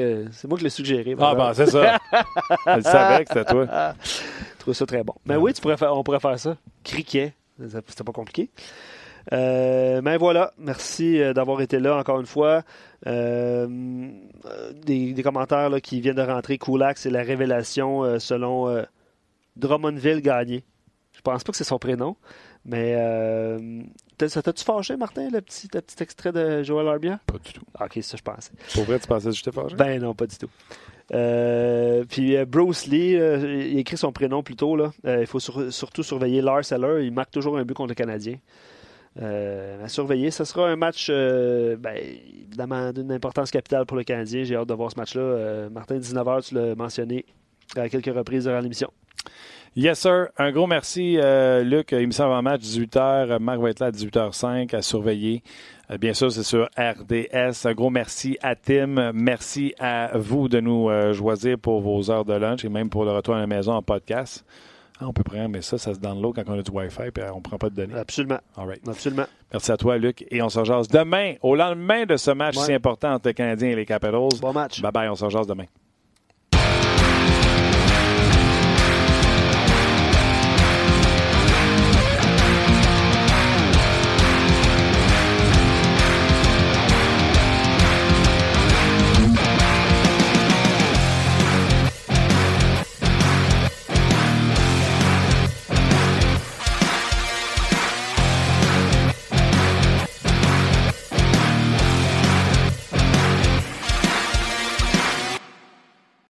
l'ai 0.64 0.70
suggéré. 0.70 1.16
Ah, 1.18 1.34
ben 1.34 1.52
c'est 1.54 1.66
ça. 1.66 1.98
je 2.76 2.80
savais 2.82 3.24
que 3.24 3.32
c'était 3.32 3.52
toi. 3.52 3.66
Je 4.04 4.64
trouve 4.64 4.74
ça 4.74 4.86
très 4.86 5.02
bon. 5.02 5.14
Mais 5.26 5.34
oui, 5.34 5.52
tu 5.52 5.60
pourrais 5.60 5.76
faire, 5.76 5.92
on 5.96 6.04
pourrait 6.04 6.20
faire 6.20 6.38
ça. 6.38 6.56
Criquet. 6.84 7.34
C'était 7.60 8.04
pas 8.04 8.12
compliqué. 8.12 8.48
Euh, 9.32 10.00
mais 10.02 10.16
voilà, 10.16 10.52
merci 10.58 11.20
euh, 11.20 11.32
d'avoir 11.32 11.60
été 11.60 11.78
là 11.78 11.96
encore 11.96 12.20
une 12.20 12.26
fois. 12.26 12.62
Euh, 13.06 13.66
des, 14.84 15.22
commentaires 15.22 15.70
qui 15.82 16.00
viennent 16.00 16.16
de 16.16 16.22
rentrer. 16.22 16.58
Kulak, 16.58 16.98
c'est 16.98 17.10
la 17.10 17.22
révélation 17.22 18.18
selon 18.18 18.84
Drummondville 19.56 20.20
gagné. 20.20 20.64
Je 21.12 21.20
pense 21.20 21.44
pas 21.44 21.52
que 21.52 21.58
c'est 21.58 21.64
son 21.64 21.78
prénom, 21.78 22.16
mais 22.64 22.94
ça 24.28 24.42
t'a-tu 24.42 24.64
fâché, 24.64 24.96
Martin, 24.96 25.28
le 25.30 25.40
petit, 25.40 25.68
petit 25.68 26.02
extrait 26.02 26.32
de 26.32 26.62
Joël 26.62 26.86
Arbia? 26.88 27.20
Pas 27.26 27.38
du 27.38 27.52
tout. 27.52 27.64
ok, 27.80 27.98
ça 28.02 28.16
je 28.16 28.22
pensais. 28.22 28.52
Pour 28.74 28.84
vrai, 28.84 28.98
tu 29.00 29.06
pensais 29.06 29.30
que 29.30 29.34
j'étais 29.36 29.52
fâché? 29.52 29.74
Ben 29.76 30.00
non, 30.00 30.14
pas 30.14 30.26
du 30.26 30.36
tout. 30.36 30.50
puis 32.08 32.44
Bruce 32.44 32.86
Lee, 32.86 33.12
il 33.12 33.78
écrit 33.78 33.96
son 33.96 34.12
prénom 34.12 34.42
plus 34.42 34.56
tôt. 34.56 34.76
Là. 34.76 34.92
il 35.04 35.26
faut 35.26 35.40
surtout 35.40 36.02
surveiller 36.02 36.40
Lars 36.40 36.72
Eller. 36.72 37.04
Il 37.04 37.12
marque 37.12 37.30
toujours 37.30 37.58
un 37.58 37.64
but 37.64 37.74
contre 37.74 37.90
le 37.90 37.94
Canadien. 37.94 38.36
Euh, 39.20 39.84
à 39.84 39.88
surveiller. 39.88 40.30
Ce 40.30 40.44
sera 40.44 40.70
un 40.70 40.76
match, 40.76 41.08
euh, 41.10 41.76
ben, 41.76 41.94
évidemment, 42.46 42.92
d'une 42.94 43.12
importance 43.12 43.50
capitale 43.50 43.84
pour 43.84 43.98
le 43.98 44.04
Canadien. 44.04 44.42
J'ai 44.44 44.56
hâte 44.56 44.68
de 44.68 44.74
voir 44.74 44.90
ce 44.90 44.96
match-là. 44.96 45.20
Euh, 45.20 45.68
Martin, 45.68 45.98
19h, 45.98 46.48
tu 46.48 46.54
l'as 46.54 46.74
mentionné 46.74 47.26
à 47.76 47.90
quelques 47.90 48.14
reprises 48.14 48.44
durant 48.44 48.60
l'émission. 48.60 48.90
Yes, 49.76 50.00
sir. 50.00 50.28
Un 50.38 50.50
gros 50.50 50.66
merci, 50.66 51.18
Luc. 51.62 51.92
Émission 51.92 52.24
avant 52.24 52.42
match, 52.42 52.62
18h. 52.62 53.38
Marc 53.38 53.60
va 53.60 53.70
être 53.70 53.80
là 53.80 53.86
à 53.86 53.90
18h05 53.90 54.74
à 54.74 54.82
surveiller. 54.82 55.42
bien 55.98 56.14
sûr, 56.14 56.32
c'est 56.32 56.42
sur 56.42 56.68
RDS. 56.76 57.66
Un 57.66 57.72
gros 57.74 57.90
merci 57.90 58.38
à 58.42 58.54
Tim. 58.54 59.12
Merci 59.14 59.74
à 59.78 60.10
vous 60.16 60.48
de 60.48 60.60
nous 60.60 60.90
choisir 61.14 61.58
pour 61.58 61.80
vos 61.80 62.10
heures 62.10 62.26
de 62.26 62.34
lunch 62.34 62.66
et 62.66 62.68
même 62.68 62.90
pour 62.90 63.06
le 63.06 63.12
retour 63.12 63.34
à 63.34 63.40
la 63.40 63.46
maison 63.46 63.72
en 63.72 63.82
podcast. 63.82 64.44
Ah, 65.00 65.08
on 65.08 65.12
peut 65.12 65.22
prendre, 65.24 65.48
mais 65.48 65.62
ça, 65.62 65.78
ça 65.78 65.94
se 65.94 65.98
download 65.98 66.34
quand 66.34 66.44
on 66.46 66.58
a 66.58 66.62
du 66.62 66.70
Wi-Fi 66.70 67.02
et 67.02 67.30
on 67.32 67.36
ne 67.36 67.40
prend 67.40 67.58
pas 67.58 67.70
de 67.70 67.74
données. 67.74 67.94
Absolument. 67.94 68.38
Absolument. 68.86 69.24
Merci 69.52 69.72
à 69.72 69.76
toi, 69.76 69.98
Luc. 69.98 70.24
Et 70.30 70.40
on 70.42 70.48
se 70.48 70.62
jase 70.64 70.88
demain, 70.88 71.34
au 71.42 71.56
lendemain 71.56 72.04
de 72.04 72.16
ce 72.16 72.30
match 72.30 72.56
si 72.56 72.72
important 72.72 73.12
entre 73.14 73.28
les 73.28 73.34
Canadiens 73.34 73.70
et 73.70 73.76
les 73.76 73.86
Capitals. 73.86 74.38
Bon 74.40 74.52
match. 74.52 74.80
Bye 74.80 74.92
bye, 74.92 75.08
on 75.08 75.16
se 75.16 75.28
jase 75.28 75.46
demain. 75.46 75.66